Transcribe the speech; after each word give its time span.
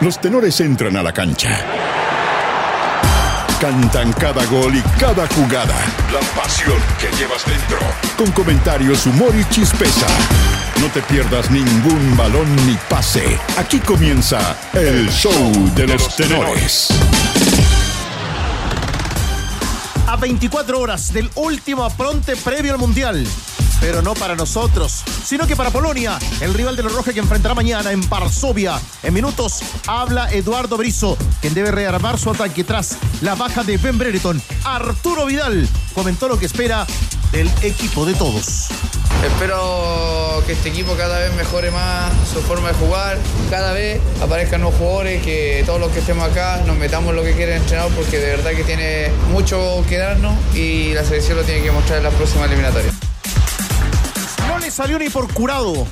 los 0.00 0.20
tenores 0.20 0.60
entran 0.60 0.96
a 0.96 1.02
la 1.02 1.12
cancha. 1.12 1.58
Cantan 3.60 4.12
cada 4.12 4.44
gol 4.46 4.74
y 4.76 4.82
cada 4.98 5.26
jugada. 5.28 5.74
La 6.12 6.20
pasión 6.40 6.78
que 7.00 7.08
llevas 7.16 7.44
dentro. 7.46 7.78
Con 8.18 8.30
comentarios, 8.32 9.06
humor 9.06 9.34
y 9.34 9.44
chispeza. 9.48 10.06
No 10.80 10.88
te 10.88 11.00
pierdas 11.02 11.50
ningún 11.50 12.16
balón 12.16 12.54
ni 12.66 12.76
pase. 12.88 13.38
Aquí 13.56 13.78
comienza 13.80 14.56
el 14.74 15.08
show 15.10 15.32
de 15.74 15.86
los 15.86 16.14
tenores. 16.16 16.88
A 20.06 20.16
24 20.16 20.78
horas 20.78 21.12
del 21.12 21.30
último 21.34 21.84
apronte 21.84 22.36
previo 22.36 22.72
al 22.72 22.78
Mundial. 22.78 23.26
Pero 23.80 24.02
no 24.02 24.14
para 24.14 24.34
nosotros, 24.34 25.02
sino 25.24 25.46
que 25.46 25.56
para 25.56 25.70
Polonia, 25.70 26.18
el 26.40 26.54
rival 26.54 26.76
de 26.76 26.82
los 26.82 26.92
rojos 26.92 27.12
que 27.12 27.20
enfrentará 27.20 27.54
mañana 27.54 27.92
en 27.92 28.06
Varsovia. 28.08 28.80
En 29.02 29.14
minutos 29.14 29.60
habla 29.86 30.32
Eduardo 30.32 30.76
Brizo, 30.76 31.16
quien 31.40 31.54
debe 31.54 31.70
rearmar 31.70 32.18
su 32.18 32.30
ataque 32.30 32.64
tras 32.64 32.96
la 33.20 33.34
baja 33.34 33.64
de 33.64 33.76
Ben 33.76 33.98
Brereton. 33.98 34.40
Arturo 34.64 35.26
Vidal 35.26 35.68
comentó 35.94 36.28
lo 36.28 36.38
que 36.38 36.46
espera 36.46 36.86
del 37.32 37.50
equipo 37.62 38.06
de 38.06 38.14
todos. 38.14 38.68
Espero 39.24 40.42
que 40.46 40.52
este 40.52 40.68
equipo 40.68 40.94
cada 40.94 41.18
vez 41.18 41.34
mejore 41.34 41.70
más 41.70 42.12
su 42.32 42.40
forma 42.40 42.68
de 42.68 42.74
jugar, 42.74 43.18
cada 43.50 43.72
vez 43.72 44.00
aparezcan 44.22 44.60
nuevos 44.60 44.78
jugadores, 44.78 45.22
que 45.22 45.62
todos 45.66 45.80
los 45.80 45.90
que 45.90 46.00
estemos 46.00 46.28
acá 46.28 46.62
nos 46.66 46.76
metamos 46.76 47.14
lo 47.14 47.22
que 47.22 47.32
quiere 47.32 47.56
el 47.56 47.62
porque 47.94 48.18
de 48.18 48.26
verdad 48.26 48.52
que 48.52 48.64
tiene 48.64 49.10
mucho 49.32 49.84
que 49.88 49.96
darnos 49.96 50.34
y 50.54 50.92
la 50.94 51.04
selección 51.04 51.38
lo 51.38 51.44
tiene 51.44 51.62
que 51.62 51.72
mostrar 51.72 51.98
en 51.98 52.04
la 52.04 52.10
próxima 52.10 52.44
eliminatoria. 52.44 52.95
Le 54.66 54.72
salió 54.72 54.98
ni 54.98 55.08
por 55.08 55.32
curado. 55.32 55.86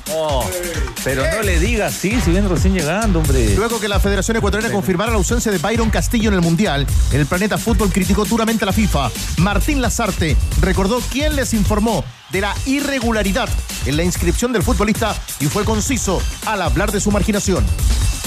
Pero 1.01 1.23
no 1.33 1.43
le 1.43 1.61
digas 1.61 1.93
sí, 1.93 2.19
si 2.19 2.31
viene 2.31 2.49
recién 2.49 2.73
llegando, 2.73 3.19
hombre. 3.19 3.55
Luego 3.55 3.79
que 3.79 3.87
la 3.87 4.01
Federación 4.01 4.35
Ecuatoriana 4.35 4.73
confirmara 4.73 5.11
la 5.11 5.17
ausencia 5.17 5.49
de 5.49 5.59
Byron 5.59 5.89
Castillo 5.89 6.27
en 6.27 6.33
el 6.33 6.41
Mundial, 6.41 6.85
el 7.13 7.25
Planeta 7.25 7.57
Fútbol 7.57 7.89
criticó 7.89 8.25
duramente 8.25 8.65
a 8.65 8.67
la 8.67 8.73
FIFA. 8.73 9.11
Martín 9.37 9.81
Lazarte 9.81 10.35
recordó 10.59 10.99
quién 11.09 11.37
les 11.37 11.53
informó 11.53 12.03
de 12.31 12.41
la 12.41 12.53
irregularidad 12.65 13.47
en 13.85 13.95
la 13.95 14.03
inscripción 14.03 14.51
del 14.51 14.61
futbolista 14.61 15.15
y 15.39 15.45
fue 15.45 15.63
conciso 15.63 16.21
al 16.45 16.61
hablar 16.61 16.91
de 16.91 16.99
su 16.99 17.11
marginación. 17.11 17.65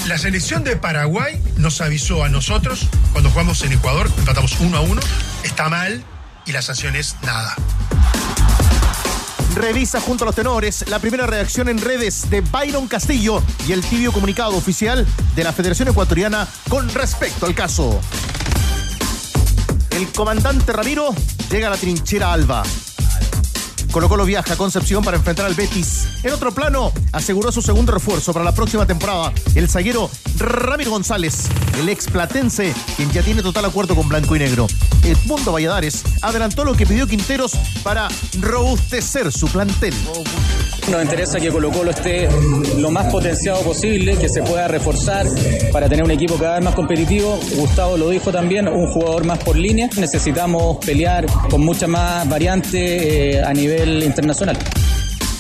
La 0.07 0.17
selección 0.17 0.65
de 0.65 0.77
Paraguay 0.77 1.39
nos 1.59 1.83
avisó 1.83 2.25
a 2.25 2.31
nosotros 2.31 2.89
cuando 3.13 3.29
jugamos 3.29 3.63
en 3.65 3.73
Ecuador, 3.73 4.11
empatamos 4.17 4.59
uno 4.61 4.79
a 4.79 4.81
uno, 4.81 5.03
está 5.45 5.69
mal 5.69 6.03
y 6.47 6.53
la 6.53 6.63
sanción 6.63 6.97
es 6.97 7.17
nada. 7.23 7.55
Revisa 9.59 10.01
junto 10.01 10.23
a 10.23 10.27
los 10.27 10.37
tenores 10.37 10.89
la 10.89 11.01
primera 11.01 11.27
reacción 11.27 11.69
en 11.69 11.79
redes 11.79 12.31
de 12.31 12.43
Byron 12.43 12.87
Castillo 12.87 13.43
y 13.67 13.73
el 13.73 13.83
tibio 13.83 14.13
comunicado 14.13 14.57
oficial 14.57 15.05
de 15.35 15.45
la 15.45 15.53
Federación 15.53 15.89
Ecuatoriana 15.89 16.47
con 16.69 16.89
respecto 16.95 17.45
al 17.45 17.57
caso. 17.57 18.01
El 19.91 20.07
comandante 20.13 20.73
Ramiro 20.73 21.13
llega 21.51 21.67
a 21.67 21.71
la 21.71 21.77
trinchera 21.77 22.33
Alba. 22.33 22.63
Colo 23.91 24.09
Colo 24.09 24.25
viaja 24.25 24.55
a 24.55 24.57
Concepción 24.57 25.03
para 25.03 25.17
enfrentar 25.17 25.47
al 25.47 25.55
Betis. 25.55 26.07
En 26.23 26.33
otro 26.33 26.53
plano, 26.53 26.93
aseguró 27.13 27.51
su 27.53 27.63
segundo 27.63 27.93
refuerzo 27.93 28.33
para 28.33 28.45
la 28.45 28.53
próxima 28.53 28.87
temporada, 28.87 29.33
el 29.55 29.69
zaguero 29.69 30.11
Ramiro 30.37 30.91
González, 30.91 31.49
el 31.79 31.89
ex 31.89 32.07
platense, 32.07 32.75
quien 32.97 33.11
ya 33.11 33.23
tiene 33.23 33.43
total 33.43 33.65
acuerdo 33.65 33.95
con 33.95 34.09
Blanco 34.09 34.37
y 34.37 34.41
Negro. 34.41 34.67
Edmundo 35.03 35.53
Valladares 35.53 36.05
adelantó 36.23 36.65
lo 36.65 36.75
que 36.75 36.87
pidió 36.87 37.07
Quinteros 37.07 37.53
para 37.83 38.09
robustecer 38.41 39.33
su 39.33 39.49
plantel. 39.49 39.95
Nos 40.91 41.03
interesa 41.03 41.39
que 41.39 41.51
Colo 41.51 41.71
Colo 41.71 41.91
esté 41.91 42.29
lo 42.79 42.91
más 42.91 43.13
potenciado 43.13 43.61
posible, 43.63 44.17
que 44.17 44.29
se 44.29 44.43
pueda 44.43 44.69
reforzar 44.69 45.27
para 45.71 45.87
tener 45.87 46.03
un 46.03 46.11
equipo 46.11 46.37
cada 46.37 46.55
vez 46.55 46.65
más 46.65 46.75
competitivo. 46.75 47.39
Gustavo 47.57 47.99
lo 47.99 48.09
dijo 48.09 48.33
también, 48.33 48.69
un 48.69 48.87
jugador 48.87 49.25
más 49.25 49.39
por 49.39 49.57
línea. 49.57 49.91
Necesitamos 49.97 50.79
pelear 50.85 51.27
con 51.51 51.61
mucha 51.61 51.87
más 51.87 52.27
variante 52.27 53.37
eh, 53.37 53.43
a 53.43 53.53
nivel 53.53 54.03
internacional. 54.03 54.57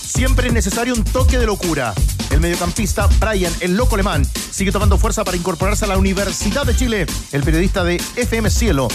Siempre 0.05 0.49
es 0.49 0.53
necesario 0.53 0.95
un 0.95 1.03
toque 1.05 1.39
de 1.39 1.47
locura. 1.47 1.94
El 2.31 2.41
mediocampista 2.41 3.09
Brian, 3.19 3.53
el 3.61 3.75
loco 3.75 3.94
alemán, 3.94 4.27
sigue 4.50 4.71
tomando 4.71 4.99
fuerza 4.99 5.25
para 5.25 5.37
incorporarse 5.37 5.87
a 5.87 5.89
la 5.89 5.97
Universidad 5.97 6.67
de 6.67 6.77
Chile. 6.77 7.06
El 7.33 7.43
periodista 7.43 7.84
de 7.84 7.97
FM 8.17 8.50
Cielo 8.50 8.89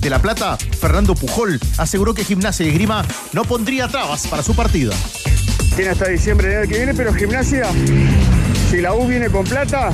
de 0.00 0.10
La 0.10 0.20
Plata, 0.20 0.58
Fernando 0.58 1.14
Pujol, 1.14 1.58
aseguró 1.78 2.12
que 2.12 2.24
Gimnasia 2.24 2.66
y 2.66 2.72
Grima 2.72 3.06
no 3.32 3.44
pondría 3.44 3.88
trabas 3.88 4.26
para 4.26 4.42
su 4.42 4.54
partida. 4.54 4.94
Tiene 5.76 5.90
hasta 5.90 6.08
diciembre 6.08 6.48
del 6.48 6.58
año 6.58 6.68
que 6.68 6.76
viene, 6.76 6.94
pero 6.94 7.12
Gimnasia, 7.12 7.66
si 8.70 8.80
la 8.80 8.94
U 8.94 9.08
viene 9.08 9.28
con 9.28 9.44
plata, 9.44 9.90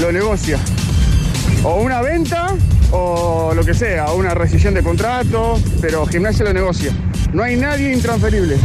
lo 0.00 0.10
negocia. 0.10 0.58
O 1.62 1.76
una 1.76 2.02
venta 2.02 2.56
o 2.90 3.52
lo 3.54 3.64
que 3.64 3.72
sea, 3.72 4.10
una 4.10 4.34
rescisión 4.34 4.74
de 4.74 4.82
contrato, 4.82 5.60
pero 5.80 6.06
Gimnasia 6.06 6.44
lo 6.44 6.52
negocia. 6.52 6.92
No 7.32 7.44
hay 7.44 7.56
nadie 7.56 7.92
intransferible. 7.92 8.58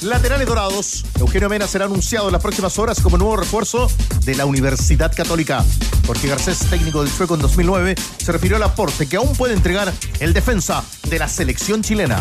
Laterales 0.00 0.46
dorados. 0.46 1.04
Eugenio 1.20 1.50
Mena 1.50 1.66
será 1.66 1.84
anunciado 1.84 2.28
en 2.28 2.32
las 2.32 2.42
próximas 2.42 2.78
horas 2.78 3.00
como 3.00 3.18
nuevo 3.18 3.36
refuerzo 3.36 3.88
de 4.24 4.34
la 4.34 4.46
Universidad 4.46 5.14
Católica. 5.14 5.62
Jorge 6.06 6.28
Garcés, 6.28 6.58
técnico 6.70 7.04
del 7.04 7.14
Chueco 7.14 7.34
en 7.34 7.42
2009, 7.42 7.94
se 8.16 8.32
refirió 8.32 8.56
al 8.56 8.62
aporte 8.62 9.06
que 9.06 9.16
aún 9.16 9.34
puede 9.34 9.52
entregar 9.52 9.92
el 10.20 10.32
defensa 10.32 10.82
de 11.08 11.18
la 11.18 11.28
selección 11.28 11.82
chilena. 11.82 12.18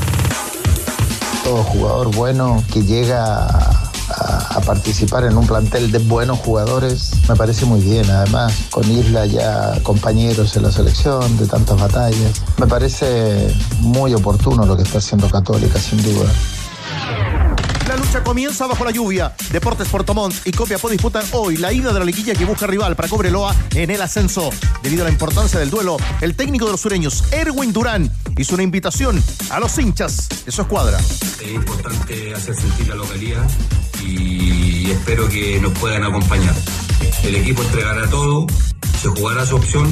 Todo 1.44 1.64
jugador 1.64 2.16
bueno 2.16 2.64
que 2.72 2.84
llega 2.84 3.46
a, 3.46 3.92
a 4.56 4.62
participar 4.62 5.24
en 5.26 5.38
un 5.38 5.48
plantel 5.48 5.92
de 5.92 6.00
buenos 6.00 6.40
jugadores 6.40 7.12
me 7.28 7.36
parece 7.36 7.66
muy 7.66 7.80
bien. 7.82 8.10
Además, 8.10 8.54
con 8.70 8.90
Isla 8.90 9.26
ya 9.26 9.80
compañeros 9.84 10.56
en 10.58 10.64
la 10.64 10.72
selección 10.72 11.38
de 11.38 11.48
tantas 11.48 11.80
batallas, 11.80 12.42
me 12.58 12.68
parece 12.68 13.56
muy 13.80 14.14
oportuno 14.14 14.66
lo 14.66 14.76
que 14.76 14.84
está 14.84 15.00
haciendo 15.00 15.30
Católica, 15.30 15.80
sin 15.80 16.02
duda. 16.04 16.30
Comienza 18.20 18.68
bajo 18.68 18.84
la 18.84 18.92
lluvia. 18.92 19.34
Deportes 19.52 19.88
Portomont 19.88 20.36
y 20.46 20.52
Copiapó 20.52 20.90
disputan 20.90 21.24
hoy 21.32 21.56
la 21.58 21.72
ida 21.72 21.94
de 21.94 22.00
la 22.00 22.06
liguilla 22.06 22.34
que 22.34 22.44
busca 22.44 22.68
rival 22.68 22.96
para 22.96 23.08
Cobreloa 23.08 23.56
en 23.74 23.90
el 23.90 24.02
ascenso. 24.02 24.50
Debido 24.84 25.04
a 25.04 25.06
la 25.06 25.12
importancia 25.12 25.60
del 25.60 25.70
duelo, 25.70 25.98
el 26.20 26.36
técnico 26.36 26.66
de 26.66 26.72
los 26.72 26.82
sureños, 26.82 27.24
Erwin 27.32 27.72
Durán, 27.72 28.12
hizo 28.38 28.54
una 28.54 28.64
invitación 28.64 29.24
a 29.50 29.60
los 29.60 29.78
hinchas 29.78 30.28
de 30.46 30.52
su 30.52 30.62
escuadra. 30.62 31.00
Es 31.00 31.52
importante 31.52 32.34
hacer 32.34 32.56
sentir 32.56 32.90
la 32.90 32.96
localidad 32.96 33.50
y 34.06 34.92
espero 34.92 35.30
que 35.30 35.60
nos 35.62 35.72
puedan 35.80 36.04
acompañar. 36.04 36.56
El 37.24 37.36
equipo 37.36 37.64
entregará 37.64 38.10
todo, 38.10 38.46
se 39.02 39.08
jugará 39.08 39.46
su 39.46 39.56
opción 39.56 39.92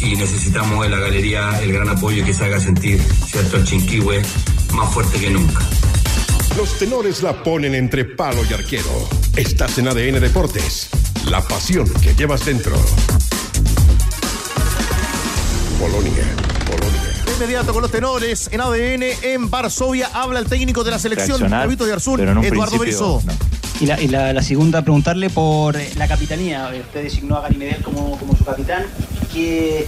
y 0.00 0.14
necesitamos 0.14 0.84
en 0.84 0.92
la 0.92 0.98
galería 0.98 1.60
el 1.62 1.72
gran 1.72 1.88
apoyo 1.88 2.24
que 2.24 2.32
se 2.32 2.44
haga 2.44 2.60
sentir, 2.60 3.02
¿cierto? 3.26 3.56
El 3.56 3.64
Chinquihue 3.64 4.22
más 4.72 4.92
fuerte 4.94 5.18
que 5.18 5.30
nunca. 5.30 5.60
Los 6.56 6.78
tenores 6.78 7.22
la 7.22 7.32
ponen 7.42 7.74
entre 7.74 8.04
palo 8.04 8.42
y 8.48 8.52
arquero. 8.52 9.08
Estás 9.36 9.78
en 9.78 9.88
ADN 9.88 10.20
Deportes. 10.20 10.88
La 11.28 11.40
pasión 11.46 11.88
que 12.02 12.14
llevas 12.14 12.44
dentro. 12.44 12.72
Polonia, 15.78 16.12
Polonia. 16.66 17.00
De 17.26 17.32
inmediato 17.34 17.72
con 17.72 17.82
los 17.82 17.90
tenores 17.90 18.48
en 18.52 18.60
ADN 18.60 19.02
en 19.22 19.50
Varsovia 19.50 20.10
habla 20.12 20.40
el 20.40 20.46
técnico 20.46 20.84
de 20.84 20.90
la 20.90 20.98
selección 20.98 21.48
Lobito 21.50 21.86
de 21.86 21.92
Arzún, 21.92 22.16
pero 22.18 22.32
en 22.32 22.38
un 22.38 22.44
Eduardo 22.44 22.78
Berizzo. 22.78 23.22
no. 23.24 23.32
Y 23.80 23.86
la, 23.86 23.98
y 23.98 24.08
la- 24.08 24.34
la 24.34 24.42
segunda, 24.42 24.82
preguntarle 24.82 25.30
por 25.30 25.74
la 25.96 26.06
capitanía. 26.06 26.68
Eh, 26.74 26.80
Usted 26.80 27.02
designó 27.04 27.36
a 27.38 27.40
Gary 27.42 27.56
Medel 27.56 27.82
como, 27.82 28.18
como 28.18 28.36
su 28.36 28.44
capitán. 28.44 28.84
¿Qué, 29.32 29.86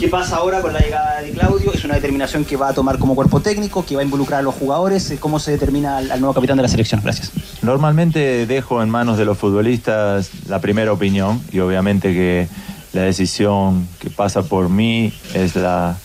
¿Qué 0.00 0.08
pasa 0.08 0.36
ahora 0.36 0.62
con 0.62 0.72
la 0.72 0.78
llegada 0.78 1.20
de 1.20 1.30
Claudio? 1.32 1.74
¿Es 1.74 1.84
una 1.84 1.96
determinación 1.96 2.46
que 2.46 2.56
va 2.56 2.70
a 2.70 2.72
tomar 2.72 2.98
como 2.98 3.14
cuerpo 3.14 3.40
técnico, 3.40 3.84
que 3.84 3.96
va 3.96 4.00
a 4.00 4.04
involucrar 4.04 4.40
a 4.40 4.42
los 4.42 4.54
jugadores? 4.54 5.10
Eh, 5.10 5.18
¿Cómo 5.20 5.38
se 5.38 5.50
determina 5.50 5.98
al, 5.98 6.08
nuevo 6.20 6.32
capitán 6.32 6.56
de 6.56 6.62
la 6.62 6.70
selección? 6.70 7.02
Gracias. 7.04 7.30
Normalmente 7.60 8.46
dejo 8.46 8.82
en 8.82 8.88
manos 8.88 9.18
de 9.18 9.26
los 9.26 9.36
futbolistas 9.36 10.30
la 10.48 10.62
primera 10.62 10.90
opinión 10.90 11.42
y 11.52 11.58
obviamente 11.58 12.14
que 12.14 12.48
la 12.94 13.02
decisión 13.02 13.86
que 13.98 14.08
pasa 14.08 14.42
por 14.42 14.70
mí 14.70 15.12
es 15.34 15.54
la, 15.54 15.98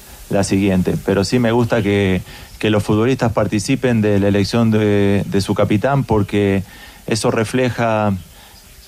siguiente. 0.44 0.96
Pero 1.06 1.24
sí 1.24 1.40
me 1.40 1.54
gusta 1.54 1.82
que, 1.82 2.22
los 2.64 2.84
futbolistas 2.84 3.32
participen 3.32 4.02
de 4.02 4.20
la 4.20 4.28
elección 4.28 4.72
de 4.72 5.42
su 5.42 5.56
capitán 5.56 6.04
porque 6.04 6.64
eso 7.08 7.32
refleja 7.32 8.12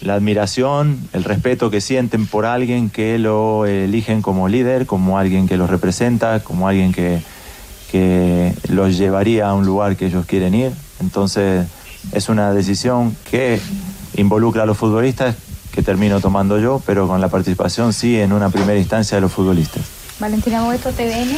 la 0.01 0.13
admiración, 0.13 0.99
el 1.13 1.23
respeto 1.23 1.69
que 1.69 1.81
sienten 1.81 2.27
por 2.27 2.45
alguien 2.45 2.89
que 2.89 3.17
lo 3.17 3.65
eligen 3.65 4.21
como 4.21 4.47
líder, 4.47 4.85
como 4.85 5.17
alguien 5.17 5.47
que 5.47 5.57
los 5.57 5.69
representa, 5.69 6.41
como 6.41 6.67
alguien 6.67 6.93
que, 6.93 7.21
que 7.91 8.53
los 8.69 8.97
llevaría 8.97 9.49
a 9.49 9.53
un 9.53 9.65
lugar 9.65 9.95
que 9.95 10.07
ellos 10.07 10.25
quieren 10.25 10.53
ir. 10.53 10.71
Entonces 10.99 11.67
es 12.11 12.29
una 12.29 12.53
decisión 12.53 13.15
que 13.29 13.59
involucra 14.15 14.63
a 14.63 14.65
los 14.65 14.77
futbolistas 14.77 15.35
que 15.71 15.81
termino 15.81 16.19
tomando 16.19 16.59
yo, 16.59 16.81
pero 16.85 17.07
con 17.07 17.21
la 17.21 17.29
participación 17.29 17.93
sí 17.93 18.19
en 18.19 18.33
una 18.33 18.49
primera 18.49 18.79
instancia 18.79 19.17
de 19.17 19.21
los 19.21 19.31
futbolistas. 19.31 19.83
Valentina 20.19 20.63
Boeto, 20.63 20.91
TVN. 20.91 21.37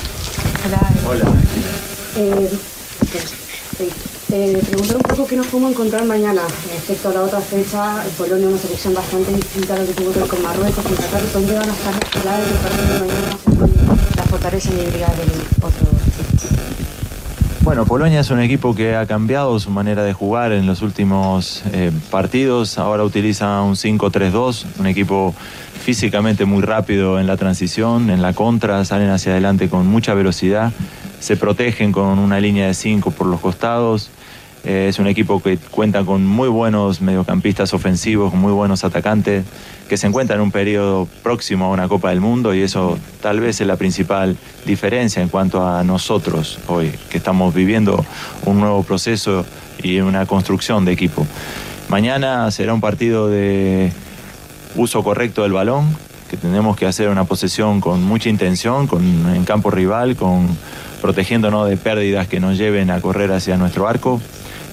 Hola. 1.06 1.22
Eh, 2.16 2.50
sí. 3.78 3.90
Eh, 4.32 4.62
preguntar 4.64 4.98
un 4.98 5.02
poco 5.02 5.26
qué 5.26 5.36
nos 5.36 5.48
podemos 5.48 5.72
encontrar 5.72 6.06
mañana 6.06 6.44
respecto 6.72 7.10
a 7.10 7.14
la 7.14 7.22
otra 7.24 7.42
fecha. 7.42 8.06
El 8.06 8.12
Polonia 8.12 8.46
es 8.46 8.54
una 8.54 8.62
selección 8.62 8.94
bastante 8.94 9.34
distinta 9.34 9.74
a 9.74 9.80
lo 9.80 9.88
que 9.88 9.94
tuvo 9.94 10.12
que 10.14 10.20
ver 10.20 10.28
con 10.28 10.44
Marruecos, 10.44 10.84
con 10.86 10.96
Qatar. 10.96 11.22
¿Dónde 11.34 11.54
van 11.54 11.68
a 11.68 11.74
estar 11.74 11.94
los 11.94 12.04
partido 12.04 12.94
de 12.94 13.00
mañana 13.00 13.38
la 14.16 14.24
fortaleza 14.24 14.70
híbrida 14.72 15.08
del 15.08 15.32
otro? 15.64 15.88
Bueno, 17.62 17.86
Polonia 17.86 18.20
es 18.20 18.30
un 18.30 18.40
equipo 18.40 18.76
que 18.76 18.96
ha 18.96 19.08
cambiado 19.08 19.60
su 19.60 19.72
manera 19.72 20.04
de 20.04 20.14
jugar 20.14 20.52
en 20.52 20.68
los 20.68 20.84
últimos 20.84 21.64
eh, 21.74 21.92
partidos. 22.12 22.78
Ahora 22.78 23.04
utiliza 23.04 23.64
un 23.64 23.74
5-3-2, 23.74 24.66
un 24.78 24.86
equipo 24.86 25.34
físicamente 25.84 26.46
muy 26.46 26.62
rápido 26.62 27.20
en 27.20 27.26
la 27.26 27.36
transición, 27.36 28.12
en 28.12 28.22
la 28.22 28.34
contra, 28.34 28.86
salen 28.86 29.10
hacia 29.10 29.32
adelante 29.32 29.70
con 29.70 29.88
mucha 29.88 30.14
velocidad, 30.14 30.72
se 31.20 31.36
protegen 31.36 31.92
con 31.92 32.20
una 32.20 32.40
línea 32.40 32.68
de 32.68 32.76
5 32.76 33.10
por 33.10 33.26
los 33.26 33.40
costados. 33.40 34.12
Eh, 34.66 34.88
es 34.90 35.00
un 35.00 35.08
equipo 35.08 35.42
que 35.42 35.58
cuenta 35.58 36.04
con 36.04 36.26
muy 36.26 36.50
buenos 36.50 37.02
mediocampistas 37.02 37.74
ofensivos, 37.74 38.34
muy 38.34 38.52
buenos 38.52 38.84
atacantes, 38.84 39.46
que 39.88 39.98
se 39.98 40.08
encuentra 40.08 40.36
en 40.36 40.42
un 40.42 40.52
periodo 40.52 41.08
próximo 41.24 41.66
a 41.66 41.70
una 41.70 41.88
Copa 41.88 42.10
del 42.10 42.20
Mundo 42.20 42.54
y 42.54 42.62
eso 42.62 42.98
tal 43.22 43.40
vez 43.40 43.62
es 43.62 43.68
la 43.68 43.78
principal 43.78 44.36
diferencia 44.66 45.22
en 45.22 45.30
cuanto 45.30 45.66
a 45.66 45.84
nosotros 45.84 46.60
hoy, 46.68 46.92
que 47.10 47.18
estamos 47.18 47.54
viviendo 47.54 48.06
un 48.46 48.60
nuevo 48.60 48.84
proceso 48.84 49.46
y 49.82 50.00
una 50.02 50.26
construcción 50.26 50.84
de 50.84 50.92
equipo. 50.92 51.26
Mañana 51.88 52.52
será 52.52 52.74
un 52.74 52.82
partido 52.82 53.30
de 53.30 53.92
uso 54.76 55.04
correcto 55.04 55.44
del 55.44 55.54
balón, 55.54 55.88
que 56.30 56.38
tenemos 56.38 56.78
que 56.78 56.86
hacer 56.86 57.10
una 57.10 57.24
posesión 57.24 57.82
con 57.82 58.04
mucha 58.04 58.30
intención, 58.30 58.86
con, 58.88 59.04
en 59.34 59.46
campo 59.46 59.72
rival, 59.72 60.16
con, 60.16 60.48
protegiéndonos 61.02 61.68
de 61.68 61.78
pérdidas 61.78 62.28
que 62.28 62.40
nos 62.40 62.58
lleven 62.58 62.92
a 62.92 63.02
correr 63.02 63.32
hacia 63.32 63.58
nuestro 63.58 63.88
arco 63.88 64.22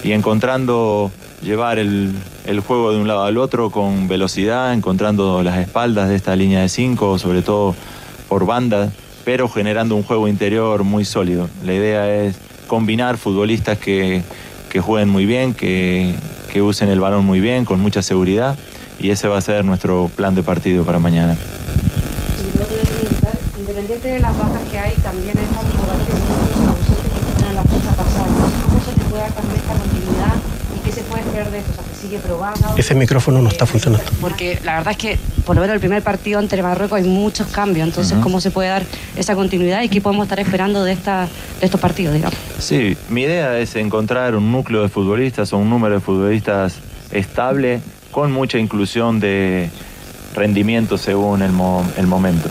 y 0.03 0.11
encontrando 0.11 1.11
llevar 1.41 1.79
el, 1.79 2.13
el, 2.45 2.59
juego 2.59 2.91
de 2.91 2.99
un 2.99 3.07
lado 3.07 3.23
al 3.23 3.37
otro 3.37 3.69
con 3.69 4.07
velocidad, 4.07 4.73
encontrando 4.73 5.43
las 5.43 5.57
espaldas 5.59 6.09
de 6.09 6.15
esta 6.15 6.35
línea 6.35 6.61
de 6.61 6.69
cinco, 6.69 7.19
sobre 7.19 7.41
todo 7.41 7.75
por 8.27 8.45
banda, 8.45 8.91
pero 9.25 9.49
generando 9.49 9.95
un 9.95 10.03
juego 10.03 10.27
interior 10.27 10.83
muy 10.83 11.05
sólido. 11.05 11.49
La 11.65 11.73
idea 11.73 12.09
es 12.09 12.35
combinar 12.67 13.17
futbolistas 13.17 13.77
que, 13.77 14.23
que 14.69 14.81
jueguen 14.81 15.09
muy 15.09 15.25
bien, 15.25 15.53
que, 15.53 16.13
que 16.51 16.61
usen 16.61 16.89
el 16.89 16.99
balón 16.99 17.25
muy 17.25 17.39
bien, 17.39 17.65
con 17.65 17.79
mucha 17.79 18.01
seguridad, 18.01 18.57
y 18.99 19.09
ese 19.11 19.27
va 19.27 19.37
a 19.37 19.41
ser 19.41 19.65
nuestro 19.65 20.09
plan 20.15 20.35
de 20.35 20.43
partido 20.43 20.83
para 20.83 20.99
mañana. 20.99 21.37
Independiente 23.57 24.07
de 24.07 24.19
las 24.19 24.37
bajas 24.37 24.61
que 24.71 24.79
hay, 24.79 24.93
también 24.95 25.37
es 25.37 25.49
en 27.49 27.55
la 27.55 27.63
fecha 27.63 27.91
pasada. 27.91 28.27
¿Cómo 28.65 28.79
se 28.83 28.91
te 28.91 29.05
puede 29.05 29.27
cambiar 29.27 29.57
esta 29.57 29.73
continuidad 29.73 30.35
y 30.75 30.79
O 31.41 31.49
sea, 31.51 31.83
que 31.83 31.95
sigue 32.01 32.19
probando. 32.19 32.75
Ese 32.77 32.95
micrófono 32.95 33.41
no 33.41 33.49
está 33.49 33.65
funcionando. 33.65 34.05
Porque 34.21 34.59
la 34.63 34.77
verdad 34.77 34.91
es 34.91 34.97
que, 34.97 35.19
por 35.45 35.55
lo 35.55 35.61
menos 35.61 35.75
el 35.75 35.79
primer 35.79 36.01
partido 36.01 36.39
entre 36.39 36.63
Marruecos 36.63 36.97
hay 36.99 37.07
muchos 37.07 37.47
cambios. 37.47 37.87
Entonces, 37.87 38.13
uh 38.13 38.19
-huh. 38.19 38.23
¿cómo 38.23 38.41
se 38.41 38.51
puede 38.51 38.69
dar 38.69 38.83
esa 39.15 39.35
continuidad 39.35 39.81
y 39.83 39.89
qué 39.89 40.01
podemos 40.01 40.25
estar 40.25 40.39
esperando 40.39 40.83
de, 40.83 40.93
esta, 40.93 41.27
de 41.59 41.65
estos 41.65 41.79
partidos, 41.79 42.15
digamos? 42.15 42.37
Sí, 42.59 42.97
mi 43.09 43.21
idea 43.21 43.57
es 43.59 43.75
encontrar 43.75 44.35
un 44.35 44.51
núcleo 44.51 44.81
de 44.81 44.89
futbolistas 44.89 45.53
o 45.53 45.57
un 45.57 45.69
número 45.69 45.95
de 45.95 46.01
futbolistas 46.01 46.75
estable 47.11 47.81
con 48.11 48.31
mucha 48.31 48.57
inclusión 48.57 49.19
de 49.19 49.69
rendimiento 50.33 50.97
según 50.97 51.41
el, 51.41 51.51
mo 51.51 51.85
el 51.97 52.07
momento. 52.07 52.49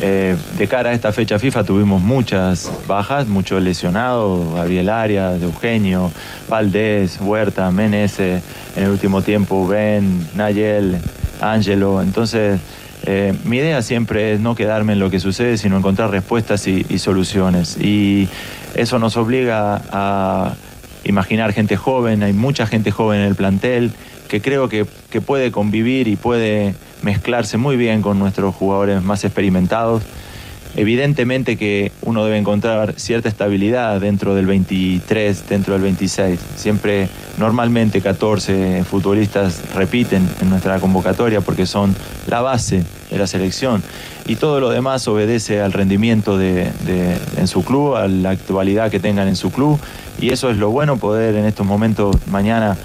Eh, 0.00 0.36
de 0.56 0.68
cara 0.68 0.90
a 0.90 0.92
esta 0.92 1.12
fecha 1.12 1.40
FIFA 1.40 1.64
tuvimos 1.64 2.00
muchas 2.00 2.70
bajas, 2.86 3.26
muchos 3.26 3.60
lesionados, 3.60 4.54
Gabriel 4.54 4.88
Arias, 4.90 5.42
Eugenio, 5.42 6.12
Valdés, 6.48 7.18
Huerta, 7.20 7.70
Menese, 7.72 8.40
en 8.76 8.84
el 8.84 8.90
último 8.90 9.22
tiempo 9.22 9.66
Ben, 9.66 10.24
Nayel, 10.36 10.98
Ángelo. 11.40 12.00
Entonces, 12.00 12.60
eh, 13.06 13.34
mi 13.44 13.56
idea 13.56 13.82
siempre 13.82 14.34
es 14.34 14.40
no 14.40 14.54
quedarme 14.54 14.92
en 14.92 15.00
lo 15.00 15.10
que 15.10 15.18
sucede, 15.18 15.58
sino 15.58 15.76
encontrar 15.76 16.10
respuestas 16.10 16.66
y 16.68 16.98
soluciones. 16.98 17.76
Y 17.76 18.28
eso 18.74 19.00
nos 19.00 19.16
obliga 19.16 19.82
a 19.90 20.54
imaginar 21.04 21.52
gente 21.52 21.76
joven, 21.76 22.22
hay 22.22 22.32
mucha 22.32 22.66
gente 22.66 22.90
joven 22.90 23.20
en 23.20 23.26
el 23.26 23.34
plantel 23.34 23.92
que 24.28 24.40
creo 24.40 24.68
que, 24.68 24.86
que 25.10 25.20
puede 25.20 25.50
convivir 25.50 26.08
y 26.08 26.16
puede 26.16 26.74
mezclarse 27.02 27.56
muy 27.56 27.76
bien 27.76 28.02
con 28.02 28.18
nuestros 28.18 28.54
jugadores 28.54 29.02
más 29.02 29.24
experimentados. 29.24 30.02
Evidentemente 30.76 31.56
que 31.56 31.90
uno 32.02 32.24
debe 32.24 32.36
encontrar 32.36 32.94
cierta 32.98 33.28
estabilidad 33.28 34.00
dentro 34.00 34.34
del 34.34 34.46
23, 34.46 35.48
dentro 35.48 35.72
del 35.72 35.82
26. 35.82 36.38
Siempre, 36.56 37.08
normalmente 37.38 38.00
14 38.00 38.84
futbolistas 38.84 39.74
repiten 39.74 40.28
en 40.40 40.50
nuestra 40.50 40.78
convocatoria 40.78 41.40
porque 41.40 41.66
son 41.66 41.96
la 42.28 42.42
base 42.42 42.84
de 43.10 43.18
la 43.18 43.26
selección. 43.26 43.82
Y 44.26 44.36
todo 44.36 44.60
lo 44.60 44.68
demás 44.68 45.08
obedece 45.08 45.62
al 45.62 45.72
rendimiento 45.72 46.36
de, 46.36 46.70
en 47.36 47.48
su 47.48 47.64
club, 47.64 47.96
a 47.96 48.06
la 48.06 48.30
actualidad 48.30 48.90
que 48.90 49.00
tengan 49.00 49.26
en 49.26 49.36
su 49.36 49.50
club. 49.50 49.80
Y 50.20 50.32
eso 50.32 50.50
es 50.50 50.58
lo 50.58 50.70
bueno, 50.70 50.98
poder 50.98 51.34
en 51.34 51.46
estos 51.46 51.66
momentos 51.66 52.14
mañana 52.28 52.76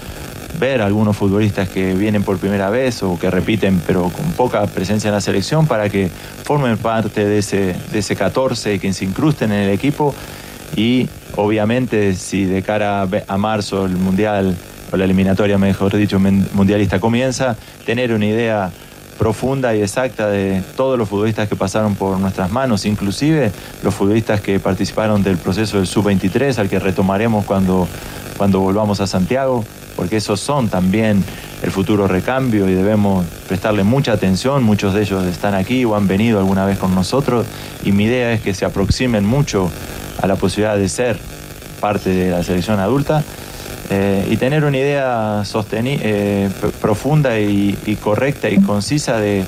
algunos 0.64 1.14
futbolistas 1.14 1.68
que 1.68 1.92
vienen 1.94 2.22
por 2.22 2.38
primera 2.38 2.70
vez 2.70 3.02
o 3.02 3.18
que 3.18 3.30
repiten 3.30 3.82
pero 3.86 4.04
con 4.04 4.32
poca 4.32 4.66
presencia 4.66 5.08
en 5.08 5.14
la 5.14 5.20
selección 5.20 5.66
para 5.66 5.90
que 5.90 6.08
formen 6.42 6.78
parte 6.78 7.26
de 7.26 7.38
ese, 7.38 7.76
de 7.92 7.98
ese 7.98 8.16
14 8.16 8.78
que 8.78 8.92
se 8.94 9.04
incrusten 9.04 9.52
en 9.52 9.60
el 9.60 9.70
equipo. 9.70 10.14
Y 10.74 11.06
obviamente 11.36 12.14
si 12.14 12.46
de 12.46 12.62
cara 12.62 13.06
a 13.28 13.36
marzo 13.36 13.84
el 13.84 13.96
mundial 13.96 14.56
o 14.90 14.96
la 14.96 15.04
eliminatoria 15.04 15.58
mejor 15.58 15.94
dicho 15.96 16.18
mundialista 16.18 16.98
comienza 16.98 17.56
tener 17.84 18.12
una 18.12 18.26
idea 18.26 18.70
profunda 19.18 19.76
y 19.76 19.82
exacta 19.82 20.28
de 20.28 20.62
todos 20.76 20.98
los 20.98 21.08
futbolistas 21.08 21.46
que 21.46 21.56
pasaron 21.56 21.94
por 21.94 22.18
nuestras 22.18 22.50
manos, 22.50 22.86
inclusive 22.86 23.52
los 23.82 23.94
futbolistas 23.94 24.40
que 24.40 24.58
participaron 24.58 25.22
del 25.22 25.36
proceso 25.36 25.76
del 25.76 25.86
sub-23 25.86 26.58
al 26.58 26.70
que 26.70 26.78
retomaremos 26.78 27.44
cuando, 27.44 27.86
cuando 28.38 28.60
volvamos 28.60 29.00
a 29.00 29.06
Santiago 29.06 29.62
porque 29.96 30.16
esos 30.16 30.40
son 30.40 30.68
también 30.68 31.24
el 31.62 31.70
futuro 31.70 32.06
recambio 32.06 32.68
y 32.68 32.74
debemos 32.74 33.24
prestarle 33.48 33.84
mucha 33.84 34.12
atención. 34.12 34.62
Muchos 34.62 34.94
de 34.94 35.02
ellos 35.02 35.24
están 35.26 35.54
aquí 35.54 35.84
o 35.84 35.96
han 35.96 36.06
venido 36.06 36.38
alguna 36.38 36.66
vez 36.66 36.78
con 36.78 36.94
nosotros 36.94 37.46
y 37.84 37.92
mi 37.92 38.04
idea 38.04 38.32
es 38.32 38.40
que 38.40 38.54
se 38.54 38.64
aproximen 38.64 39.24
mucho 39.24 39.70
a 40.20 40.26
la 40.26 40.36
posibilidad 40.36 40.76
de 40.76 40.88
ser 40.88 41.18
parte 41.80 42.10
de 42.10 42.30
la 42.30 42.42
selección 42.42 42.80
adulta 42.80 43.22
eh, 43.90 44.26
y 44.30 44.36
tener 44.36 44.64
una 44.64 44.78
idea 44.78 45.42
eh, 45.72 46.50
profunda 46.80 47.38
y, 47.38 47.98
correcta 48.02 48.48
y 48.48 48.58
concisa 48.60 49.18
de 49.18 49.44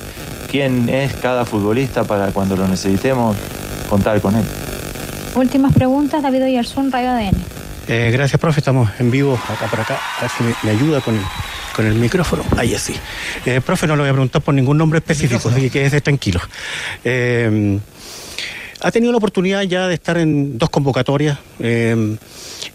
quién 0.49 0.89
es 0.89 1.13
cada 1.13 1.45
futbolista 1.45 2.03
para 2.03 2.31
cuando 2.31 2.55
lo 2.55 2.67
necesitemos 2.67 3.35
contar 3.89 4.21
con 4.21 4.35
él. 4.35 4.45
Últimas 5.35 5.73
preguntas, 5.73 6.21
David 6.21 6.43
Oyarzún, 6.43 6.91
Radio 6.91 7.11
ADN. 7.11 7.56
Eh, 7.87 8.09
gracias, 8.11 8.39
profe. 8.39 8.59
Estamos 8.59 8.89
en 8.99 9.09
vivo 9.09 9.39
acá 9.47 9.67
por 9.67 9.79
acá. 9.79 9.99
A 10.17 10.21
ver 10.21 10.31
si 10.31 10.43
me, 10.65 10.71
ayuda 10.71 10.99
con 10.99 11.15
el, 11.15 11.21
con 11.75 11.85
el 11.85 11.95
micrófono. 11.95 12.43
Ahí 12.57 12.75
así. 12.75 12.93
Eh, 13.45 13.61
profe, 13.61 13.87
no 13.87 13.95
lo 13.95 14.03
voy 14.03 14.09
a 14.09 14.13
preguntar 14.13 14.41
por 14.41 14.53
ningún 14.53 14.77
nombre 14.77 14.99
específico, 14.99 15.49
así 15.49 15.61
que 15.61 15.69
quédese 15.69 16.01
tranquilo. 16.01 16.41
Eh, 17.03 17.79
ha 18.81 18.91
tenido 18.91 19.11
la 19.11 19.17
oportunidad 19.17 19.61
ya 19.63 19.87
de 19.87 19.93
estar 19.93 20.17
en 20.17 20.57
dos 20.57 20.69
convocatorias 20.69 21.39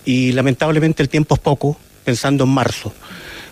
y 0.05 0.33
lamentablemente 0.33 1.03
el 1.03 1.09
tiempo 1.09 1.35
es 1.35 1.41
poco, 1.41 1.77
pensando 2.05 2.45
en 2.45 2.51
marzo. 2.51 2.93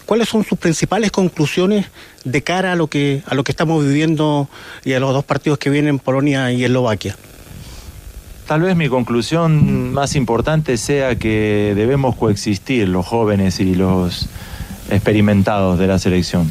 ¿Cuáles 0.07 0.29
son 0.29 0.45
sus 0.45 0.59
principales 0.59 1.13
conclusiones 1.13 1.87
de 2.25 2.43
cara 2.43 2.73
a 2.73 2.75
lo 2.75 2.89
que, 2.89 3.23
a 3.27 3.37
lo 3.37 3.45
que 3.45 3.53
estamos 3.53 3.85
viviendo 3.85 4.49
y 4.85 4.95
a 4.95 5.01
los 5.01 5.13
dos 5.13 5.25
partidos 5.25 5.59
que 5.59 5.71
vienen, 5.71 6.01
Polonia 6.01 6.51
y 6.51 6.65
Eslovaquia? 6.65 7.17
Tal 8.51 8.63
vez 8.63 8.75
mi 8.75 8.89
conclusión 8.89 9.93
más 9.93 10.17
importante 10.17 10.77
sea 10.77 11.15
que 11.15 11.73
debemos 11.77 12.17
coexistir 12.17 12.89
los 12.89 13.07
jóvenes 13.07 13.61
y 13.61 13.77
los 13.77 14.29
experimentados 14.91 15.79
de 15.79 15.87
la 15.87 16.01
selección. 16.01 16.51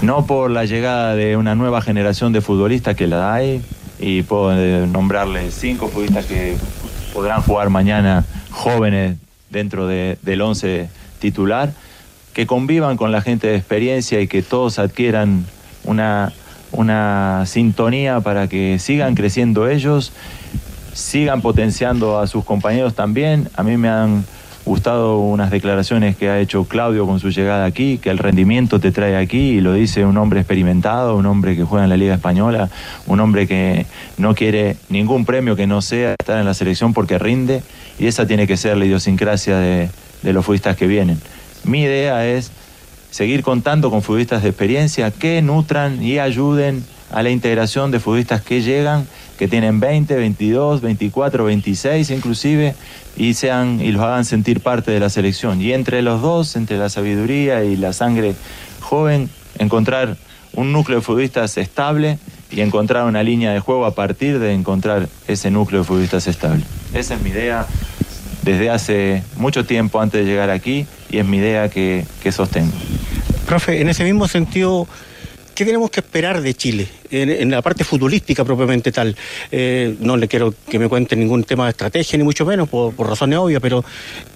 No 0.00 0.24
por 0.24 0.50
la 0.50 0.64
llegada 0.64 1.14
de 1.14 1.36
una 1.36 1.54
nueva 1.54 1.82
generación 1.82 2.32
de 2.32 2.40
futbolistas 2.40 2.96
que 2.96 3.06
la 3.06 3.34
hay, 3.34 3.60
y 3.98 4.22
puedo 4.22 4.86
nombrarles 4.86 5.52
cinco 5.52 5.88
futbolistas 5.88 6.24
que 6.24 6.56
podrán 7.12 7.42
jugar 7.42 7.68
mañana 7.68 8.24
jóvenes 8.50 9.18
dentro 9.50 9.86
de, 9.86 10.16
del 10.22 10.40
once 10.40 10.88
titular, 11.18 11.70
que 12.32 12.46
convivan 12.46 12.96
con 12.96 13.12
la 13.12 13.20
gente 13.20 13.48
de 13.48 13.56
experiencia 13.56 14.22
y 14.22 14.26
que 14.26 14.40
todos 14.40 14.78
adquieran 14.78 15.44
una, 15.84 16.32
una 16.72 17.44
sintonía 17.44 18.20
para 18.20 18.48
que 18.48 18.78
sigan 18.78 19.14
creciendo 19.14 19.68
ellos 19.68 20.14
sigan 20.96 21.42
potenciando 21.42 22.18
a 22.18 22.26
sus 22.26 22.42
compañeros 22.44 22.94
también. 22.94 23.50
A 23.54 23.62
mí 23.62 23.76
me 23.76 23.90
han 23.90 24.24
gustado 24.64 25.18
unas 25.18 25.50
declaraciones 25.50 26.16
que 26.16 26.30
ha 26.30 26.40
hecho 26.40 26.64
Claudio 26.64 27.06
con 27.06 27.20
su 27.20 27.30
llegada 27.30 27.66
aquí, 27.66 27.98
que 27.98 28.10
el 28.10 28.18
rendimiento 28.18 28.80
te 28.80 28.90
trae 28.92 29.14
aquí, 29.14 29.50
y 29.50 29.60
lo 29.60 29.74
dice 29.74 30.06
un 30.06 30.16
hombre 30.16 30.40
experimentado, 30.40 31.16
un 31.16 31.26
hombre 31.26 31.54
que 31.54 31.64
juega 31.64 31.84
en 31.84 31.90
la 31.90 31.98
Liga 31.98 32.14
Española, 32.14 32.70
un 33.06 33.20
hombre 33.20 33.46
que 33.46 33.84
no 34.16 34.34
quiere 34.34 34.76
ningún 34.88 35.26
premio 35.26 35.54
que 35.54 35.66
no 35.66 35.82
sea 35.82 36.14
estar 36.18 36.40
en 36.40 36.46
la 36.46 36.54
selección 36.54 36.94
porque 36.94 37.18
rinde, 37.18 37.62
y 37.98 38.06
esa 38.06 38.26
tiene 38.26 38.46
que 38.46 38.56
ser 38.56 38.76
la 38.78 38.86
idiosincrasia 38.86 39.58
de, 39.58 39.90
de 40.22 40.32
los 40.32 40.44
futbolistas 40.44 40.76
que 40.76 40.86
vienen. 40.86 41.20
Mi 41.62 41.82
idea 41.82 42.26
es 42.26 42.50
seguir 43.10 43.42
contando 43.42 43.90
con 43.90 44.02
futbolistas 44.02 44.42
de 44.42 44.48
experiencia 44.48 45.10
que 45.10 45.42
nutran 45.42 46.02
y 46.02 46.18
ayuden 46.18 46.84
a 47.12 47.22
la 47.22 47.30
integración 47.30 47.90
de 47.90 48.00
futbolistas 48.00 48.40
que 48.40 48.62
llegan, 48.62 49.06
que 49.38 49.48
tienen 49.48 49.80
20, 49.80 50.14
22, 50.14 50.80
24, 50.80 51.44
26 51.44 52.10
inclusive, 52.10 52.74
y, 53.16 53.34
sean, 53.34 53.80
y 53.80 53.92
los 53.92 54.02
hagan 54.02 54.24
sentir 54.24 54.60
parte 54.60 54.90
de 54.90 55.00
la 55.00 55.10
selección. 55.10 55.60
Y 55.60 55.72
entre 55.72 56.02
los 56.02 56.22
dos, 56.22 56.56
entre 56.56 56.78
la 56.78 56.88
sabiduría 56.88 57.64
y 57.64 57.76
la 57.76 57.92
sangre 57.92 58.34
joven, 58.80 59.30
encontrar 59.58 60.16
un 60.52 60.72
núcleo 60.72 60.98
de 60.98 61.04
futbolistas 61.04 61.56
estable 61.58 62.18
y 62.50 62.60
encontrar 62.60 63.04
una 63.04 63.22
línea 63.22 63.52
de 63.52 63.60
juego 63.60 63.84
a 63.86 63.94
partir 63.94 64.38
de 64.38 64.52
encontrar 64.52 65.08
ese 65.28 65.50
núcleo 65.50 65.80
de 65.80 65.86
futbolistas 65.86 66.26
estable. 66.26 66.62
Esa 66.94 67.14
es 67.14 67.22
mi 67.22 67.30
idea 67.30 67.66
desde 68.42 68.70
hace 68.70 69.22
mucho 69.36 69.66
tiempo 69.66 70.00
antes 70.00 70.24
de 70.24 70.30
llegar 70.30 70.50
aquí 70.50 70.86
y 71.10 71.18
es 71.18 71.26
mi 71.26 71.38
idea 71.38 71.68
que, 71.68 72.06
que 72.22 72.32
sostengo. 72.32 72.72
Profe, 73.46 73.80
en 73.80 73.88
ese 73.88 74.04
mismo 74.04 74.28
sentido, 74.28 74.86
¿qué 75.56 75.64
tenemos 75.64 75.90
que 75.90 76.00
esperar 76.00 76.42
de 76.42 76.54
Chile 76.54 76.86
en, 77.10 77.50
la 77.50 77.62
parte 77.62 77.82
futbolística 77.82 78.44
propiamente 78.44 78.92
tal? 78.92 79.16
Eh, 79.50 79.96
no 80.00 80.16
le 80.16 80.28
quiero 80.28 80.54
que 80.68 80.78
me 80.78 80.86
cuente 80.88 81.16
ningún 81.16 81.44
tema 81.44 81.64
de 81.64 81.70
estrategia, 81.70 82.18
ni 82.18 82.24
mucho 82.24 82.44
menos, 82.44 82.68
por, 82.68 82.94
razones 82.98 83.38
obvias, 83.38 83.60
pero 83.60 83.82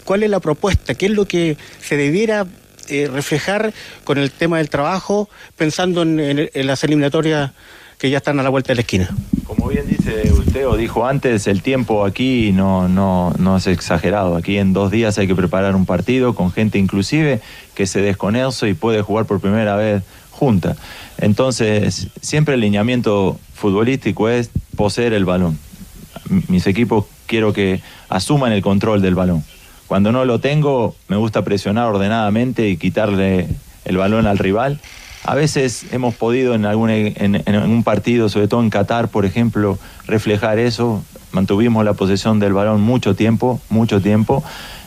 ¿cuál 0.05 0.23
es 0.23 0.31
la 0.31 0.41
propuesta? 0.41 0.95
¿Qué 0.95 1.07
es 1.07 1.13
lo 1.13 1.27
que 1.27 1.59
se 1.81 1.97
debiera 1.99 2.47
eh, 2.89 3.09
reflejar 3.13 3.73
con 4.03 4.17
el 4.17 4.31
tema 4.31 4.59
del 4.59 4.71
trabajo, 4.71 5.29
pensando 5.57 6.03
en, 6.03 6.49
las 6.55 6.83
eliminatorias 6.85 7.53
que 7.99 8.09
ya 8.09 8.17
están 8.17 8.41
a 8.41 8.43
la 8.43 8.49
vuelta 8.49 8.69
de 8.69 8.77
la 8.77 8.81
esquina? 8.81 9.11
Como 9.45 9.69
bien 9.69 9.87
dice 9.87 10.33
usted 10.33 10.67
o 10.67 10.77
dijo 10.79 11.07
antes, 11.07 11.47
el 11.49 11.61
tiempo 11.61 12.07
aquí 12.07 12.51
no, 12.53 12.89
no, 12.89 13.35
no 13.39 13.59
es 13.59 13.67
exagerado. 13.67 14.37
Aquí 14.37 14.57
en 14.57 14.73
dos 14.73 14.91
días 14.91 15.19
hay 15.19 15.27
que 15.27 15.35
preparar 15.35 15.77
un 15.77 15.85
partido 15.85 16.35
con 16.35 16.51
gente 16.51 16.79
inclusive 16.79 17.43
que 17.75 17.87
se 17.87 18.01
desconoce 18.01 18.71
y 18.71 18.75
puede 18.75 19.03
jugar 19.03 19.27
por 19.27 19.39
primera 19.41 19.77
vez 19.77 20.03
Entonces, 21.19 22.09
siempre 22.21 22.55
el 22.55 22.61
lineamiento 22.61 23.39
futbolístico 23.55 24.29
es 24.29 24.51
poseer 24.77 25.13
el 25.13 25.25
balón. 25.25 25.59
Mis 26.49 26.67
equipos 26.67 27.07
quiero 27.27 27.53
que 27.53 27.81
asuman 28.09 28.53
el 28.53 28.63
control 28.63 29.03
del 29.03 29.15
balón. 29.15 29.45
Cuando 29.87 30.13
no 30.13 30.25
lo 30.25 30.41
tengo, 30.41 30.95
me 31.09 31.17
gusta 31.17 31.43
presionar 31.43 31.87
ordenadamente 31.87 32.69
y 32.69 32.77
quitarle 32.77 33.49
el 33.85 33.97
balón 33.97 34.27
al 34.27 34.39
rival 34.39 34.81
a 35.25 35.35
veces 35.35 35.87
hemos 35.93 36.15
podido 36.15 36.55
en, 36.55 36.65
algún, 36.65 36.91
en, 36.91 37.57
un 37.57 37.85
partido, 37.85 38.29
sobre 38.29 38.49
todo 38.49 38.63
en 38.63 38.71
Qatar, 38.71 39.09
por 39.09 39.27
ejemplo, 39.27 39.79
reflejar 40.07 40.59
eso. 40.59 41.05
Mantuvimos 41.33 41.85
la 41.85 41.93
posesión 41.93 42.41
del 42.41 42.55
balón 42.55 42.81
mucho 42.81 43.15
tiempo, 43.15 43.61
mucho 43.69 44.01
tiempo. 44.01 44.43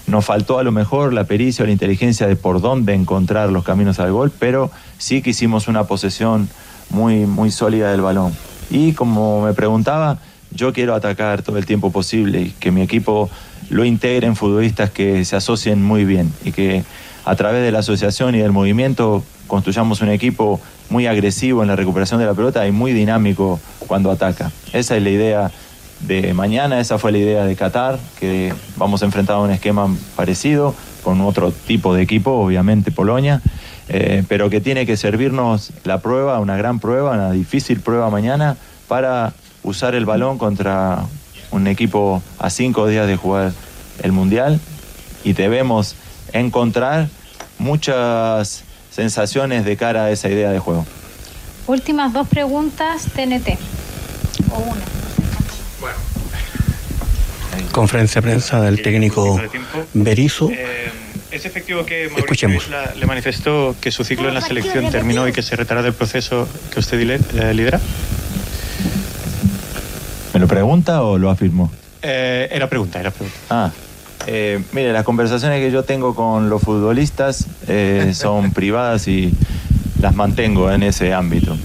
Nos 0.07 0.25
faltó 0.25 0.59
a 0.59 0.63
lo 0.63 0.71
mejor 0.71 1.13
la 1.13 1.23
pericia 1.23 1.63
o 1.63 1.65
la 1.65 1.71
inteligencia 1.71 2.27
de 2.27 2.35
por 2.35 2.61
dónde 2.61 2.93
encontrar 2.93 3.49
los 3.49 3.63
caminos 3.63 3.99
al 3.99 4.11
gol, 4.11 4.31
pero 4.37 4.69
sí 4.97 5.21
que 5.21 5.29
hicimos 5.29 5.67
una 5.67 5.85
posesión 5.85 6.49
muy, 6.89 7.25
muy 7.25 7.51
sólida 7.51 7.91
del 7.91 8.01
balón. 8.01 8.33
Y 8.69 8.93
como 8.93 9.41
me 9.41 9.53
preguntaba, 9.53 10.17
yo 10.51 10.73
quiero 10.73 10.93
atacar 10.93 11.41
todo 11.41 11.57
el 11.57 11.65
tiempo 11.65 11.91
posible 11.91 12.41
y 12.41 12.49
que 12.51 12.71
mi 12.71 12.81
equipo 12.81 13.29
lo 13.69 13.85
integre 13.85 14.27
en 14.27 14.35
futbolistas 14.35 14.91
que 14.91 15.25
se 15.25 15.35
asocien 15.35 15.83
muy 15.83 16.05
bien 16.05 16.31
y 16.43 16.51
que 16.51 16.83
a 17.25 17.35
través 17.35 17.63
de 17.63 17.71
la 17.71 17.79
asociación 17.79 18.35
y 18.35 18.39
del 18.39 18.51
movimiento 18.51 19.23
construyamos 19.47 20.01
un 20.01 20.09
equipo 20.09 20.59
muy 20.89 21.07
agresivo 21.07 21.61
en 21.61 21.69
la 21.69 21.75
recuperación 21.75 22.19
de 22.19 22.25
la 22.25 22.33
pelota 22.33 22.67
y 22.67 22.71
muy 22.71 22.91
dinámico 22.91 23.59
cuando 23.87 24.11
ataca. 24.11 24.51
Esa 24.73 24.97
es 24.97 25.03
la 25.03 25.09
idea 25.09 25.51
de 26.05 26.33
mañana, 26.33 26.79
esa 26.79 26.97
fue 26.97 27.11
la 27.11 27.17
idea 27.17 27.45
de 27.45 27.55
Qatar, 27.55 27.97
que 28.19 28.53
vamos 28.75 29.01
a 29.01 29.05
enfrentar 29.05 29.37
a 29.37 29.39
un 29.39 29.51
esquema 29.51 29.87
parecido, 30.15 30.75
con 31.03 31.21
otro 31.21 31.51
tipo 31.51 31.93
de 31.93 32.01
equipo, 32.01 32.31
obviamente 32.31 32.91
Polonia, 32.91 33.41
eh, 33.89 34.23
pero 34.27 34.49
que 34.49 34.61
tiene 34.61 34.85
que 34.85 34.97
servirnos 34.97 35.71
la 35.83 35.99
prueba, 35.99 36.39
una 36.39 36.55
gran 36.55 36.79
prueba, 36.79 37.11
una 37.11 37.31
difícil 37.31 37.81
prueba 37.81 38.09
mañana, 38.09 38.57
para 38.87 39.33
usar 39.63 39.95
el 39.95 40.05
balón 40.05 40.37
contra 40.37 41.03
un 41.51 41.67
equipo 41.67 42.21
a 42.39 42.49
cinco 42.49 42.87
días 42.87 43.07
de 43.07 43.15
jugar 43.15 43.51
el 44.01 44.11
Mundial 44.11 44.59
y 45.23 45.33
debemos 45.33 45.95
encontrar 46.31 47.09
muchas 47.59 48.63
sensaciones 48.91 49.65
de 49.65 49.77
cara 49.77 50.05
a 50.05 50.11
esa 50.11 50.29
idea 50.29 50.51
de 50.51 50.59
juego. 50.59 50.85
Últimas 51.67 52.11
dos 52.11 52.27
preguntas, 52.27 53.05
TNT. 53.13 53.57
O 54.51 54.59
una. 54.59 55.02
Bueno. 55.83 55.97
Conferencia 57.73 58.21
de 58.21 58.27
prensa 58.27 58.61
del 58.61 58.81
técnico 58.81 59.41
Berizo. 59.93 60.49
Eh, 60.49 60.89
¿Es 61.29 61.45
efectivo 61.45 61.85
que 61.85 62.09
Mauricio 62.09 62.47
le 62.95 63.05
manifestó 63.05 63.75
que 63.81 63.91
su 63.91 64.05
ciclo 64.05 64.29
en 64.29 64.35
la 64.35 64.41
selección 64.41 64.89
terminó 64.91 65.27
y 65.27 65.33
que 65.33 65.41
se 65.41 65.57
retará 65.57 65.81
del 65.81 65.93
proceso 65.93 66.47
que 66.71 66.79
usted 66.79 67.01
eh, 67.01 67.53
lidera? 67.53 67.81
¿Me 70.33 70.39
lo 70.39 70.47
pregunta 70.47 71.01
o 71.03 71.17
lo 71.17 71.29
afirmó? 71.29 71.69
Eh, 72.01 72.47
era 72.49 72.69
pregunta, 72.69 73.01
era 73.01 73.11
pregunta. 73.11 73.37
Ah. 73.49 73.71
Eh, 74.25 74.63
mire, 74.71 74.93
las 74.93 75.03
conversaciones 75.03 75.59
que 75.59 75.69
yo 75.69 75.83
tengo 75.83 76.15
con 76.15 76.49
los 76.49 76.61
futbolistas 76.61 77.47
eh, 77.67 78.13
son 78.15 78.51
privadas 78.53 79.09
y 79.09 79.33
las 79.99 80.15
mantengo 80.15 80.71
en 80.71 80.83
ese 80.83 81.13
ámbito. 81.13 81.57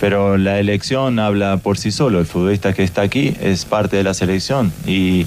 Eh, 0.00 0.06
pero 0.10 0.38
la 0.38 0.58
elección 0.58 1.18
habla 1.18 1.58
por 1.58 1.78
sí 1.78 1.90
solo. 1.90 2.20
El 2.20 2.26
futbolista 2.26 2.72
que 2.72 2.82
está 2.82 3.02
aquí 3.02 3.36
es 3.40 3.64
parte 3.64 3.96
de 3.96 4.04
la 4.04 4.14
selección 4.14 4.72
y 4.86 5.26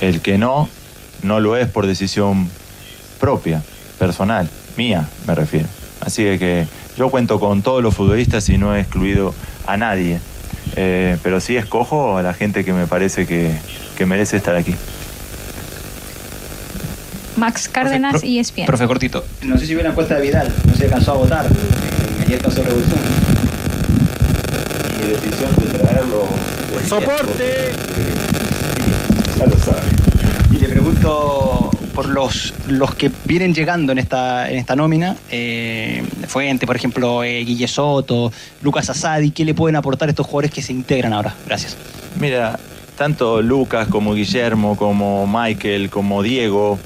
el 0.00 0.20
que 0.20 0.38
no, 0.38 0.68
no 1.22 1.40
lo 1.40 1.56
es 1.56 1.68
por 1.68 1.86
decisión 1.86 2.48
propia, 3.18 3.62
personal, 3.98 4.48
mía 4.76 5.08
me 5.26 5.34
refiero. 5.34 5.68
Así 6.00 6.22
que 6.38 6.66
yo 6.96 7.10
cuento 7.10 7.40
con 7.40 7.62
todos 7.62 7.82
los 7.82 7.94
futbolistas 7.94 8.48
y 8.48 8.58
no 8.58 8.74
he 8.74 8.80
excluido 8.80 9.34
a 9.66 9.76
nadie. 9.76 10.20
pero 10.74 11.40
sí 11.40 11.56
escojo 11.56 12.16
a 12.16 12.22
la 12.22 12.32
gente 12.32 12.64
que 12.64 12.72
me 12.72 12.86
parece 12.86 13.26
que, 13.26 13.50
que 13.96 14.06
merece 14.06 14.36
estar 14.36 14.56
aquí. 14.56 14.74
Max 17.36 17.68
Cárdenas 17.68 18.22
y 18.22 18.38
ESPN. 18.38 18.66
Profe 18.66 18.86
Cortito. 18.86 19.24
No 19.42 19.56
sé 19.56 19.66
si 19.66 19.74
viene 19.74 19.88
a 19.88 19.94
cuesta 19.94 20.16
de 20.16 20.22
Vidal, 20.22 20.52
no 20.66 20.74
se 20.74 20.84
alcanzó 20.84 21.12
a 21.12 21.16
votar. 21.16 21.46
Ayer 22.20 22.40
pasó 22.42 22.62
revolución. 22.62 23.39
Mi 24.98 25.10
decisión 25.10 25.50
de 25.56 25.78
traerlo. 25.78 26.24
¡Soporte! 26.86 27.72
Ya 29.38 29.46
lo 29.46 29.56
sabe. 29.58 29.80
Y 30.52 30.58
le 30.58 30.68
pregunto 30.68 31.70
por 31.94 32.08
los, 32.08 32.54
los 32.68 32.94
que 32.94 33.10
vienen 33.24 33.54
llegando 33.54 33.92
en 33.92 33.98
esta, 33.98 34.50
en 34.50 34.58
esta 34.58 34.76
nómina, 34.76 35.16
eh, 35.30 36.02
Fuente, 36.26 36.66
por 36.66 36.76
ejemplo, 36.76 37.22
eh, 37.24 37.44
Guille 37.44 37.68
Soto, 37.68 38.32
Lucas 38.62 38.88
Asadi, 38.90 39.30
¿qué 39.30 39.44
le 39.44 39.54
pueden 39.54 39.76
aportar 39.76 40.08
estos 40.08 40.26
jugadores 40.26 40.50
que 40.50 40.62
se 40.62 40.72
integran 40.72 41.12
ahora? 41.12 41.34
Gracias. 41.46 41.76
Mira, 42.18 42.58
tanto 42.96 43.42
Lucas 43.42 43.88
como 43.88 44.14
Guillermo, 44.14 44.76
como 44.76 45.26
Michael, 45.26 45.90
como 45.90 46.22
Diego, 46.22 46.78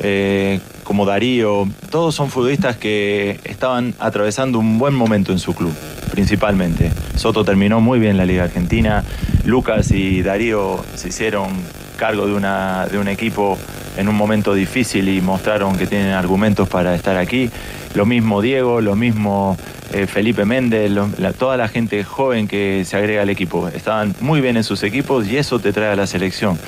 eh, 0.00 0.60
como 0.84 1.06
Darío, 1.06 1.68
todos 1.90 2.14
son 2.14 2.30
futbolistas 2.30 2.76
que 2.76 3.38
estaban 3.44 3.94
atravesando 3.98 4.58
un 4.58 4.78
buen 4.78 4.94
momento 4.94 5.32
en 5.32 5.38
su 5.38 5.54
club, 5.54 5.74
principalmente. 6.10 6.92
Soto 7.16 7.44
terminó 7.44 7.80
muy 7.80 7.98
bien 7.98 8.16
la 8.16 8.24
Liga 8.24 8.44
Argentina, 8.44 9.04
Lucas 9.44 9.90
y 9.90 10.22
Darío 10.22 10.84
se 10.94 11.08
hicieron 11.08 11.48
cargo 11.96 12.26
de, 12.26 12.34
una, 12.34 12.86
de 12.86 12.98
un 12.98 13.08
equipo 13.08 13.58
en 13.96 14.08
un 14.08 14.14
momento 14.14 14.54
difícil 14.54 15.08
y 15.08 15.20
mostraron 15.20 15.76
que 15.76 15.86
tienen 15.86 16.12
argumentos 16.12 16.68
para 16.68 16.94
estar 16.94 17.16
aquí. 17.16 17.50
Lo 17.94 18.06
mismo 18.06 18.40
Diego, 18.40 18.80
lo 18.80 18.96
mismo 18.96 19.56
eh, 19.92 20.06
Felipe 20.06 20.44
Méndez, 20.44 20.92
toda 21.38 21.56
la 21.56 21.68
gente 21.68 22.04
joven 22.04 22.46
que 22.46 22.84
se 22.84 22.96
agrega 22.96 23.22
al 23.22 23.30
equipo. 23.30 23.68
Estaban 23.68 24.14
muy 24.20 24.40
bien 24.40 24.56
en 24.56 24.64
sus 24.64 24.82
equipos 24.82 25.26
y 25.26 25.36
eso 25.36 25.58
te 25.58 25.72
trae 25.72 25.92
a 25.92 25.96
la 25.96 26.06
selección. 26.06 26.58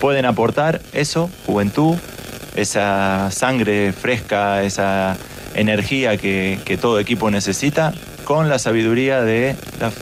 Pueden 0.00 0.26
aportar 0.26 0.80
eso, 0.92 1.30
juventud, 1.46 1.96
esa 2.54 3.30
sangre 3.30 3.92
fresca, 3.92 4.62
esa 4.62 5.16
energía 5.54 6.18
que, 6.18 6.78
todo 6.80 7.00
equipo 7.00 7.30
necesita, 7.30 7.94
con 8.26 8.48
la 8.48 8.58
sabiduría 8.58 9.22
de 9.22 9.54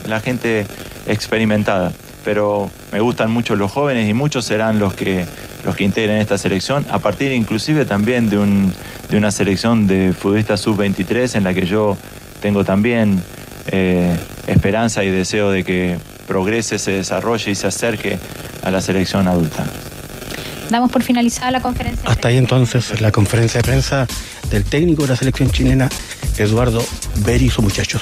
la, 0.07 0.19
gente 0.19 0.65
experimentada. 1.05 1.93
Pero 2.25 2.71
me 2.91 2.99
gustan 2.99 3.29
mucho 3.31 3.55
los 3.55 3.71
jóvenes 3.71 4.09
y 4.09 4.15
muchos 4.15 4.45
serán 4.45 4.79
los 4.79 4.95
que, 4.95 5.25
los 5.63 5.75
que 5.75 5.83
integren 5.83 6.17
esta 6.17 6.39
selección, 6.39 6.87
a 6.89 6.97
partir 6.97 7.31
inclusive 7.31 7.85
también 7.85 8.31
de, 8.31 8.39
un, 8.39 8.73
de 9.09 9.17
una 9.17 9.29
selección 9.29 9.85
de 9.85 10.11
futbolistas 10.11 10.59
sub-23 10.61 11.35
en 11.35 11.43
la 11.43 11.53
que 11.53 11.67
yo 11.67 11.97
tengo 12.41 12.65
también 12.65 13.21
eh, 13.67 14.17
esperanza 14.47 15.03
y 15.03 15.11
deseo 15.11 15.51
de 15.51 15.63
que 15.63 15.97
progrese, 16.27 16.79
se 16.79 16.91
desarrolle 16.93 17.51
y 17.51 17.55
se 17.55 17.67
acerque 17.67 18.17
a 18.63 18.71
la 18.71 18.81
selección 18.81 19.27
adulta. 19.27 19.65
Damos 20.71 20.91
por 20.91 21.03
finalizada 21.03 21.51
la 21.51 21.61
conferencia. 21.61 22.09
Hasta 22.09 22.29
ahí 22.29 22.37
entonces 22.37 22.99
la 23.01 23.11
conferencia 23.11 23.59
de 23.61 23.67
prensa 23.67 24.07
del 24.49 24.63
técnico 24.63 25.03
de 25.03 25.09
la 25.09 25.15
selección 25.15 25.51
chilena, 25.51 25.89
Eduardo 26.37 26.83
Berizzo, 27.25 27.61
muchachos. 27.61 28.01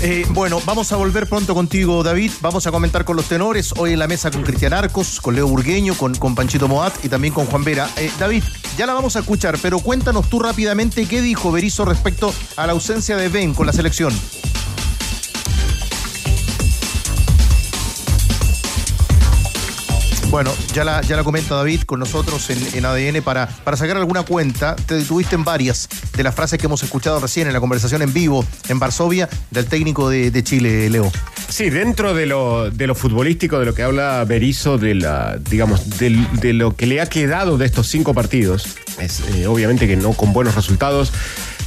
Eh, 0.00 0.24
bueno, 0.30 0.60
vamos 0.64 0.92
a 0.92 0.96
volver 0.96 1.26
pronto 1.26 1.54
contigo, 1.54 2.04
David. 2.04 2.30
Vamos 2.40 2.66
a 2.68 2.70
comentar 2.70 3.04
con 3.04 3.16
los 3.16 3.26
tenores. 3.26 3.74
Hoy 3.76 3.94
en 3.94 3.98
la 3.98 4.06
mesa 4.06 4.30
con 4.30 4.42
Cristian 4.42 4.72
Arcos, 4.72 5.20
con 5.20 5.34
Leo 5.34 5.48
Burgueño, 5.48 5.94
con, 5.94 6.14
con 6.14 6.36
Panchito 6.36 6.68
Moat 6.68 7.04
y 7.04 7.08
también 7.08 7.34
con 7.34 7.46
Juan 7.46 7.64
Vera. 7.64 7.90
Eh, 7.96 8.10
David, 8.18 8.44
ya 8.76 8.86
la 8.86 8.94
vamos 8.94 9.16
a 9.16 9.20
escuchar, 9.20 9.58
pero 9.60 9.80
cuéntanos 9.80 10.30
tú 10.30 10.38
rápidamente 10.38 11.06
qué 11.06 11.20
dijo 11.20 11.50
Berizzo 11.50 11.84
respecto 11.84 12.32
a 12.56 12.66
la 12.66 12.72
ausencia 12.74 13.16
de 13.16 13.28
Ben 13.28 13.54
con 13.54 13.66
la 13.66 13.72
selección. 13.72 14.12
Bueno, 20.38 20.54
ya 20.72 20.84
la, 20.84 21.00
ya 21.00 21.16
la 21.16 21.24
comenta 21.24 21.56
David 21.56 21.82
con 21.82 21.98
nosotros 21.98 22.48
en, 22.50 22.84
ADN 22.84 23.22
para, 23.24 23.48
para 23.48 23.76
sacar 23.76 23.96
alguna 23.96 24.22
cuenta. 24.22 24.76
Te 24.76 24.94
detuviste 24.94 25.34
en 25.34 25.42
varias 25.42 25.88
de 26.16 26.22
las 26.22 26.32
frases 26.32 26.60
que 26.60 26.66
hemos 26.66 26.80
escuchado 26.84 27.18
recién 27.18 27.48
en 27.48 27.52
la 27.52 27.58
conversación 27.58 28.02
en 28.02 28.12
vivo 28.12 28.44
en 28.68 28.78
Varsovia 28.78 29.28
del 29.50 29.66
técnico 29.66 30.08
de, 30.08 30.44
Chile, 30.44 30.88
Leo. 30.90 31.10
Sí, 31.48 31.70
dentro 31.70 32.14
de 32.14 32.26
lo, 32.26 32.70
de 32.70 32.86
lo 32.86 32.94
futbolístico, 32.94 33.58
de 33.58 33.64
lo 33.66 33.74
que 33.74 33.82
habla 33.82 34.24
Berizzo, 34.28 34.78
de 34.78 34.94
la, 34.94 35.38
digamos, 35.38 35.98
de, 35.98 36.52
lo 36.52 36.76
que 36.76 36.86
le 36.86 37.00
ha 37.00 37.06
quedado 37.06 37.58
de 37.58 37.66
estos 37.66 37.88
cinco 37.88 38.14
partidos, 38.14 38.76
eh, 39.00 39.48
obviamente 39.48 39.88
que 39.88 39.96
no 39.96 40.12
con 40.12 40.32
buenos 40.32 40.54
resultados. 40.54 41.12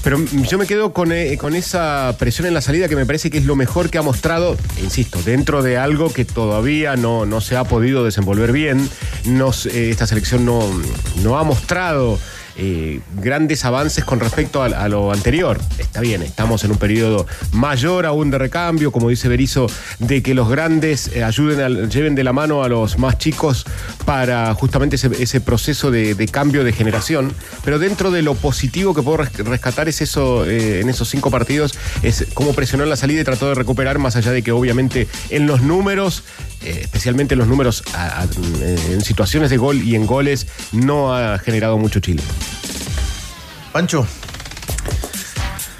Pero 0.03 0.17
yo 0.25 0.57
me 0.57 0.65
quedo 0.65 0.93
con, 0.93 1.11
eh, 1.11 1.37
con, 1.37 1.55
esa 1.55 2.15
presión 2.17 2.47
en 2.47 2.53
la 2.53 2.61
salida 2.61 2.87
que 2.87 2.95
me 2.95 3.05
parece 3.05 3.29
que 3.29 3.37
es 3.37 3.45
lo 3.45 3.55
mejor 3.55 3.89
que 3.89 3.99
ha 3.99 4.01
mostrado, 4.01 4.57
insisto, 4.81 5.21
dentro 5.23 5.61
de 5.61 5.77
algo 5.77 6.11
que 6.11 6.25
todavía 6.25 6.95
no, 6.95 7.25
no 7.25 7.39
se 7.39 7.55
ha 7.55 7.63
podido 7.63 8.03
desenvolver 8.03 8.51
bien. 8.51 8.89
Eh, 9.25 9.89
esta 9.91 10.07
selección 10.07 10.45
no, 10.45 10.61
no 11.21 11.37
ha 11.37 11.43
mostrado 11.43 12.19
eh, 12.55 12.99
grandes 13.15 13.65
avances 13.65 14.03
con 14.03 14.19
respecto 14.19 14.61
a, 14.63 14.89
lo 14.89 15.11
anterior. 15.11 15.59
Está 15.77 16.01
bien, 16.01 16.21
estamos 16.21 16.63
en 16.63 16.71
un 16.71 16.77
periodo 16.77 17.25
mayor 17.51 18.05
aún 18.05 18.31
de 18.31 18.37
recambio, 18.37 18.91
como 18.91 19.09
dice 19.09 19.27
Berizo, 19.27 19.67
de 19.99 20.21
que 20.21 20.33
los 20.33 20.49
grandes 20.49 21.09
eh, 21.15 21.23
ayuden, 21.23 21.89
lleven 21.89 22.15
de 22.15 22.23
la 22.23 22.33
mano 22.33 22.63
a 22.63 22.69
los 22.69 22.97
más 22.97 23.17
chicos 23.17 23.65
para 24.05 24.53
justamente 24.53 24.95
ese, 24.95 25.41
proceso 25.41 25.91
de, 25.91 26.27
cambio 26.31 26.63
de 26.63 26.73
generación. 26.73 27.33
Pero 27.63 27.79
dentro 27.79 28.11
de 28.11 28.21
lo 28.21 28.35
positivo 28.35 28.93
que 28.93 29.01
puedo 29.01 29.17
rescatar 29.17 29.87
es 29.87 30.01
eso, 30.01 30.45
eh, 30.45 30.81
en 30.81 30.89
esos 30.89 31.09
cinco 31.09 31.31
partidos, 31.31 31.73
es 32.03 32.27
cómo 32.33 32.53
presionó 32.53 32.83
en 32.83 32.89
la 32.89 32.95
salida 32.95 33.21
y 33.21 33.23
trató 33.23 33.47
de 33.47 33.55
recuperar, 33.55 33.99
más 33.99 34.15
allá 34.15 34.31
de 34.31 34.41
que 34.41 34.51
obviamente 34.51 35.07
en 35.29 35.47
los 35.47 35.61
números 35.61 36.23
especialmente 36.63 37.33
en 37.33 37.39
los 37.39 37.47
números 37.47 37.83
en 38.61 39.01
situaciones 39.01 39.49
de 39.49 39.57
gol 39.57 39.81
y 39.81 39.95
en 39.95 40.05
goles, 40.05 40.47
no 40.71 41.15
ha 41.15 41.39
generado 41.39 41.77
mucho 41.77 41.99
Chile. 41.99 42.21
Pancho. 43.71 44.05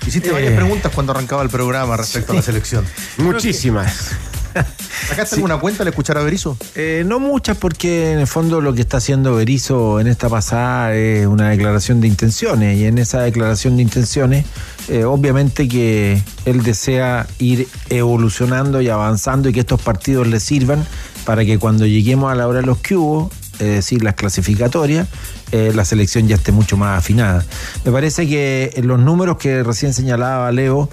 Hiciste 0.07 0.29
eh, 0.29 0.33
varias 0.33 0.53
preguntas 0.53 0.91
cuando 0.93 1.11
arrancaba 1.11 1.43
el 1.43 1.49
programa 1.49 1.97
respecto 1.97 2.31
a 2.31 2.35
la 2.35 2.41
selección. 2.41 2.85
Muchísimas. 3.17 4.11
¿Sacaste 5.07 5.35
alguna 5.35 5.59
cuenta 5.59 5.83
al 5.83 5.89
escuchar 5.89 6.17
a 6.17 6.21
Berizo? 6.21 6.57
Eh, 6.75 7.03
no 7.05 7.19
muchas, 7.19 7.57
porque 7.57 8.11
en 8.13 8.19
el 8.19 8.27
fondo 8.27 8.61
lo 8.61 8.73
que 8.73 8.81
está 8.81 8.97
haciendo 8.97 9.35
Berizo 9.35 9.99
en 9.99 10.07
esta 10.07 10.29
pasada 10.29 10.93
es 10.95 11.25
una 11.25 11.49
declaración 11.49 12.01
de 12.01 12.07
intenciones. 12.07 12.77
Y 12.77 12.85
en 12.85 12.97
esa 12.97 13.21
declaración 13.21 13.77
de 13.77 13.83
intenciones, 13.83 14.45
eh, 14.87 15.03
obviamente 15.03 15.67
que 15.67 16.21
él 16.45 16.63
desea 16.63 17.27
ir 17.39 17.67
evolucionando 17.89 18.81
y 18.81 18.89
avanzando 18.89 19.49
y 19.49 19.53
que 19.53 19.61
estos 19.61 19.81
partidos 19.81 20.27
le 20.27 20.39
sirvan 20.39 20.85
para 21.25 21.45
que 21.45 21.59
cuando 21.59 21.85
lleguemos 21.85 22.31
a 22.31 22.35
la 22.35 22.47
hora 22.47 22.61
de 22.61 22.65
los 22.65 22.79
cubos, 22.79 23.31
es 23.53 23.67
decir, 23.67 24.03
las 24.03 24.15
clasificatorias, 24.15 25.07
eh, 25.51 25.71
la 25.75 25.85
selección 25.85 26.27
ya 26.27 26.35
esté 26.35 26.51
mucho 26.51 26.77
más 26.77 26.97
afinada. 26.97 27.45
Me 27.85 27.91
parece 27.91 28.27
que 28.27 28.73
los 28.83 28.99
números 28.99 29.37
que 29.37 29.63
recién 29.63 29.93
señalaba 29.93 30.51
Leo, 30.51 30.89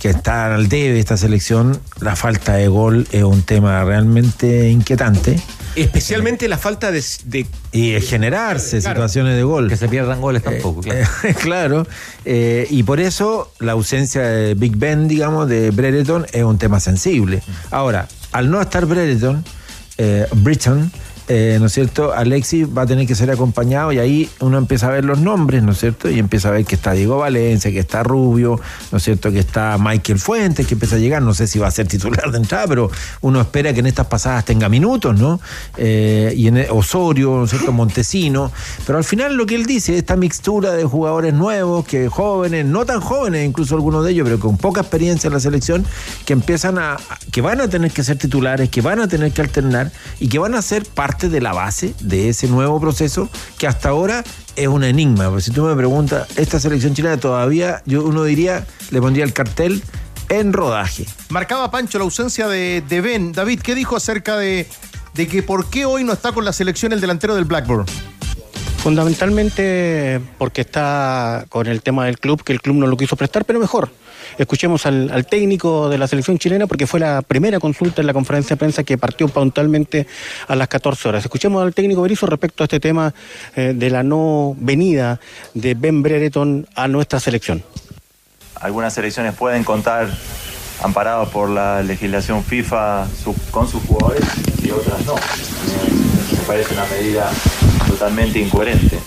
que 0.00 0.10
está 0.10 0.54
al 0.54 0.68
debe 0.68 0.98
esta 0.98 1.16
selección, 1.16 1.80
la 2.00 2.16
falta 2.16 2.54
de 2.54 2.68
gol 2.68 3.06
es 3.12 3.22
un 3.22 3.42
tema 3.42 3.84
realmente 3.84 4.70
inquietante. 4.70 5.40
Especialmente 5.76 6.48
la 6.48 6.56
falta 6.56 6.90
de, 6.90 7.46
y 7.72 8.00
generarse 8.00 8.80
situaciones 8.80 9.36
de 9.36 9.42
gol. 9.42 9.68
Que 9.68 9.76
se 9.76 9.88
pierdan 9.88 10.20
goles 10.20 10.42
tampoco, 10.42 10.80
claro. 10.80 11.00
Eh, 11.22 11.34
claro. 11.40 11.86
Eh, 12.24 12.66
y 12.70 12.82
por 12.82 12.98
eso 12.98 13.52
la 13.60 13.72
ausencia 13.72 14.22
de 14.22 14.54
Big 14.54 14.76
Ben, 14.76 15.06
digamos, 15.06 15.48
de 15.48 15.70
Brereton 15.70 16.26
es 16.32 16.42
un 16.42 16.56
tema 16.56 16.80
sensible. 16.80 17.42
Ahora, 17.70 18.08
al 18.32 18.50
no 18.50 18.60
estar 18.60 18.86
Brereton, 18.86 19.44
eh, 19.98 20.26
Britton, 20.36 20.90
eh, 21.28 21.56
¿no 21.58 21.66
es 21.66 21.72
cierto? 21.72 22.12
Alexis 22.12 22.68
va 22.68 22.82
a 22.82 22.86
tener 22.86 23.04
que 23.04 23.16
ser 23.16 23.30
acompañado 23.32 23.92
y 23.92 23.98
ahí 23.98 24.30
uno 24.38 24.58
empieza 24.58 24.86
a 24.86 24.90
ver 24.90 25.04
los 25.04 25.18
nombres, 25.18 25.62
¿no 25.62 25.72
es 25.72 25.78
cierto? 25.78 26.08
Y 26.08 26.20
empieza 26.20 26.48
a 26.48 26.52
ver 26.52 26.64
que 26.64 26.76
está 26.76 26.92
Diego 26.92 27.18
Valencia, 27.18 27.72
que 27.72 27.80
está 27.80 28.04
Rubio, 28.04 28.60
¿no 28.92 28.98
es 28.98 29.02
cierto? 29.02 29.32
Que 29.32 29.40
está 29.40 29.76
Michael 29.76 30.20
Fuentes, 30.20 30.66
que 30.68 30.74
empieza 30.74 30.94
a 30.94 30.98
llegar, 31.00 31.22
no 31.22 31.34
sé 31.34 31.48
si 31.48 31.58
va 31.58 31.66
a 31.66 31.70
ser 31.72 31.88
titular 31.88 32.30
de 32.30 32.38
entrada, 32.38 32.66
pero 32.68 32.90
uno 33.22 33.40
espera 33.40 33.72
que 33.72 33.80
en 33.80 33.86
estas 33.86 34.06
pasadas 34.06 34.44
tenga 34.44 34.68
minutos, 34.68 35.18
¿no? 35.18 35.40
Eh, 35.76 36.32
y 36.36 36.46
en 36.46 36.64
Osorio, 36.70 37.36
¿no 37.38 37.44
es 37.44 37.50
cierto? 37.50 37.72
Montesino, 37.72 38.52
pero 38.86 38.98
al 38.98 39.04
final 39.04 39.34
lo 39.34 39.46
que 39.46 39.56
él 39.56 39.66
dice, 39.66 39.98
esta 39.98 40.14
mixtura 40.14 40.74
de 40.74 40.84
jugadores 40.84 41.34
nuevos, 41.34 41.84
que 41.84 42.08
jóvenes, 42.08 42.66
no 42.66 42.86
tan 42.86 43.00
jóvenes, 43.00 43.44
incluso 43.44 43.74
algunos 43.74 44.04
de 44.04 44.12
ellos, 44.12 44.24
pero 44.24 44.38
con 44.38 44.58
poca 44.58 44.82
experiencia 44.82 45.26
en 45.26 45.34
la 45.34 45.40
selección, 45.40 45.84
que 46.24 46.34
empiezan 46.34 46.78
a, 46.78 46.98
que 47.32 47.40
van 47.40 47.60
a 47.60 47.68
tener 47.68 47.90
que 47.90 48.04
ser 48.04 48.16
titulares, 48.16 48.68
que 48.68 48.80
van 48.80 49.00
a 49.00 49.08
tener 49.08 49.32
que 49.32 49.42
alternar 49.42 49.90
y 50.20 50.28
que 50.28 50.38
van 50.38 50.54
a 50.54 50.62
ser 50.62 50.84
parte 50.84 51.15
de 51.18 51.40
la 51.40 51.52
base 51.52 51.94
de 52.00 52.28
ese 52.28 52.46
nuevo 52.48 52.80
proceso 52.80 53.28
que 53.58 53.66
hasta 53.66 53.88
ahora 53.88 54.22
es 54.54 54.68
un 54.68 54.84
enigma. 54.84 55.28
Porque 55.28 55.42
si 55.42 55.50
tú 55.50 55.64
me 55.64 55.74
preguntas, 55.74 56.28
esta 56.36 56.60
selección 56.60 56.94
chilena 56.94 57.16
todavía, 57.16 57.82
yo 57.86 58.04
uno 58.04 58.24
diría, 58.24 58.66
le 58.90 59.00
pondría 59.00 59.24
el 59.24 59.32
cartel 59.32 59.82
en 60.28 60.52
rodaje. 60.52 61.06
Marcaba 61.30 61.70
Pancho 61.70 61.98
la 61.98 62.04
ausencia 62.04 62.48
de, 62.48 62.82
de 62.86 63.00
Ben. 63.00 63.32
David, 63.32 63.60
¿qué 63.60 63.74
dijo 63.74 63.96
acerca 63.96 64.36
de, 64.36 64.68
de 65.14 65.26
que 65.26 65.42
por 65.42 65.70
qué 65.70 65.86
hoy 65.86 66.04
no 66.04 66.12
está 66.12 66.32
con 66.32 66.44
la 66.44 66.52
selección 66.52 66.92
el 66.92 67.00
delantero 67.00 67.34
del 67.34 67.44
Blackburn? 67.44 67.86
Fundamentalmente 68.86 70.20
porque 70.38 70.60
está 70.60 71.44
con 71.48 71.66
el 71.66 71.82
tema 71.82 72.06
del 72.06 72.20
club, 72.20 72.44
que 72.44 72.52
el 72.52 72.62
club 72.62 72.76
no 72.76 72.86
lo 72.86 72.96
quiso 72.96 73.16
prestar, 73.16 73.44
pero 73.44 73.58
mejor. 73.58 73.90
Escuchemos 74.38 74.86
al, 74.86 75.26
técnico 75.26 75.88
de 75.88 75.98
la 75.98 76.06
selección 76.06 76.38
chilena 76.38 76.68
porque 76.68 76.86
fue 76.86 77.00
la 77.00 77.20
primera 77.22 77.58
consulta 77.58 78.00
en 78.00 78.06
la 78.06 78.12
conferencia 78.12 78.54
de 78.54 78.58
prensa 78.60 78.84
que 78.84 78.96
partió 78.96 79.26
puntualmente 79.26 80.06
a 80.46 80.54
las 80.54 80.68
14 80.68 81.08
horas. 81.08 81.24
Escuchemos 81.24 81.64
al 81.64 81.74
técnico 81.74 82.00
Berizzo 82.00 82.26
respecto 82.26 82.62
a 82.62 82.66
este 82.66 82.78
tema 82.78 83.12
eh, 83.56 83.72
de 83.74 83.90
la 83.90 84.04
no 84.04 84.54
venida 84.56 85.18
de 85.52 85.74
Ben 85.74 86.00
Brereton 86.00 86.68
a 86.76 86.86
nuestra 86.86 87.18
selección. 87.18 87.64
Algunas 88.54 88.94
selecciones 88.94 89.34
pueden 89.34 89.64
contar 89.64 90.08
amparados 90.80 91.30
por 91.30 91.50
la 91.50 91.82
legislación 91.82 92.44
FIFA 92.44 93.08
con 93.50 93.66
sus 93.66 93.82
jugadores 93.82 94.22
y 94.62 94.70
otras 94.70 95.04
no. 95.04 95.16
Me 95.16 96.38
parece 96.46 96.72
una 96.72 96.84
medida 96.86 97.32
totalmente 97.86 98.38
incoherente. 98.40 98.98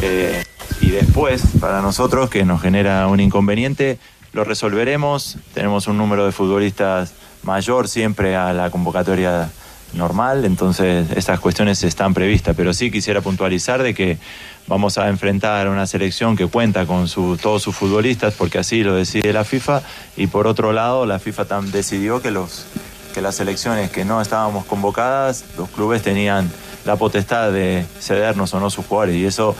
Eh, 0.00 0.42
y 0.80 0.90
después, 0.90 1.42
para 1.60 1.80
nosotros, 1.80 2.28
que 2.28 2.44
nos 2.44 2.60
genera 2.60 3.06
un 3.06 3.20
inconveniente, 3.20 3.98
lo 4.32 4.44
resolveremos. 4.44 5.38
Tenemos 5.54 5.86
un 5.86 5.96
número 5.96 6.26
de 6.26 6.32
futbolistas 6.32 7.14
mayor 7.42 7.88
siempre 7.88 8.36
a 8.36 8.52
la 8.52 8.70
convocatoria 8.70 9.50
normal, 9.94 10.44
entonces 10.44 11.08
estas 11.14 11.38
cuestiones 11.40 11.82
están 11.82 12.14
previstas, 12.14 12.56
pero 12.56 12.72
sí 12.72 12.90
quisiera 12.90 13.20
puntualizar 13.20 13.82
de 13.82 13.94
que 13.94 14.18
vamos 14.66 14.96
a 14.98 15.08
enfrentar 15.08 15.66
a 15.66 15.70
una 15.70 15.86
selección 15.86 16.36
que 16.36 16.46
cuenta 16.46 16.86
con 16.86 17.08
su, 17.08 17.36
todos 17.40 17.62
sus 17.62 17.76
futbolistas, 17.76 18.34
porque 18.34 18.58
así 18.58 18.82
lo 18.82 18.94
decide 18.94 19.32
la 19.32 19.44
FIFA, 19.44 19.82
y 20.16 20.28
por 20.28 20.46
otro 20.46 20.72
lado 20.72 21.04
la 21.04 21.18
FIFA 21.18 21.44
decidió 21.72 22.22
que, 22.22 22.30
los, 22.30 22.64
que 23.12 23.20
las 23.20 23.34
selecciones 23.34 23.90
que 23.90 24.04
no 24.04 24.20
estábamos 24.22 24.64
convocadas, 24.64 25.44
los 25.58 25.68
clubes 25.68 26.02
tenían 26.02 26.50
la 26.84 26.96
potestad 26.96 27.52
de 27.52 27.84
cedernos 28.00 28.52
o 28.54 28.60
no 28.60 28.70
sus 28.70 28.86
jugadores, 28.86 29.16
y 29.16 29.24
eso 29.24 29.54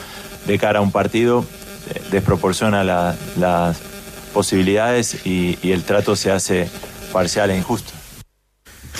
de 0.46 0.58
cara 0.58 0.80
a 0.80 0.82
un 0.82 0.90
partido 0.92 1.44
eh, 1.90 2.02
desproporciona 2.10 2.84
las 2.84 3.76
posibilidades 4.32 5.26
y, 5.26 5.58
el 5.62 5.84
trato 5.84 6.16
se 6.16 6.30
hace 6.30 6.68
parcial 7.12 7.50
e 7.50 7.56
injusto. 7.56 7.92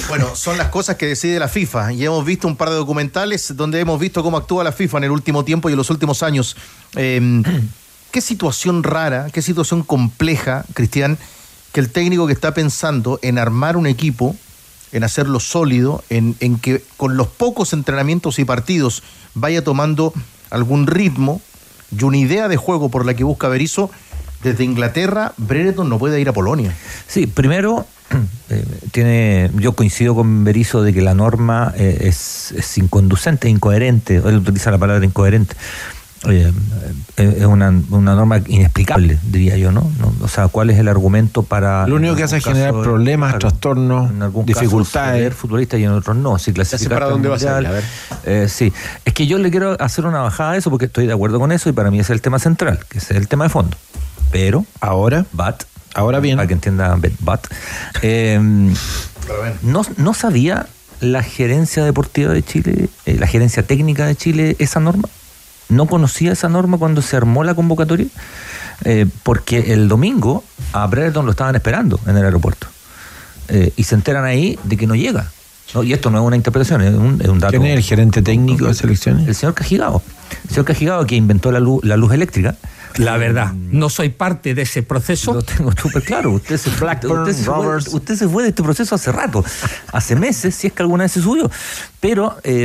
Bueno, 0.08 0.34
son 0.34 0.56
las 0.58 0.68
cosas 0.68 0.96
que 0.96 1.06
decide 1.06 1.38
la 1.38 1.48
FIFA 1.48 1.92
y 1.92 2.04
hemos 2.04 2.24
visto 2.24 2.48
un 2.48 2.56
par 2.56 2.70
de 2.70 2.76
documentales 2.76 3.56
donde 3.56 3.80
hemos 3.80 4.00
visto 4.00 4.22
cómo 4.22 4.36
actúa 4.36 4.64
la 4.64 4.72
FIFA 4.72 4.98
en 4.98 5.04
el 5.04 5.10
último 5.10 5.44
tiempo 5.44 5.68
y 5.68 5.72
en 5.72 5.78
los 5.78 5.90
últimos 5.90 6.22
años. 6.22 6.56
Em, 6.96 7.42
qué 8.10 8.20
situación 8.20 8.82
rara, 8.82 9.28
qué 9.32 9.42
situación 9.42 9.82
compleja, 9.82 10.64
Cristian, 10.74 11.18
que 11.72 11.80
el 11.80 11.90
técnico 11.90 12.26
que 12.26 12.32
está 12.32 12.54
pensando 12.54 13.18
en 13.22 13.38
armar 13.38 13.76
un 13.76 13.86
equipo, 13.86 14.36
en 14.92 15.04
hacerlo 15.04 15.40
sólido, 15.40 16.04
en, 16.10 16.36
en 16.40 16.58
que 16.58 16.82
con 16.96 17.16
los 17.16 17.26
pocos 17.26 17.72
entrenamientos 17.72 18.38
y 18.38 18.44
partidos 18.44 19.02
vaya 19.34 19.64
tomando 19.64 20.12
algún 20.50 20.86
ritmo 20.86 21.40
y 21.96 22.04
una 22.04 22.18
idea 22.18 22.48
de 22.48 22.56
juego 22.56 22.90
por 22.90 23.04
la 23.04 23.14
que 23.14 23.24
busca 23.24 23.48
Berizzo, 23.48 23.90
desde 24.42 24.64
Inglaterra, 24.64 25.32
Brereton 25.36 25.88
no 25.88 25.98
puede 25.98 26.20
ir 26.20 26.28
a 26.28 26.32
Polonia. 26.32 26.74
Sí, 27.06 27.26
primero, 27.26 27.86
eh, 28.50 28.64
tiene, 28.90 29.50
yo 29.54 29.72
coincido 29.72 30.14
con 30.14 30.44
Berizzo 30.44 30.82
de 30.82 30.92
que 30.92 31.00
la 31.00 31.14
norma 31.14 31.72
eh, 31.76 31.98
es, 32.02 32.52
es, 32.52 32.78
inconducente, 32.78 33.48
incoherente, 33.48 34.16
él 34.16 34.36
utiliza 34.36 34.70
la 34.70 34.78
palabra 34.78 35.04
incoherente. 35.04 35.54
Eh, 36.28 36.52
es 37.16 37.44
una, 37.44 37.68
una 37.90 38.14
norma 38.14 38.40
inexplicable, 38.46 39.18
diría 39.24 39.56
yo, 39.56 39.72
¿no? 39.72 39.90
No, 39.98 40.12
O 40.22 40.28
sea, 40.28 40.48
¿cuál 40.48 40.70
es 40.70 40.78
el 40.78 40.88
argumento 40.88 41.42
para... 41.42 41.86
Lo 41.86 41.96
único 41.96 42.14
que 42.14 42.22
hace 42.22 42.36
es 42.36 42.44
generar 42.44 42.72
problemas, 42.72 43.30
claro, 43.30 43.48
trastornos, 43.48 44.10
en 44.10 44.22
algún 44.22 44.46
dificultades. 44.46 45.12
Caso, 45.12 45.18
ser 45.18 45.32
futbolista 45.34 45.78
y 45.78 45.84
en 45.84 45.90
otros 45.90 46.16
no. 46.16 46.38
Si 46.38 46.52
clasificaste 46.52 46.94
para 46.94 47.06
dónde 47.08 47.28
vas 47.28 47.44
a 47.44 47.54
Mundial, 47.54 47.66
a 47.66 47.70
ver. 47.74 47.84
eh, 48.24 48.48
sí, 48.48 48.72
es 49.04 49.12
que 49.12 49.26
yo 49.26 49.38
le 49.38 49.50
quiero 49.50 49.76
hacer 49.80 50.06
una 50.06 50.20
bajada 50.20 50.52
a 50.52 50.56
eso 50.56 50.70
porque 50.70 50.86
estoy 50.86 51.06
de 51.06 51.12
acuerdo 51.12 51.38
con 51.40 51.50
eso 51.52 51.68
y 51.68 51.72
para 51.72 51.90
mí 51.90 51.98
ese 51.98 52.12
es 52.12 52.16
el 52.16 52.22
tema 52.22 52.38
central, 52.38 52.80
que 52.88 52.98
ese 52.98 53.14
es 53.14 53.20
el 53.20 53.28
tema 53.28 53.44
de 53.44 53.50
fondo. 53.50 53.76
Pero, 54.30 54.64
ahora, 54.80 55.26
but, 55.32 55.64
ahora 55.94 56.20
bien, 56.20 56.36
para 56.36 56.46
que 56.46 56.54
entienda 56.54 56.96
but, 57.20 57.40
eh, 58.02 58.40
no, 59.62 59.82
no 59.96 60.14
sabía 60.14 60.66
la 61.00 61.22
gerencia 61.22 61.84
deportiva 61.84 62.32
de 62.32 62.42
Chile, 62.42 62.88
eh, 63.06 63.16
la 63.18 63.26
gerencia 63.26 63.62
técnica 63.64 64.06
de 64.06 64.14
Chile 64.14 64.56
esa 64.58 64.80
norma. 64.80 65.08
No 65.68 65.86
conocía 65.86 66.32
esa 66.32 66.48
norma 66.48 66.78
cuando 66.78 67.02
se 67.02 67.16
armó 67.16 67.44
la 67.44 67.54
convocatoria, 67.54 68.06
eh, 68.84 69.06
porque 69.22 69.72
el 69.72 69.88
domingo 69.88 70.44
a 70.72 70.86
Brereton 70.86 71.24
lo 71.24 71.32
estaban 71.32 71.54
esperando 71.54 72.00
en 72.06 72.16
el 72.16 72.24
aeropuerto. 72.24 72.66
Eh, 73.48 73.72
y 73.76 73.84
se 73.84 73.94
enteran 73.94 74.24
ahí 74.24 74.58
de 74.64 74.76
que 74.76 74.86
no 74.86 74.94
llega. 74.94 75.30
¿No? 75.74 75.82
Y 75.82 75.92
esto 75.92 76.10
no 76.10 76.18
es 76.18 76.24
una 76.24 76.36
interpretación, 76.36 76.82
es 76.82 76.94
un, 76.94 77.20
es 77.20 77.28
un 77.28 77.38
dato. 77.38 77.52
¿quién 77.52 77.64
es 77.66 77.76
el 77.76 77.82
gerente 77.82 78.22
técnico 78.22 78.66
de 78.66 78.74
selecciones? 78.74 79.26
El 79.28 79.34
señor 79.34 79.54
Cajigao. 79.54 80.02
El 80.44 80.50
señor 80.50 80.64
Cajigao 80.66 81.06
que 81.06 81.16
inventó 81.16 81.50
la 81.52 81.60
luz, 81.60 81.84
la 81.84 81.96
luz 81.96 82.12
eléctrica. 82.12 82.56
La 82.96 83.16
verdad, 83.16 83.54
no 83.54 83.88
soy 83.88 84.10
parte 84.10 84.54
de 84.54 84.62
ese 84.62 84.82
proceso. 84.82 85.32
Lo 85.32 85.42
tengo 85.42 85.72
súper 85.72 86.02
claro. 86.02 86.32
Usted 86.32 86.58
se, 86.58 86.68
Blackburn, 86.78 87.22
usted, 87.22 87.32
se 87.34 87.44
fue, 87.44 87.76
usted 87.78 88.16
se 88.16 88.28
fue 88.28 88.42
de 88.42 88.50
este 88.50 88.62
proceso 88.62 88.94
hace 88.94 89.10
rato, 89.10 89.42
hace 89.92 90.14
meses, 90.14 90.54
si 90.54 90.66
es 90.66 90.74
que 90.74 90.82
alguna 90.82 91.04
vez 91.04 91.12
se 91.12 91.22
subió. 91.22 91.50
Pero 92.00 92.36
eh, 92.44 92.64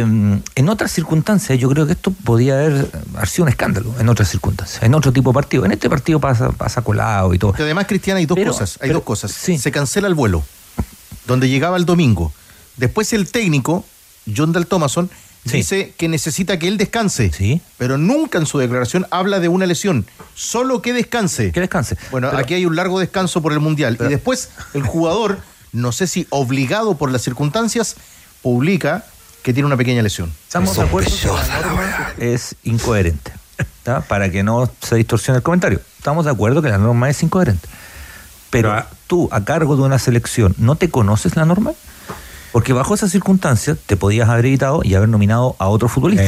en 0.56 0.70
otras 0.70 0.92
circunstancias, 0.92 1.58
yo 1.58 1.70
creo 1.70 1.86
que 1.86 1.94
esto 1.94 2.12
podía 2.12 2.56
haber, 2.56 2.90
haber 3.16 3.30
sido 3.30 3.44
un 3.44 3.50
escándalo, 3.50 3.94
en 4.02 4.10
otras 4.10 4.28
circunstancias, 4.28 4.84
en 4.84 4.94
otro 4.96 5.14
tipo 5.14 5.30
de 5.30 5.34
partido. 5.36 5.64
En 5.64 5.72
este 5.72 5.90
partido 5.90 6.20
pasa, 6.20 6.50
pasa 6.52 6.82
colado 6.82 7.34
y 7.34 7.40
todo. 7.40 7.54
Que 7.54 7.64
además, 7.64 7.86
Cristiana, 7.88 8.18
hay 8.20 8.26
dos 8.26 8.36
Pero- 8.38 8.52
cosas. 8.52 8.80
Hay 8.82 8.90
pero- 8.90 8.96
dos 9.00 9.04
cosas. 9.06 9.32
Se 9.32 9.72
cancela 9.72 10.10
el 10.10 10.14
vuelo, 10.14 10.44
donde 11.26 11.48
llegaba 11.48 11.78
el 11.78 11.86
domingo. 11.86 12.34
Después 12.78 13.12
el 13.14 13.30
técnico, 13.32 13.86
John 14.36 14.52
Dal 14.54 14.68
Thomason, 14.68 15.10
dice 15.44 15.94
que 15.98 16.08
necesita 16.10 16.60
que 16.60 16.68
él 16.68 16.78
descanse. 16.78 17.32
Pero 17.78 17.98
nunca 17.98 18.38
en 18.38 18.46
su 18.46 18.58
declaración 18.58 19.08
habla 19.12 19.40
de 19.40 19.48
una 19.48 19.66
lesión. 19.66 20.06
Solo 20.36 20.82
que 20.82 20.94
descanse. 20.94 21.52
Que 21.52 21.60
descanse. 21.62 21.98
Bueno, 22.12 22.30
Pero- 22.30 22.42
aquí 22.42 22.54
hay 22.54 22.66
un 22.66 22.76
largo 22.76 23.00
descanso 23.00 23.42
por 23.42 23.54
el 23.54 23.60
Mundial. 23.60 23.98
y 24.00 24.04
después 24.10 24.50
el 24.74 24.84
jugador, 24.84 25.40
no 25.72 25.92
sé 25.92 26.08
si 26.08 26.28
obligado 26.30 26.98
por 26.98 27.12
las 27.12 27.22
circunstancias, 27.22 27.96
publica 28.42 29.06
que 29.44 29.54
tiene 29.54 29.68
una 29.68 29.78
pequeña 29.78 30.02
lesión. 30.02 30.32
Estamos 30.44 30.76
de 30.76 30.84
acuerdo 30.84 31.10
que 31.10 31.28
la 31.28 31.62
norma 31.62 32.14
es 32.18 32.56
incoherente. 32.64 33.32
¿tá? 33.84 34.02
Para 34.02 34.30
que 34.30 34.44
no 34.44 34.70
se 34.82 34.96
distorsione 34.98 35.38
el 35.38 35.44
comentario. 35.44 35.80
Estamos 35.98 36.26
de 36.26 36.32
acuerdo 36.32 36.62
que 36.62 36.68
la 36.70 36.78
norma 36.78 37.10
es 37.10 37.24
incoherente. 37.24 37.68
Pero 38.50 38.84
tú, 39.08 39.30
a 39.32 39.44
cargo 39.46 39.76
de 39.78 39.84
una 39.84 39.98
selección, 40.00 40.54
¿no 40.58 40.76
te 40.76 40.90
conoces 40.90 41.36
la 41.38 41.46
norma? 41.46 41.72
Porque 42.58 42.74
bajo 42.74 42.96
esas 42.96 43.12
circunstancias 43.12 43.78
te 43.86 43.98
podías 43.98 44.28
haber 44.30 44.48
evitado 44.48 44.82
y 44.84 44.96
haber 44.96 45.10
nominado 45.10 45.56
a 45.60 45.68
otro 45.68 45.88
futbolista. 45.90 46.24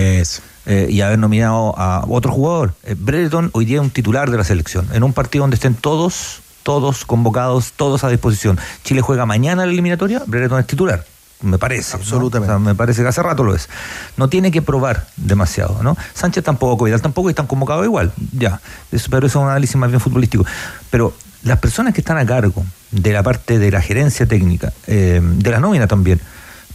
Eh, 0.68 0.86
y 0.88 1.02
haber 1.02 1.18
nominado 1.18 1.74
a 1.76 2.06
otro 2.08 2.32
jugador. 2.32 2.76
Eh, 2.84 2.96
Brereton 2.96 3.50
hoy 3.54 3.66
día 3.66 3.78
es 3.78 3.82
un 3.82 3.90
titular 3.90 4.30
de 4.30 4.38
la 4.38 4.44
selección. 4.44 4.88
En 4.94 5.02
un 5.02 5.12
partido 5.12 5.42
donde 5.42 5.56
estén 5.56 5.74
todos, 5.74 6.42
todos 6.62 7.04
convocados, 7.04 7.74
todos 7.76 8.04
a 8.04 8.10
disposición. 8.10 8.60
Chile 8.84 9.02
juega 9.02 9.26
mañana 9.26 9.66
la 9.66 9.72
eliminatoria, 9.72 10.22
Brereton 10.28 10.60
es 10.60 10.68
titular. 10.68 11.04
Me 11.42 11.58
parece. 11.58 11.98
Absolutamente. 11.98 12.60
me 12.60 12.76
parece 12.76 13.02
que 13.02 13.08
hace 13.08 13.24
rato 13.24 13.44
lo 13.44 13.56
es. 13.56 13.68
No 14.16 14.30
tiene 14.30 14.52
que 14.52 14.62
probar 14.62 15.08
demasiado, 15.18 15.82
¿no? 15.82 15.98
Sánchez 16.14 16.44
tampoco, 16.44 16.86
Vidal 16.86 17.02
tampoco 17.02 17.30
y 17.30 17.32
están 17.32 17.48
convocados 17.48 17.86
igual. 17.86 18.12
Ya. 18.38 18.62
Eso- 18.92 19.08
pero 19.10 19.26
eso 19.26 19.40
es 19.40 19.44
un 19.46 19.50
análisis 19.50 19.78
más 19.78 19.90
bien 19.90 20.00
futbolístico. 20.00 20.46
Pero 20.92 21.12
las 21.42 21.58
personas 21.58 21.96
que 21.96 22.02
están 22.02 22.20
a 22.20 22.26
cargo 22.28 22.64
de 22.92 23.14
la 23.14 23.24
parte 23.24 23.60
de 23.60 23.72
la 23.72 23.82
gerencia 23.82 24.26
técnica, 24.26 24.74
eh, 24.88 25.22
de 25.22 25.52
la 25.52 25.60
nómina 25.60 25.88
también, 25.88 26.20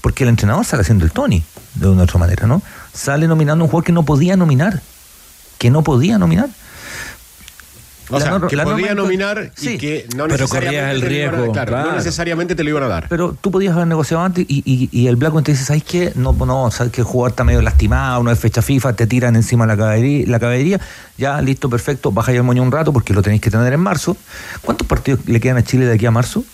porque 0.00 0.24
el 0.24 0.30
entrenador 0.30 0.64
sale 0.64 0.82
haciendo 0.82 1.04
el 1.04 1.12
Tony, 1.12 1.42
de 1.74 1.88
una 1.88 2.02
u 2.02 2.04
otra 2.04 2.18
manera, 2.18 2.46
¿no? 2.46 2.62
Sale 2.92 3.26
nominando 3.26 3.64
un 3.64 3.70
jugador 3.70 3.84
que 3.84 3.92
no 3.92 4.04
podía 4.04 4.36
nominar. 4.36 4.80
Que 5.58 5.70
no 5.70 5.82
podía 5.82 6.18
nominar. 6.18 6.48
O 8.10 8.20
sea, 8.20 8.30
norma- 8.38 8.48
que 8.48 8.94
nominar 8.94 9.50
y 9.56 9.60
Sí. 9.60 9.78
que 9.78 10.06
no 10.14 10.24
Pero 10.26 10.38
necesariamente 10.38 10.48
corrías 10.48 10.94
el 10.94 11.00
te 11.00 11.06
lo 11.08 11.14
iban 11.14 11.28
a 11.28 11.30
dar, 11.30 11.38
riesgo, 11.48 11.52
claro, 11.52 11.90
no 11.90 11.96
necesariamente 11.96 12.54
te 12.54 12.64
lo 12.64 12.70
iban 12.70 12.82
a 12.82 12.88
dar. 12.88 13.06
Pero 13.08 13.36
tú 13.40 13.50
podías 13.50 13.74
haber 13.74 13.86
negociado 13.86 14.22
antes 14.22 14.44
y, 14.48 14.62
y, 14.66 14.88
y 14.92 15.06
el 15.06 15.16
Blackburn 15.16 15.44
te 15.44 15.52
dice, 15.52 15.64
¿sabes 15.64 15.84
qué? 15.84 16.12
No, 16.14 16.32
no, 16.32 16.70
sabes 16.70 16.92
que 16.92 17.00
el 17.00 17.06
jugador 17.06 17.30
está 17.30 17.44
medio 17.44 17.62
lastimado, 17.62 18.22
no 18.22 18.30
es 18.30 18.38
fecha 18.38 18.62
FIFA, 18.62 18.92
te 18.94 19.06
tiran 19.06 19.36
encima 19.36 19.66
la 19.66 19.76
caballería, 19.76 20.26
la 20.28 20.38
caballería. 20.38 20.80
Ya, 21.16 21.40
listo, 21.40 21.70
perfecto, 21.70 22.12
baja 22.12 22.32
ya 22.32 22.38
el 22.38 22.44
moño 22.44 22.62
un 22.62 22.72
rato 22.72 22.92
porque 22.92 23.12
lo 23.14 23.22
tenéis 23.22 23.40
que 23.40 23.50
tener 23.50 23.72
en 23.72 23.80
marzo. 23.80 24.16
¿Cuántos 24.62 24.86
partidos 24.86 25.20
le 25.26 25.40
quedan 25.40 25.56
a 25.56 25.62
Chile 25.62 25.86
de 25.86 25.94
aquí 25.94 26.06
a 26.06 26.10
marzo? 26.10 26.44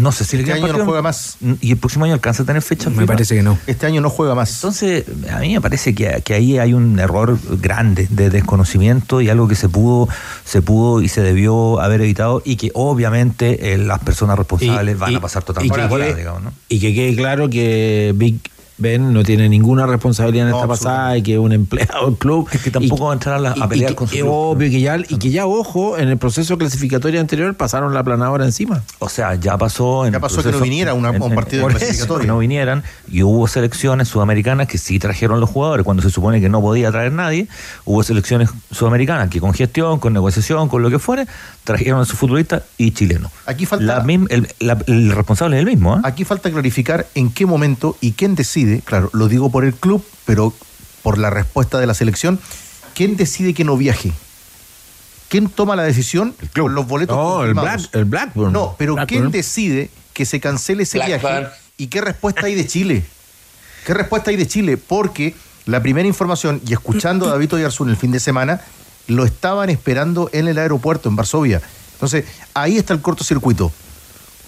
No 0.00 0.12
sé 0.12 0.24
si 0.24 0.38
Este 0.38 0.52
año 0.52 0.72
no 0.72 0.84
juega 0.84 1.02
más. 1.02 1.36
¿Y 1.60 1.72
el 1.72 1.76
próximo 1.76 2.06
año 2.06 2.14
alcanza 2.14 2.42
a 2.42 2.46
tener 2.46 2.62
fecha 2.62 2.88
Me 2.88 2.96
FIFA? 2.96 3.06
parece 3.06 3.34
que 3.34 3.42
no. 3.42 3.58
Este 3.66 3.86
año 3.86 4.00
no 4.00 4.08
juega 4.08 4.34
más. 4.34 4.54
Entonces, 4.54 5.04
a 5.30 5.38
mí 5.40 5.52
me 5.52 5.60
parece 5.60 5.94
que, 5.94 6.22
que 6.24 6.34
ahí 6.34 6.58
hay 6.58 6.72
un 6.72 6.98
error 6.98 7.38
grande 7.60 8.06
de 8.10 8.30
desconocimiento 8.30 9.20
y 9.20 9.28
algo 9.28 9.46
que 9.46 9.54
se 9.54 9.68
pudo, 9.68 10.08
se 10.44 10.62
pudo 10.62 11.02
y 11.02 11.08
se 11.08 11.20
debió 11.20 11.80
haber 11.80 12.00
evitado 12.00 12.42
y 12.44 12.56
que 12.56 12.70
obviamente 12.74 13.74
eh, 13.74 13.78
las 13.78 13.98
personas 13.98 14.38
responsables 14.38 14.98
van 14.98 15.16
a 15.16 15.20
pasar 15.20 15.42
y 15.42 15.46
totalmente 15.46 15.80
que, 15.80 15.88
por 15.88 16.16
digamos, 16.16 16.42
¿no? 16.42 16.52
y 16.68 16.80
que 16.80 16.94
quede 16.94 17.14
claro 17.14 17.50
que 17.50 18.12
Big 18.16 18.40
Ben 18.80 19.12
no 19.12 19.22
tiene 19.22 19.48
ninguna 19.48 19.86
responsabilidad 19.86 20.48
en 20.48 20.54
esta 20.54 20.66
pasada 20.66 21.16
y 21.16 21.22
que 21.22 21.34
es 21.34 21.38
un 21.38 21.52
empleado 21.52 22.06
del 22.06 22.16
club. 22.16 22.48
que 22.48 22.70
tampoco 22.70 23.04
va 23.04 23.10
a 23.10 23.14
entrar 23.14 23.36
a, 23.36 23.38
la- 23.38 23.50
a 23.52 23.68
pelear 23.68 23.90
que, 23.90 23.94
con 23.96 24.08
su 24.08 24.14
es 24.16 24.22
club. 24.22 24.32
obvio 24.32 24.70
que 24.70 24.80
ya, 24.80 24.96
y 24.96 25.18
que 25.18 25.30
ya, 25.30 25.46
ojo, 25.46 25.98
en 25.98 26.08
el 26.08 26.16
proceso 26.18 26.56
clasificatorio 26.58 27.20
anterior 27.20 27.54
pasaron 27.54 27.92
la 27.94 28.02
planadora 28.02 28.44
encima. 28.44 28.82
O 28.98 29.08
sea, 29.08 29.34
ya 29.34 29.56
pasó 29.58 30.06
en 30.06 30.12
Ya 30.12 30.16
el 30.16 30.20
pasó 30.22 30.36
que 30.38 30.44
no 30.44 30.58
proceso- 30.58 30.64
viniera 30.64 30.94
una- 30.94 31.10
en- 31.10 31.22
un 31.22 31.28
en- 31.30 31.34
partido 31.36 31.68
eso, 31.68 31.78
clasificatorio. 31.78 32.20
que 32.22 32.26
no 32.26 32.38
vinieran 32.38 32.82
y 33.10 33.22
hubo 33.22 33.46
selecciones 33.46 34.08
sudamericanas 34.08 34.66
que 34.66 34.78
sí 34.78 34.98
trajeron 34.98 35.40
los 35.40 35.50
jugadores 35.50 35.84
cuando 35.84 36.02
se 36.02 36.10
supone 36.10 36.40
que 36.40 36.48
no 36.48 36.60
podía 36.62 36.90
traer 36.90 37.12
nadie. 37.12 37.48
Hubo 37.84 38.02
selecciones 38.02 38.48
sudamericanas 38.70 39.28
que 39.28 39.40
con 39.40 39.52
gestión, 39.52 39.98
con 39.98 40.12
negociación, 40.14 40.68
con 40.68 40.82
lo 40.82 40.88
que 40.90 40.98
fuere, 40.98 41.26
trajeron 41.70 42.00
a 42.00 42.04
sus 42.04 42.18
futbolistas 42.18 42.62
y 42.78 42.90
chilenos. 42.90 43.30
Aquí 43.46 43.64
falta, 43.66 43.84
La 43.84 44.00
mim- 44.02 44.26
el, 44.30 44.48
la- 44.58 44.78
el 44.86 45.12
responsable 45.12 45.56
es 45.56 45.60
el 45.60 45.66
mismo, 45.66 45.96
¿eh? 45.96 46.00
aquí 46.04 46.24
falta 46.24 46.50
clarificar 46.50 47.06
en 47.14 47.30
qué 47.30 47.46
momento 47.46 47.96
y 48.00 48.12
quién 48.12 48.34
decide, 48.34 48.80
claro, 48.84 49.08
lo 49.12 49.28
digo 49.28 49.50
por 49.50 49.64
el 49.64 49.74
club, 49.74 50.04
pero 50.24 50.52
por 51.02 51.18
la 51.18 51.30
respuesta 51.30 51.78
de 51.78 51.86
la 51.86 51.94
selección, 51.94 52.40
quién 52.94 53.16
decide 53.16 53.54
que 53.54 53.64
no 53.64 53.76
viaje. 53.76 54.12
¿Quién 55.28 55.48
toma 55.48 55.76
la 55.76 55.84
decisión 55.84 56.34
con 56.56 56.74
los 56.74 56.86
boletos 56.88 57.16
No, 57.16 57.44
el? 57.44 57.54
Black, 57.54 57.80
el 57.92 58.04
Blackburn. 58.04 58.52
No, 58.52 58.74
pero 58.76 58.94
Blackburn. 58.94 59.20
¿quién 59.20 59.30
decide 59.30 59.90
que 60.12 60.26
se 60.26 60.40
cancele 60.40 60.82
ese 60.82 60.98
Blackburn. 60.98 61.38
viaje? 61.40 61.54
¿Y 61.76 61.86
qué 61.86 62.00
respuesta 62.00 62.46
hay 62.46 62.56
de 62.56 62.66
Chile? 62.66 63.04
¿Qué 63.86 63.94
respuesta 63.94 64.30
hay 64.30 64.36
de 64.36 64.46
Chile? 64.48 64.76
Porque 64.76 65.34
la 65.66 65.80
primera 65.80 66.06
información, 66.08 66.60
y 66.66 66.72
escuchando 66.72 67.26
a 67.28 67.30
David 67.30 67.54
Oyarzún 67.54 67.90
el 67.90 67.96
fin 67.96 68.10
de 68.10 68.18
semana, 68.18 68.60
lo 69.06 69.24
estaban 69.24 69.70
esperando 69.70 70.30
en 70.32 70.48
el 70.48 70.58
aeropuerto, 70.58 71.08
en 71.08 71.16
Varsovia. 71.16 71.60
Entonces, 71.94 72.24
ahí 72.54 72.76
está 72.76 72.94
el 72.94 73.02
cortocircuito. 73.02 73.72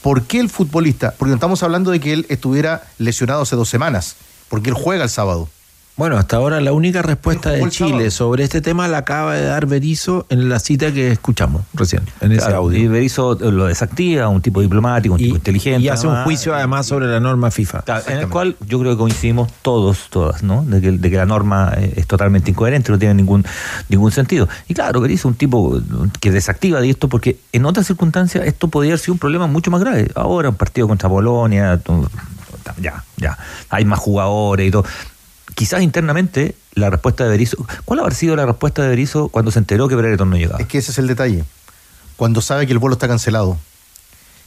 ¿Por 0.02 0.22
qué 0.22 0.40
el 0.40 0.50
futbolista? 0.50 1.14
Porque 1.16 1.34
estamos 1.34 1.62
hablando 1.62 1.90
de 1.90 2.00
que 2.00 2.12
él 2.12 2.26
estuviera 2.28 2.82
lesionado 2.98 3.42
hace 3.42 3.56
dos 3.56 3.68
semanas, 3.68 4.16
porque 4.48 4.70
él 4.70 4.74
juega 4.74 5.04
el 5.04 5.10
sábado. 5.10 5.48
Bueno, 5.94 6.16
hasta 6.16 6.36
ahora 6.36 6.60
la 6.60 6.72
única 6.72 7.02
respuesta 7.02 7.50
de. 7.50 7.68
Chile 7.68 8.10
sobre 8.10 8.44
este 8.44 8.60
tema 8.60 8.88
la 8.88 8.98
acaba 8.98 9.34
de 9.34 9.44
dar 9.44 9.66
Berizzo 9.66 10.26
en 10.30 10.48
la 10.48 10.58
cita 10.58 10.92
que 10.92 11.12
escuchamos 11.12 11.62
recién, 11.74 12.02
en 12.20 12.32
ese 12.32 12.40
Claro, 12.40 12.56
audio. 12.58 12.78
Y 12.78 12.86
Berizzo 12.86 13.34
lo 13.34 13.66
desactiva, 13.66 14.28
un 14.28 14.40
tipo 14.40 14.60
diplomático, 14.62 15.14
un 15.14 15.20
tipo 15.20 15.36
inteligente. 15.36 15.82
Y 15.82 15.88
hace 15.88 16.06
un 16.06 16.24
juicio 16.24 16.54
además 16.54 16.86
sobre 16.86 17.06
la 17.06 17.20
norma 17.20 17.50
FIFA. 17.50 17.82
Claro, 17.82 18.04
en 18.08 18.18
el 18.18 18.28
cual 18.28 18.56
yo 18.66 18.80
creo 18.80 18.92
que 18.92 18.98
coincidimos 18.98 19.52
todos, 19.60 20.08
todas, 20.10 20.42
¿no? 20.42 20.64
De 20.64 20.80
que, 20.80 20.92
de 20.92 21.10
que 21.10 21.16
la 21.16 21.26
norma 21.26 21.72
eh, 21.76 21.92
es 21.96 22.06
totalmente 22.06 22.50
incoherente, 22.50 22.90
no 22.90 22.98
tiene 22.98 23.14
ningún, 23.14 23.44
ningún 23.88 24.12
sentido. 24.12 24.48
Y 24.68 24.74
claro, 24.74 25.00
Berizzo 25.00 25.28
es 25.28 25.32
un 25.32 25.34
tipo 25.34 25.78
que 26.20 26.30
desactiva 26.30 26.80
de 26.80 26.88
esto 26.90 27.08
porque 27.08 27.38
en 27.52 27.66
otras 27.66 27.86
circunstancias 27.86 28.46
esto 28.46 28.68
podría 28.68 28.92
haber 28.92 29.00
sido 29.00 29.12
un 29.12 29.18
problema 29.18 29.46
mucho 29.46 29.70
más 29.70 29.80
grave. 29.80 30.10
Ahora 30.14 30.48
un 30.48 30.56
partido 30.56 30.88
contra 30.88 31.08
Polonia, 31.08 31.80
ya, 32.80 33.04
ya, 33.16 33.38
hay 33.68 33.84
más 33.84 33.98
jugadores 33.98 34.68
y 34.68 34.70
todo. 34.70 34.84
Quizás 35.54 35.82
internamente 35.82 36.54
la 36.74 36.88
respuesta 36.90 37.24
de 37.24 37.30
Berizzo, 37.30 37.66
¿cuál 37.84 38.00
habrá 38.00 38.14
sido 38.14 38.36
la 38.36 38.46
respuesta 38.46 38.82
de 38.82 38.88
Berizzo 38.88 39.28
cuando 39.28 39.50
se 39.50 39.58
enteró 39.58 39.88
que 39.88 39.94
Brereton 39.94 40.30
no 40.30 40.36
llegaba? 40.36 40.58
Es 40.60 40.66
que 40.66 40.78
ese 40.78 40.90
es 40.92 40.98
el 40.98 41.06
detalle. 41.06 41.44
Cuando 42.16 42.40
sabe 42.40 42.66
que 42.66 42.72
el 42.72 42.78
vuelo 42.78 42.94
está 42.94 43.08
cancelado, 43.08 43.58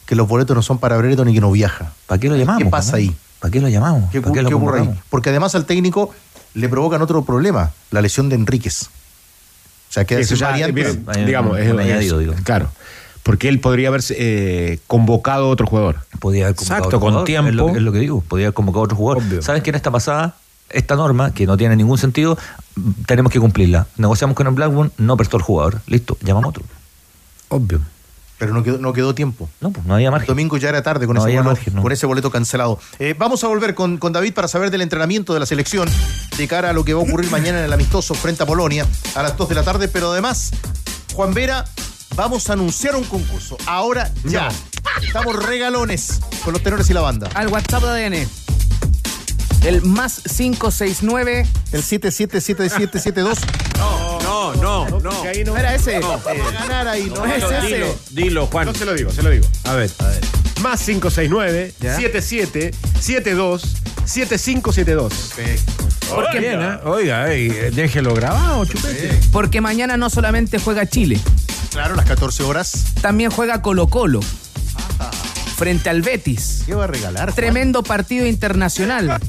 que 0.06 0.16
los 0.16 0.28
boletos 0.28 0.56
no 0.56 0.62
son 0.62 0.80
para 0.80 0.98
Brereton 0.98 1.30
y 1.30 1.34
que 1.34 1.42
no 1.42 1.52
viaja. 1.52 1.94
¿Para 2.08 2.20
qué 2.20 2.30
lo 2.30 2.36
llamamos? 2.38 2.64
¿Qué 2.64 2.70
pasa 2.70 2.92
no? 2.92 2.98
ahí? 2.98 3.16
¿Para 3.40 3.52
qué 3.52 3.62
lo 3.62 3.70
llamamos? 3.70 4.10
¿Qué, 4.12 4.22
¿Para 4.22 4.34
qué 4.34 4.42
lo 4.42 4.50
qué 4.50 4.56
ocurre 4.56 4.82
ahí? 4.82 4.90
Porque 5.10 5.30
además 5.30 5.54
al 5.56 5.66
técnico 5.66 6.14
le 6.54 6.70
provocan 6.70 7.02
otro 7.02 7.24
problema, 7.26 7.72
la 7.92 8.02
lesión 8.02 8.30
de 8.30 8.36
Enríquez. 8.36 8.84
O 8.84 9.94
sea, 9.96 10.06
queda 10.06 10.20
Eso 10.20 10.30
sin 10.30 10.38
ya, 10.38 10.50
variantes. 10.50 11.06
bien, 11.06 11.26
digamos, 11.26 11.58
es, 11.60 11.72
un 11.72 11.80
añadido, 11.80 12.20
es- 12.20 12.28
digo. 12.28 12.36
claro. 12.44 12.70
Porque 13.24 13.50
él 13.50 13.60
podría 13.60 13.88
haber 13.88 14.02
eh, 14.12 14.80
convocado 14.86 15.46
a 15.46 15.50
otro 15.50 15.66
jugador. 15.66 15.98
Podía 16.20 16.46
haber 16.46 16.56
convocado 16.56 16.78
Exacto, 16.78 16.88
otro 16.88 17.00
con 17.00 17.10
jugador, 17.10 17.26
tiempo. 17.26 17.50
Es 17.50 17.56
lo, 17.56 17.70
es 17.70 17.82
lo 17.82 17.92
que 17.92 18.00
digo, 18.00 18.22
podía 18.22 18.46
haber 18.48 18.54
convocado 18.54 18.82
a 18.82 18.86
otro 18.86 18.98
jugador. 18.98 19.24
Obvio. 19.24 19.42
¿Sabes 19.42 19.64
quién 19.64 19.76
está 19.76 19.90
pasada? 19.90 20.36
Esta 20.70 20.96
norma, 20.96 21.34
que 21.34 21.46
no 21.46 21.58
tiene 21.58 21.76
ningún 21.76 21.98
sentido, 21.98 22.38
tenemos 23.06 23.32
que 23.32 23.40
cumplirla. 23.40 23.88
Negociamos 23.98 24.36
con 24.36 24.48
el 24.48 24.54
Blackburn, 24.54 24.92
no 24.98 25.18
prestó 25.18 25.38
el 25.38 25.44
jugador. 25.44 25.82
Listo, 25.88 26.18
llamamos 26.22 26.46
a 26.46 26.50
otro. 26.50 26.64
Obvio. 27.50 27.82
Pero 28.38 28.54
no 28.54 28.64
quedó, 28.64 28.78
no 28.80 28.92
quedó 28.92 29.16
tiempo. 29.16 29.50
No, 29.62 29.72
pues 29.72 29.86
no 29.86 29.94
había 29.94 30.12
margen. 30.12 30.28
Domingo 30.28 30.58
ya 30.58 30.68
era 30.68 30.84
tarde 30.84 31.06
con, 31.08 31.16
No 31.16 31.22
ese, 31.22 31.32
boleto, 31.38 31.44
margen, 31.46 31.76
no. 31.76 31.82
con 31.82 31.92
ese 31.94 32.06
boleto 32.06 32.30
cancelado. 32.32 32.80
Eh, 33.00 33.16
vamos 33.18 33.44
a 33.46 33.48
volver 33.48 33.76
con, 33.76 33.98
con 33.98 34.12
David 34.12 34.34
para 34.34 34.50
saber 34.50 34.72
del 34.72 34.82
entrenamiento 34.82 35.34
de 35.34 35.40
la 35.40 35.46
selección 35.46 35.88
de 36.38 36.48
cara 36.48 36.72
a 36.72 36.74
lo 36.74 36.84
que 36.84 36.94
va 36.94 37.00
a 37.00 37.04
ocurrir 37.04 37.32
mañana 37.32 37.60
en 37.60 37.66
el 37.66 37.72
amistoso 37.74 38.14
frente 38.14 38.44
a 38.44 38.46
Polonia 38.46 38.86
a 39.16 39.24
las 39.24 39.38
2 39.38 39.48
de 39.48 39.56
la 39.56 39.64
tarde. 39.64 39.88
Pero 39.88 40.12
además, 40.12 40.52
Juan 41.14 41.34
Vera, 41.34 41.64
vamos 42.18 42.50
a 42.50 42.54
anunciar 42.54 42.98
un 42.98 43.06
concurso. 43.06 43.58
Ahora 43.68 44.12
ya. 44.26 44.50
Estamos 45.02 45.42
regalones 45.46 46.20
con 46.44 46.54
los 46.54 46.62
tenores 46.62 46.90
y 46.90 46.94
la 46.94 47.02
banda. 47.02 47.30
Al 47.36 47.48
WhatsApp 47.48 47.84
de 47.84 48.06
ADN. 48.06 48.45
El 49.66 49.82
más 49.82 50.22
569. 50.38 51.46
El 51.72 51.84
777772. 51.84 53.40
No, 53.78 54.20
no, 54.56 55.00
no. 55.00 55.00
No 55.00 55.58
era 55.58 55.74
ese. 55.76 56.00
No, 56.00 56.20
ganar 56.54 56.88
ahí, 56.88 57.06
no, 57.08 57.16
No 57.16 57.26
es 57.26 57.44
ese. 57.44 57.62
Dilo, 57.68 57.96
dilo, 58.12 58.48
Juan. 58.48 58.68
No 58.68 58.74
se 58.74 58.86
lo 58.86 58.94
digo, 58.94 59.12
se 59.12 59.24
lo 59.24 59.30
digo. 59.32 59.46
A 59.64 59.74
ver, 59.74 59.90
a 60.00 60.06
ver. 60.08 60.22
Más 60.62 60.82
569 60.84 61.74
¿Ya? 61.82 61.96
77 61.96 62.72
72 63.00 63.64
7572. 64.06 65.14
Porque, 66.10 66.40
Bien, 66.40 66.62
¿eh? 66.62 66.78
Oiga, 66.86 67.34
eh, 67.34 67.72
déjelo 67.74 68.14
grabado, 68.14 68.64
chupete. 68.66 69.20
porque 69.32 69.60
mañana 69.60 69.98
no 69.98 70.12
solamente 70.12 70.60
juega 70.60 70.86
Chile, 70.88 71.20
Claro, 71.72 71.96
las 71.96 72.06
14 72.06 72.44
horas. 72.44 72.86
también 73.02 73.32
juega 73.32 73.64
Colo 73.64 73.88
Colo. 73.88 74.20
Frente 75.56 75.90
al 75.90 76.02
Betis. 76.02 76.64
¿Qué 76.66 76.76
va 76.76 76.84
a 76.84 76.88
regalar? 76.88 77.24
Juan? 77.26 77.36
Tremendo 77.36 77.82
partido 77.82 78.26
internacional. 78.26 79.20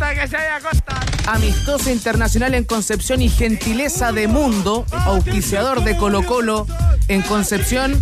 Amistoso 1.26 1.90
internacional 1.90 2.54
en 2.54 2.64
Concepción 2.64 3.22
y 3.22 3.28
gentileza 3.28 4.12
de 4.12 4.26
Mundo, 4.26 4.84
auspiciador 4.90 5.84
de 5.84 5.96
Colo 5.96 6.24
Colo 6.24 6.66
en 7.08 7.22
Concepción. 7.22 8.00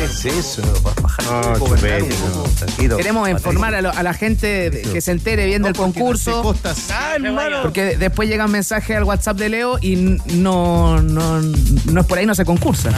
¿Qué 0.00 0.06
es 0.06 0.24
eso? 0.24 0.62
Bajar 1.02 1.24
No, 1.58 1.64
un. 1.64 1.72
Un 1.72 2.54
tranquilo. 2.54 2.96
Queremos 2.96 3.28
informar 3.28 3.74
a, 3.74 3.82
lo- 3.82 3.90
a 3.92 4.02
la 4.02 4.14
gente 4.14 4.70
de- 4.70 4.80
que 4.82 5.00
se 5.02 5.10
entere 5.10 5.44
bien 5.44 5.62
del 5.62 5.74
concurso. 5.74 6.40
Costas. 6.42 6.88
Porque 7.62 7.96
después 7.98 8.26
llegan 8.28 8.50
mensajes 8.50 8.96
al 8.96 9.04
WhatsApp 9.04 9.36
de 9.36 9.48
Leo 9.50 9.78
y 9.82 9.96
no, 9.96 11.02
no, 11.02 11.40
no 11.42 12.00
es 12.00 12.06
por 12.06 12.16
ahí, 12.18 12.24
no 12.24 12.34
se 12.34 12.44
concursa. 12.46 12.90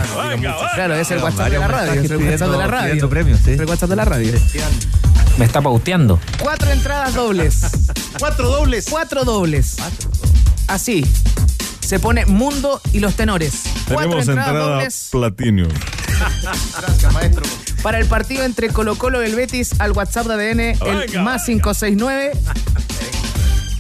Claro, 0.75 0.95
es 0.95 1.11
el 1.11 1.19
WhatsApp 1.23 1.51
de 1.51 1.59
la 1.59 1.67
radio. 1.69 1.93
Es 2.03 2.11
el 2.11 2.17
WhatsApp 2.19 2.51
de 2.51 2.59
la 2.59 2.67
radio. 2.69 2.85
pidiendo 2.85 3.09
premios, 3.11 3.41
sí. 3.45 3.51
Es 3.53 3.61
el 3.61 3.67
WhatsApp 3.67 3.91
de 3.91 3.97
la 3.97 4.05
radio. 4.05 4.33
Me 5.38 5.45
está 5.45 5.61
pauteando. 5.61 6.21
Cuatro 6.41 6.71
entradas 6.71 7.15
dobles. 7.17 7.61
Cuatro 8.19 8.49
dobles. 8.49 8.87
Cuatro 8.88 9.25
dobles. 9.25 9.77
Así. 10.69 11.05
Se 11.81 11.99
pone 11.99 12.27
Mundo 12.27 12.81
y 12.93 13.01
los 13.01 13.15
tenores. 13.15 13.65
Cuatro 13.93 14.21
entradas 14.21 14.55
dobles 14.55 15.09
Platinum. 15.11 15.69
Gracias, 16.42 17.12
maestro. 17.12 17.42
para 17.83 17.98
el 17.98 18.07
partido 18.07 18.42
entre 18.44 18.68
Colo 18.70 18.96
Colo 18.96 19.22
y 19.22 19.26
el 19.26 19.35
Betis 19.37 19.81
al 19.81 19.92
WhatsApp 19.92 20.26
de 20.26 20.35
ADN, 20.35 20.61
el 21.14 21.20
más 21.22 21.44
569 21.46 22.33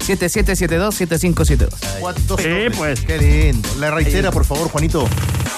7772 0.00 0.94
7572. 0.94 1.74
Cuatro 2.00 2.36
Sí, 2.38 2.48
dobles. 2.48 2.76
pues. 2.76 3.00
Qué 3.00 3.18
lindo. 3.18 3.68
La 3.78 3.90
reitera, 3.90 4.30
por 4.32 4.44
favor, 4.44 4.68
Juanito. 4.68 5.08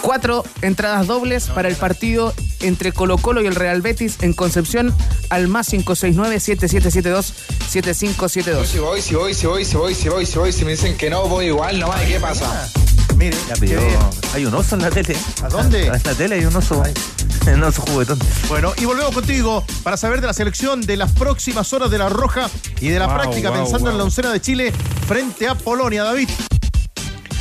Cuatro 0.03 0.45
entradas 0.61 1.07
dobles 1.07 1.47
para 1.49 1.69
el 1.69 1.77
partido 1.77 2.35
entre 2.61 2.93
Colo 2.93 3.17
Colo 3.17 3.41
y 3.43 3.47
el 3.47 3.55
Real 3.55 3.81
Betis 3.81 4.19
en 4.21 4.35
Concepción 4.35 4.95
al 5.31 5.49
más 5.49 5.69
569 5.69 6.41
7772 6.41 7.33
7572. 7.71 8.69
Si 8.69 8.79
voy, 8.79 9.01
si 9.01 9.15
voy, 9.15 9.33
si 9.35 9.47
voy, 9.47 9.65
si 9.65 9.77
voy, 9.77 9.95
si 9.95 10.09
voy, 10.11 10.27
si 10.27 10.39
voy, 10.39 10.53
si 10.53 10.65
me 10.67 10.73
dicen 10.73 10.97
que 10.99 11.09
no, 11.09 11.27
voy 11.27 11.47
igual 11.47 11.79
nomás, 11.81 12.03
¿qué 12.03 12.21
pasa? 12.21 12.69
Mire, 13.17 13.37
Ya 13.49 13.55
pidió. 13.55 13.81
Hay 14.33 14.47
un 14.47 14.55
oso 14.55 14.75
en 14.77 14.83
la 14.83 14.91
tele. 14.91 15.17
¿A 15.43 15.49
dónde? 15.49 15.87
En 15.87 15.93
la 15.93 16.15
tele 16.15 16.37
hay 16.37 16.45
un 16.45 16.55
oso. 16.57 16.83
Un 17.47 17.63
oso 17.63 17.83
juguetón. 17.83 18.19
Bueno, 18.49 18.73
y 18.79 18.87
volvemos 18.87 19.13
contigo 19.15 19.67
para 19.83 19.99
saber 19.99 20.23
de 20.23 20.27
la 20.27 20.33
selección 20.33 20.81
de 20.81 20.97
las 20.97 21.13
próximas 21.13 21.71
horas 21.75 21.91
de 21.91 21.99
la 21.99 22.09
Roja 22.09 22.49
y 22.81 22.89
de 22.89 22.99
la 22.99 23.07
Wow, 23.07 23.17
práctica 23.17 23.51
wow, 23.51 23.59
pensando 23.59 23.91
en 23.91 23.99
la 23.99 24.05
oncena 24.05 24.33
de 24.33 24.41
Chile 24.41 24.73
frente 25.07 25.47
a 25.47 25.55
Polonia, 25.55 26.05
David. 26.05 26.31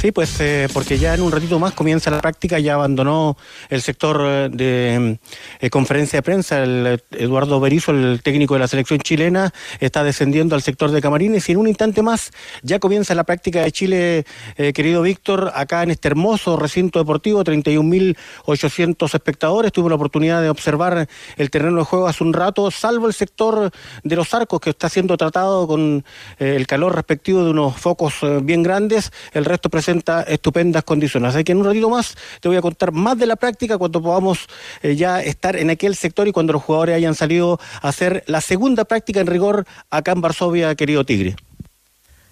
Sí, 0.03 0.11
pues 0.11 0.37
eh, 0.41 0.67
porque 0.73 0.99
ya 0.99 1.13
en 1.13 1.21
un 1.21 1.31
ratito 1.31 1.59
más 1.59 1.71
comienza 1.71 2.11
la 2.11 2.19
práctica, 2.19 2.59
ya 2.59 2.73
abandonó 2.73 3.37
el 3.69 3.81
sector 3.81 4.21
eh, 4.21 4.49
de 4.51 5.17
eh, 5.61 5.69
conferencia 5.69 6.17
de 6.17 6.23
prensa, 6.23 6.61
el 6.61 6.85
eh, 6.85 6.97
Eduardo 7.11 7.61
Berizzo, 7.61 7.91
el 7.91 8.19
técnico 8.21 8.53
de 8.55 8.59
la 8.59 8.67
selección 8.67 8.99
chilena, 8.99 9.53
está 9.79 10.03
descendiendo 10.03 10.55
al 10.55 10.61
sector 10.61 10.91
de 10.91 11.01
camarines 11.01 11.47
y 11.47 11.53
en 11.53 11.59
un 11.59 11.69
instante 11.69 12.01
más 12.01 12.31
ya 12.63 12.79
comienza 12.79 13.15
la 13.15 13.23
práctica 13.23 13.61
de 13.61 13.71
Chile, 13.71 14.25
querido 14.73 15.03
Víctor, 15.03 15.53
acá 15.55 15.83
en 15.83 15.91
este 15.91 16.09
hermoso 16.09 16.57
recinto 16.57 16.99
deportivo, 16.99 17.41
31.800 17.41 19.05
espectadores, 19.05 19.71
tuve 19.71 19.87
la 19.87 19.95
oportunidad 19.95 20.41
de 20.41 20.49
observar 20.49 21.07
el 21.37 21.49
terreno 21.49 21.77
de 21.77 21.85
juego 21.85 22.07
hace 22.09 22.25
un 22.25 22.33
rato, 22.33 22.69
salvo 22.71 23.07
el 23.07 23.13
sector 23.13 23.71
de 24.03 24.15
los 24.17 24.33
arcos 24.33 24.59
que 24.59 24.71
está 24.71 24.89
siendo 24.89 25.15
tratado 25.15 25.65
con 25.65 26.03
el 26.39 26.67
calor 26.67 26.93
respectivo 26.93 27.45
de 27.45 27.51
unos 27.51 27.77
focos 27.77 28.15
bien 28.41 28.63
grandes, 28.63 29.13
el 29.31 29.45
resto 29.45 29.69
presenta 29.69 29.92
estupendas 30.27 30.83
condiciones. 30.83 31.35
Así 31.35 31.43
que 31.43 31.51
en 31.51 31.59
un 31.59 31.65
ratito 31.65 31.89
más 31.89 32.15
te 32.39 32.47
voy 32.47 32.57
a 32.57 32.61
contar 32.61 32.91
más 32.91 33.17
de 33.17 33.25
la 33.25 33.35
práctica 33.35 33.77
cuando 33.77 34.01
podamos 34.01 34.47
eh, 34.81 34.95
ya 34.95 35.21
estar 35.21 35.55
en 35.55 35.69
aquel 35.69 35.95
sector 35.95 36.27
y 36.27 36.31
cuando 36.31 36.53
los 36.53 36.63
jugadores 36.63 36.95
hayan 36.95 37.15
salido 37.15 37.59
a 37.81 37.89
hacer 37.89 38.23
la 38.27 38.41
segunda 38.41 38.85
práctica 38.85 39.19
en 39.19 39.27
rigor 39.27 39.65
acá 39.89 40.11
en 40.11 40.21
Varsovia, 40.21 40.75
querido 40.75 41.05
Tigre. 41.05 41.35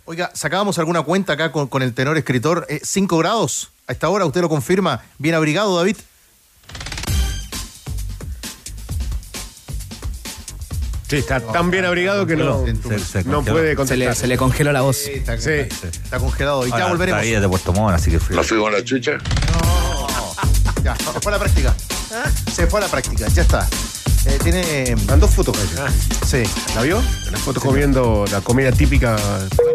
Oiga, 0.06 0.32
sacábamos 0.34 0.80
alguna 0.80 1.04
cuenta 1.04 1.34
acá 1.34 1.52
con, 1.52 1.82
el 1.82 1.93
tenor 1.93 2.17
escritor. 2.17 2.67
5 2.82 3.17
grados 3.17 3.69
a 3.88 3.91
esta 3.91 4.10
hora, 4.10 4.26
usted 4.26 4.41
lo 4.41 4.50
confirma. 4.50 5.04
Bien 5.17 5.36
abrigado, 5.36 5.78
David. 5.78 5.97
Sí, 11.12 11.17
está 11.17 11.41
tan 11.41 11.69
bien 11.71 11.84
abrigado 11.84 12.26
que 12.26 12.38
no, 12.38 12.63
Se- 12.65 13.00
se 13.00 13.24
no 13.26 13.36
congeló. 13.36 13.54
puede 13.58 13.69
Se 13.71 13.76
contestar. 13.76 13.97
le, 14.10 14.15
se 14.15 14.28
le 14.28 14.38
congeló 14.38 14.71
la 14.71 14.80
voz. 14.80 14.95
Sí, 14.95 15.12
está, 15.15 15.38
Sí. 15.38 15.50
está 15.52 16.19
congelado. 16.19 16.65
Y 16.65 16.69
ya 16.69 16.76
Ahora, 16.76 16.88
volveremos. 16.88 17.21
Ahí 17.21 17.34
es 17.34 17.41
de 17.41 17.50
Puerto 17.50 17.74
Montt, 17.74 17.95
así 17.95 18.12
que 18.12 18.19
frío. 18.19 18.38
¿Nos 18.38 18.47
fuimos 18.47 18.69
a 18.69 18.71
la 18.78 18.84
chucha? 18.84 19.17
Ya, 20.86 20.95
se 20.95 21.04
fue 21.19 21.32
a 21.32 21.36
la 21.36 21.39
práctica. 21.39 21.76
Se 22.54 22.65
fue 22.65 22.80
a 22.80 22.84
la 22.84 22.88
práctica, 22.89 23.28
ya 23.28 23.41
está. 23.41 23.67
Eh, 24.26 24.39
tiene. 24.41 24.95
Mandó 25.06 25.28
fotos, 25.28 25.58
Calle. 25.76 25.91
Sí. 26.26 26.43
¿La 26.76 26.82
vio? 26.84 27.02
La 27.30 27.38
foto 27.39 27.60
comiendo 27.60 28.24
la 28.32 28.39
comida 28.39 28.71
típica. 28.71 29.17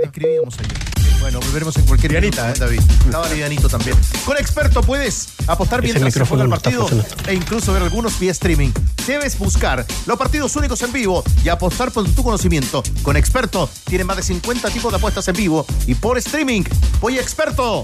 Escribíamos 0.05 0.55
ayer. 0.59 0.96
Bueno, 1.27 1.41
volveremos 1.41 1.77
en 1.77 1.87
cualquier 1.87 2.13
minuto, 2.23 2.41
¿eh? 2.49 2.55
David. 2.57 2.81
Estaba 3.05 3.29
livianito 3.29 3.69
también. 3.69 3.97
Con 4.25 4.37
Experto 4.37 4.81
puedes 4.81 5.31
apostar 5.49 5.83
mientras 5.83 6.15
se 6.15 6.25
juega 6.25 6.45
el 6.45 6.51
partido 6.51 6.89
e 7.27 7.35
incluso 7.35 7.73
ver 7.73 7.83
algunos 7.83 8.17
vía 8.21 8.31
streaming. 8.31 8.71
Debes 9.09 9.37
buscar 9.37 9.85
los 10.07 10.17
partidos 10.17 10.55
únicos 10.55 10.81
en 10.83 10.93
vivo 10.93 11.25
y 11.45 11.49
apostar 11.49 11.91
por 11.91 12.09
tu 12.09 12.23
conocimiento. 12.23 12.85
Con 13.03 13.17
Experto 13.17 13.69
tienen 13.87 14.07
más 14.07 14.19
de 14.19 14.23
50 14.23 14.71
tipos 14.71 14.93
de 14.93 14.99
apuestas 14.99 15.27
en 15.27 15.35
vivo 15.35 15.67
y 15.89 15.97
por 15.97 16.17
streaming. 16.17 16.63
Voy 17.01 17.19
Experto. 17.19 17.83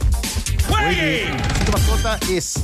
Si 0.60 1.64
tu 1.64 1.72
mascota 1.72 2.20
es 2.30 2.54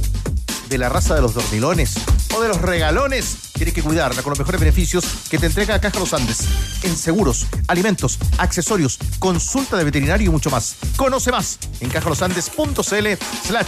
de 0.68 0.78
la 0.78 0.88
raza 0.88 1.16
de 1.16 1.22
los 1.22 1.34
dormilones 1.34 1.94
o 2.36 2.40
de 2.40 2.46
los 2.46 2.62
regalones, 2.62 3.47
tienes 3.58 3.74
que 3.74 3.82
cuidarla 3.82 4.22
con 4.22 4.30
los 4.30 4.38
mejores 4.38 4.60
beneficios 4.60 5.04
que 5.28 5.36
te 5.36 5.46
entrega 5.46 5.80
Caja 5.80 5.98
Los 5.98 6.14
Andes. 6.14 6.46
En 6.84 6.96
seguros, 6.96 7.46
alimentos, 7.66 8.18
accesorios, 8.38 8.98
consulta 9.18 9.76
de 9.76 9.84
veterinario 9.84 10.28
y 10.28 10.30
mucho 10.30 10.48
más. 10.48 10.76
Conoce 10.96 11.32
más 11.32 11.58
en 11.80 11.90
cajalosandes.cl 11.90 13.06
slash 13.46 13.66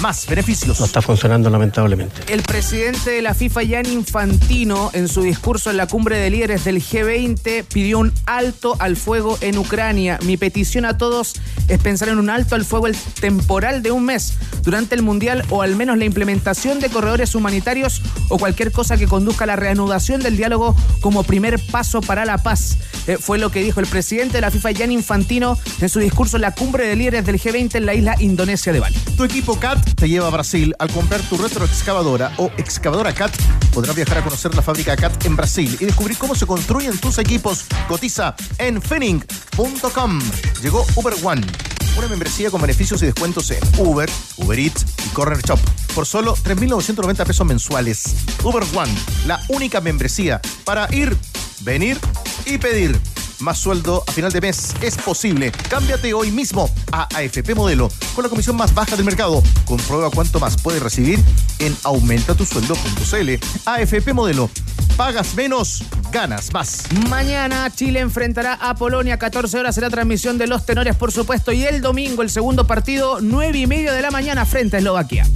más 0.00 0.26
beneficios. 0.26 0.78
No 0.78 0.86
está 0.86 1.00
funcionando 1.00 1.48
lamentablemente. 1.48 2.32
El 2.32 2.42
presidente 2.42 3.10
de 3.10 3.22
la 3.22 3.32
FIFA, 3.32 3.62
Gianni 3.62 3.92
Infantino, 3.92 4.90
en 4.92 5.08
su 5.08 5.22
discurso 5.22 5.70
en 5.70 5.78
la 5.78 5.86
cumbre 5.86 6.18
de 6.18 6.28
líderes 6.28 6.64
del 6.64 6.82
G20, 6.82 7.64
pidió 7.64 7.98
un 7.98 8.12
alto 8.26 8.76
al 8.78 8.96
fuego 8.96 9.38
en 9.40 9.56
Ucrania. 9.56 10.18
Mi 10.22 10.36
petición 10.36 10.84
a 10.84 10.98
todos 10.98 11.34
es 11.68 11.78
pensar 11.78 12.10
en 12.10 12.18
un 12.18 12.28
alto 12.28 12.56
al 12.56 12.66
fuego 12.66 12.86
el 12.86 12.96
temporal 13.20 13.82
de 13.82 13.90
un 13.90 14.04
mes 14.04 14.34
durante 14.62 14.94
el 14.94 15.02
Mundial 15.02 15.44
o 15.48 15.62
al 15.62 15.76
menos 15.76 15.96
la 15.96 16.04
implementación 16.04 16.78
de 16.78 16.90
corredores 16.90 17.34
humanitarios 17.34 18.02
o 18.28 18.38
cualquier 18.38 18.70
cosa 18.70 18.98
que 18.98 19.06
conduzca 19.06 19.29
a 19.38 19.46
la 19.46 19.56
reanudación 19.56 20.20
del 20.20 20.36
diálogo 20.36 20.76
como 21.00 21.22
primer 21.22 21.58
paso 21.70 22.00
para 22.00 22.24
la 22.24 22.38
paz. 22.38 22.76
Eh, 23.06 23.16
fue 23.18 23.38
lo 23.38 23.50
que 23.50 23.62
dijo 23.62 23.80
el 23.80 23.86
presidente 23.86 24.34
de 24.34 24.40
la 24.40 24.50
FIFA, 24.50 24.72
Gianni 24.72 24.94
Infantino, 24.94 25.58
en 25.80 25.88
su 25.88 26.00
discurso 26.00 26.36
en 26.36 26.42
la 26.42 26.54
cumbre 26.54 26.86
de 26.86 26.96
líderes 26.96 27.24
del 27.24 27.40
G20 27.40 27.76
en 27.76 27.86
la 27.86 27.94
isla 27.94 28.16
indonesia 28.18 28.72
de 28.72 28.80
Bali. 28.80 28.96
Tu 29.16 29.24
equipo 29.24 29.58
CAT 29.58 29.94
te 29.94 30.08
lleva 30.08 30.26
a 30.26 30.30
Brasil. 30.30 30.74
Al 30.78 30.90
comprar 30.90 31.20
tu 31.22 31.36
retroexcavadora 31.36 32.32
o 32.36 32.50
excavadora 32.56 33.12
CAT, 33.12 33.32
podrás 33.72 33.96
viajar 33.96 34.18
a 34.18 34.24
conocer 34.24 34.54
la 34.54 34.62
fábrica 34.62 34.96
CAT 34.96 35.24
en 35.24 35.36
Brasil 35.36 35.76
y 35.80 35.84
descubrir 35.86 36.18
cómo 36.18 36.34
se 36.34 36.46
construyen 36.46 36.98
tus 36.98 37.18
equipos. 37.18 37.64
Cotiza 37.88 38.34
en 38.58 38.82
finning.com. 38.82 40.20
Llegó 40.62 40.84
Uber 40.96 41.14
One. 41.22 41.69
Una 41.96 42.08
membresía 42.08 42.50
con 42.50 42.60
beneficios 42.60 43.02
y 43.02 43.06
descuentos 43.06 43.50
en 43.50 43.60
Uber, 43.78 44.08
Uber 44.36 44.58
Eats 44.58 44.86
y 45.04 45.08
Corner 45.10 45.40
Shop 45.42 45.58
por 45.94 46.06
solo 46.06 46.34
3.990 46.36 47.26
pesos 47.26 47.46
mensuales. 47.46 48.16
Uber 48.42 48.62
One, 48.74 48.92
la 49.26 49.40
única 49.48 49.80
membresía 49.80 50.40
para 50.64 50.92
ir, 50.94 51.16
venir 51.60 51.98
y 52.46 52.58
pedir 52.58 52.98
más 53.40 53.58
sueldo 53.58 54.04
a 54.06 54.12
final 54.12 54.32
de 54.32 54.40
mes 54.40 54.74
es 54.82 54.96
posible. 54.96 55.52
Cámbiate 55.68 56.12
hoy 56.14 56.30
mismo 56.30 56.70
a 56.92 57.08
AFP 57.14 57.54
Modelo 57.54 57.90
con 58.14 58.24
la 58.24 58.28
comisión 58.28 58.56
más 58.56 58.74
baja 58.74 58.96
del 58.96 59.04
mercado. 59.04 59.42
Comprueba 59.64 60.10
cuánto 60.10 60.40
más 60.40 60.60
puedes 60.60 60.82
recibir 60.82 61.18
en 61.58 61.76
aumentatusueldo.cl. 61.84 63.30
AFP 63.66 64.12
Modelo. 64.12 64.50
Pagas 64.96 65.34
menos, 65.34 65.82
ganas 66.12 66.52
más. 66.52 66.84
Mañana 67.08 67.70
Chile 67.74 68.00
enfrentará 68.00 68.54
a 68.54 68.74
Polonia, 68.74 69.18
14 69.18 69.58
horas 69.58 69.74
será 69.74 69.88
transmisión 69.88 70.36
de 70.36 70.46
los 70.46 70.66
tenores, 70.66 70.96
por 70.96 71.12
supuesto, 71.12 71.52
y 71.52 71.64
el 71.64 71.80
domingo 71.80 72.22
el 72.22 72.30
segundo 72.30 72.66
partido, 72.66 73.18
9 73.20 73.58
y 73.58 73.66
media 73.66 73.92
de 73.92 74.02
la 74.02 74.10
mañana 74.10 74.44
frente 74.44 74.76
a 74.76 74.78
Eslovaquia. 74.80 75.26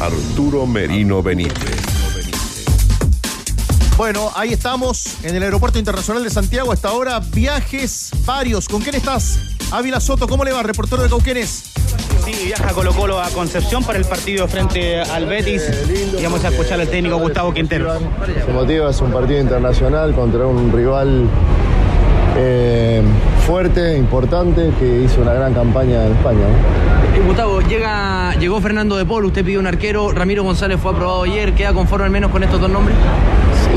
Arturo 0.00 0.66
Merino 0.66 1.22
Benítez. 1.22 1.79
Bueno, 4.00 4.30
ahí 4.34 4.54
estamos 4.54 5.22
en 5.24 5.36
el 5.36 5.42
Aeropuerto 5.42 5.78
Internacional 5.78 6.24
de 6.24 6.30
Santiago. 6.30 6.72
Hasta 6.72 6.88
ahora, 6.88 7.20
viajes 7.20 8.08
varios. 8.24 8.66
¿Con 8.66 8.80
quién 8.80 8.94
estás? 8.94 9.38
Ávila 9.70 10.00
Soto, 10.00 10.26
¿cómo 10.26 10.42
le 10.42 10.52
va? 10.52 10.62
Reportero 10.62 11.02
de 11.02 11.10
Cauquenes. 11.10 11.64
Sí, 12.24 12.32
viaja 12.46 12.72
Colo 12.72 12.94
Colo 12.94 13.20
a 13.20 13.28
Concepción 13.28 13.84
para 13.84 13.98
el 13.98 14.06
partido 14.06 14.48
frente 14.48 15.02
al 15.02 15.26
Betis. 15.26 15.64
y 16.18 16.22
vamos 16.22 16.42
a 16.46 16.48
escuchar 16.48 16.80
al 16.80 16.88
técnico 16.88 17.18
Gustavo 17.18 17.52
Quintero. 17.52 17.92
Su 18.46 18.52
motivo 18.52 18.88
es 18.88 18.98
un 19.02 19.12
partido 19.12 19.38
internacional 19.38 20.14
contra 20.14 20.46
un 20.46 20.72
rival 20.72 21.28
eh, 22.38 23.02
fuerte, 23.46 23.98
importante, 23.98 24.72
que 24.78 25.02
hizo 25.02 25.20
una 25.20 25.34
gran 25.34 25.52
campaña 25.52 26.06
en 26.06 26.12
España. 26.12 26.40
¿no? 26.40 27.18
Eh, 27.18 27.26
Gustavo, 27.26 27.60
llega, 27.60 28.34
llegó 28.36 28.62
Fernando 28.62 28.96
de 28.96 29.04
Paul, 29.04 29.26
usted 29.26 29.44
pidió 29.44 29.60
un 29.60 29.66
arquero, 29.66 30.10
Ramiro 30.10 30.42
González 30.42 30.80
fue 30.80 30.92
aprobado 30.92 31.24
ayer, 31.24 31.52
¿queda 31.52 31.74
conforme 31.74 32.06
al 32.06 32.10
menos 32.10 32.30
con 32.30 32.42
estos 32.42 32.58
dos 32.62 32.70
nombres? 32.70 32.96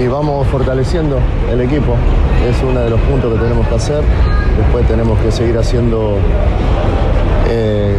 Y 0.04 0.08
vamos 0.08 0.46
fortaleciendo 0.48 1.18
el 1.50 1.62
equipo, 1.62 1.96
es 2.46 2.62
uno 2.62 2.82
de 2.82 2.90
los 2.90 3.00
puntos 3.02 3.34
que 3.34 3.40
tenemos 3.40 3.66
que 3.68 3.76
hacer. 3.76 4.04
Después 4.58 4.86
tenemos 4.86 5.18
que 5.20 5.32
seguir 5.32 5.58
haciendo 5.58 6.18
eh, 7.50 7.96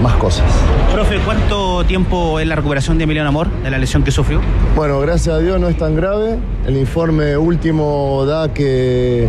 más 0.00 0.14
cosas. 0.14 0.46
Profe, 0.92 1.18
¿cuánto 1.24 1.84
tiempo 1.84 2.38
es 2.38 2.46
la 2.46 2.54
recuperación 2.54 2.96
de 2.96 3.04
Emiliano 3.04 3.28
Amor 3.28 3.48
de 3.50 3.70
la 3.70 3.78
lesión 3.78 4.04
que 4.04 4.12
sufrió? 4.12 4.40
Bueno, 4.76 5.00
gracias 5.00 5.34
a 5.34 5.38
Dios 5.40 5.58
no 5.58 5.68
es 5.68 5.76
tan 5.76 5.96
grave. 5.96 6.38
El 6.64 6.76
informe 6.76 7.36
último 7.36 8.24
da 8.24 8.54
que 8.54 9.28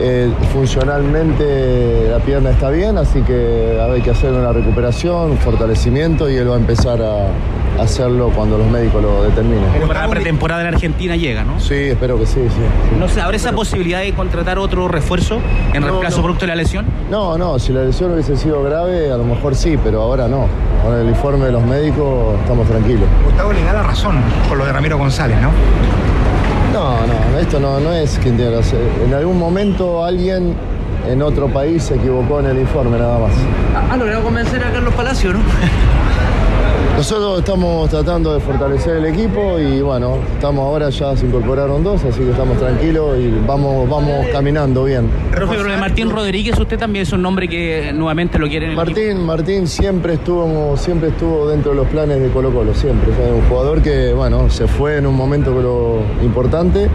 eh, 0.00 0.30
funcionalmente 0.52 2.08
la 2.10 2.18
pierna 2.18 2.50
está 2.50 2.70
bien, 2.70 2.98
así 2.98 3.20
que 3.22 3.78
hay 3.80 4.00
que 4.00 4.10
hacer 4.10 4.32
una 4.32 4.52
recuperación, 4.52 5.32
un 5.32 5.38
fortalecimiento 5.38 6.28
y 6.30 6.36
él 6.36 6.50
va 6.50 6.54
a 6.54 6.58
empezar 6.58 7.00
a 7.02 7.28
hacerlo 7.82 8.30
cuando 8.34 8.58
los 8.58 8.66
médicos 8.68 9.02
lo 9.02 9.22
determinen. 9.24 9.64
Pero 9.72 9.86
para 9.86 10.02
la 10.02 10.08
pretemporada 10.08 10.60
en 10.62 10.74
Argentina 10.74 11.16
llega, 11.16 11.44
¿no? 11.44 11.58
Sí, 11.60 11.74
espero 11.74 12.18
que 12.18 12.26
sí, 12.26 12.40
sí. 12.48 12.96
No 12.98 13.08
sé, 13.08 13.20
¿habrá 13.20 13.36
esa 13.36 13.52
posibilidad 13.52 14.00
de 14.00 14.12
contratar 14.12 14.58
otro 14.58 14.88
refuerzo 14.88 15.40
en 15.72 15.80
No, 15.80 15.88
reemplazo 15.88 16.18
no. 16.18 16.22
producto 16.24 16.44
de 16.44 16.48
la 16.48 16.56
lesión? 16.56 16.84
No, 17.10 17.38
no, 17.38 17.58
si 17.58 17.72
la 17.72 17.82
lesión 17.84 18.12
hubiese 18.12 18.36
sido 18.36 18.62
grave, 18.62 19.10
a 19.10 19.16
lo 19.16 19.24
mejor 19.24 19.54
sí, 19.54 19.78
pero 19.82 20.02
ahora 20.02 20.28
no. 20.28 20.46
Con 20.84 20.94
el 20.94 21.08
informe 21.08 21.46
de 21.46 21.52
los 21.52 21.62
médicos 21.62 22.34
estamos 22.40 22.66
tranquilos. 22.68 23.04
Gustavo 23.24 23.52
le 23.52 23.62
da 23.64 23.72
la 23.72 23.82
razón 23.82 24.16
por 24.48 24.58
lo 24.58 24.64
de 24.66 24.72
Ramiro 24.72 24.98
González, 24.98 25.36
¿no? 25.40 25.50
No, 26.72 27.06
no, 27.06 27.38
esto 27.38 27.60
no, 27.60 27.80
no 27.80 27.92
es 27.92 28.18
quien 28.22 28.36
tiene 28.36 28.56
razón. 28.56 28.78
En 29.04 29.12
algún 29.12 29.38
momento 29.38 30.04
alguien 30.04 30.54
en 31.06 31.20
otro 31.22 31.48
país 31.48 31.82
se 31.82 31.96
equivocó 31.96 32.40
en 32.40 32.46
el 32.46 32.58
informe, 32.58 32.98
nada 32.98 33.18
más. 33.18 33.32
Ha 33.90 33.96
logrado 33.96 34.22
convencer 34.22 34.64
a 34.64 34.72
Carlos 34.72 34.94
Palacio, 34.94 35.32
¿no? 35.32 35.40
Nosotros 37.02 37.40
estamos 37.40 37.90
tratando 37.90 38.32
de 38.32 38.38
fortalecer 38.38 38.98
el 38.98 39.06
equipo 39.06 39.58
y 39.58 39.80
bueno, 39.80 40.18
estamos 40.34 40.64
ahora 40.64 40.88
ya 40.88 41.16
se 41.16 41.26
incorporaron 41.26 41.82
dos, 41.82 42.00
así 42.04 42.20
que 42.20 42.30
estamos 42.30 42.56
tranquilos 42.58 43.18
y 43.18 43.28
vamos, 43.44 43.90
vamos 43.90 44.24
caminando 44.30 44.84
bien. 44.84 45.10
Profe, 45.32 45.56
pero 45.56 45.68
de 45.68 45.78
Martín 45.78 46.10
Rodríguez, 46.10 46.56
usted 46.56 46.78
también 46.78 47.02
es 47.02 47.12
un 47.12 47.20
nombre 47.20 47.48
que 47.48 47.90
nuevamente 47.92 48.38
lo 48.38 48.46
quiere 48.46 48.66
en 48.66 48.72
el 48.74 48.78
equipo. 48.78 49.00
Martín, 49.00 49.26
Martín 49.26 49.66
siempre 49.66 50.14
estuvo, 50.14 50.76
siempre 50.76 51.08
estuvo 51.08 51.48
dentro 51.48 51.72
de 51.72 51.78
los 51.78 51.88
planes 51.88 52.20
de 52.20 52.28
Colo 52.28 52.52
Colo, 52.52 52.72
siempre. 52.72 53.10
O 53.10 53.16
sea, 53.16 53.34
un 53.34 53.48
jugador 53.48 53.82
que, 53.82 54.12
bueno, 54.14 54.48
se 54.48 54.68
fue 54.68 54.98
en 54.98 55.06
un 55.08 55.16
momento 55.16 55.50
lo 55.60 56.02
importante, 56.24 56.88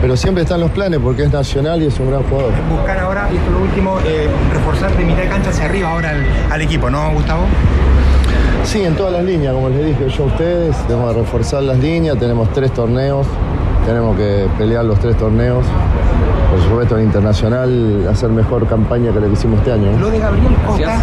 pero 0.00 0.16
siempre 0.16 0.44
está 0.44 0.54
en 0.54 0.60
los 0.60 0.70
planes 0.70 1.00
porque 1.02 1.24
es 1.24 1.32
nacional 1.32 1.82
y 1.82 1.86
es 1.86 1.98
un 1.98 2.10
gran 2.10 2.22
jugador. 2.22 2.52
Buscar 2.70 2.96
ahora, 3.00 3.28
y 3.32 3.38
esto 3.38 3.48
es 3.48 3.56
lo 3.56 3.62
último, 3.62 3.98
eh, 4.06 4.28
reforzar 4.52 4.96
de 4.96 5.04
mitad 5.04 5.22
de 5.22 5.28
cancha 5.28 5.50
hacia 5.50 5.64
arriba 5.64 5.90
ahora 5.90 6.10
al, 6.10 6.24
al 6.48 6.62
equipo, 6.62 6.88
¿no, 6.88 7.10
Gustavo? 7.12 7.42
Sí, 8.64 8.82
en 8.82 8.94
todas 8.94 9.12
las 9.12 9.24
líneas, 9.24 9.54
como 9.54 9.68
les 9.68 9.84
dije 9.84 10.08
yo 10.08 10.24
a 10.24 10.26
ustedes, 10.26 10.76
tenemos 10.86 11.12
que 11.12 11.20
reforzar 11.20 11.62
las 11.62 11.78
líneas, 11.78 12.16
tenemos 12.18 12.48
tres 12.52 12.72
torneos, 12.72 13.26
tenemos 13.84 14.16
que 14.16 14.46
pelear 14.56 14.84
los 14.84 14.98
tres 14.98 15.16
torneos. 15.16 15.64
Por 16.50 16.62
supuesto, 16.62 16.98
en 16.98 17.04
internacional, 17.04 18.06
hacer 18.10 18.28
mejor 18.30 18.66
campaña 18.66 19.12
que 19.12 19.20
la 19.20 19.26
que 19.26 19.32
hicimos 19.32 19.58
este 19.58 19.72
año. 19.72 19.92
¿no? 19.92 19.98
Lo 19.98 20.10
de 20.10 20.18
Gabriel 20.18 20.54
Costa. 20.66 21.02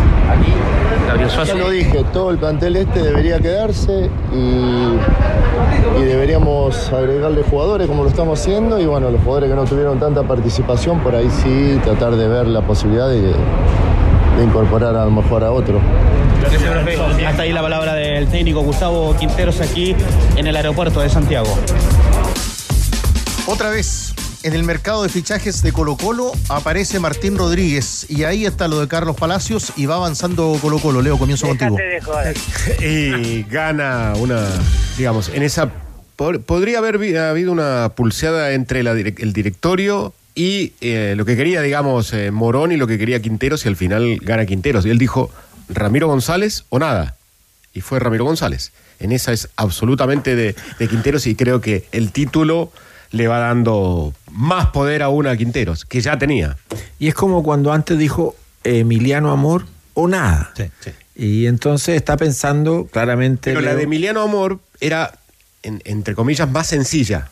Gabriel 1.08 1.30
Ya 1.46 1.56
lo 1.56 1.70
dije, 1.72 2.06
todo 2.14 2.30
el 2.32 2.38
plantel 2.38 2.76
este 2.76 3.02
debería 3.02 3.40
quedarse 3.40 4.10
y, 4.32 6.00
y 6.00 6.04
deberíamos 6.04 6.94
agregarle 6.94 7.42
jugadores 7.44 7.88
como 7.88 8.04
lo 8.04 8.10
estamos 8.10 8.40
haciendo 8.40 8.80
y 8.80 8.86
bueno, 8.86 9.10
los 9.10 9.22
jugadores 9.22 9.50
que 9.50 9.56
no 9.56 9.66
tuvieron 9.66 10.00
tanta 10.00 10.24
participación, 10.24 11.00
por 11.00 11.16
ahí 11.16 11.30
sí 11.44 11.80
tratar 11.84 12.16
de 12.16 12.28
ver 12.28 12.48
la 12.48 12.62
posibilidad 12.62 13.10
de, 13.10 13.22
de 13.22 14.44
incorporar 14.44 14.96
a 14.96 15.06
lo 15.06 15.12
mejor 15.12 15.44
a 15.44 15.52
otro. 15.52 15.80
Gracias, 16.42 16.62
profe. 16.64 17.26
Hasta 17.26 17.42
ahí 17.44 17.52
la 17.54 17.62
palabra 17.62 17.94
del 17.94 18.28
técnico 18.28 18.62
Gustavo 18.62 19.16
Quinteros 19.18 19.62
aquí 19.62 19.96
en 20.36 20.48
el 20.48 20.56
aeropuerto 20.56 21.02
de 21.02 21.10
Santiago. 21.10 21.48
Otra 23.46 23.70
vez, 23.70 24.14
en 24.44 24.54
el 24.54 24.64
mercado 24.64 25.04
de 25.04 25.10
fichajes 25.10 25.62
de 25.64 25.72
Colo 25.72 25.98
Colo 25.98 26.32
aparece 26.50 27.00
Martín 27.00 27.38
Rodríguez 27.38 28.06
y 28.10 28.24
ahí 28.24 28.46
está 28.46 28.68
lo 28.68 28.80
de 28.80 28.88
Carlos 28.88 29.16
Palacios 29.16 29.74
y 29.76 29.86
va 29.86 29.96
avanzando 29.96 30.58
Colo 30.62 30.80
Colo. 30.80 31.02
Leo, 31.02 31.18
comienzo 31.18 31.48
contigo. 31.48 31.78
y 32.82 33.44
gana 33.44 34.14
una, 34.18 34.46
digamos, 34.98 35.30
en 35.30 35.44
esa... 35.44 35.70
por- 36.16 36.42
podría 36.42 36.78
haber 36.78 36.96
habido 37.18 37.52
una 37.52 37.90
pulseada 37.96 38.52
entre 38.54 38.84
la 38.84 38.92
el 38.92 39.34
directorio 39.34 40.14
y 40.36 40.74
eh, 40.80 41.16
lo 41.18 41.26
que 41.26 41.36
quería, 41.36 41.62
digamos, 41.62 42.14
eh, 42.14 42.32
Morón 42.32 42.72
y 42.72 42.78
lo 42.78 42.88
que 42.88 42.98
quería 42.98 43.20
Quinteros 43.22 43.66
y 43.66 43.68
al 43.68 43.76
final 43.76 44.20
gana 44.22 44.46
Quinteros. 44.46 44.86
Y 44.86 44.90
él 44.92 44.98
dijo, 45.00 45.32
Ramiro 45.70 46.08
González 46.08 46.66
o 46.70 46.80
nada. 46.80 47.16
Y 47.74 47.82
fue 47.82 48.00
Ramiro 48.00 48.26
González. 48.26 48.72
En 49.00 49.12
esa 49.12 49.32
es 49.32 49.50
absolutamente 49.56 50.36
de, 50.36 50.56
de 50.80 50.88
Quinteros 50.88 51.26
y 51.28 51.36
creo 51.36 51.62
que 51.62 51.88
el 51.92 52.12
título 52.12 52.72
le 53.12 53.28
va 53.28 53.40
dando 53.40 54.14
más 54.32 54.68
poder 54.68 55.02
aún 55.04 55.26
a 55.28 55.38
Quinteros, 55.38 55.86
que 55.86 56.02
ya 56.02 56.18
tenía. 56.20 56.58
Y 57.00 57.08
es 57.08 57.14
como 57.14 57.42
cuando 57.44 57.72
antes 57.72 57.98
dijo 57.98 58.36
Emiliano 58.64 59.32
Amor 59.32 59.66
o 59.94 60.08
nada. 60.08 60.54
Y 61.16 61.46
entonces 61.48 61.96
está 61.96 62.18
pensando 62.18 62.88
claramente. 62.92 63.52
Pero 63.52 63.62
la 63.62 63.76
de 63.76 63.84
Emiliano 63.84 64.22
Amor 64.22 64.60
era, 64.80 65.14
en- 65.64 65.82
entre 65.86 66.14
comillas, 66.16 66.50
más 66.50 66.68
sencilla. 66.68 67.30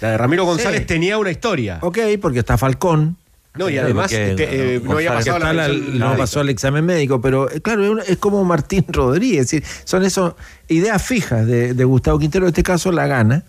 La 0.00 0.10
de 0.10 0.18
Ramiro 0.18 0.44
González 0.44 0.80
Sí. 0.80 0.86
tenía 0.86 1.18
una 1.18 1.30
historia. 1.30 1.78
Ok, 1.82 1.98
porque 2.20 2.40
está 2.40 2.58
Falcón. 2.58 3.16
No, 3.56 3.68
y 3.70 3.78
además 3.78 4.10
porque, 4.10 4.30
este, 4.30 4.76
eh, 4.76 4.80
no 4.82 4.92
había 4.92 5.14
pasado 5.14 5.38
la 5.38 5.68
no 5.68 6.16
pasó 6.16 6.40
el 6.40 6.48
examen 6.48 6.84
médico, 6.84 7.20
pero 7.20 7.48
eh, 7.48 7.60
claro, 7.60 8.00
es 8.00 8.18
como 8.18 8.44
Martín 8.44 8.84
Rodríguez, 8.88 9.42
es 9.42 9.50
decir, 9.50 9.64
son 9.84 10.04
esas 10.04 10.32
ideas 10.68 11.00
fijas 11.00 11.46
de, 11.46 11.72
de 11.72 11.84
Gustavo 11.84 12.18
Quintero, 12.18 12.46
en 12.46 12.48
este 12.48 12.64
caso 12.64 12.90
la 12.90 13.06
gana, 13.06 13.44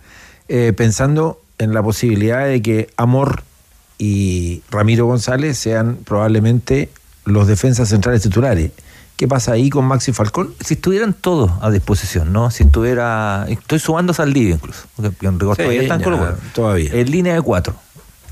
eh, 0.48 0.74
pensando 0.78 1.42
en 1.58 1.74
la 1.74 1.82
posibilidad 1.82 2.46
de 2.46 2.62
que 2.62 2.90
Amor 2.98 3.42
y 3.98 4.62
Ramiro 4.70 5.08
González 5.08 5.58
sean 5.58 5.98
probablemente 6.06 6.90
los 7.24 7.48
defensas 7.48 7.90
centrales 7.90 8.22
titulares. 8.22 8.72
¿Qué 9.16 9.28
pasa 9.28 9.54
ahí 9.54 9.70
con 9.70 9.86
Maxi 9.86 10.12
Falcón? 10.12 10.54
Si 10.60 10.74
estuvieran 10.74 11.14
todos 11.14 11.50
a 11.62 11.72
disposición, 11.72 12.34
¿no? 12.34 12.52
Si 12.52 12.64
estuviera. 12.64 13.46
Estoy 13.48 13.80
sumando 13.80 14.12
a 14.12 14.14
Saldivia 14.14 14.56
incluso. 14.56 14.84
Porque 14.98 15.26
en 15.26 15.40
rigor 15.40 15.56
Sí, 15.56 15.64
todavía 15.64 15.82
está 15.84 15.94
en 15.96 16.00
ya, 16.02 16.04
Colo 16.04 16.18
Colo. 16.18 16.36
todavía. 16.54 16.92
En 16.94 17.10
línea 17.10 17.34
de 17.34 17.42
cuatro. 17.42 17.76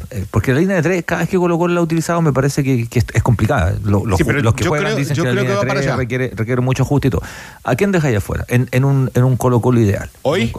Eh, 0.10 0.26
Porque 0.32 0.54
la 0.54 0.60
línea 0.60 0.76
de 0.78 0.82
tres, 0.82 1.04
cada 1.06 1.22
vez 1.22 1.30
que 1.30 1.38
Colo 1.38 1.58
Colo 1.58 1.74
la 1.74 1.80
ha 1.80 1.84
utilizado, 1.84 2.22
me 2.22 2.32
parece 2.34 2.64
que, 2.64 2.88
que 2.88 3.00
es, 3.00 3.24
complicada. 3.24 3.76
Lo- 3.84 4.06
los, 4.06 4.18
Sí, 4.18 4.24
pero 4.24 4.42
los 4.42 4.54
que 4.54 4.66
juegan 4.66 4.86
creo- 4.88 4.98
dicen 4.98 5.16
que 5.16 5.24
la 5.24 5.30
línea 5.32 5.44
que 5.46 5.54
va 5.56 5.62
de 5.62 5.68
para 5.68 5.80
tres 5.80 5.88
allá. 5.92 5.98
requiere, 5.98 6.32
requiere 6.36 6.62
mucho 6.62 6.86
todo. 7.10 7.22
¿A 7.64 7.76
quién 7.76 7.92
dejáis 7.92 8.18
afuera? 8.18 8.46
En, 8.48 8.68
en 8.72 8.86
un, 8.86 9.12
en 9.14 9.24
un 9.24 9.38
Colo 9.38 9.60
Colo 9.62 9.80
ideal. 9.80 10.10
¿Hoy? 10.24 10.52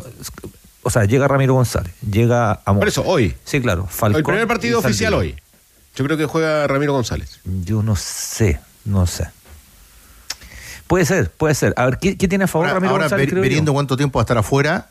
O 0.83 0.91
sea, 0.91 1.05
llega 1.05 1.27
Ramiro 1.29 1.55
González, 1.55 1.93
llega 2.09 2.61
Amor. 2.65 2.81
Por 2.81 2.89
eso, 2.89 3.03
hoy. 3.07 3.35
Sí, 3.45 3.61
claro. 3.61 3.87
Falcón 3.89 4.19
el 4.19 4.25
primer 4.25 4.47
partido 4.47 4.79
oficial 4.81 5.15
hoy. 5.15 5.35
Yo 5.97 6.05
creo 6.05 6.17
que 6.17 6.27
juega 6.27 6.67
Ramiro 6.67 6.93
González. 6.93 7.41
Yo 7.45 7.83
no 7.83 7.97
sé, 7.97 8.61
no 8.85 9.07
sé. 9.07 9.29
Puede 10.87 11.07
ser, 11.07 11.31
puede 11.31 11.55
ser. 11.55 11.73
A 11.77 11.87
ver, 11.87 11.99
¿qué, 11.99 12.17
qué 12.19 12.29
tiene 12.29 12.45
a 12.45 12.47
favor 12.47 12.67
Ahora, 12.67 12.75
Ramiro 12.75 12.93
ahora, 12.93 13.05
González? 13.05 13.27
ver- 13.27 13.35
yo? 13.37 13.41
veriendo 13.41 13.73
cuánto 13.73 13.97
tiempo 13.97 14.19
va 14.19 14.23
a 14.23 14.25
estar 14.25 14.37
afuera, 14.39 14.89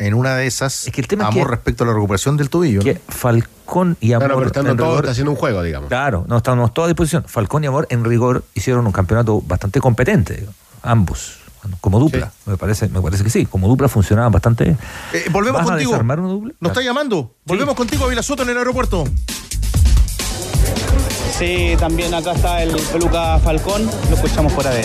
en 0.00 0.14
una 0.14 0.34
de 0.36 0.46
esas, 0.46 0.86
Es 0.86 0.92
que 0.92 1.00
el 1.00 1.06
tema 1.06 1.28
es 1.28 1.34
que- 1.34 1.44
respecto 1.44 1.84
a 1.84 1.86
la 1.86 1.92
recuperación 1.92 2.36
del 2.36 2.50
tobillo. 2.50 2.78
¿no? 2.80 2.84
que 2.84 3.00
Falcón 3.08 3.96
y 4.00 4.12
Amor. 4.12 4.26
Claro, 4.26 4.34
pero 4.38 4.46
estando 4.48 4.70
en 4.72 4.76
todos 4.76 5.00
rigor- 5.00 5.10
haciendo 5.10 5.30
un 5.30 5.36
juego, 5.36 5.62
digamos. 5.62 5.88
Claro, 5.88 6.24
no 6.28 6.36
estamos 6.38 6.74
todos 6.74 6.86
a 6.86 6.88
disposición. 6.88 7.24
Falcón 7.26 7.62
y 7.64 7.68
Amor 7.68 7.86
en 7.90 8.04
rigor 8.04 8.44
hicieron 8.54 8.86
un 8.86 8.92
campeonato 8.92 9.40
bastante 9.42 9.80
competente, 9.80 10.34
digo, 10.38 10.52
ambos. 10.82 11.36
como 11.82 11.98
dupla. 12.00 12.32
Me 12.46 12.56
parece, 12.56 12.88
me 12.88 13.02
parece 13.02 13.22
que 13.22 13.28
sí, 13.28 13.44
como 13.44 13.68
dupla 13.68 13.86
funcionaban 13.86 14.32
bastante 14.32 14.64
bien. 14.64 14.78
Eh, 15.12 15.26
volvemos 15.30 15.60
¿Vas 15.60 15.68
a 15.68 15.72
contigo. 15.72 15.90
desarmar 15.90 16.18
una 16.18 16.30
dupla? 16.30 16.54
Nos 16.58 16.70
está 16.72 16.80
llamando. 16.82 17.34
Volvemos 17.44 17.74
contigo 17.74 18.06
a 18.06 18.08
Vilasoto 18.08 18.44
en 18.44 18.48
el 18.48 18.56
aeropuerto. 18.56 19.04
Sí, 21.40 21.74
también 21.78 22.12
acá 22.12 22.32
está 22.32 22.62
el 22.62 22.70
peluca 22.92 23.38
Falcón, 23.38 23.86
lo 23.86 24.14
escuchamos 24.14 24.52
por 24.52 24.66
ADN. 24.66 24.82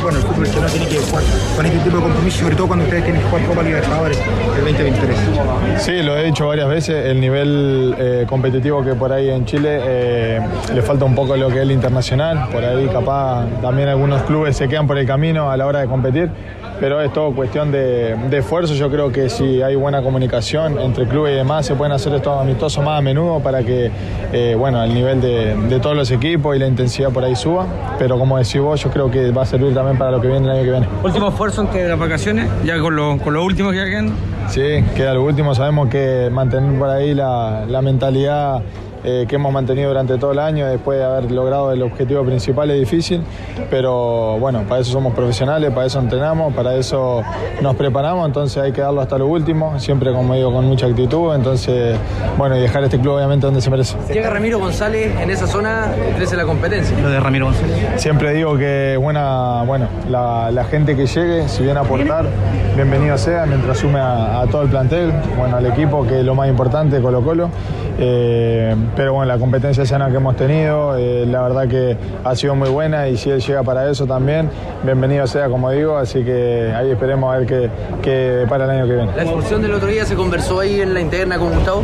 Bueno, 0.00 0.18
el 0.18 0.24
fútbol 0.24 0.46
chileno 0.46 0.68
tiene 0.68 0.86
que 0.86 0.98
jugar 0.98 1.24
con 1.56 1.66
este 1.66 1.78
tipo 1.80 1.96
de 1.96 2.02
compromiso, 2.04 2.38
sobre 2.38 2.54
todo 2.54 2.66
cuando 2.68 2.84
ustedes 2.84 3.02
tienen 3.02 3.20
que 3.20 3.28
jugar 3.28 3.46
Copa 3.46 3.62
Libertadores 3.64 4.16
el 4.56 4.64
2023. 4.64 5.82
Sí, 5.82 6.02
lo 6.04 6.16
he 6.16 6.22
dicho 6.22 6.46
varias 6.46 6.68
veces, 6.68 7.06
el 7.06 7.20
nivel 7.20 7.96
eh, 7.98 8.26
competitivo 8.28 8.84
que 8.84 8.94
por 8.94 9.12
ahí 9.12 9.28
en 9.28 9.44
Chile 9.44 9.80
eh, 9.82 10.40
le 10.72 10.82
falta 10.82 11.04
un 11.04 11.16
poco 11.16 11.36
lo 11.36 11.48
que 11.48 11.56
es 11.56 11.62
el 11.62 11.72
internacional, 11.72 12.48
por 12.52 12.64
ahí 12.64 12.86
capaz 12.86 13.46
también 13.60 13.88
algunos 13.88 14.22
clubes 14.22 14.56
se 14.56 14.68
quedan 14.68 14.86
por 14.86 14.98
el 14.98 15.06
camino 15.06 15.50
a 15.50 15.56
la 15.56 15.66
hora 15.66 15.80
de 15.80 15.88
competir, 15.88 16.30
pero 16.78 17.00
es 17.00 17.12
todo 17.12 17.34
cuestión 17.34 17.72
de, 17.72 18.14
de 18.30 18.38
esfuerzo, 18.38 18.74
yo 18.74 18.88
creo 18.88 19.10
que 19.10 19.28
si 19.28 19.62
hay 19.62 19.74
buena 19.74 20.00
comunicación 20.00 20.78
entre 20.78 21.08
clubes 21.08 21.32
y 21.32 21.36
demás 21.36 21.66
se 21.66 21.74
pueden 21.74 21.92
hacer 21.92 22.14
estos 22.14 22.40
amistosos 22.40 22.84
más 22.84 23.00
a 23.00 23.02
menudo 23.02 23.40
para 23.40 23.64
que 23.64 23.90
eh, 24.32 24.54
bueno, 24.58 24.82
el 24.82 24.92
nivel 24.92 25.20
de, 25.20 25.55
de 25.68 25.80
todos 25.80 25.96
los 25.96 26.10
equipos 26.10 26.54
y 26.56 26.58
la 26.58 26.66
intensidad 26.66 27.10
por 27.10 27.24
ahí 27.24 27.34
suba, 27.34 27.66
pero 27.98 28.18
como 28.18 28.38
decís 28.38 28.60
vos, 28.60 28.82
yo 28.82 28.90
creo 28.90 29.10
que 29.10 29.30
va 29.30 29.42
a 29.42 29.46
servir 29.46 29.74
también 29.74 29.98
para 29.98 30.10
lo 30.10 30.20
que 30.20 30.28
viene 30.28 30.46
el 30.46 30.52
año 30.52 30.62
que 30.64 30.70
viene. 30.70 30.88
Último 31.02 31.28
esfuerzo 31.28 31.62
antes 31.62 31.82
de 31.82 31.88
las 31.88 31.98
vacaciones, 31.98 32.48
ya 32.64 32.78
con 32.78 32.94
lo, 32.96 33.18
con 33.18 33.34
lo 33.34 33.44
último 33.44 33.70
que 33.70 33.84
quedan. 33.84 34.12
Sí, 34.48 34.84
queda 34.94 35.14
lo 35.14 35.24
último. 35.24 35.54
Sabemos 35.54 35.88
que 35.88 36.28
mantener 36.32 36.78
por 36.78 36.88
ahí 36.88 37.14
la, 37.14 37.64
la 37.68 37.82
mentalidad 37.82 38.62
eh, 39.06 39.24
que 39.28 39.36
hemos 39.36 39.52
mantenido 39.52 39.88
durante 39.88 40.18
todo 40.18 40.32
el 40.32 40.40
año, 40.40 40.66
después 40.66 40.98
de 40.98 41.04
haber 41.04 41.30
logrado 41.30 41.70
el 41.72 41.80
objetivo 41.82 42.24
principal, 42.24 42.70
es 42.72 42.80
difícil. 42.80 43.22
Pero 43.70 44.38
bueno, 44.38 44.64
para 44.68 44.80
eso 44.80 44.90
somos 44.92 45.14
profesionales, 45.14 45.70
para 45.70 45.86
eso 45.86 46.00
entrenamos, 46.00 46.52
para 46.54 46.74
eso 46.74 47.22
nos 47.62 47.76
preparamos. 47.76 48.26
Entonces 48.26 48.62
hay 48.62 48.72
que 48.72 48.80
darlo 48.80 49.00
hasta 49.00 49.16
lo 49.16 49.28
último, 49.28 49.78
siempre, 49.78 50.12
como 50.12 50.34
digo, 50.34 50.52
con 50.52 50.66
mucha 50.66 50.86
actitud. 50.86 51.34
Entonces, 51.34 51.96
bueno, 52.36 52.56
y 52.56 52.60
dejar 52.60 52.82
este 52.84 52.98
club 52.98 53.14
obviamente 53.14 53.46
donde 53.46 53.60
se 53.60 53.70
merece. 53.70 53.96
Llega 54.12 54.28
Ramiro 54.28 54.58
González 54.58 55.12
en 55.20 55.30
esa 55.30 55.46
zona, 55.46 55.92
crece 56.16 56.36
la 56.36 56.44
competencia. 56.44 56.98
Lo 57.00 57.08
de 57.08 57.20
Ramiro 57.20 57.46
González. 57.46 57.76
Siempre 57.96 58.34
digo 58.34 58.58
que 58.58 58.98
buena, 59.00 59.62
bueno, 59.62 59.86
la, 60.10 60.50
la 60.50 60.64
gente 60.64 60.96
que 60.96 61.06
llegue, 61.06 61.48
si 61.48 61.62
viene 61.62 61.78
a 61.78 61.82
aportar, 61.82 62.26
bienvenido 62.74 63.16
sea, 63.16 63.46
mientras 63.46 63.78
sume 63.78 64.00
a, 64.00 64.40
a 64.40 64.46
todo 64.46 64.62
el 64.62 64.68
plantel, 64.68 65.12
bueno, 65.38 65.56
al 65.56 65.66
equipo, 65.66 66.04
que 66.06 66.18
es 66.18 66.24
lo 66.24 66.34
más 66.34 66.48
importante, 66.48 67.00
Colo 67.00 67.22
Colo. 67.22 67.50
Eh, 67.98 68.74
pero 68.96 69.12
bueno, 69.12 69.30
la 69.32 69.38
competencia 69.38 69.84
sana 69.84 70.10
que 70.10 70.16
hemos 70.16 70.36
tenido, 70.36 70.96
eh, 70.96 71.26
la 71.26 71.42
verdad 71.42 71.68
que 71.68 71.96
ha 72.24 72.34
sido 72.34 72.54
muy 72.54 72.70
buena 72.70 73.08
y 73.08 73.16
si 73.16 73.30
él 73.30 73.40
llega 73.40 73.62
para 73.62 73.88
eso 73.90 74.06
también, 74.06 74.50
bienvenido 74.82 75.26
sea, 75.26 75.48
como 75.48 75.70
digo, 75.70 75.96
así 75.96 76.24
que 76.24 76.72
ahí 76.74 76.90
esperemos 76.90 77.32
a 77.32 77.38
ver 77.38 77.70
qué, 78.02 78.46
para 78.48 78.64
el 78.64 78.70
año 78.70 78.86
que 78.86 78.94
viene. 78.94 79.12
La 79.14 79.22
expulsión 79.22 79.60
del 79.60 79.74
otro 79.74 79.88
día 79.88 80.06
se 80.06 80.16
conversó 80.16 80.60
ahí 80.60 80.80
en 80.80 80.94
la 80.94 81.00
interna 81.00 81.38
con 81.38 81.52
Gustavo. 81.52 81.82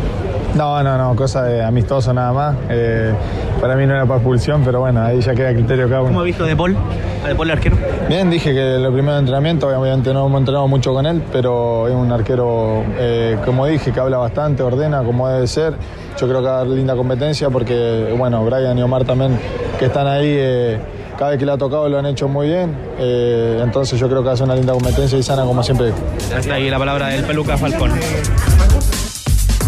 No, 0.55 0.83
no, 0.83 0.97
no, 0.97 1.15
cosa 1.15 1.43
de 1.43 1.63
amistoso 1.63 2.13
nada 2.13 2.31
más. 2.31 2.55
Eh, 2.69 3.11
para 3.59 3.75
mí 3.75 3.87
no 3.87 3.95
era 3.95 4.05
para 4.05 4.17
expulsión, 4.17 4.61
pero 4.63 4.81
bueno, 4.81 5.01
ahí 5.01 5.19
ya 5.19 5.33
queda 5.33 5.51
criterio 5.51 5.89
cada 5.89 6.01
uno. 6.01 6.09
¿Cómo 6.09 6.21
ha 6.21 6.23
visto 6.23 6.45
De 6.45 6.55
Paul? 6.55 6.77
A 7.23 7.27
De 7.29 7.35
Paul 7.35 7.49
el 7.49 7.57
arquero. 7.57 7.77
Bien, 8.07 8.29
dije 8.29 8.53
que 8.53 8.77
lo 8.77 8.91
primero 8.91 9.13
de 9.13 9.19
entrenamiento, 9.19 9.67
obviamente 9.67 10.13
no 10.13 10.27
hemos 10.27 10.39
entrenado 10.39 10.67
mucho 10.67 10.93
con 10.93 11.07
él, 11.07 11.23
pero 11.31 11.87
es 11.87 11.95
un 11.95 12.11
arquero, 12.11 12.83
eh, 12.97 13.37
como 13.45 13.65
dije, 13.65 13.91
que 13.91 13.99
habla 13.99 14.17
bastante, 14.17 14.61
ordena 14.61 15.01
como 15.03 15.27
debe 15.27 15.47
ser. 15.47 15.73
Yo 16.19 16.27
creo 16.27 16.41
que 16.41 16.47
va 16.47 16.53
a 16.53 16.57
dar 16.57 16.67
linda 16.67 16.95
competencia 16.95 17.49
porque, 17.49 18.13
bueno, 18.15 18.45
Brian 18.45 18.77
y 18.77 18.83
Omar 18.83 19.05
también, 19.05 19.39
que 19.79 19.85
están 19.85 20.05
ahí, 20.05 20.35
eh, 20.37 20.79
cada 21.17 21.31
vez 21.31 21.39
que 21.39 21.45
le 21.45 21.53
ha 21.53 21.57
tocado 21.57 21.89
lo 21.89 21.97
han 21.97 22.05
hecho 22.05 22.27
muy 22.27 22.47
bien. 22.47 22.75
Eh, 22.99 23.59
entonces 23.63 23.99
yo 23.99 24.07
creo 24.07 24.21
que 24.21 24.27
va 24.27 24.33
a 24.33 24.37
ser 24.37 24.45
una 24.45 24.55
linda 24.55 24.73
competencia 24.73 25.17
y 25.17 25.23
sana 25.23 25.43
como 25.45 25.63
siempre. 25.63 25.91
Hasta 26.35 26.53
ahí 26.53 26.69
la 26.69 26.77
palabra 26.77 27.07
del 27.07 27.23
peluca 27.23 27.57
Falcón. 27.57 27.91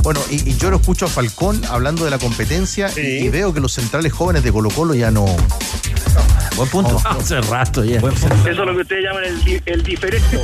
Bueno, 0.06 0.20
y, 0.30 0.50
y 0.52 0.56
yo 0.58 0.70
lo 0.70 0.78
escucho 0.78 1.06
a 1.06 1.10
Falcón 1.10 1.62
hablando 1.68 2.06
de 2.06 2.12
la 2.12 2.20
competencia 2.20 2.90
y, 2.96 3.26
y 3.26 3.30
veo 3.30 3.54
que 3.54 3.60
los 3.60 3.74
centrales 3.74 4.14
jóvenes 4.14 4.44
de 4.44 4.52
Colo 4.54 4.70
Colo 4.70 4.94
ya 4.94 5.10
no... 5.12 5.26
Buen 6.56 6.70
punto. 6.70 7.02
Hace 7.06 7.42
rato 7.42 7.84
ya. 7.84 7.98
Eso 7.98 8.10
es 8.50 8.56
lo 8.58 8.74
que 8.76 8.82
ustedes 8.84 9.04
llaman 9.04 9.24
el, 9.26 9.44
di- 9.44 9.62
el 9.66 9.84
diferente. 9.84 10.40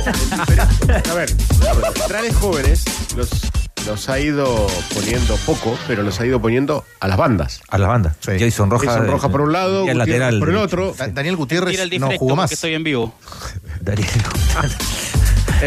A 1.10 1.14
ver, 1.14 1.30
los 1.30 1.94
centrales 1.94 2.34
jóvenes 2.36 2.84
los, 3.16 3.30
los 3.86 4.08
ha 4.10 4.18
ido 4.20 4.66
poniendo 4.92 5.36
poco, 5.46 5.78
pero 5.86 6.02
los 6.02 6.20
ha 6.20 6.26
ido 6.26 6.38
poniendo 6.42 6.84
a 7.00 7.08
las 7.08 7.16
bandas. 7.16 7.62
A 7.68 7.78
las 7.78 7.88
bandas. 7.88 8.16
Jason 8.20 8.68
Roja. 8.68 8.86
Jason 8.86 9.06
Roja 9.06 9.28
por 9.30 9.40
un 9.42 9.52
lado, 9.52 9.86
y 9.86 9.88
el 9.90 9.96
lateral. 9.98 10.38
por 10.40 10.50
el 10.50 10.56
otro. 10.56 10.92
Da- 10.98 11.06
Daniel 11.08 11.36
Gutiérrez 11.36 11.78
el 11.78 11.98
no 12.00 12.10
jugó 12.18 12.34
más. 12.36 12.50
estoy 12.52 12.74
en 12.74 12.82
vivo. 12.84 13.14
Daniel 13.80 14.08
El- 14.12 14.12
Daniel 14.12 14.24
Gutiérrez 14.32 15.11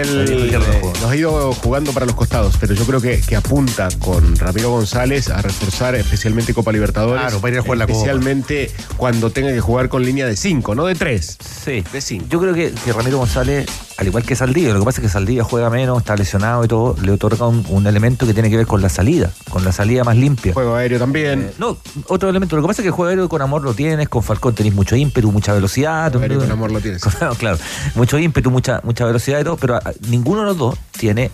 no 0.03 0.61
jugó. 0.81 0.93
los 1.01 1.11
ha 1.11 1.15
ido 1.15 1.53
jugando 1.53 1.91
para 1.93 2.05
los 2.05 2.15
costados, 2.15 2.55
pero 2.59 2.73
yo 2.73 2.85
creo 2.85 2.99
que, 2.99 3.21
que 3.21 3.35
apunta 3.35 3.87
con 3.99 4.35
Ramiro 4.35 4.71
González 4.71 5.29
a 5.29 5.41
reforzar 5.41 5.95
especialmente 5.95 6.53
Copa 6.53 6.71
Libertadores. 6.71 7.21
Claro, 7.21 7.39
para 7.39 7.53
ir 7.53 7.59
a 7.59 7.61
jugar 7.61 7.77
la 7.77 7.87
Copa. 7.87 7.97
Especialmente 7.97 8.71
cuando 8.97 9.29
tenga 9.29 9.51
que 9.53 9.61
jugar 9.61 9.89
con 9.89 10.03
línea 10.03 10.25
de 10.27 10.35
5, 10.35 10.75
no 10.75 10.85
de 10.85 10.95
3. 10.95 11.37
Sí. 11.63 11.83
De 11.91 12.01
5. 12.01 12.25
Yo 12.29 12.39
creo 12.39 12.53
que, 12.53 12.71
que 12.71 12.93
Ramiro 12.93 13.19
González, 13.19 13.67
al 13.97 14.07
igual 14.07 14.23
que 14.23 14.35
Saldivia, 14.35 14.73
lo 14.73 14.79
que 14.79 14.85
pasa 14.85 15.01
es 15.01 15.07
que 15.07 15.11
Saldivia 15.11 15.43
juega 15.43 15.69
menos, 15.69 15.99
está 15.99 16.15
lesionado 16.15 16.65
y 16.65 16.67
todo, 16.67 16.95
le 17.01 17.11
otorga 17.11 17.47
un, 17.47 17.65
un 17.69 17.87
elemento 17.87 18.27
que 18.27 18.33
tiene 18.33 18.49
que 18.49 18.57
ver 18.57 18.67
con 18.67 18.81
la 18.81 18.89
salida, 18.89 19.31
con 19.49 19.63
la 19.63 19.71
salida 19.71 20.03
más 20.03 20.17
limpia. 20.17 20.53
Juego 20.53 20.75
aéreo 20.75 20.99
también. 20.99 21.43
Eh, 21.43 21.53
no, 21.57 21.77
otro 22.07 22.29
elemento. 22.29 22.55
Lo 22.57 22.61
que 22.61 22.67
pasa 22.67 22.81
es 22.81 22.83
que 22.83 22.89
el 22.89 22.93
juego 22.93 23.09
aéreo 23.09 23.29
con 23.29 23.41
amor 23.41 23.63
lo 23.63 23.73
tienes, 23.73 24.09
con 24.09 24.21
Falcón 24.21 24.53
tenés 24.53 24.73
mucho 24.73 24.95
ímpetu, 24.95 25.31
mucha 25.31 25.53
velocidad. 25.53 26.11
Juego 26.11 26.23
aéreo 26.23 26.39
con 26.39 26.51
amor 26.51 26.71
lo 26.71 26.81
tienes. 26.81 27.01
claro, 27.37 27.57
mucho 27.95 28.19
ímpetu, 28.19 28.51
mucha, 28.51 28.81
mucha 28.83 29.05
velocidad 29.05 29.39
y 29.39 29.43
todo, 29.45 29.55
pero 29.55 29.75
ah, 29.75 29.91
ninguno 30.09 30.41
de 30.41 30.47
los 30.47 30.57
dos 30.57 30.77
tiene 30.91 31.31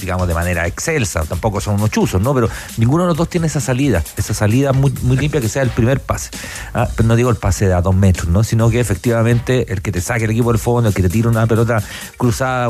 digamos, 0.00 0.28
de 0.28 0.34
manera 0.34 0.66
excelsa, 0.66 1.24
tampoco 1.24 1.60
son 1.60 1.74
unos 1.76 1.90
chuzos, 1.90 2.20
¿no? 2.20 2.34
Pero 2.34 2.48
ninguno 2.76 3.04
de 3.04 3.08
los 3.08 3.16
dos 3.16 3.28
tiene 3.28 3.46
esa 3.46 3.60
salida, 3.60 4.02
esa 4.16 4.34
salida 4.34 4.72
muy, 4.72 4.92
muy 5.02 5.16
limpia 5.16 5.40
que 5.40 5.48
sea 5.48 5.62
el 5.62 5.70
primer 5.70 6.00
pase. 6.00 6.30
Ah, 6.74 6.88
Pero 6.94 7.08
no 7.08 7.16
digo 7.16 7.30
el 7.30 7.36
pase 7.36 7.66
de 7.66 7.74
a 7.74 7.80
dos 7.80 7.94
metros, 7.94 8.28
¿no? 8.28 8.44
Sino 8.44 8.70
que 8.70 8.80
efectivamente 8.80 9.72
el 9.72 9.82
que 9.82 9.92
te 9.92 10.00
saque 10.00 10.24
el 10.24 10.30
equipo 10.30 10.52
del 10.52 10.58
fondo, 10.58 10.88
el 10.88 10.94
que 10.94 11.02
te 11.02 11.08
tira 11.08 11.28
una 11.28 11.46
pelota 11.46 11.82
cruzada, 12.16 12.68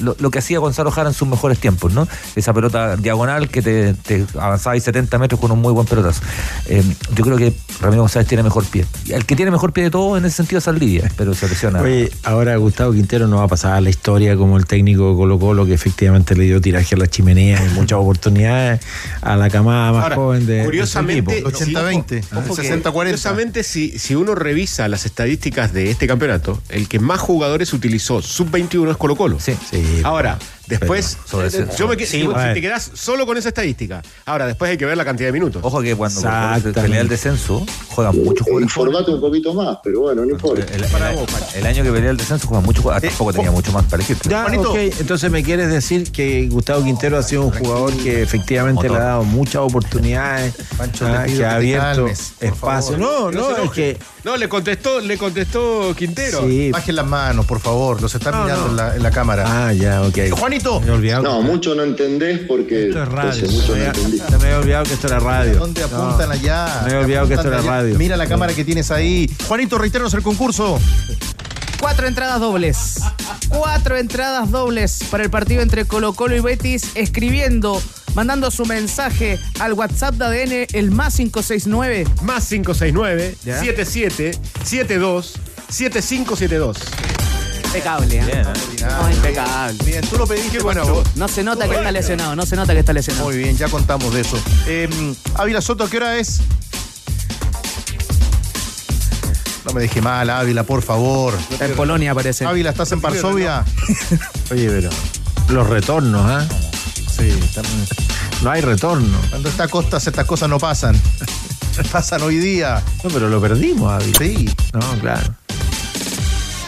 lo, 0.00 0.30
que 0.30 0.38
hacía 0.38 0.58
Gonzalo 0.58 0.90
Jara 0.90 1.08
en 1.08 1.14
sus 1.14 1.28
mejores 1.28 1.58
tiempos, 1.58 1.92
¿no? 1.92 2.06
Esa 2.36 2.52
pelota 2.52 2.96
diagonal 2.96 3.48
que 3.48 3.62
te, 3.62 4.26
avanzaba 4.38 4.74
ahí 4.74 4.80
70 4.80 5.18
metros 5.18 5.40
con 5.40 5.50
un 5.50 5.60
muy 5.60 5.72
buen 5.72 5.86
pelotazo. 5.86 6.22
Eh, 6.66 6.82
yo 7.14 7.24
creo 7.24 7.36
que 7.36 7.52
Ramiro 7.80 8.02
González 8.02 8.28
tiene 8.28 8.42
mejor 8.42 8.64
pie. 8.64 8.86
Y 9.04 9.12
el 9.12 9.24
que 9.24 9.36
tiene 9.36 9.50
mejor 9.50 9.72
pie 9.72 9.84
de 9.84 9.90
todo 9.90 10.16
en 10.16 10.24
ese 10.24 10.36
sentido 10.36 10.58
es 10.58 10.64
Saldivia, 10.64 11.10
pero 11.16 11.34
se 11.34 11.48
lesiona. 11.48 11.80
Oye, 11.80 12.10
ahora 12.24 12.56
Gustavo 12.56 12.92
Quintero 12.92 13.26
no 13.26 13.38
va 13.38 13.44
a 13.44 13.48
pasar 13.48 13.72
a 13.72 13.80
la 13.80 13.90
historia 13.90 14.36
como 14.36 14.56
el 14.56 14.66
técnico 14.66 15.16
Colo 15.16 15.38
Colo 15.38 15.66
que 15.66 15.74
efectivamente 15.74 16.34
le 16.34 16.44
dio 16.44 16.60
tiraje 16.68 16.94
a 16.94 16.98
la 16.98 17.06
chimenea 17.06 17.64
y 17.64 17.68
muchas 17.70 17.98
oportunidades 17.98 18.80
a 19.22 19.36
la 19.36 19.48
camada 19.48 19.90
más 19.92 20.02
Ahora, 20.02 20.16
joven 20.16 20.46
de, 20.46 20.64
curiosamente, 20.64 21.38
equipo. 21.38 21.50
80-20, 21.50 22.24
Ojo 22.36 22.56
que, 22.56 22.82
60-40. 22.82 22.92
Curiosamente, 22.92 23.62
si, 23.62 23.98
si 23.98 24.14
uno 24.14 24.34
revisa 24.34 24.86
las 24.86 25.06
estadísticas 25.06 25.72
de 25.72 25.90
este 25.90 26.06
campeonato, 26.06 26.60
el 26.68 26.86
que 26.86 26.98
más 26.98 27.20
jugadores 27.20 27.72
utilizó 27.72 28.20
sub-21 28.20 28.90
es 28.90 28.96
Colo 28.98 29.16
Colo. 29.16 29.40
Sí. 29.40 29.56
Ahora, 30.04 30.38
después, 30.68 31.16
sobre 31.26 31.48
eh, 31.48 31.66
yo 31.76 31.88
me 31.88 31.96
que- 31.96 32.06
Sí, 32.06 32.20
si, 32.22 32.26
a 32.26 32.28
si 32.28 32.34
ver. 32.34 32.54
te 32.54 32.60
quedas 32.60 32.90
solo 32.94 33.26
con 33.26 33.36
esa 33.36 33.48
estadística. 33.48 34.02
Ahora, 34.26 34.46
después 34.46 34.70
hay 34.70 34.76
que 34.78 34.86
ver 34.86 34.96
la 34.96 35.04
cantidad 35.04 35.28
de 35.28 35.32
minutos. 35.32 35.62
Ojo 35.64 35.80
que 35.82 35.94
cuando 35.96 36.20
Exactamente. 36.20 36.80
pelea 36.80 37.00
el 37.00 37.08
descenso, 37.08 37.64
juegan 37.88 38.16
muchos 38.24 38.46
jugadores. 38.46 38.64
Informate 38.70 39.10
un 39.12 39.20
poquito 39.20 39.54
más, 39.54 39.78
pero 39.82 40.00
bueno, 40.00 40.24
no 40.24 40.32
importa. 40.32 40.62
El, 40.74 40.84
el- 40.84 40.88
el 41.54 41.66
año 41.66 41.82
que 41.84 41.90
pelea 41.92 42.10
el 42.10 42.16
descenso 42.16 42.46
juegan 42.48 42.64
muchos 42.64 42.82
jugadores. 42.82 43.10
Tampoco 43.10 43.32
tenía 43.32 43.50
mucho 43.50 43.72
más 43.72 43.84
para 43.84 43.96
elegir. 44.02 44.16
Ya, 44.28 44.42
Juanito. 44.42 44.70
ok, 44.72 44.76
entonces 45.00 45.30
me 45.30 45.42
quieres 45.42 45.70
decir 45.70 46.10
que 46.12 46.48
Gustavo 46.48 46.84
Quintero 46.84 47.18
ha 47.18 47.22
sido 47.22 47.42
un 47.42 47.50
jugador 47.52 47.92
que 47.96 48.22
efectivamente 48.22 48.82
Motor. 48.88 48.90
le 48.90 48.96
ha 48.96 49.06
dado 49.08 49.24
muchas 49.24 49.62
oportunidades, 49.62 50.54
Pancho, 50.76 51.06
ah, 51.06 51.22
pido 51.26 51.38
que 51.38 51.44
ha 51.46 51.48
te 51.50 51.54
abierto 51.54 51.86
calmes, 52.04 52.32
por 52.38 52.48
espacio. 52.48 52.98
No, 52.98 53.30
No 53.30 53.46
se 53.46 53.52
es 53.52 53.58
enoje. 53.58 53.74
que 53.94 53.98
No, 54.24 54.36
le 54.36 54.48
contestó, 54.48 55.00
le 55.00 55.16
contestó 55.16 55.94
Quintero. 55.96 56.40
sí. 56.46 56.70
Bajen 56.70 56.96
las 56.96 57.06
manos, 57.06 57.46
por 57.46 57.60
favor. 57.60 58.00
Los 58.02 58.14
están 58.14 58.34
No, 58.34 58.42
mirando 58.44 58.64
no. 58.64 58.70
En, 58.70 58.76
la, 58.76 58.96
en 58.96 59.02
la 59.02 59.10
cámara. 59.10 59.44
Ah, 59.68 59.72
ya, 59.72 60.02
ok. 60.02 60.18
Juanito, 60.32 60.57
Me 60.80 60.86
he 60.88 60.90
olvidado. 60.90 61.22
No, 61.22 61.42
mucho 61.42 61.74
no 61.74 61.82
entendés 61.82 62.40
porque 62.46 62.88
Esto 62.88 63.02
es 63.02 63.08
radio. 63.08 63.30
entonces 63.32 63.52
mucho 63.52 63.72
Se 63.74 63.78
no 63.78 63.78
me, 63.78 63.86
entendí. 63.86 64.18
se 64.18 64.30
me 64.38 64.44
había 64.44 64.58
olvidado 64.58 64.84
que 64.84 64.92
esto 64.94 65.06
era 65.06 65.18
radio. 65.20 65.58
¿dónde 65.58 65.82
apuntan 65.82 66.28
No. 66.28 66.34
allá? 66.34 66.82
Me 66.86 66.92
he 66.92 66.96
olvidado 66.96 67.28
que 67.28 67.34
esto 67.34 67.48
era 67.48 67.58
allá. 67.58 67.70
radio. 67.70 67.98
Mira 67.98 68.16
la 68.16 68.26
cámara 68.26 68.52
que 68.54 68.64
tienes 68.64 68.90
ahí. 68.90 69.30
Juanito, 69.46 69.78
reitéranos 69.78 70.12
el 70.14 70.22
concurso. 70.22 70.78
Cuatro 71.80 72.06
entradas 72.08 72.40
dobles. 72.40 72.96
Cuatro 73.48 73.96
entradas 73.96 74.50
dobles 74.50 74.98
para 75.10 75.22
el 75.24 75.30
partido 75.30 75.62
entre 75.62 75.84
Colo 75.84 76.12
Colo 76.12 76.34
y 76.36 76.40
Betis, 76.40 76.90
escribiendo, 76.96 77.80
mandando 78.14 78.50
su 78.50 78.66
mensaje 78.66 79.38
al 79.60 79.74
WhatsApp 79.74 80.14
de 80.16 80.24
ADN, 80.24 80.66
el 80.72 80.90
más 80.90 81.14
569. 81.16 82.04
Más 82.22 82.48
569 82.48 83.36
Ya. 83.44 83.60
77 83.60 84.32
72 84.64 85.34
7572. 85.68 86.76
Impecable, 87.68 88.16
¿eh? 88.16 88.24
Bien, 88.24 88.38
¿eh? 88.38 88.44
No, 88.98 89.10
impecable. 89.10 89.84
Bien, 89.84 90.00
tú 90.08 90.16
lo 90.16 90.26
pediste, 90.26 90.58
bueno. 90.60 91.02
No 91.16 91.28
se 91.28 91.42
nota 91.44 91.68
que 91.68 91.74
está 91.76 91.92
lesionado, 91.92 92.34
no 92.34 92.46
se 92.46 92.56
nota 92.56 92.72
que 92.72 92.80
está 92.80 92.92
lesionado. 92.92 93.26
Muy 93.26 93.36
bien, 93.36 93.56
ya 93.56 93.68
contamos 93.68 94.12
de 94.14 94.22
eso. 94.22 94.40
Eh, 94.66 94.88
Ávila 95.34 95.60
Soto, 95.60 95.88
¿qué 95.88 95.98
hora 95.98 96.16
es? 96.18 96.40
No 99.66 99.72
me 99.74 99.82
deje 99.82 100.00
mal, 100.00 100.30
Ávila, 100.30 100.62
por 100.62 100.82
favor. 100.82 101.34
En 101.60 101.74
Polonia 101.74 102.14
parece. 102.14 102.46
Ávila, 102.46 102.70
¿estás 102.70 102.90
en 102.92 103.02
Varsovia? 103.02 103.64
Oye, 104.50 104.68
pero 104.70 104.88
los 105.50 105.66
retornos, 105.68 106.24
¿ah? 106.24 106.46
Sí, 107.10 107.28
están- 107.44 107.64
No 108.42 108.50
hay 108.50 108.62
retorno. 108.62 109.18
cuando 109.28 109.50
está 109.50 109.68
Costas 109.68 110.06
estas 110.06 110.24
cosas 110.24 110.48
no 110.48 110.58
pasan. 110.58 110.98
pasan 111.92 112.22
hoy 112.22 112.38
día. 112.38 112.82
No, 113.04 113.10
pero 113.10 113.28
lo 113.28 113.40
perdimos, 113.42 113.92
Ávila. 113.92 114.18
Sí. 114.18 114.48
No, 114.72 114.80
claro. 115.00 115.34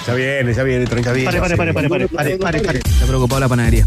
Ya 0.06 0.14
viene, 0.14 0.54
ya 0.54 0.62
viene, 0.62 0.86
tranquilo. 0.86 1.14
bien. 1.14 1.26
Pare, 1.26 1.40
pare, 1.40 1.56
pare, 1.56 1.72
pare, 1.74 1.88
pare, 1.88 2.08
pare, 2.08 2.38
pare, 2.38 2.60
pare. 2.60 2.78
Está 2.78 3.06
preocupado 3.06 3.40
la 3.40 3.48
panadería. 3.48 3.84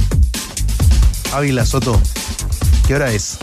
Ávila, 1.34 1.66
Soto. 1.66 1.99
¿Qué 2.88 2.95
hora 2.95 3.11
es? 3.11 3.38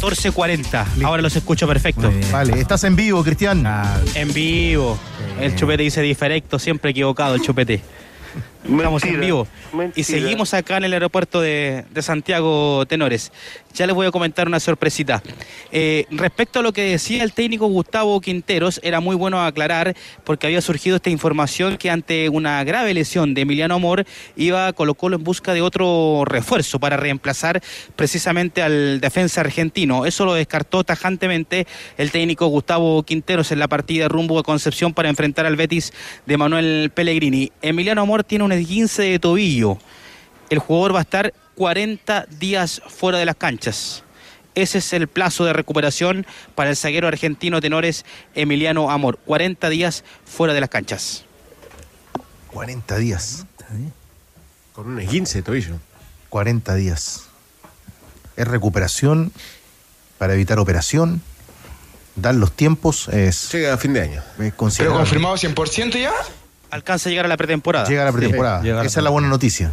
14.40. 0.00 1.04
Ahora 1.04 1.22
los 1.22 1.36
escucho 1.36 1.66
perfecto. 1.66 2.12
Vale, 2.32 2.60
estás 2.60 2.84
en 2.84 2.96
vivo, 2.96 3.22
Cristian. 3.22 3.64
En 4.14 4.32
vivo. 4.32 4.98
El 5.40 5.54
chupete 5.54 5.82
dice 5.82 6.02
diferecto, 6.02 6.58
siempre 6.58 6.90
equivocado 6.90 7.34
el 7.34 7.42
chupete. 7.42 7.80
Estamos 8.64 9.04
en 9.04 9.20
vivo. 9.20 9.46
mentira. 9.72 10.00
Y 10.00 10.04
seguimos 10.04 10.54
acá 10.54 10.78
en 10.78 10.84
el 10.84 10.92
aeropuerto 10.94 11.40
de, 11.40 11.84
de 11.90 12.02
Santiago 12.02 12.86
Tenores. 12.86 13.30
Ya 13.74 13.86
les 13.86 13.94
voy 13.94 14.06
a 14.06 14.10
comentar 14.10 14.46
una 14.46 14.60
sorpresita. 14.60 15.22
Eh, 15.72 16.06
respecto 16.10 16.60
a 16.60 16.62
lo 16.62 16.72
que 16.72 16.82
decía 16.82 17.24
el 17.24 17.32
técnico 17.32 17.66
Gustavo 17.66 18.20
Quinteros, 18.20 18.80
era 18.82 19.00
muy 19.00 19.16
bueno 19.16 19.42
aclarar 19.44 19.94
porque 20.22 20.46
había 20.46 20.60
surgido 20.60 20.96
esta 20.96 21.10
información 21.10 21.76
que 21.76 21.90
ante 21.90 22.28
una 22.28 22.62
grave 22.64 22.94
lesión 22.94 23.34
de 23.34 23.42
Emiliano 23.42 23.74
Amor 23.74 24.06
iba 24.36 24.68
a 24.68 24.72
Colo 24.72 24.94
Colo 24.94 25.16
en 25.16 25.24
busca 25.24 25.52
de 25.54 25.60
otro 25.60 26.22
refuerzo 26.24 26.78
para 26.78 26.96
reemplazar 26.96 27.60
precisamente 27.96 28.62
al 28.62 29.00
defensa 29.00 29.40
argentino. 29.40 30.06
Eso 30.06 30.24
lo 30.24 30.34
descartó 30.34 30.84
tajantemente 30.84 31.66
el 31.98 32.12
técnico 32.12 32.46
Gustavo 32.46 33.02
Quinteros 33.02 33.50
en 33.52 33.58
la 33.58 33.68
partida 33.68 34.08
rumbo 34.08 34.38
a 34.38 34.44
Concepción 34.44 34.94
para 34.94 35.08
enfrentar 35.08 35.46
al 35.46 35.56
Betis 35.56 35.92
de 36.26 36.36
Manuel 36.36 36.92
Pellegrini. 36.94 37.50
Emiliano 37.60 38.02
Amor 38.02 38.24
tiene 38.24 38.44
un 38.44 38.52
esguince 38.54 39.02
de 39.02 39.18
tobillo. 39.18 39.78
El 40.50 40.58
jugador 40.58 40.94
va 40.94 40.98
a 41.00 41.02
estar 41.02 41.32
40 41.56 42.26
días 42.38 42.82
fuera 42.88 43.18
de 43.18 43.24
las 43.26 43.36
canchas. 43.36 44.02
Ese 44.54 44.78
es 44.78 44.92
el 44.92 45.08
plazo 45.08 45.44
de 45.44 45.52
recuperación 45.52 46.26
para 46.54 46.70
el 46.70 46.76
zaguero 46.76 47.08
argentino 47.08 47.60
tenores 47.60 48.04
Emiliano 48.34 48.90
Amor. 48.90 49.18
40 49.24 49.68
días 49.68 50.04
fuera 50.24 50.54
de 50.54 50.60
las 50.60 50.70
canchas. 50.70 51.24
40 52.52 52.96
días. 52.98 53.46
Con 54.72 54.88
un 54.88 55.00
esguince 55.00 55.38
de 55.38 55.42
tobillo. 55.42 55.74
40 56.28 56.74
días. 56.76 57.24
Es 58.36 58.46
recuperación 58.46 59.32
para 60.18 60.34
evitar 60.34 60.58
operación. 60.58 61.20
Dan 62.16 62.38
los 62.38 62.52
tiempos. 62.52 63.08
Es, 63.08 63.50
Llega 63.52 63.74
a 63.74 63.78
fin 63.78 63.92
de 63.92 64.02
año. 64.02 64.22
es 64.38 64.54
considerable. 64.54 65.04
100% 65.04 66.00
ya? 66.00 66.12
Alcanza 66.74 67.08
a 67.08 67.10
llegar 67.10 67.26
a 67.26 67.28
la 67.28 67.36
pretemporada. 67.36 67.86
Llega 67.86 68.04
la 68.04 68.10
pretemporada. 68.10 68.58
Sí, 68.58 68.64
llega 68.64 68.78
la 68.80 68.84
Esa 68.84 68.98
es 68.98 69.04
la 69.04 69.10
buena 69.10 69.28
noticia. 69.28 69.70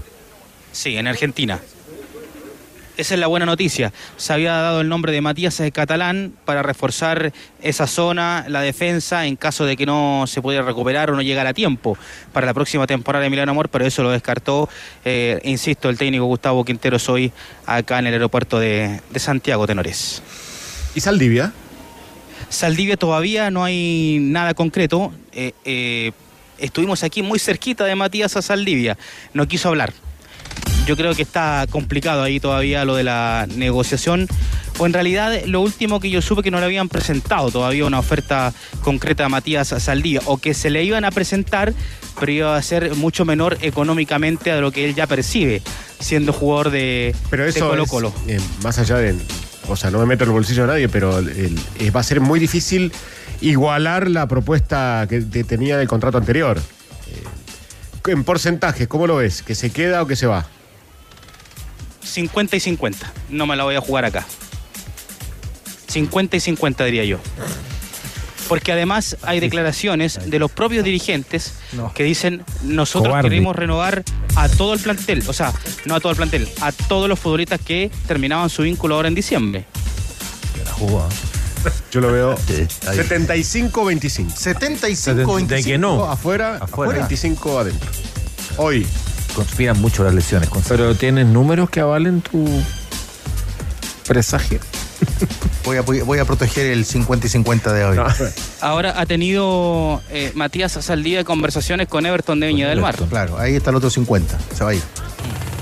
Sí, 0.72 0.98
en 0.98 1.08
Argentina. 1.08 1.60
Esa 2.96 3.16
es 3.16 3.20
la 3.20 3.26
buena 3.26 3.48
noticia. 3.48 3.92
Se 4.18 4.34
había 4.34 4.54
dado 4.54 4.82
el 4.82 4.88
nombre 4.88 5.12
de 5.12 5.20
Matías 5.20 5.60
Catalán 5.74 6.32
para 6.46 6.62
reforzar 6.62 7.34
esa 7.64 7.88
zona, 7.88 8.46
la 8.50 8.62
defensa, 8.62 9.26
en 9.26 9.36
caso 9.36 9.66
de 9.66 9.76
que 9.78 9.88
no 9.88 10.26
se 10.28 10.44
pudiera 10.44 10.64
recuperar 10.64 11.10
o 11.10 11.16
no 11.16 11.24
llegara 11.24 11.50
a 11.50 11.54
tiempo 11.56 11.98
para 12.34 12.46
la 12.46 12.54
próxima 12.54 12.86
temporada 12.86 13.24
de 13.24 13.32
Milano 13.32 13.54
Amor, 13.54 13.70
pero 13.70 13.84
eso 13.84 14.04
lo 14.04 14.12
descartó, 14.12 14.70
eh, 15.04 15.42
insisto, 15.44 15.90
el 15.90 15.98
técnico 15.98 16.26
Gustavo 16.26 16.64
Quinteros 16.64 17.10
hoy 17.10 17.32
acá 17.66 17.98
en 17.98 18.06
el 18.06 18.14
aeropuerto 18.14 18.60
de, 18.60 19.02
de 19.10 19.20
Santiago 19.20 19.66
Tenores. 19.66 20.22
¿Y 20.94 21.02
Saldivia? 21.02 21.52
Saldivia 22.50 22.98
todavía 22.98 23.50
no 23.50 23.64
hay 23.64 24.20
nada 24.22 24.54
concreto. 24.54 25.14
Eh, 25.32 25.54
eh, 25.64 26.12
estuvimos 26.62 27.04
aquí 27.04 27.22
muy 27.22 27.40
cerquita 27.40 27.84
de 27.86 27.96
Matías 27.96 28.36
a 28.38 28.42
Saldivia. 28.42 28.98
No 29.34 29.48
quiso 29.48 29.70
hablar. 29.70 29.94
Yo 30.86 30.98
creo 30.98 31.14
que 31.14 31.22
está 31.22 31.66
complicado 31.70 32.24
ahí 32.24 32.40
todavía 32.40 32.86
lo 32.86 32.96
de 32.96 33.04
la 33.04 33.48
negociación. 33.56 34.28
O 34.80 34.86
en 34.88 34.94
realidad 34.94 35.44
lo 35.46 35.62
último 35.62 36.00
que 36.00 36.10
yo 36.10 36.22
supe 36.22 36.42
que 36.42 36.50
no 36.50 36.60
le 36.60 36.66
habían 36.66 36.90
presentado 36.90 37.52
todavía 37.52 37.86
una 37.86 38.00
oferta 38.00 38.52
concreta 38.82 39.26
a 39.26 39.30
Matías 39.30 39.68
Saldivia. 39.68 40.22
O 40.26 40.38
que 40.38 40.54
se 40.54 40.70
le 40.72 40.84
iban 40.84 41.06
a 41.06 41.12
presentar, 41.12 41.74
pero 42.20 42.32
iba 42.32 42.56
a 42.58 42.62
ser 42.64 42.96
mucho 42.96 43.24
menor 43.26 43.58
económicamente 43.62 44.52
a 44.52 44.60
lo 44.60 44.72
que 44.72 44.86
él 44.86 44.96
ya 44.96 45.06
percibe, 45.08 45.62
siendo 46.00 46.34
jugador 46.34 46.72
de, 46.72 47.16
Pero 47.30 47.44
de 47.44 47.50
eso 47.50 47.70
Colo 47.70 47.84
es, 47.84 47.90
Colo. 47.90 48.14
eh, 48.28 48.40
más 48.64 48.80
allá 48.80 48.98
de... 48.98 49.16
O 49.68 49.76
sea, 49.76 49.92
no 49.92 50.00
me 50.00 50.06
meto 50.08 50.24
en 50.24 50.32
el 50.32 50.34
bolsillo 50.34 50.64
de 50.64 50.68
nadie, 50.70 50.90
pero 50.90 51.20
el- 51.20 51.58
eh, 51.80 51.92
va 51.92 52.00
a 52.00 52.04
ser 52.04 52.20
muy 52.20 52.40
difícil 52.40 52.92
igualar 53.42 54.10
la 54.10 54.28
propuesta 54.28 55.06
que 55.10 55.22
te- 55.22 55.44
tenía 55.44 55.78
del 55.78 55.88
contrato 55.88 56.18
anterior. 56.18 56.60
Eh, 57.08 58.12
en 58.12 58.24
porcentajes, 58.24 58.88
¿cómo 58.88 59.08
lo 59.08 59.18
ves? 59.18 59.42
¿Que 59.42 59.56
se 59.56 59.72
queda 59.72 60.02
o 60.02 60.08
que 60.08 60.16
se 60.16 60.28
va? 60.28 60.46
50 62.04 62.56
y 62.56 62.60
50. 62.60 63.12
No 63.30 63.46
me 63.46 63.56
la 63.56 63.64
voy 63.64 63.76
a 63.76 63.82
jugar 63.82 64.06
acá. 64.06 64.26
50 65.88 66.38
y 66.38 66.40
50 66.40 66.86
diría 66.86 67.04
yo. 67.06 67.20
Porque 68.48 68.72
además 68.74 69.16
hay 69.24 69.40
declaraciones 69.40 70.20
de 70.30 70.40
los 70.40 70.52
propios 70.52 70.84
dirigentes 70.84 71.54
que 71.96 72.04
dicen 72.04 72.44
nosotros 72.64 73.10
Cobarde. 73.12 73.30
queremos 73.30 73.56
renovar 73.56 74.04
a 74.36 74.50
todo 74.50 74.74
el 74.74 74.80
plantel, 74.82 75.24
o 75.28 75.32
sea, 75.34 75.54
no 75.86 75.96
a 75.96 76.00
todo 76.02 76.12
el 76.12 76.18
plantel, 76.18 76.50
a 76.60 76.72
todos 76.74 77.08
los 77.08 77.18
futbolistas 77.18 77.62
que 77.62 77.90
terminaban 78.08 78.50
su 78.50 78.64
vínculo 78.64 78.96
ahora 78.96 79.08
en 79.08 79.16
diciembre. 79.16 79.66
La 80.66 80.72
jugó. 80.74 81.08
Yo 81.92 82.02
lo 82.02 82.12
veo 82.12 82.38
Sí, 82.38 82.68
ahí. 82.88 82.98
75-25. 83.00 84.36
75 84.36 85.40
De 85.48 85.64
que 85.64 85.78
no. 85.78 86.06
Afuera, 86.06 86.58
Afuera. 86.62 87.00
25 87.00 87.60
adentro. 87.60 87.90
Hoy. 88.58 88.86
Conspiran 89.36 89.80
mucho 89.80 90.04
las 90.04 90.14
lesiones. 90.14 90.50
Pero 90.68 90.94
tienes 90.96 91.26
números 91.26 91.70
que 91.70 91.80
avalen 91.80 92.22
tu 92.22 92.46
presagio. 94.08 94.60
Voy 95.64 95.78
a, 95.78 95.82
voy 95.82 96.18
a 96.18 96.26
proteger 96.26 96.66
el 96.66 96.86
50 96.86 97.28
y 97.28 97.30
50 97.30 97.74
de 97.74 97.86
hoy. 97.86 97.98
Ahora 98.62 99.00
ha 99.00 99.06
tenido 99.06 100.02
eh, 100.10 100.32
Matías 100.34 100.72
Saldía 100.72 101.24
conversaciones 101.24 101.88
con 101.88 102.04
Everton 102.06 102.40
de 102.40 102.48
Viña 102.48 102.68
del 102.68 102.82
Mar. 102.82 102.96
Claro, 103.10 103.38
ahí 103.38 103.56
está 103.56 103.70
el 103.70 103.76
otro 103.76 103.92
50. 103.92 104.38
Se 104.56 104.64
va 104.64 104.72
a 104.72 104.74
ir. 104.74 104.82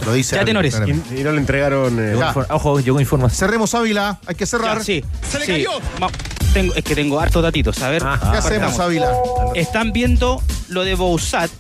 Lo 0.06 0.14
dice. 0.14 0.36
Ya, 0.36 0.46
tenores. 0.46 0.80
Y, 1.12 1.20
y 1.20 1.24
no 1.24 1.32
le 1.32 1.38
entregaron. 1.40 1.98
eh, 2.00 2.16
Ya. 2.18 2.34
Ojo, 2.50 2.80
llegó 2.80 3.00
información. 3.00 3.38
Cerremos 3.38 3.74
Ávila. 3.76 4.20
Hay 4.26 4.36
que 4.36 4.46
cerrar. 4.46 4.78
Ya, 4.80 4.84
sí. 4.84 5.04
sí. 5.46 5.66
Ma- 6.00 6.10
Tengo, 6.54 6.74
es 6.74 6.84
que 6.84 6.96
tengo 6.96 7.20
hartos 7.20 7.44
datitos. 7.44 7.82
A 7.84 7.90
ver, 7.90 8.02
¿Qué 8.02 8.08
partamos. 8.08 8.38
hacemos, 8.46 8.80
Ávila? 8.80 9.12
Están 9.56 9.92
viendo 9.92 10.42
lo 10.70 10.84
de 10.84 10.96
Bousat 10.96 11.52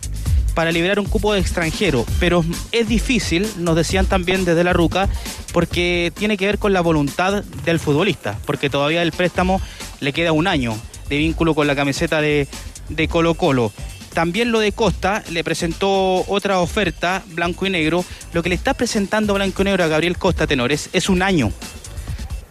para 0.55 0.71
liberar 0.71 0.99
un 0.99 1.05
cupo 1.05 1.31
de 1.33 1.39
extranjero, 1.39 2.05
pero 2.19 2.43
es 2.71 2.87
difícil, 2.87 3.47
nos 3.57 3.75
decían 3.75 4.07
también 4.07 4.43
desde 4.45 4.63
la 4.63 4.73
RUCA, 4.73 5.07
porque 5.53 6.11
tiene 6.17 6.37
que 6.37 6.47
ver 6.47 6.57
con 6.59 6.73
la 6.73 6.81
voluntad 6.81 7.43
del 7.65 7.79
futbolista, 7.79 8.37
porque 8.45 8.69
todavía 8.69 9.01
el 9.03 9.11
préstamo 9.11 9.61
le 9.99 10.11
queda 10.11 10.31
un 10.31 10.47
año 10.47 10.75
de 11.07 11.17
vínculo 11.17 11.55
con 11.55 11.67
la 11.67 11.75
camiseta 11.75 12.19
de, 12.19 12.47
de 12.89 13.07
Colo 13.07 13.35
Colo. 13.35 13.71
También 14.13 14.51
lo 14.51 14.59
de 14.59 14.71
Costa 14.71 15.23
le 15.31 15.43
presentó 15.43 16.25
otra 16.27 16.59
oferta, 16.59 17.23
blanco 17.27 17.65
y 17.65 17.69
negro. 17.69 18.03
Lo 18.33 18.43
que 18.43 18.49
le 18.49 18.55
está 18.55 18.73
presentando 18.73 19.33
blanco 19.33 19.61
y 19.61 19.65
negro 19.65 19.83
a 19.83 19.87
Gabriel 19.87 20.17
Costa 20.17 20.47
Tenores 20.47 20.89
es 20.93 21.09
un 21.09 21.21
año 21.21 21.51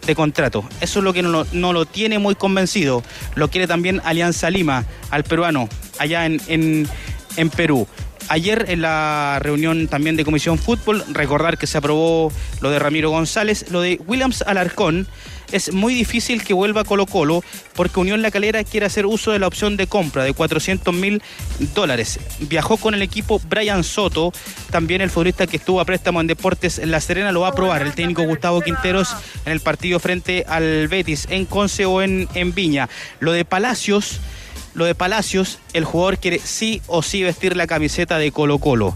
de 0.07 0.15
contrato. 0.15 0.63
Eso 0.81 0.99
es 0.99 1.03
lo 1.05 1.13
que 1.13 1.21
no, 1.21 1.45
lo- 1.73 1.85
tiene 1.85 2.17
muy 2.17 2.33
convencido. 2.35 3.03
Lo 3.35 3.49
quiere 3.49 3.67
también 3.67 4.01
Alianza 4.05 4.49
Lima, 4.49 4.85
al 5.11 5.23
peruano, 5.23 5.69
allá 5.99 6.25
en, 6.25 6.39
en 7.35 7.49
Perú. 7.49 7.87
Ayer 8.29 8.65
en 8.69 8.81
la 8.81 9.39
reunión 9.41 9.87
también 9.87 10.15
de 10.15 10.23
Comisión 10.23 10.57
Fútbol, 10.59 11.03
recordar 11.11 11.57
que 11.57 11.65
se 11.67 11.77
aprobó 11.79 12.31
lo 12.61 12.69
de 12.69 12.77
Ramiro 12.79 13.09
González, 13.09 13.65
lo 13.71 13.81
de 13.81 13.99
Williams 14.05 14.43
Alarcón. 14.43 15.07
Es 15.51 15.73
muy 15.73 15.93
difícil 15.93 16.43
que 16.43 16.53
vuelva 16.53 16.83
Colo 16.83 17.05
Colo 17.05 17.43
porque 17.73 17.99
Unión 17.99 18.21
La 18.21 18.29
Calera 18.29 18.63
quiere 18.63 18.85
hacer 18.85 19.05
uso 19.05 19.31
de 19.31 19.39
la 19.39 19.47
opción 19.47 19.77
de 19.77 19.87
compra 19.87 20.23
de 20.23 20.33
400 20.33 20.93
mil 20.93 21.23
dólares. 21.73 22.19
Viajó 22.41 22.77
con 22.77 22.93
el 22.93 23.01
equipo 23.01 23.41
Brian 23.49 23.83
Soto, 23.83 24.31
también 24.69 25.01
el 25.01 25.09
futbolista 25.09 25.47
que 25.47 25.57
estuvo 25.57 25.81
a 25.81 25.85
préstamo 25.85 26.21
en 26.21 26.27
Deportes 26.27 26.79
La 26.85 27.01
Serena, 27.01 27.31
lo 27.31 27.41
va 27.41 27.49
a 27.49 27.53
probar 27.53 27.81
el 27.81 27.93
técnico 27.93 28.23
Gustavo 28.23 28.61
Quinteros 28.61 29.15
en 29.45 29.53
el 29.53 29.59
partido 29.59 29.99
frente 29.99 30.45
al 30.47 30.87
Betis, 30.87 31.27
en 31.29 31.45
Conce 31.45 31.85
o 31.85 32.01
en, 32.01 32.27
en 32.35 32.53
Viña. 32.53 32.87
Lo 33.19 33.31
de 33.31 33.43
Palacios, 33.43 34.19
lo 34.75 34.85
de 34.85 34.93
Palacios, 34.93 35.59
el 35.73 35.83
jugador 35.83 36.19
quiere 36.19 36.39
sí 36.39 36.81
o 36.87 37.01
sí 37.01 37.23
vestir 37.23 37.57
la 37.57 37.65
camiseta 37.65 38.19
de 38.19 38.31
Colo 38.31 38.59
Colo. 38.59 38.95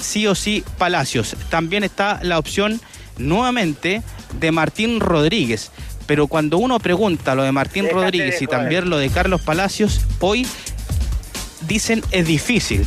Sí 0.00 0.26
o 0.26 0.34
sí 0.34 0.64
Palacios. 0.76 1.36
También 1.50 1.84
está 1.84 2.18
la 2.22 2.38
opción 2.38 2.80
nuevamente 3.18 4.02
de 4.40 4.52
Martín 4.52 5.00
Rodríguez. 5.00 5.70
Pero 6.06 6.28
cuando 6.28 6.58
uno 6.58 6.78
pregunta 6.78 7.34
lo 7.34 7.42
de 7.42 7.52
Martín 7.52 7.84
Déjate 7.84 8.04
Rodríguez 8.04 8.38
de 8.38 8.44
y 8.44 8.46
también 8.46 8.88
lo 8.88 8.98
de 8.98 9.10
Carlos 9.10 9.42
Palacios, 9.42 10.00
hoy 10.20 10.46
dicen 11.66 12.02
es 12.12 12.26
difícil, 12.26 12.86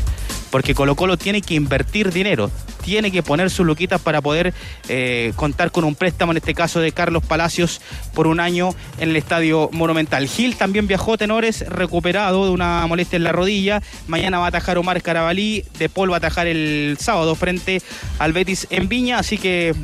porque 0.52 0.74
Colo 0.74 0.96
Colo 0.96 1.18
tiene 1.18 1.42
que 1.42 1.54
invertir 1.56 2.12
dinero. 2.14 2.50
tiene 2.84 3.12
que 3.12 3.22
poner 3.22 3.52
sus 3.52 3.66
luquitas 3.66 4.02
para 4.02 4.22
poder 4.22 4.54
eh, 4.88 5.34
contar 5.36 5.70
con 5.70 5.84
un 5.84 5.96
préstamo, 5.96 6.32
en 6.32 6.38
este 6.38 6.56
caso 6.56 6.80
de 6.80 6.92
Carlos 6.92 7.24
Palacios, 7.24 7.82
por 8.16 8.26
un 8.26 8.40
año 8.40 8.74
en 9.00 9.10
el 9.10 9.16
Estadio 9.16 9.70
Monumental. 9.74 10.28
Gil 10.28 10.56
también 10.56 10.88
viajó 10.88 11.18
tenores, 11.18 11.68
recuperado 11.68 12.46
de 12.46 12.52
una 12.52 12.88
molestia 12.88 13.18
en 13.18 13.26
la 13.26 13.32
rodilla. 13.32 13.84
Mañana 14.08 14.40
va 14.40 14.46
a 14.46 14.48
atajar 14.48 14.78
Omar 14.78 15.02
Carabalí, 15.04 15.66
De 15.78 15.90
Paul 15.90 16.10
va 16.10 16.16
a 16.16 16.18
atajar 16.18 16.48
el 16.48 16.98
sábado 17.00 17.36
frente 17.36 17.82
al 18.18 18.34
Betis 18.34 18.66
en 18.72 18.88
Viña, 18.88 19.20
así 19.20 19.38
que 19.38 19.76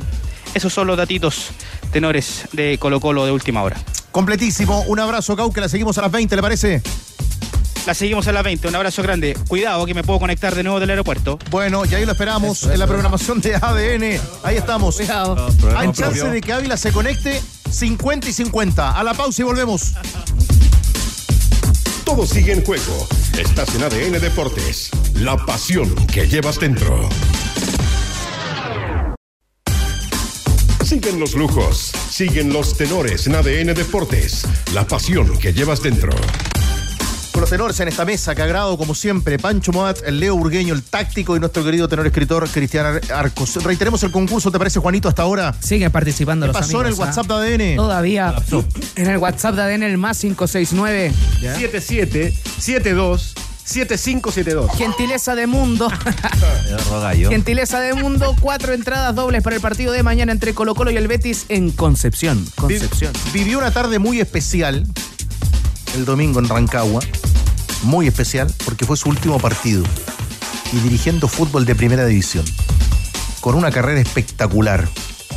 esos 0.56 0.72
son 0.72 0.86
los 0.86 0.96
datitos 0.96 1.48
tenores 1.92 2.48
de 2.52 2.78
Colo 2.78 2.98
Colo 2.98 3.26
de 3.26 3.30
última 3.30 3.62
hora. 3.62 3.76
Completísimo. 4.10 4.80
Un 4.86 4.98
abrazo, 4.98 5.36
Cau, 5.36 5.52
que 5.52 5.60
la 5.60 5.68
seguimos 5.68 5.98
a 5.98 6.00
las 6.02 6.10
20, 6.10 6.34
¿le 6.34 6.40
parece? 6.40 6.82
La 7.86 7.92
seguimos 7.92 8.26
a 8.26 8.32
las 8.32 8.42
20. 8.42 8.66
Un 8.68 8.74
abrazo 8.74 9.02
grande. 9.02 9.36
Cuidado 9.48 9.84
que 9.84 9.92
me 9.92 10.02
puedo 10.02 10.18
conectar 10.18 10.54
de 10.54 10.62
nuevo 10.62 10.80
del 10.80 10.88
aeropuerto. 10.88 11.38
Bueno, 11.50 11.84
y 11.84 11.94
ahí 11.94 12.06
lo 12.06 12.12
esperamos 12.12 12.62
en 12.62 12.78
la 12.78 12.86
programación 12.86 13.42
de 13.42 13.54
ADN. 13.54 14.18
Ahí 14.42 14.56
estamos. 14.56 14.96
Cuidado. 14.96 15.46
Hay 15.76 15.92
chance 15.92 16.26
de 16.26 16.40
que 16.40 16.54
Ávila 16.54 16.78
se 16.78 16.90
conecte 16.90 17.42
50 17.70 18.30
y 18.30 18.32
50. 18.32 18.98
A 18.98 19.04
la 19.04 19.12
pausa 19.12 19.42
y 19.42 19.44
volvemos. 19.44 19.92
Todo 22.04 22.26
sigue 22.26 22.54
en 22.54 22.64
juego. 22.64 23.06
Estás 23.38 23.74
en 23.74 23.82
ADN 23.82 24.20
Deportes. 24.20 24.90
La 25.16 25.36
pasión 25.36 25.94
que 26.06 26.26
llevas 26.26 26.58
dentro. 26.58 27.10
Siguen 30.86 31.18
los 31.18 31.34
lujos. 31.34 31.90
Siguen 32.10 32.52
los 32.52 32.76
tenores 32.76 33.26
en 33.26 33.34
ADN 33.34 33.74
Deportes. 33.74 34.42
La 34.72 34.86
pasión 34.86 35.36
que 35.38 35.52
llevas 35.52 35.82
dentro. 35.82 36.12
Con 37.32 37.40
los 37.42 37.50
tenores 37.50 37.78
en 37.80 37.88
esta 37.88 38.04
mesa, 38.04 38.34
que 38.34 38.40
agrado 38.42 38.78
como 38.78 38.94
siempre, 38.94 39.38
Pancho 39.38 39.70
Moat, 39.72 39.98
el 40.06 40.20
Leo 40.20 40.36
Burgueño, 40.36 40.72
el 40.72 40.82
táctico 40.82 41.36
y 41.36 41.40
nuestro 41.40 41.64
querido 41.64 41.86
tenor 41.88 42.06
escritor 42.06 42.48
Cristian 42.48 42.86
Ar- 42.86 43.12
Arcos. 43.12 43.62
Reiteremos 43.62 44.02
el 44.04 44.10
concurso, 44.12 44.50
¿te 44.50 44.58
parece, 44.58 44.78
Juanito, 44.80 45.08
hasta 45.08 45.22
ahora? 45.22 45.54
Siguen 45.60 45.90
participando 45.90 46.46
¿Qué 46.46 46.52
los 46.52 46.56
pasó 46.56 46.80
en 46.80 46.86
el 46.86 46.92
¿ah? 46.94 46.96
WhatsApp 46.96 47.26
de 47.26 47.34
ADN? 47.72 47.76
Todavía 47.76 48.34
en 48.94 49.10
el 49.10 49.18
WhatsApp 49.18 49.54
de 49.56 49.62
ADN 49.62 49.82
el 49.82 49.98
más 49.98 50.18
569. 50.20 51.12
77 51.40 52.32
72 52.58 53.34
7572. 53.66 54.70
Gentileza 54.76 55.34
de 55.34 55.46
mundo. 55.48 55.88
Gentileza 57.28 57.80
de 57.80 57.94
mundo, 57.94 58.36
cuatro 58.40 58.72
entradas 58.72 59.14
dobles 59.14 59.42
para 59.42 59.56
el 59.56 59.62
partido 59.62 59.92
de 59.92 60.04
mañana 60.04 60.30
entre 60.30 60.54
Colo 60.54 60.74
Colo 60.74 60.92
y 60.92 60.96
el 60.96 61.08
Betis 61.08 61.46
en 61.48 61.72
Concepción. 61.72 62.46
Concepción. 62.54 63.12
Vivió 63.32 63.58
una 63.58 63.72
tarde 63.72 63.98
muy 63.98 64.20
especial 64.20 64.86
el 65.96 66.04
domingo 66.04 66.38
en 66.38 66.48
Rancagua. 66.48 67.00
Muy 67.82 68.06
especial 68.06 68.52
porque 68.64 68.84
fue 68.84 68.96
su 68.96 69.08
último 69.08 69.38
partido. 69.40 69.82
Y 70.72 70.76
dirigiendo 70.78 71.26
fútbol 71.26 71.64
de 71.64 71.74
primera 71.74 72.06
división. 72.06 72.44
Con 73.40 73.56
una 73.56 73.72
carrera 73.72 74.00
espectacular 74.00 74.88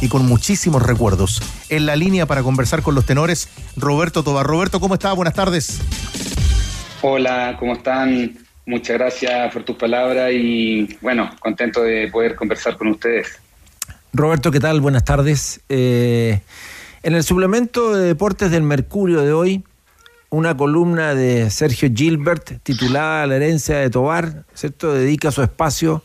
y 0.02 0.08
con 0.08 0.28
muchísimos 0.28 0.84
recuerdos. 0.84 1.42
En 1.70 1.88
la 1.88 1.96
línea 1.96 2.28
para 2.28 2.44
conversar 2.44 2.84
con 2.84 2.94
los 2.94 3.06
tenores, 3.06 3.50
Roberto 3.76 4.24
Tobar. 4.24 4.46
Roberto, 4.46 4.80
¿cómo 4.80 4.94
estás? 4.94 5.16
Buenas 5.16 5.34
tardes. 5.34 5.80
Hola, 7.02 7.56
¿cómo 7.58 7.74
están? 7.74 8.38
Muchas 8.66 8.97
gracias 8.97 9.54
por 9.54 9.64
tus 9.64 9.78
palabras 9.78 10.32
y 10.34 10.97
bueno, 11.02 11.30
contento 11.39 11.82
de 11.82 12.10
poder 12.12 12.36
conversar 12.36 12.76
con 12.76 12.89
ustedes. 12.89 13.39
Roberto, 14.12 14.52
¿qué 14.52 14.60
tal? 14.60 14.82
Buenas 14.82 15.06
tardes. 15.06 15.62
Eh, 15.70 16.41
en 17.02 17.16
el 17.16 17.24
suplemento 17.24 17.95
de 17.95 18.06
deportes 18.06 18.52
del 18.52 18.64
Mercurio 18.64 19.22
de 19.22 19.32
hoy, 19.32 19.64
una 20.30 20.58
columna 20.58 21.16
de 21.16 21.50
Sergio 21.50 21.89
Gilbert 21.93 22.62
titulada 22.64 23.26
La 23.28 23.38
herencia 23.38 23.78
de 23.78 23.89
Tobar, 23.89 24.43
¿cierto? 24.54 24.93
Dedica 24.93 25.32
su 25.32 25.41
espacio 25.41 26.04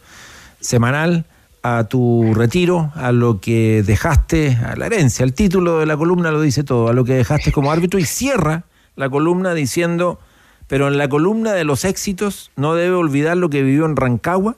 semanal 0.61 1.24
a 1.64 1.84
tu 1.84 2.34
retiro, 2.34 2.92
a 2.95 3.11
lo 3.11 3.40
que 3.40 3.82
dejaste, 3.82 4.59
a 4.64 4.76
la 4.76 4.86
herencia. 4.86 5.24
El 5.24 5.34
título 5.34 5.80
de 5.80 5.86
la 5.86 5.97
columna 5.97 6.30
lo 6.30 6.40
dice 6.40 6.62
todo, 6.62 6.88
a 6.88 6.92
lo 6.92 7.05
que 7.05 7.14
dejaste 7.14 7.51
como 7.51 7.72
árbitro 7.72 7.99
y 7.99 8.05
cierra 8.05 8.62
la 8.95 9.11
columna 9.11 9.55
diciendo, 9.55 10.20
pero 10.68 10.88
en 10.88 10.98
la 10.98 11.08
columna 11.08 11.52
de 11.52 11.64
los 11.64 11.84
éxitos 11.84 12.50
no 12.56 12.74
debe 12.74 12.94
olvidar 12.96 13.36
lo 13.36 13.50
que 13.50 13.62
vivió 13.62 13.84
en 13.86 13.96
Rancagua. 13.96 14.56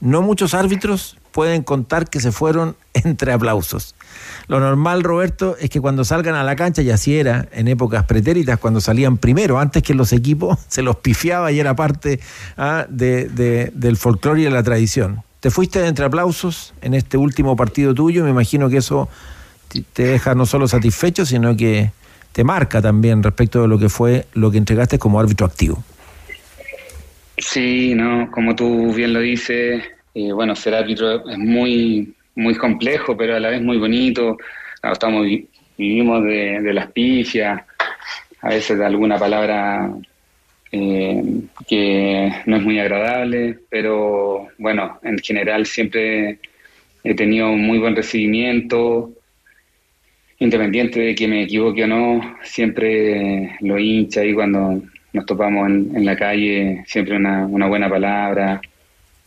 No 0.00 0.20
muchos 0.22 0.54
árbitros 0.54 1.16
pueden 1.30 1.62
contar 1.62 2.10
que 2.10 2.20
se 2.20 2.32
fueron 2.32 2.76
entre 2.94 3.32
aplausos. 3.32 3.94
Lo 4.48 4.60
normal, 4.60 5.02
Roberto, 5.02 5.56
es 5.60 5.70
que 5.70 5.80
cuando 5.80 6.04
salgan 6.04 6.34
a 6.34 6.42
la 6.44 6.56
cancha, 6.56 6.82
y 6.82 6.90
así 6.90 7.16
era 7.16 7.48
en 7.52 7.68
épocas 7.68 8.04
pretéritas, 8.04 8.58
cuando 8.58 8.80
salían 8.80 9.16
primero, 9.16 9.58
antes 9.58 9.82
que 9.82 9.94
los 9.94 10.12
equipos, 10.12 10.58
se 10.68 10.82
los 10.82 10.96
pifiaba 10.96 11.52
y 11.52 11.60
era 11.60 11.74
parte 11.76 12.20
ah, 12.56 12.84
de- 12.88 13.28
de- 13.28 13.70
del 13.74 13.96
folclore 13.96 14.40
y 14.40 14.44
de 14.44 14.50
la 14.50 14.62
tradición. 14.62 15.22
Te 15.40 15.50
fuiste 15.50 15.84
entre 15.86 16.04
aplausos 16.04 16.72
en 16.82 16.94
este 16.94 17.16
último 17.16 17.56
partido 17.56 17.94
tuyo, 17.94 18.22
me 18.24 18.30
imagino 18.30 18.68
que 18.68 18.76
eso 18.76 19.08
te 19.92 20.04
deja 20.04 20.34
no 20.34 20.46
solo 20.46 20.68
satisfecho, 20.68 21.24
sino 21.26 21.56
que 21.56 21.90
te 22.32 22.44
marca 22.44 22.80
también 22.80 23.22
respecto 23.22 23.62
de 23.62 23.68
lo 23.68 23.78
que 23.78 23.88
fue 23.88 24.26
lo 24.34 24.50
que 24.50 24.58
entregaste 24.58 24.98
como 24.98 25.20
árbitro 25.20 25.46
activo. 25.46 25.82
Sí, 27.38 27.94
no, 27.94 28.30
como 28.30 28.54
tú 28.54 28.92
bien 28.92 29.12
lo 29.12 29.20
dices, 29.20 29.82
eh, 30.14 30.32
bueno, 30.32 30.54
ser 30.54 30.74
árbitro 30.74 31.28
es 31.28 31.38
muy, 31.38 32.14
muy 32.34 32.54
complejo, 32.54 33.16
pero 33.16 33.36
a 33.36 33.40
la 33.40 33.50
vez 33.50 33.62
muy 33.62 33.78
bonito. 33.78 34.36
Ah, 34.82 34.92
Estamos, 34.92 35.24
vi- 35.24 35.48
vivimos 35.76 36.22
de, 36.24 36.60
las 36.72 36.90
pifias, 36.92 37.62
a 38.42 38.48
veces 38.48 38.78
de 38.78 38.84
alguna 38.86 39.18
palabra 39.18 39.90
eh, 40.70 41.22
que 41.66 42.32
no 42.46 42.56
es 42.56 42.62
muy 42.62 42.78
agradable, 42.78 43.58
pero 43.70 44.48
bueno, 44.58 44.98
en 45.02 45.18
general 45.18 45.66
siempre 45.66 46.38
he 47.04 47.14
tenido 47.14 47.48
muy 47.48 47.78
buen 47.78 47.96
recibimiento, 47.96 49.10
independiente 50.42 51.00
de 51.00 51.14
que 51.14 51.28
me 51.28 51.44
equivoque 51.44 51.84
o 51.84 51.86
no, 51.86 52.36
siempre 52.42 53.56
lo 53.60 53.78
hincha 53.78 54.24
y 54.24 54.34
cuando 54.34 54.82
nos 55.12 55.26
topamos 55.26 55.68
en, 55.68 56.04
la 56.04 56.16
calle, 56.16 56.82
siempre 56.86 57.16
una, 57.16 57.46
buena 57.68 57.88
palabra. 57.88 58.60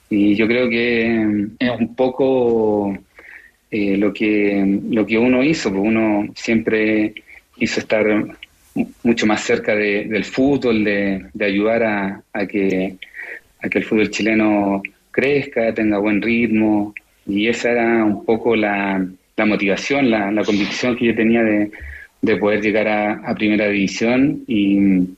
Y 0.10 0.36
yo 0.36 0.46
creo 0.48 0.70
que 0.70 1.06
eh, 1.06 1.48
es 1.60 1.72
un 1.80 1.96
poco 1.96 2.98
eh, 3.72 3.98
lo, 3.98 4.12
que, 4.14 4.80
lo 4.90 5.06
que 5.06 5.18
uno 5.18 5.42
hizo, 5.44 5.70
porque 5.72 5.88
uno 5.88 6.28
siempre 6.36 7.14
quiso 7.58 7.80
estar 7.80 8.06
mu- 8.74 8.92
mucho 9.04 9.26
más 9.26 9.42
cerca 9.42 9.74
de- 9.76 10.06
del 10.06 10.26
fútbol, 10.26 10.84
de, 10.84 11.26
de 11.34 11.46
ayudar 11.46 11.84
a 12.34 12.46
que 12.48 12.98
el 13.62 13.84
fútbol 13.84 14.10
chileno 14.10 14.82
crezca, 15.12 15.74
tenga 15.74 15.98
buen 15.98 16.22
ritmo. 16.22 16.94
Y 17.26 17.48
esa 17.48 17.72
era 17.72 18.04
un 18.06 18.26
poco 18.26 18.56
la, 18.56 19.04
la 19.38 19.46
motivación, 19.46 20.10
la, 20.10 20.32
la 20.32 20.44
convicción 20.44 20.96
que 20.96 21.08
yo 21.08 21.16
tenía 21.16 21.44
de, 21.44 21.72
de 22.22 22.38
poder 22.38 22.62
llegar 22.62 22.88
a, 22.88 23.34
primera 23.36 23.68
división 23.68 24.44
y, 24.48 25.10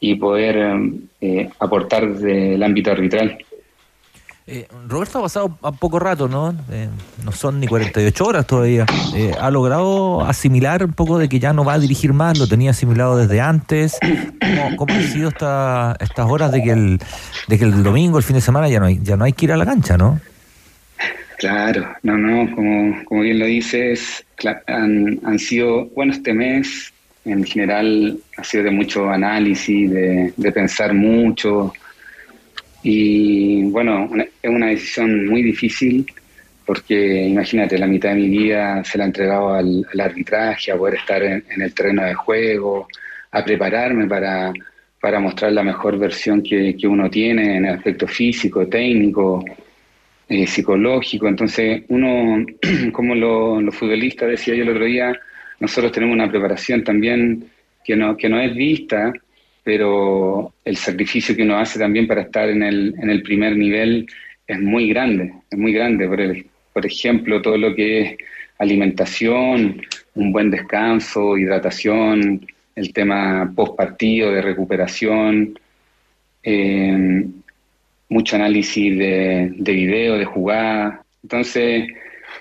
y 0.00 0.14
poder 0.16 0.78
eh, 1.20 1.48
aportar 1.58 2.08
desde 2.14 2.54
el 2.54 2.62
ámbito 2.62 2.92
arbitral. 2.92 3.38
Eh, 4.50 4.66
Roberto 4.86 5.18
ha 5.18 5.22
pasado 5.22 5.58
a 5.62 5.72
poco 5.72 5.98
rato, 5.98 6.26
¿no? 6.26 6.54
Eh, 6.70 6.88
no 7.22 7.32
son 7.32 7.60
ni 7.60 7.66
48 7.66 8.24
horas 8.24 8.46
todavía. 8.46 8.86
Eh, 9.14 9.32
¿Ha 9.38 9.50
logrado 9.50 10.22
asimilar 10.22 10.82
un 10.84 10.92
poco 10.94 11.18
de 11.18 11.28
que 11.28 11.38
ya 11.38 11.52
no 11.52 11.64
va 11.66 11.74
a 11.74 11.78
dirigir 11.78 12.14
más? 12.14 12.38
¿Lo 12.38 12.46
tenía 12.46 12.70
asimilado 12.70 13.18
desde 13.18 13.42
antes? 13.42 13.98
¿Cómo, 14.40 14.76
cómo 14.76 14.94
han 14.94 15.02
sido 15.02 15.28
esta- 15.28 15.96
estas 16.00 16.30
horas 16.30 16.50
de 16.52 16.62
que, 16.62 16.70
el, 16.70 16.98
de 17.48 17.58
que 17.58 17.64
el 17.64 17.82
domingo, 17.82 18.16
el 18.16 18.24
fin 18.24 18.36
de 18.36 18.40
semana, 18.40 18.68
ya 18.70 18.80
no 18.80 18.86
hay, 18.86 19.00
ya 19.02 19.18
no 19.18 19.24
hay 19.24 19.34
que 19.34 19.44
ir 19.44 19.52
a 19.52 19.56
la 19.58 19.66
cancha, 19.66 19.98
¿no? 19.98 20.18
Claro, 21.38 21.94
no, 22.02 22.18
no, 22.18 22.54
como, 22.54 23.04
como 23.04 23.20
bien 23.22 23.38
lo 23.38 23.46
dices, 23.46 24.24
han, 24.66 25.20
han 25.24 25.38
sido, 25.38 25.86
bueno, 25.90 26.12
este 26.12 26.32
mes. 26.34 26.92
En 27.24 27.44
general 27.44 28.18
ha 28.38 28.44
sido 28.44 28.64
de 28.64 28.70
mucho 28.70 29.08
análisis, 29.08 29.90
de, 29.90 30.32
de 30.36 30.52
pensar 30.52 30.94
mucho. 30.94 31.72
Y 32.82 33.64
bueno, 33.64 34.08
una- 34.10 34.24
es 34.24 34.50
una 34.50 34.68
decisión 34.68 35.26
muy 35.26 35.42
difícil 35.42 36.06
porque 36.64 37.24
imagínate, 37.26 37.78
la 37.78 37.86
mitad 37.86 38.10
de 38.10 38.16
mi 38.16 38.28
vida 38.28 38.84
se 38.84 38.98
la 38.98 39.04
he 39.04 39.06
entregado 39.06 39.54
al, 39.54 39.86
arbitraje, 39.98 40.70
a 40.70 40.76
poder 40.76 40.96
estar 40.96 41.22
en, 41.22 41.42
en 41.48 41.62
el 41.62 41.72
terreno 41.72 42.04
de 42.04 42.12
juego, 42.12 42.86
a 43.32 43.42
prepararme 43.42 44.06
para, 44.06 44.52
para 45.00 45.18
mostrar 45.18 45.52
la 45.52 45.62
mejor 45.62 45.98
versión 45.98 46.42
que, 46.42 46.76
que 46.76 46.86
uno 46.86 47.08
tiene 47.08 47.56
en 47.56 47.64
el 47.64 47.74
aspecto 47.76 48.06
físico, 48.06 48.66
técnico, 48.66 49.42
eh, 50.28 50.46
psicológico. 50.46 51.28
Entonces, 51.28 51.82
uno, 51.88 52.44
como 52.92 53.14
lo- 53.14 53.60
los 53.60 53.74
futbolistas, 53.74 54.28
decía 54.28 54.54
yo 54.54 54.62
el 54.62 54.70
otro 54.70 54.84
día, 54.84 55.12
nosotros 55.60 55.92
tenemos 55.92 56.14
una 56.14 56.30
preparación 56.30 56.84
también 56.84 57.44
que 57.84 57.96
no, 57.96 58.16
que 58.16 58.28
no 58.28 58.40
es 58.40 58.54
vista, 58.54 59.12
pero 59.64 60.54
el 60.64 60.76
sacrificio 60.76 61.34
que 61.36 61.42
uno 61.42 61.56
hace 61.58 61.78
también 61.78 62.06
para 62.06 62.22
estar 62.22 62.48
en 62.48 62.62
el, 62.62 62.94
en 63.00 63.10
el 63.10 63.22
primer 63.22 63.56
nivel 63.56 64.06
es 64.46 64.60
muy 64.60 64.88
grande, 64.88 65.32
es 65.50 65.58
muy 65.58 65.72
grande. 65.72 66.06
Por, 66.08 66.20
el- 66.20 66.46
por 66.72 66.86
ejemplo, 66.86 67.42
todo 67.42 67.56
lo 67.56 67.74
que 67.74 68.00
es 68.00 68.16
alimentación, 68.58 69.80
un 70.14 70.32
buen 70.32 70.50
descanso, 70.50 71.36
hidratación, 71.36 72.46
el 72.74 72.92
tema 72.92 73.52
post 73.54 73.76
partido 73.76 74.30
de 74.32 74.42
recuperación. 74.42 75.58
eh, 76.42 77.26
mucho 78.08 78.36
análisis 78.36 78.96
de, 78.98 79.52
de 79.54 79.72
video, 79.72 80.18
de 80.18 80.24
jugada. 80.24 81.02
Entonces, 81.22 81.88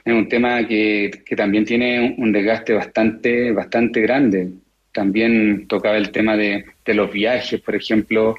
es 0.05 0.13
un 0.13 0.27
tema 0.29 0.65
que, 0.67 1.11
que 1.25 1.35
también 1.35 1.65
tiene 1.65 2.15
un 2.17 2.31
desgaste 2.31 2.73
bastante, 2.73 3.51
bastante 3.51 4.01
grande. 4.01 4.49
También 4.91 5.67
tocaba 5.67 5.97
el 5.97 6.11
tema 6.11 6.37
de, 6.37 6.65
de 6.85 6.93
los 6.93 7.11
viajes, 7.11 7.59
por 7.61 7.75
ejemplo, 7.75 8.35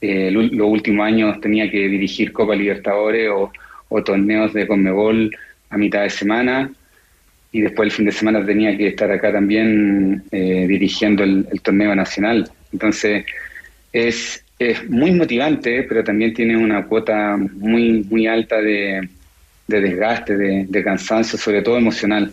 eh, 0.00 0.30
los 0.30 0.68
últimos 0.68 1.06
años 1.06 1.40
tenía 1.40 1.70
que 1.70 1.88
dirigir 1.88 2.32
Copa 2.32 2.56
Libertadores 2.56 3.28
o, 3.30 3.52
o, 3.88 4.02
torneos 4.02 4.52
de 4.52 4.66
Conmebol 4.66 5.30
a 5.68 5.78
mitad 5.78 6.02
de 6.02 6.10
semana 6.10 6.70
y 7.52 7.60
después 7.60 7.86
el 7.86 7.92
fin 7.92 8.06
de 8.06 8.12
semana 8.12 8.44
tenía 8.44 8.76
que 8.76 8.88
estar 8.88 9.10
acá 9.10 9.32
también 9.32 10.24
eh, 10.30 10.66
dirigiendo 10.68 11.22
el, 11.22 11.46
torneo 11.62 11.94
nacional. 11.94 12.50
Entonces 12.72 13.24
es, 13.92 14.44
es 14.60 14.88
muy 14.90 15.12
motivante, 15.12 15.84
pero 15.84 16.04
también 16.04 16.34
tiene 16.34 16.54
una 16.54 16.84
cuota 16.86 17.34
muy, 17.38 18.04
muy 18.10 18.26
alta 18.26 18.60
de, 18.60 19.08
de 19.66 19.80
desgaste, 19.80 20.36
de, 20.36 20.84
cansancio, 20.84 21.38
sobre 21.38 21.62
todo 21.62 21.78
emocional. 21.78 22.30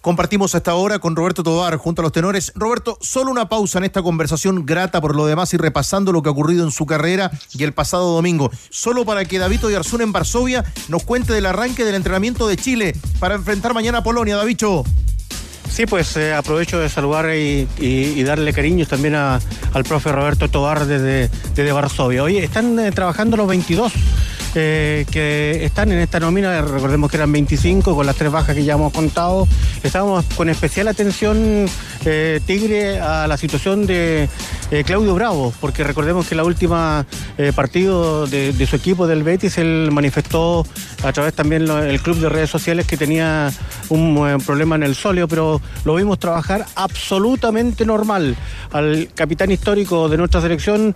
Compartimos 0.00 0.54
hasta 0.54 0.70
ahora 0.70 1.00
con 1.00 1.16
Roberto 1.16 1.42
Tobar 1.42 1.76
junto 1.76 2.02
a 2.02 2.04
los 2.04 2.12
tenores. 2.12 2.52
Roberto, 2.54 2.98
solo 3.00 3.32
una 3.32 3.48
pausa 3.48 3.78
en 3.78 3.84
esta 3.84 4.02
conversación 4.02 4.64
grata 4.64 5.00
por 5.00 5.16
lo 5.16 5.26
demás 5.26 5.52
y 5.54 5.56
repasando 5.56 6.12
lo 6.12 6.22
que 6.22 6.28
ha 6.28 6.32
ocurrido 6.32 6.62
en 6.62 6.70
su 6.70 6.86
carrera 6.86 7.32
y 7.54 7.64
el 7.64 7.72
pasado 7.72 8.14
domingo. 8.14 8.50
Solo 8.70 9.04
para 9.04 9.24
que 9.24 9.38
David 9.38 9.64
Oyarzún 9.64 10.02
en 10.02 10.12
Varsovia 10.12 10.62
nos 10.88 11.02
cuente 11.02 11.32
del 11.32 11.46
arranque 11.46 11.84
del 11.84 11.96
entrenamiento 11.96 12.46
de 12.46 12.56
Chile 12.56 12.94
para 13.18 13.34
enfrentar 13.34 13.74
mañana 13.74 13.98
a 13.98 14.02
Polonia. 14.04 14.36
Davicho. 14.36 14.84
Sí, 15.68 15.86
pues 15.86 16.16
eh, 16.16 16.32
aprovecho 16.32 16.78
de 16.78 16.88
saludar 16.88 17.34
y, 17.34 18.22
darle 18.22 18.52
cariños 18.52 18.88
también 18.88 19.14
a, 19.14 19.40
al 19.72 19.84
profe 19.84 20.12
Roberto 20.12 20.48
Tobar 20.48 20.86
desde, 20.86 21.28
desde 21.54 21.72
Varsovia. 21.72 22.22
Oye, 22.22 22.44
están 22.44 22.78
eh, 22.78 22.92
trabajando 22.92 23.36
los 23.36 23.48
22 23.48 23.92
eh, 24.56 25.04
que 25.10 25.64
están 25.64 25.90
en 25.90 25.98
esta 25.98 26.20
nómina, 26.20 26.62
recordemos 26.62 27.10
que 27.10 27.16
eran 27.16 27.32
25 27.32 27.96
con 27.96 28.06
las 28.06 28.14
tres 28.14 28.30
bajas 28.30 28.54
que 28.54 28.62
ya 28.62 28.74
hemos 28.74 28.92
contado. 28.92 29.48
Estábamos 29.82 30.24
con 30.36 30.48
especial 30.48 30.86
atención, 30.86 31.66
eh, 32.04 32.40
Tigre, 32.46 33.00
a 33.00 33.26
la 33.26 33.36
situación 33.36 33.84
de 33.84 34.28
eh, 34.70 34.84
Claudio 34.84 35.12
Bravo, 35.14 35.52
porque 35.60 35.82
recordemos 35.82 36.28
que 36.28 36.36
la 36.36 36.44
última 36.44 37.04
partido 37.56 38.28
de, 38.28 38.66
su 38.66 38.76
equipo 38.76 39.08
del 39.08 39.24
Betis, 39.24 39.58
él 39.58 39.90
manifestó 39.90 40.64
a 41.02 41.12
través 41.12 41.34
también 41.34 41.66
lo, 41.66 41.82
el 41.82 42.00
club 42.00 42.18
de 42.18 42.28
redes 42.28 42.48
sociales 42.48 42.86
que 42.86 42.96
tenía 42.96 43.52
un 43.88 44.40
problema 44.46 44.76
en 44.76 44.84
el 44.84 44.94
sóleo, 44.94 45.26
pero 45.26 45.60
lo 45.84 45.96
vimos 45.96 46.20
trabajar 46.20 46.64
absolutamente 46.76 47.84
normal 47.84 48.36
al 48.70 49.08
capitán 49.14 49.50
histórico 49.50 50.08
de 50.08 50.16
nuestra 50.16 50.40
selección 50.40 50.94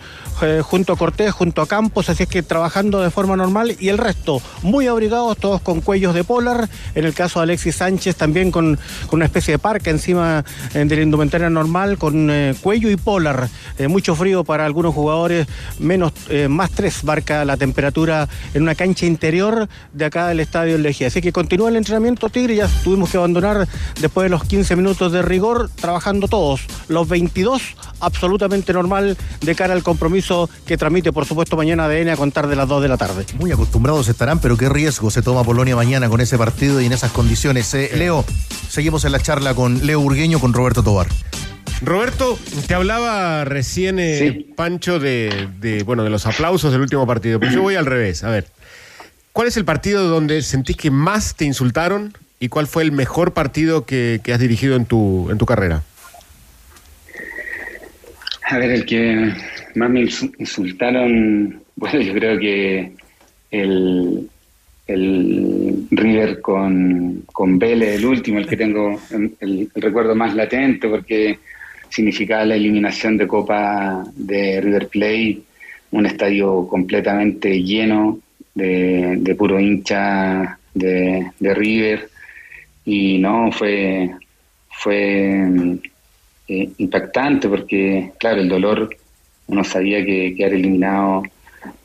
junto 0.62 0.92
a 0.92 0.96
Cortés, 0.96 1.32
junto 1.32 1.60
a 1.60 1.66
Campos, 1.66 2.08
así 2.08 2.22
es 2.22 2.28
que 2.28 2.44
trabajando 2.44 3.02
de 3.02 3.10
forma 3.10 3.36
normal 3.36 3.47
y 3.80 3.88
el 3.88 3.98
resto 3.98 4.42
muy 4.62 4.86
abrigados, 4.86 5.38
todos 5.38 5.60
con 5.62 5.80
cuellos 5.80 6.14
de 6.14 6.22
polar. 6.22 6.68
En 6.94 7.04
el 7.04 7.14
caso 7.14 7.38
de 7.38 7.44
Alexis 7.44 7.76
Sánchez 7.76 8.16
también 8.16 8.50
con, 8.50 8.78
una 9.10 9.24
especie 9.24 9.52
de 9.52 9.58
parca 9.58 9.90
encima 9.90 10.44
eh, 10.74 10.84
de 10.84 10.96
la 10.96 11.02
indumentaria 11.02 11.48
normal, 11.48 11.96
con 11.96 12.30
eh, 12.30 12.54
cuello 12.60 12.90
y 12.90 12.96
polar. 12.96 13.48
Eh, 13.78 13.88
mucho 13.88 14.14
frío 14.14 14.44
para 14.44 14.66
algunos 14.66 14.94
jugadores, 14.94 15.46
menos 15.78 16.12
más 16.48 16.70
3 16.70 17.04
marca 17.04 17.44
la 17.44 17.56
temperatura 17.56 18.28
en 18.54 18.62
una 18.62 18.74
cancha 18.74 19.06
interior 19.06 19.68
de 19.92 20.04
acá 20.04 20.28
del 20.28 20.40
estadio 20.40 20.76
Lejía. 20.76 21.06
Así 21.06 21.20
que 21.20 21.32
continúa 21.32 21.70
el 21.70 21.76
entrenamiento 21.76 22.28
Tigre, 22.28 22.56
ya 22.56 22.68
tuvimos 22.84 23.10
que 23.10 23.16
abandonar 23.16 23.66
después 24.00 24.24
de 24.24 24.28
los 24.28 24.44
15 24.44 24.76
minutos 24.76 25.10
de 25.12 25.22
rigor, 25.22 25.70
trabajando 25.74 26.28
todos, 26.28 26.60
los 26.88 27.08
22 27.08 27.62
absolutamente 28.00 28.72
normal 28.72 29.16
de 29.40 29.54
cara 29.54 29.74
al 29.74 29.82
compromiso 29.82 30.48
que 30.66 30.76
transmite 30.76 31.12
por 31.12 31.24
supuesto 31.24 31.56
mañana 31.56 31.86
ADN 31.86 32.10
a 32.10 32.16
contar 32.16 32.46
de 32.46 32.56
las 32.56 32.68
2 32.68 32.82
de 32.82 32.88
la 32.88 32.96
tarde 32.96 33.24
muy 33.38 33.52
acostumbrados 33.52 34.08
estarán, 34.08 34.40
pero 34.40 34.56
qué 34.56 34.68
riesgo 34.68 35.10
se 35.10 35.22
toma 35.22 35.44
Polonia 35.44 35.76
mañana 35.76 36.08
con 36.08 36.20
ese 36.20 36.36
partido 36.36 36.80
y 36.80 36.86
en 36.86 36.92
esas 36.92 37.12
condiciones. 37.12 37.72
Eh, 37.74 37.90
Leo, 37.96 38.24
seguimos 38.68 39.04
en 39.04 39.12
la 39.12 39.20
charla 39.20 39.54
con 39.54 39.86
Leo 39.86 40.00
Urgueño, 40.00 40.40
con 40.40 40.52
Roberto 40.52 40.82
Tobar. 40.82 41.06
Roberto, 41.80 42.36
te 42.66 42.74
hablaba 42.74 43.44
recién 43.44 44.00
eh, 44.00 44.18
sí. 44.18 44.52
Pancho 44.56 44.98
de, 44.98 45.48
de, 45.60 45.84
bueno, 45.84 46.02
de 46.02 46.10
los 46.10 46.26
aplausos 46.26 46.72
del 46.72 46.80
último 46.80 47.06
partido, 47.06 47.38
pero 47.38 47.52
yo 47.52 47.62
voy 47.62 47.76
al 47.76 47.86
revés. 47.86 48.24
A 48.24 48.30
ver, 48.30 48.46
¿cuál 49.32 49.46
es 49.46 49.56
el 49.56 49.64
partido 49.64 50.08
donde 50.08 50.42
sentís 50.42 50.76
que 50.76 50.90
más 50.90 51.36
te 51.36 51.44
insultaron 51.44 52.14
y 52.40 52.48
cuál 52.48 52.66
fue 52.66 52.82
el 52.82 52.90
mejor 52.90 53.32
partido 53.32 53.86
que, 53.86 54.20
que 54.24 54.32
has 54.32 54.40
dirigido 54.40 54.74
en 54.74 54.86
tu, 54.86 55.30
en 55.30 55.38
tu 55.38 55.46
carrera? 55.46 55.82
A 58.50 58.58
ver, 58.58 58.70
el 58.70 58.84
que 58.84 59.32
más 59.76 59.90
me 59.90 60.00
insultaron, 60.38 61.62
bueno, 61.76 62.00
yo 62.00 62.12
creo 62.14 62.38
que 62.40 62.92
el, 63.50 64.28
el 64.86 65.86
River 65.90 66.40
con, 66.40 67.24
con 67.32 67.58
Vélez, 67.58 67.96
el 67.96 68.06
último, 68.06 68.38
el 68.38 68.46
que 68.46 68.56
tengo 68.56 68.98
el, 69.10 69.36
el, 69.40 69.70
recuerdo 69.74 70.14
más 70.14 70.34
latente, 70.34 70.88
porque 70.88 71.38
significaba 71.88 72.44
la 72.44 72.56
eliminación 72.56 73.16
de 73.16 73.26
Copa 73.26 74.04
de 74.14 74.60
River 74.60 74.88
Plate, 74.88 75.40
un 75.90 76.06
estadio 76.06 76.66
completamente 76.68 77.62
lleno 77.62 78.18
de, 78.54 79.16
de 79.18 79.34
puro 79.34 79.58
hincha 79.60 80.58
de, 80.74 81.30
de, 81.38 81.54
River, 81.54 82.08
y 82.84 83.18
no, 83.18 83.52
fue, 83.52 84.10
fue 84.70 85.42
eh, 86.48 86.70
impactante 86.78 87.48
porque, 87.48 88.12
claro, 88.18 88.40
el 88.40 88.48
dolor, 88.48 88.96
uno 89.48 89.64
sabía 89.64 90.04
que 90.04 90.34
quedar 90.34 90.54
eliminado. 90.54 91.22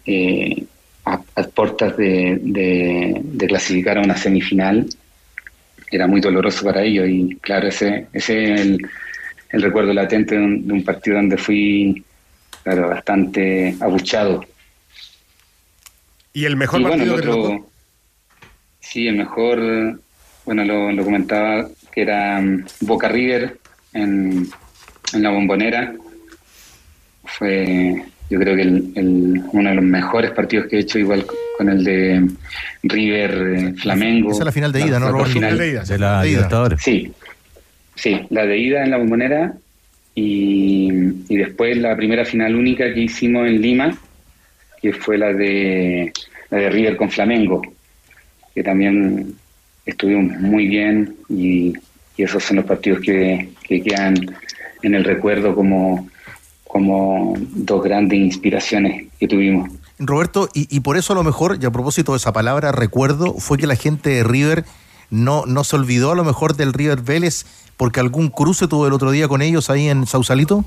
Eh, 0.06 0.64
a, 1.06 1.22
a 1.36 1.44
puertas 1.44 1.98
de, 1.98 2.40
de, 2.42 3.22
de, 3.24 3.48
clasificar 3.48 3.98
a 3.98 4.02
una 4.02 4.16
semifinal 4.16 4.88
era 5.92 6.08
muy 6.08 6.22
doloroso 6.22 6.66
para 6.66 6.82
ellos 6.82 7.08
y 7.08 7.36
claro, 7.42 7.68
ese, 7.68 8.08
ese 8.14 8.54
es 8.54 8.62
el, 8.62 8.90
el 9.50 9.62
recuerdo 9.62 9.94
latente 9.94 10.36
de 10.36 10.42
un, 10.42 10.68
de 10.68 10.74
un, 10.74 10.84
partido 10.84 11.18
donde 11.18 11.38
fui 11.38 12.04
claro, 12.64 12.90
bastante 12.90 13.76
abuchado. 13.80 14.44
¿Y 16.34 16.46
el 16.46 16.56
mejor 16.56 16.82
y 16.82 16.84
bueno, 16.84 16.98
partido 16.98 17.16
el 17.16 17.30
otro, 17.30 17.50
que 17.50 17.74
Sí, 18.80 19.08
el 19.08 19.18
mejor, 19.18 20.00
bueno, 20.46 20.66
lo, 20.66 20.92
lo 20.92 21.04
comentaba 21.04 21.68
que 21.92 22.02
era 22.02 22.40
um, 22.40 22.64
Boca 22.82 23.08
River 23.08 23.58
en, 23.94 24.48
en 25.14 25.24
la 25.24 25.30
bombonera. 25.30 25.94
Fue 27.24 28.04
yo 28.30 28.40
creo 28.40 28.56
que 28.56 28.62
el, 28.62 28.92
el, 28.96 29.44
uno 29.52 29.70
de 29.70 29.76
los 29.76 29.84
mejores 29.84 30.32
partidos 30.32 30.68
que 30.68 30.78
he 30.78 30.80
hecho, 30.80 31.00
igual 31.00 31.26
con 31.58 31.70
el 31.70 31.84
de 31.84 32.28
River 32.84 33.32
eh, 33.56 33.74
Flamengo. 33.74 34.32
Esa 34.32 34.40
es 34.40 34.46
la 34.46 34.52
final 34.52 34.72
de 34.72 34.82
ida, 34.82 35.00
la, 35.00 35.12
¿no? 35.12 35.20
La 35.20 35.26
final 35.26 35.58
de 35.58 35.70
ida. 35.70 35.84
De 35.84 35.98
la. 35.98 36.78
Sí, 36.80 37.12
sí, 37.96 38.22
la 38.30 38.46
de 38.46 38.58
ida 38.58 38.84
en 38.84 38.92
la 38.92 38.98
bombonera 38.98 39.54
y, 40.16 40.90
y, 41.30 41.38
después 41.38 41.78
la 41.78 41.96
primera 41.96 42.26
final 42.26 42.56
única 42.56 42.94
que 42.94 43.02
hicimos 43.02 43.48
en 43.48 43.62
Lima, 43.62 43.98
que 44.82 44.94
fue 44.94 45.18
la 45.18 45.34
de, 45.34 46.12
la 46.50 46.58
de 46.58 46.70
River 46.70 46.96
con 46.96 47.10
Flamengo, 47.10 47.62
que 48.54 48.64
también 48.64 49.36
estuvimos 49.86 50.40
muy 50.40 50.68
bien 50.68 51.16
y, 51.30 51.74
y 52.16 52.24
esos 52.24 52.44
son 52.44 52.58
los 52.58 52.66
partidos 52.66 53.02
que, 53.02 53.50
que 53.64 53.82
quedan 53.82 54.16
en 54.84 54.96
el 54.96 55.04
recuerdo 55.04 55.56
como 55.56 56.10
como 56.74 57.36
dos 57.38 57.84
grandes 57.84 58.18
inspiraciones 58.18 59.06
que 59.20 59.28
tuvimos. 59.28 59.70
Roberto, 60.00 60.50
y, 60.56 60.68
y, 60.76 60.80
por 60.80 60.98
eso 60.98 61.14
a 61.14 61.16
lo 61.16 61.24
mejor, 61.24 61.60
y 61.62 61.66
a 61.68 61.72
propósito 61.72 62.14
de 62.14 62.18
esa 62.18 62.34
palabra 62.34 62.72
recuerdo, 62.72 63.36
fue 63.36 63.60
que 63.60 63.68
la 63.68 63.76
gente 63.76 64.10
de 64.10 64.24
River 64.24 64.66
no, 65.12 65.46
no 65.46 65.64
se 65.64 65.76
olvidó 65.76 66.12
a 66.12 66.16
lo 66.16 66.24
mejor 66.24 66.56
del 66.56 66.74
River 66.74 67.02
Vélez 67.02 67.46
porque 67.78 68.00
algún 68.00 68.30
cruce 68.30 68.68
tuvo 68.68 68.88
el 68.88 68.94
otro 68.94 69.12
día 69.12 69.28
con 69.28 69.44
ellos 69.44 69.70
ahí 69.70 69.88
en 69.88 70.08
Sausalito. 70.08 70.66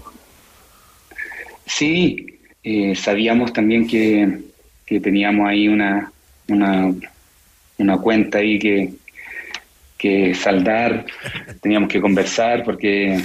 Sí, 1.67 2.39
eh, 2.63 2.95
sabíamos 2.95 3.53
también 3.53 3.89
que, 3.89 4.43
que 4.87 5.01
teníamos 5.01 5.49
ahí 5.49 5.67
una, 5.67 6.13
una, 6.47 6.95
una 7.79 7.99
cuenta 7.99 8.39
ahí 8.39 8.61
que, 8.61 8.93
que 9.99 10.37
saldar, 10.37 11.05
teníamos 11.61 11.89
que 11.89 12.01
conversar 12.01 12.63
porque 12.63 13.21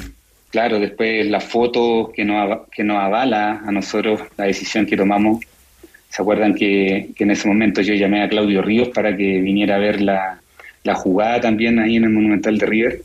claro, 0.52 0.80
después 0.80 1.26
la 1.28 1.40
foto 1.40 2.12
que 2.16 2.24
nos, 2.24 2.68
que 2.70 2.84
nos 2.84 3.02
avala 3.02 3.62
a 3.66 3.72
nosotros 3.72 4.22
la 4.38 4.46
decisión 4.46 4.86
que 4.86 4.98
tomamos. 4.98 5.44
¿Se 6.10 6.22
acuerdan 6.22 6.54
que, 6.54 7.10
que, 7.16 7.24
en 7.24 7.32
ese 7.32 7.48
momento 7.48 7.82
yo 7.82 7.94
llamé 7.94 8.22
a 8.22 8.30
Claudio 8.30 8.62
Ríos 8.62 8.90
para 8.90 9.16
que 9.16 9.40
viniera 9.40 9.76
a 9.76 9.80
ver 9.80 10.02
la, 10.02 10.42
la 10.84 10.94
jugada 10.94 11.40
también 11.40 11.80
ahí 11.80 11.96
en 11.96 12.04
el 12.04 12.10
Monumental 12.10 12.58
de 12.58 12.66
River? 12.66 13.02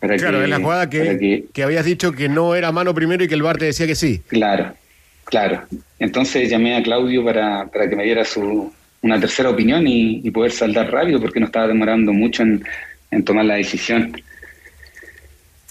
Para 0.00 0.16
claro, 0.16 0.38
que, 0.38 0.44
es 0.44 0.50
la 0.50 0.58
jugada 0.58 0.90
que, 0.90 1.18
que, 1.18 1.44
que, 1.52 1.62
habías 1.62 1.84
dicho 1.84 2.12
que 2.12 2.28
no 2.28 2.54
era 2.54 2.72
mano 2.72 2.92
primero 2.92 3.22
y 3.22 3.28
que 3.28 3.34
el 3.34 3.42
VAR 3.42 3.58
te 3.58 3.66
decía 3.66 3.86
que 3.86 3.94
sí. 3.94 4.20
Claro, 4.26 4.74
claro. 5.24 5.62
Entonces 5.98 6.50
llamé 6.50 6.76
a 6.76 6.82
Claudio 6.82 7.24
para, 7.24 7.66
para 7.66 7.88
que 7.88 7.96
me 7.96 8.04
diera 8.04 8.24
su, 8.24 8.72
una 9.02 9.20
tercera 9.20 9.50
opinión 9.50 9.86
y, 9.86 10.20
y 10.24 10.30
poder 10.30 10.50
saldar 10.50 10.90
rápido 10.90 11.20
porque 11.20 11.40
no 11.40 11.46
estaba 11.46 11.68
demorando 11.68 12.12
mucho 12.12 12.42
en, 12.42 12.64
en 13.10 13.24
tomar 13.24 13.44
la 13.44 13.54
decisión. 13.54 14.12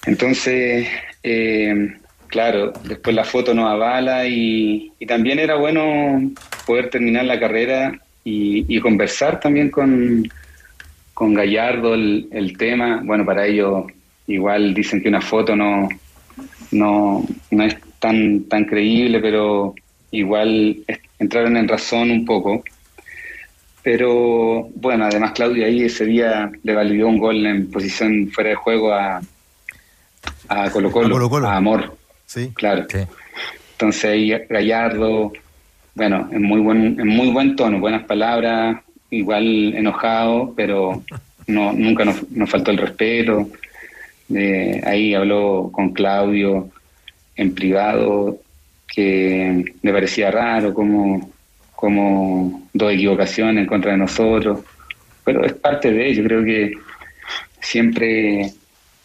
Entonces, 0.08 0.88
eh, 1.22 1.98
claro, 2.28 2.72
después 2.86 3.14
la 3.14 3.26
foto 3.26 3.54
nos 3.54 3.70
avala 3.70 4.26
y, 4.26 4.94
y 4.98 5.06
también 5.06 5.38
era 5.38 5.56
bueno 5.56 6.32
poder 6.66 6.90
terminar 6.90 7.26
la 7.26 7.40
carrera 7.40 8.00
y, 8.24 8.80
conversar 8.82 9.40
también 9.40 9.70
con, 9.70 10.30
con 11.14 11.34
Gallardo 11.34 11.94
el, 11.94 12.56
tema. 12.58 13.02
Bueno, 13.04 13.26
para 13.26 13.46
ellos 13.46 13.86
igual 14.28 14.74
dicen 14.74 15.02
que 15.02 15.10
una 15.10 15.22
foto 15.22 15.56
no, 15.56 15.88
no, 16.72 17.26
no 17.52 17.64
es 17.64 17.78
tan, 18.00 18.44
tan 18.46 18.66
creíble, 18.66 19.20
pero 19.20 19.76
igual 20.12 20.78
entraron 21.20 21.58
en 21.58 21.68
razón 21.68 22.12
un 22.12 22.26
poco. 22.26 22.64
Pero 23.84 24.70
bueno, 24.76 25.06
además 25.06 25.32
Claudia 25.32 25.68
ahí 25.68 25.84
ese 25.84 26.06
día 26.06 26.52
le 26.64 26.74
validó 26.74 27.08
un 27.08 27.18
gol 27.18 27.46
en 27.46 27.72
posición 27.72 28.30
fuera 28.34 28.50
de 28.50 28.56
juego 28.56 28.94
a, 28.94 29.22
a 30.48 30.70
Colo 30.70 30.92
Colo, 30.92 31.48
a, 31.48 31.56
Amor. 31.56 31.98
Sí. 32.26 32.52
Claro. 32.56 32.86
Entonces 33.72 34.06
ahí 34.06 34.34
Gallardo, 34.50 35.32
bueno, 35.96 36.28
en 36.32 36.44
muy 36.44 36.62
buen, 36.62 37.00
en 37.00 37.08
muy 37.08 37.30
buen 37.32 37.56
tono, 37.56 37.80
buenas 37.80 38.04
palabras, 38.04 38.78
igual 39.10 39.74
enojado, 39.76 40.54
pero 40.56 41.04
no, 41.48 41.74
nunca 41.74 42.06
nos, 42.06 42.30
nos 42.32 42.50
faltó 42.50 42.72
el 42.72 42.78
respeto. 42.78 43.48
ahí 44.86 45.14
habló 45.14 45.70
con 45.72 45.94
Claudio 45.94 46.70
en 47.36 47.54
privado, 47.54 48.40
que 48.88 49.64
me 49.82 49.94
parecía 49.94 50.32
raro 50.32 50.74
como, 50.74 51.32
como 51.76 52.68
dos 52.74 52.92
equivocaciones 52.92 53.62
en 53.62 53.68
contra 53.68 53.92
de 53.92 53.98
nosotros, 53.98 54.60
pero 55.24 55.46
es 55.46 55.54
parte 55.54 55.92
de 55.92 56.10
ello, 56.10 56.24
creo 56.24 56.44
que 56.44 56.74
siempre, 57.62 58.52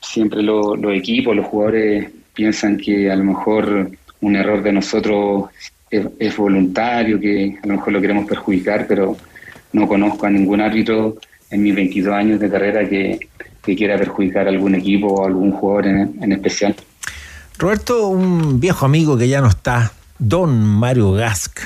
siempre 0.02 0.42
los 0.42 0.78
equipos, 0.94 1.34
los 1.34 1.46
jugadores 1.46 2.10
piensan 2.34 2.76
que 2.76 3.10
a 3.10 3.16
lo 3.16 3.24
mejor 3.24 3.90
un 4.20 4.36
error 4.36 4.62
de 4.62 4.72
nosotros 4.72 5.50
es, 5.90 6.36
voluntario, 6.36 7.20
que 7.20 7.58
a 7.62 7.66
lo 7.66 7.74
mejor 7.74 7.92
lo 7.92 8.00
queremos 8.00 8.26
perjudicar, 8.26 8.86
pero 8.88 9.16
no 9.72 9.86
conozco 9.86 10.26
a 10.26 10.30
ningún 10.30 10.60
árbitro 10.60 11.16
en 11.50 11.62
mis 11.62 11.74
22 11.74 12.14
años 12.14 12.40
de 12.40 12.50
carrera 12.50 12.88
que, 12.88 13.20
quiera 13.62 13.96
perjudicar 13.96 14.46
a 14.46 14.50
algún 14.50 14.74
equipo 14.74 15.06
o 15.06 15.24
a 15.24 15.28
algún 15.28 15.52
jugador 15.52 15.86
en, 15.86 16.32
especial. 16.32 16.74
Roberto, 17.58 18.08
un 18.08 18.58
viejo 18.58 18.86
amigo 18.86 19.16
que 19.16 19.28
ya 19.28 19.40
no 19.40 19.48
está, 19.48 19.92
don 20.18 20.58
Mario 20.64 21.12
Gask, 21.12 21.60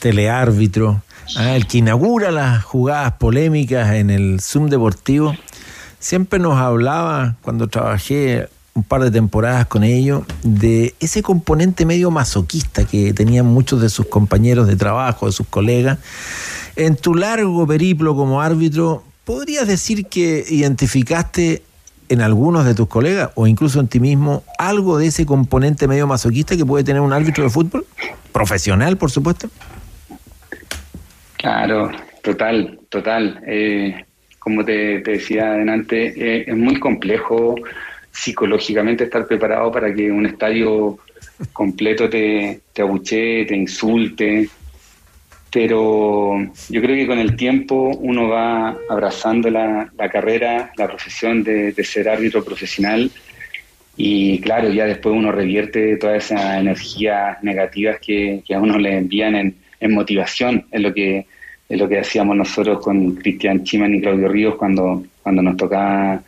teleárbitro, 0.00 1.02
ah, 1.36 1.56
el 1.56 1.66
que 1.66 1.78
inaugura 1.78 2.30
las 2.30 2.64
jugadas 2.64 3.12
polémicas 3.12 3.94
en 3.94 4.10
el 4.10 4.40
Zoom 4.40 4.68
Deportivo, 4.68 5.34
siempre 6.06 6.38
nos 6.38 6.56
hablaba 6.56 7.34
cuando 7.42 7.66
trabajé 7.66 8.48
un 8.74 8.84
par 8.84 9.02
de 9.02 9.10
temporadas 9.10 9.66
con 9.66 9.82
ellos, 9.82 10.22
de 10.44 10.94
ese 11.00 11.20
componente 11.20 11.84
medio 11.84 12.12
masoquista 12.12 12.84
que 12.84 13.12
tenían 13.12 13.46
muchos 13.46 13.80
de 13.80 13.88
sus 13.88 14.06
compañeros 14.06 14.68
de 14.68 14.76
trabajo, 14.76 15.26
de 15.26 15.32
sus 15.32 15.48
colegas. 15.48 15.98
En 16.76 16.94
tu 16.94 17.16
largo 17.16 17.66
periplo 17.66 18.14
como 18.14 18.40
árbitro, 18.40 19.02
¿podrías 19.24 19.66
decir 19.66 20.06
que 20.06 20.44
identificaste 20.48 21.64
en 22.08 22.20
algunos 22.20 22.64
de 22.66 22.76
tus 22.76 22.86
colegas 22.86 23.30
o 23.34 23.48
incluso 23.48 23.80
en 23.80 23.88
ti 23.88 23.98
mismo 23.98 24.44
algo 24.58 24.98
de 24.98 25.08
ese 25.08 25.26
componente 25.26 25.88
medio 25.88 26.06
masoquista 26.06 26.56
que 26.56 26.64
puede 26.64 26.84
tener 26.84 27.02
un 27.02 27.12
árbitro 27.12 27.42
de 27.42 27.50
fútbol? 27.50 27.84
Profesional, 28.30 28.96
por 28.96 29.10
supuesto. 29.10 29.48
Claro, 31.36 31.90
total, 32.22 32.78
total. 32.90 33.40
Eh, 33.44 34.05
como 34.46 34.64
te, 34.64 35.00
decía 35.00 35.54
adelante, 35.54 36.14
eh, 36.16 36.44
es 36.46 36.56
muy 36.56 36.78
complejo 36.78 37.56
psicológicamente 38.12 39.02
estar 39.02 39.26
preparado 39.26 39.72
para 39.72 39.92
que 39.92 40.08
un 40.08 40.24
estadio 40.24 41.00
completo 41.52 42.08
te, 42.08 42.60
te 42.72 42.82
abuchee, 42.82 43.44
te 43.44 43.56
insulte. 43.56 44.48
Pero 45.50 46.38
yo 46.68 46.80
creo 46.80 46.94
que 46.94 47.08
con 47.08 47.18
el 47.18 47.34
tiempo 47.34 47.90
uno 47.98 48.28
va 48.28 48.78
abrazando 48.88 49.50
la, 49.50 49.90
carrera, 50.12 50.70
la 50.76 50.86
profesión 50.86 51.42
de, 51.42 51.74
ser 51.82 52.08
árbitro 52.08 52.44
profesional 52.44 53.10
y 53.96 54.38
claro, 54.42 54.68
ya 54.68 54.84
después 54.84 55.12
uno 55.12 55.32
revierte 55.32 55.96
todas 55.96 56.26
esas 56.26 56.60
energías 56.60 57.42
negativas 57.42 57.98
que, 57.98 58.44
a 58.54 58.60
uno 58.60 58.78
le 58.78 58.96
envían 58.96 59.34
en, 59.34 59.56
en, 59.80 59.92
motivación, 59.92 60.66
es 60.70 60.80
lo 60.80 60.94
que 60.94 61.26
es 61.68 61.78
lo 61.78 61.88
que 61.88 61.98
hacíamos 61.98 62.36
nosotros 62.36 62.80
con 62.80 63.16
Cristian 63.16 63.64
Chiman 63.64 63.94
y 63.94 64.00
Claudio 64.00 64.28
Ríos 64.28 64.54
cuando, 64.54 65.04
cuando 65.22 65.42
nos 65.42 65.56
tocaba 65.56 66.22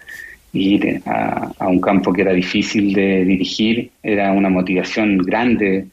ir 0.53 1.01
a, 1.07 1.53
un 1.67 1.81
campo 1.81 2.13
que 2.13 2.23
era 2.23 2.33
difícil 2.33 2.93
de 2.93 3.25
dirigir, 3.25 3.91
era 4.03 4.33
una 4.33 4.49
motivación 4.49 5.19
grande 5.19 5.87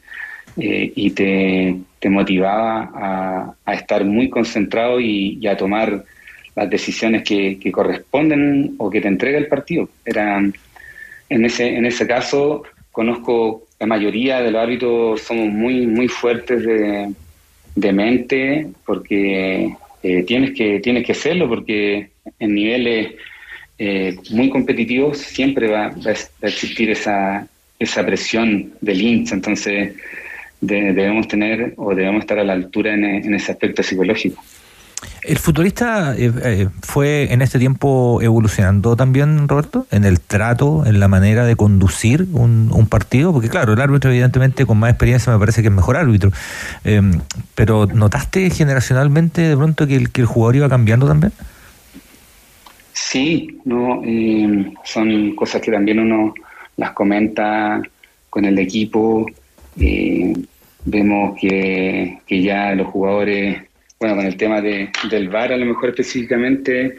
eh, 0.56 0.92
y 0.94 1.10
te, 1.10 1.76
motivaba 2.08 3.56
a, 3.64 3.74
estar 3.74 4.04
muy 4.04 4.30
concentrado 4.30 5.00
y, 5.00 5.44
a 5.48 5.56
tomar 5.56 6.04
las 6.54 6.70
decisiones 6.70 7.24
que, 7.24 7.58
corresponden 7.72 8.76
o 8.78 8.88
que 8.88 9.00
te 9.00 9.08
entrega 9.08 9.38
el 9.38 9.48
partido. 9.48 9.88
Eran, 10.04 10.54
en, 11.28 11.44
ese, 11.44 11.76
en 11.76 11.84
ese 11.84 12.06
caso, 12.06 12.62
conozco 12.92 13.64
la 13.80 13.86
mayoría 13.86 14.40
de 14.40 14.52
los 14.52 14.62
árbitros, 14.62 15.20
somos 15.20 15.48
muy, 15.48 15.86
muy 15.86 16.06
fuertes 16.06 16.64
de, 16.64 17.12
de 17.76 17.92
mente 17.92 18.66
porque 18.84 19.76
eh, 20.02 20.22
tienes, 20.24 20.52
que, 20.52 20.80
tienes 20.80 21.06
que 21.06 21.14
serlo, 21.14 21.48
porque 21.48 22.08
en 22.40 22.54
niveles 22.54 23.14
eh, 23.78 24.16
muy 24.30 24.48
competitivos, 24.48 25.18
siempre 25.18 25.68
va, 25.68 25.86
a 25.86 26.46
existir 26.46 26.90
esa, 26.90 27.46
esa 27.78 28.04
presión 28.04 28.72
del 28.80 29.00
hincha, 29.00 29.34
entonces 29.34 29.94
debemos 30.60 31.28
tener 31.28 31.74
o 31.76 31.94
debemos 31.94 32.20
estar 32.20 32.38
a 32.38 32.44
la 32.44 32.54
altura 32.54 32.94
en, 32.94 33.34
ese 33.34 33.52
aspecto 33.52 33.82
psicológico. 33.82 34.42
¿El 35.22 35.38
futbolista 35.38 36.14
eh, 36.16 36.32
eh, 36.42 36.68
fue 36.82 37.32
en 37.32 37.42
este 37.42 37.58
tiempo 37.58 38.20
evolucionando 38.22 38.96
también, 38.96 39.48
Roberto, 39.48 39.86
en 39.90 40.04
el 40.04 40.20
trato, 40.20 40.84
en 40.86 41.00
la 41.00 41.08
manera 41.08 41.44
de 41.44 41.56
conducir 41.56 42.26
un, 42.32 42.86
partido? 42.88 43.32
Porque 43.32 43.48
claro, 43.48 43.72
el 43.72 43.80
árbitro 43.80 44.10
evidentemente 44.10 44.64
con 44.66 44.78
más 44.78 44.90
experiencia 44.90 45.32
me 45.32 45.38
parece 45.38 45.62
que 45.62 45.68
es 45.68 45.74
mejor 45.74 45.96
árbitro, 45.96 46.30
pero 47.54 47.86
¿notaste 47.86 48.48
generacionalmente 48.50 49.42
de 49.42 49.56
pronto 49.56 49.86
que 49.86 49.96
el, 49.96 50.10
que 50.10 50.20
el 50.20 50.26
jugador 50.26 50.56
iba 50.56 50.68
cambiando 50.68 51.06
también? 51.08 51.32
Sí, 52.96 53.60
no, 53.66 54.02
eh, 54.04 54.72
son 54.82 55.34
cosas 55.34 55.60
que 55.60 55.70
también 55.70 56.00
uno 56.00 56.32
las 56.78 56.92
comenta 56.92 57.82
con 58.30 58.46
el 58.46 58.58
equipo. 58.58 59.26
Eh, 59.78 60.32
vemos 60.82 61.38
que, 61.38 62.18
ya 62.26 62.74
los 62.74 62.86
jugadores, 62.86 63.65
bueno, 63.98 64.16
con 64.16 64.26
el 64.26 64.36
tema 64.36 64.60
de, 64.60 64.90
del 65.10 65.28
VAR 65.28 65.52
a 65.52 65.56
lo 65.56 65.66
mejor 65.66 65.90
específicamente, 65.90 66.96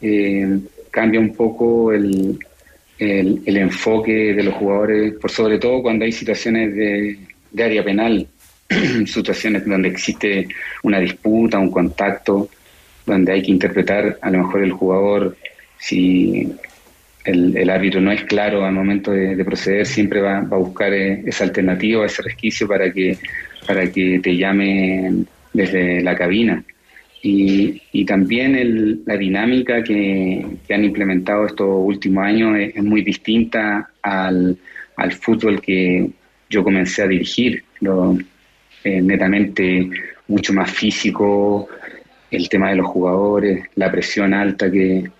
eh, 0.00 0.58
cambia 0.90 1.20
un 1.20 1.34
poco 1.34 1.92
el, 1.92 2.38
el, 2.98 3.56
enfoque 3.56 4.34
de 4.34 4.42
los 4.42 4.54
jugadores, 4.54 5.14
por 5.14 5.30
sobre 5.30 5.58
todo 5.58 5.82
cuando 5.82 6.04
hay 6.04 6.12
situaciones 6.12 6.74
de, 6.74 7.18
de 7.50 7.64
área 7.64 7.84
penal, 7.84 8.26
situaciones 9.06 9.66
donde 9.66 9.88
existe 9.88 10.48
una 10.82 10.98
disputa, 10.98 11.58
un 11.58 11.70
contacto 11.70 12.48
donde 13.06 13.32
hay 13.32 13.42
que 13.42 13.50
interpretar 13.50 14.18
a 14.20 14.30
lo 14.30 14.38
mejor 14.38 14.62
el 14.62 14.72
jugador, 14.72 15.36
si 15.78 16.52
el, 17.24 17.70
árbitro 17.70 18.00
no 18.00 18.10
es 18.10 18.24
claro 18.24 18.64
al 18.64 18.72
momento 18.72 19.10
de, 19.10 19.42
proceder, 19.44 19.86
siempre 19.86 20.20
va, 20.20 20.38
a 20.38 20.42
buscar 20.42 20.92
eh, 20.92 21.22
esa 21.26 21.44
alternativa, 21.44 22.04
ese 22.04 22.22
resquicio 22.22 22.66
para 22.66 22.92
que, 22.92 23.18
para 23.66 23.90
que 23.90 24.20
te 24.22 24.36
llame 24.36 25.24
desde 25.58 26.00
la 26.02 26.16
cabina. 26.16 26.64
Y, 27.20 28.04
también 28.06 29.02
la 29.04 29.16
dinámica 29.16 29.82
que, 29.82 30.46
han 30.70 30.84
implementado 30.84 31.46
estos 31.46 31.68
últimos 31.68 32.24
años 32.24 32.56
es, 32.58 32.82
muy 32.82 33.02
distinta 33.02 33.90
al, 34.02 34.56
fútbol 35.20 35.60
que 35.60 36.08
yo 36.48 36.62
comencé 36.62 37.02
a 37.02 37.08
dirigir, 37.08 37.64
eh, 38.84 39.02
netamente 39.02 39.90
mucho 40.28 40.52
más 40.52 40.70
físico, 40.70 41.68
el 42.30 42.48
tema 42.48 42.70
de 42.70 42.76
los 42.76 42.86
jugadores, 42.86 43.64
la 43.74 43.90
presión 43.90 44.32
alta 44.32 44.70
que, 44.70 45.10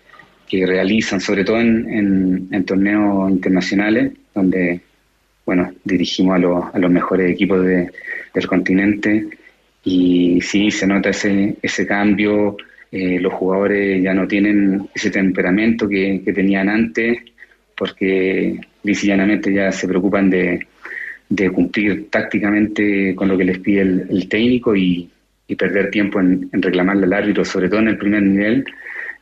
realizan, 0.50 1.20
sobre 1.20 1.44
todo 1.44 1.60
en, 1.60 2.64
torneos 2.64 3.30
internacionales, 3.30 4.12
donde 4.34 4.80
bueno, 5.44 5.72
dirigimos 5.84 6.36
a 6.36 6.78
los, 6.78 6.90
mejores 6.90 7.30
equipos 7.30 7.62
de, 7.64 7.90
del 8.34 8.46
continente 8.46 9.26
y 9.84 10.40
sí, 10.40 10.70
se 10.70 10.86
nota 10.86 11.10
ese, 11.10 11.56
ese 11.62 11.86
cambio, 11.86 12.56
eh, 12.90 13.18
los 13.20 13.32
jugadores 13.34 14.02
ya 14.02 14.14
no 14.14 14.26
tienen 14.26 14.88
ese 14.94 15.10
temperamento 15.10 15.88
que, 15.88 16.22
tenían 16.34 16.68
antes, 16.68 17.18
porque 17.76 18.60
llanamente 18.82 19.52
ya 19.52 19.70
se 19.70 19.86
preocupan 19.86 20.30
de, 20.30 20.66
de, 21.28 21.50
cumplir 21.50 22.08
tácticamente 22.10 23.14
con 23.14 23.28
lo 23.28 23.36
que 23.36 23.44
les 23.44 23.58
pide 23.58 23.82
el 23.82 24.28
técnico 24.28 24.74
y, 24.74 25.10
perder 25.56 25.90
tiempo 25.90 26.20
en, 26.20 26.50
reclamarle 26.52 27.06
al 27.06 27.12
árbitro, 27.14 27.44
sobre 27.44 27.70
todo 27.70 27.80
en 27.80 27.88
el 27.88 27.98
primer 27.98 28.22
nivel, 28.22 28.66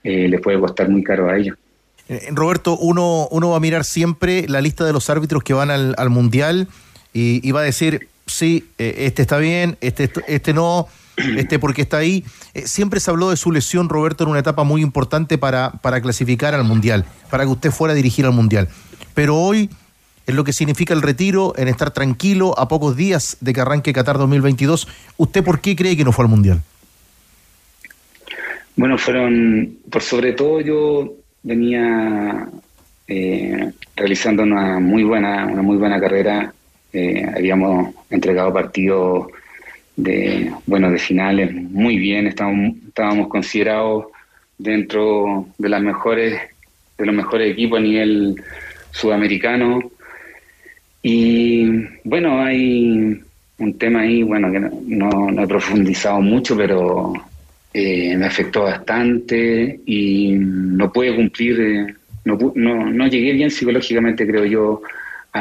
eh, 0.03 0.29
les 0.29 0.41
puede 0.41 0.59
costar 0.59 0.89
muy 0.89 1.05
caro 1.05 1.29
a 1.29 1.37
ellos. 1.37 1.57
Eh, 2.09 2.29
Roberto, 2.33 2.77
uno, 2.77 3.29
uno 3.31 3.51
va 3.51 3.57
a 3.57 3.61
mirar 3.61 3.85
siempre 3.85 4.47
la 4.49 4.61
lista 4.61 4.85
de 4.85 4.93
los 4.93 5.09
árbitros 5.09 5.45
que 5.45 5.53
van 5.53 5.71
al, 5.71 5.95
al 5.97 6.11
Mundial 6.11 6.69
y 7.19 7.51
va 7.51 7.61
a 7.61 7.65
decir, 7.65 8.09
sí, 8.27 8.69
eh, 8.79 8.95
este 8.99 9.23
está 9.23 9.39
bien, 9.39 9.79
este, 9.81 10.11
este 10.27 10.53
no, 10.53 10.89
este 11.37 11.59
porque 11.59 11.83
está 11.83 11.99
ahí. 11.99 12.25
Eh, 12.55 12.67
siempre 12.67 13.01
se 13.01 13.11
habló 13.11 13.31
de 13.31 13.37
su 13.37 13.53
lesión, 13.53 13.89
Roberto, 13.89 14.25
en 14.25 14.31
una 14.31 14.41
etapa 14.41 14.65
muy 14.65 14.83
importante 14.83 15.39
para, 15.39 15.73
para 15.73 16.01
clasificar 16.01 16.55
al 16.55 16.65
Mundial, 16.65 17.05
para 17.31 17.45
que 17.45 17.51
usted 17.51 17.71
fuera 17.71 17.93
a 17.93 17.97
dirigir 17.97 18.27
al 18.27 18.33
Mundial. 18.33 18.69
Pero 19.15 19.37
hoy, 19.37 19.71
en 20.27 20.37
lo 20.37 20.45
que 20.45 20.53
significa 20.53 20.93
el 20.93 21.03
retiro, 21.03 21.55
en 21.57 21.69
estar 21.69 21.91
tranquilo 21.91 22.59
a 22.59 22.69
pocos 22.69 22.97
días 22.97 23.37
de 23.41 23.53
que 23.53 23.61
arranque 23.61 23.93
Qatar 23.93 24.19
2022, 24.19 24.89
¿usted 25.17 25.45
por 25.45 25.61
qué 25.61 25.77
cree 25.77 25.97
que 25.97 26.05
no 26.05 26.13
fue 26.13 26.25
al 26.25 26.31
Mundial? 26.31 26.63
Bueno, 28.77 28.99
fueron, 28.99 29.79
por 29.91 30.03
sobre 30.03 30.35
todo 30.35 30.61
yo 30.61 31.15
venía 31.43 32.47
eh, 33.09 33.73
realizando 33.95 34.43
una 34.43 34.79
muy 34.81 35.03
buena, 35.05 35.47
una 35.47 35.63
muy 35.63 35.77
buena 35.79 35.99
carrera. 35.99 36.53
Eh, 36.99 37.27
habíamos 37.37 37.95
entregado 38.09 38.55
partidos 38.55 39.27
de, 39.97 40.51
bueno, 40.65 40.91
de 40.91 40.99
finales 40.99 41.53
muy 41.53 41.99
bien. 41.99 42.27
Estábamos, 42.27 42.75
estábamos 42.89 43.29
considerados 43.29 44.07
dentro 44.57 45.47
de 45.59 45.69
las 45.69 45.83
mejores, 45.83 46.41
de 46.97 47.07
los 47.07 47.15
mejores 47.15 47.53
equipos 47.53 47.79
a 47.79 47.83
nivel 47.83 48.37
sudamericano. 48.93 49.81
Y 51.03 51.67
bueno, 52.03 52.41
hay 52.43 53.21
un 53.59 53.79
tema 53.79 54.01
ahí, 54.01 54.23
bueno, 54.23 54.51
que 54.51 54.61
no, 54.61 55.31
no 55.31 55.43
he 55.43 55.47
profundizado 55.47 56.23
mucho, 56.23 56.57
pero 56.57 57.13
eh, 57.75 58.17
me 58.17 58.25
afectó 58.25 58.63
bastante 58.63 59.81
y 59.85 60.33
no 60.33 60.91
pude 60.91 61.15
cumplir, 61.15 61.61
eh, 61.61 61.95
no, 62.25 62.39
no, 62.55 62.91
no, 62.91 63.07
llegué 63.07 63.33
bien 63.33 63.51
psicológicamente, 63.51 64.27
creo 64.27 64.47
yo, 64.47 64.83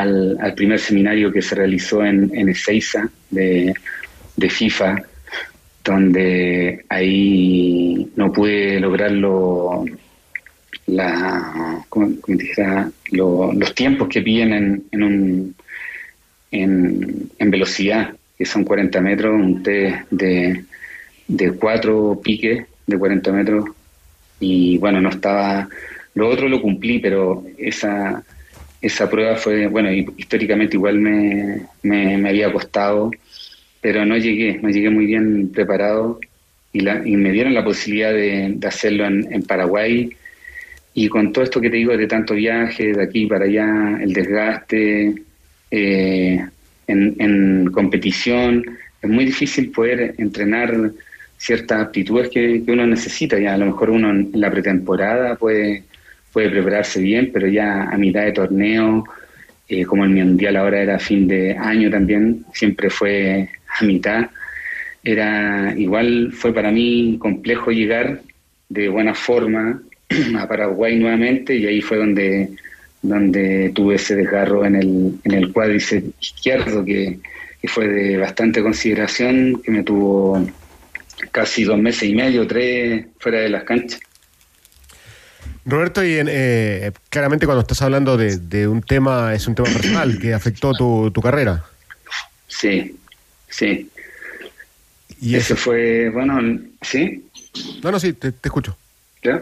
al, 0.02 0.38
al 0.40 0.54
primer 0.54 0.80
seminario 0.80 1.32
que 1.32 1.42
se 1.42 1.56
realizó 1.56 2.04
en, 2.06 2.32
en 2.34 2.50
Ezeiza 2.50 3.10
de, 3.30 3.74
de 4.36 4.50
FIFA, 4.50 5.04
donde 5.84 6.86
ahí 6.90 8.12
no 8.16 8.32
pude 8.32 8.80
lograrlo 8.80 9.86
la, 10.88 11.84
¿cómo, 11.90 12.12
cómo 12.22 12.38
dijera? 12.38 12.90
Lo, 13.12 13.54
los 13.54 13.74
tiempos 13.74 14.08
que 14.10 14.22
piden 14.22 14.54
en, 14.54 14.84
en, 14.92 15.04
un, 15.04 15.56
en, 16.52 17.30
en 17.38 17.52
velocidad, 17.52 18.16
que 18.38 18.46
son 18.46 18.64
40 18.64 19.02
metros, 19.02 19.34
un 19.34 19.64
test 19.64 20.08
de 20.12 20.66
de 21.28 21.52
cuatro 21.54 22.20
piques 22.24 22.66
de 22.86 22.98
40 22.98 23.32
metros 23.32 23.66
y 24.40 24.78
bueno, 24.78 25.02
no 25.02 25.10
estaba, 25.10 25.68
lo 26.14 26.30
otro 26.30 26.48
lo 26.50 26.62
cumplí, 26.62 27.00
pero 27.00 27.44
esa, 27.58 28.24
esa 28.82 29.10
prueba 29.10 29.36
fue, 29.36 29.68
bueno, 29.68 29.92
históricamente 29.92 30.76
igual 30.76 31.00
me, 31.00 31.62
me, 31.84 32.30
había 32.30 32.52
costado, 32.52 33.12
pero 33.82 34.06
no 34.06 34.18
llegué, 34.18 34.60
no 34.62 34.70
llegué 34.70 34.90
muy 34.90 35.06
bien 35.06 35.52
preparado 35.52 36.20
y, 36.72 36.82
la, 36.82 37.02
y 37.08 37.16
me 37.16 37.32
dieron 37.32 37.54
la 37.54 37.64
posibilidad 37.64 38.14
de, 38.14 38.58
hacerlo 38.68 39.06
en, 39.06 39.44
Paraguay 39.44 40.10
y 40.94 41.08
con 41.08 41.32
todo 41.32 41.44
esto 41.44 41.62
que 41.62 41.70
te 41.70 41.78
digo 41.78 41.96
de 41.98 42.08
tanto 42.08 42.34
viaje, 42.34 42.94
de 42.94 43.04
aquí 43.04 43.26
para 43.26 43.46
allá, 43.46 43.98
el 44.02 44.14
desgaste 44.14 45.16
eh, 45.72 46.46
en, 46.88 47.66
competición, 47.72 48.64
es 49.02 49.10
muy 49.10 49.26
difícil 49.26 49.72
poder 49.72 50.16
entrenar 50.18 50.92
ciertas 51.38 51.82
aptitudes 51.82 52.30
que, 52.30 52.64
uno 52.68 52.88
necesita. 52.88 53.38
Ya 53.38 53.54
a 53.54 53.58
lo 53.58 53.68
mejor 53.68 53.90
uno 53.90 54.10
en 54.10 54.32
la 54.34 54.50
pretemporada 54.52 55.36
puede, 55.36 55.84
puede 56.36 56.50
prepararse 56.50 57.00
bien, 57.00 57.30
pero 57.32 57.48
ya 57.48 57.84
a 57.84 57.98
mitad 57.98 58.26
de 58.26 58.34
torneo, 58.34 59.06
eh, 59.70 59.86
como 59.86 60.04
el 60.04 60.10
mundial 60.10 60.58
ahora 60.58 60.82
era 60.82 61.00
fin 61.00 61.30
de 61.30 61.56
año 61.56 61.90
también, 61.90 62.44
siempre 62.54 62.90
fue 62.90 63.48
a 63.80 63.86
mitad. 63.86 64.30
Era 65.02 65.74
igual 65.78 66.34
fue 66.34 66.54
para 66.54 66.72
mí 66.72 67.16
complejo 67.20 67.72
llegar 67.72 68.20
de 68.68 68.90
buena 68.90 69.14
forma 69.14 69.82
a 70.38 70.46
Paraguay 70.46 71.00
nuevamente 71.00 71.56
y 71.56 71.68
ahí 71.68 71.82
fue 71.82 72.00
donde 72.00 72.50
donde 73.02 73.72
tuve 73.74 73.96
ese 73.96 74.16
desgarro 74.16 74.66
en 74.66 74.76
el, 74.76 75.14
en 75.24 75.32
el 75.32 75.54
cuádriceps 75.54 76.10
izquierdo 76.20 76.84
que, 76.84 77.20
que 77.62 77.68
fue 77.70 77.88
de 77.88 78.18
bastante 78.18 78.62
consideración, 78.62 79.62
que 79.64 79.72
me 79.72 79.84
tuvo 79.84 80.46
casi 81.32 81.64
dos 81.64 81.78
meses 81.78 82.10
y 82.10 82.14
medio, 82.14 82.46
tres 82.46 83.06
fuera 83.20 83.40
de 83.40 83.50
las 83.50 83.64
canchas. 83.64 84.02
Roberto, 85.66 86.04
y 86.04 86.16
eh, 86.20 86.92
claramente 87.10 87.48
cuando 87.48 87.62
estás 87.62 87.82
hablando 87.82 88.18
de, 88.18 88.38
de, 88.38 88.68
un 88.68 88.84
tema, 88.84 89.34
es 89.34 89.48
un 89.48 89.56
tema 89.56 89.68
personal 89.68 90.20
que 90.20 90.34
afectó 90.34 90.74
tu, 90.74 91.10
tu 91.12 91.22
carrera. 91.22 91.64
Sí, 92.48 92.96
sí. 93.50 93.90
Y 95.20 95.36
ese 95.36 95.56
fue, 95.56 96.10
bueno, 96.10 96.60
¿sí? 96.82 97.26
No, 97.84 97.92
no, 97.92 98.00
sí, 98.00 98.14
te, 98.14 98.32
te 98.32 98.48
escucho. 98.48 98.78
¿Ya? 99.24 99.42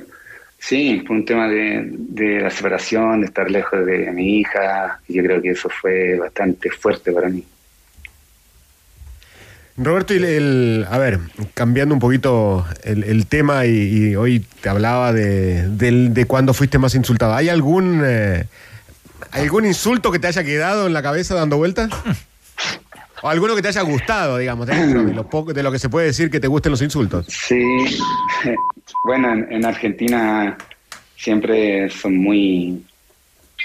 Sí, 0.57 1.03
fue 1.05 1.17
un 1.17 1.25
tema 1.25 1.49
de, 1.49 1.89
de, 1.91 2.39
la 2.39 2.49
separación, 2.49 3.19
de 3.19 3.27
estar 3.27 3.51
lejos 3.51 3.85
de 3.85 4.09
mi 4.13 4.39
hija, 4.39 5.01
y 5.09 5.15
yo 5.15 5.23
creo 5.23 5.41
que 5.41 5.49
eso 5.49 5.69
fue 5.69 6.15
bastante 6.15 6.69
fuerte 6.69 7.11
para 7.11 7.27
mí. 7.27 7.43
Roberto, 9.75 10.13
el, 10.13 10.23
el, 10.23 10.87
a 10.89 10.97
ver, 10.99 11.19
cambiando 11.55 11.95
un 11.95 11.99
poquito 11.99 12.65
el, 12.83 13.25
tema 13.25 13.65
y, 13.65 14.15
hoy 14.15 14.45
te 14.61 14.69
hablaba 14.69 15.13
de, 15.13 15.67
de, 15.67 16.25
cuándo 16.25 16.53
fuiste 16.53 16.77
más 16.77 16.93
insultado. 16.93 17.33
¿Hay 17.33 17.49
algún, 17.49 18.03
eh, 18.05 18.45
algún 19.31 19.65
insulto 19.65 20.11
que 20.11 20.19
te 20.19 20.27
haya 20.27 20.43
quedado 20.43 20.85
en 20.85 20.93
la 20.93 21.01
cabeza 21.01 21.33
dando 21.33 21.57
vueltas? 21.57 21.89
¿O 23.23 23.29
alguno 23.29 23.55
que 23.55 23.61
te 23.61 23.69
haya 23.69 23.81
gustado, 23.81 24.37
digamos, 24.37 24.67
de 24.67 24.75
lo, 25.13 25.43
de 25.53 25.63
lo 25.63 25.71
que 25.71 25.79
se 25.79 25.89
puede 25.89 26.07
decir 26.07 26.29
que 26.29 26.39
te 26.39 26.47
gusten 26.47 26.71
los 26.71 26.81
insultos? 26.81 27.25
Sí, 27.27 27.63
bueno, 29.05 29.33
en, 29.33 29.51
en 29.51 29.65
Argentina 29.65 30.55
siempre 31.15 31.89
son 31.89 32.17
muy, 32.17 32.83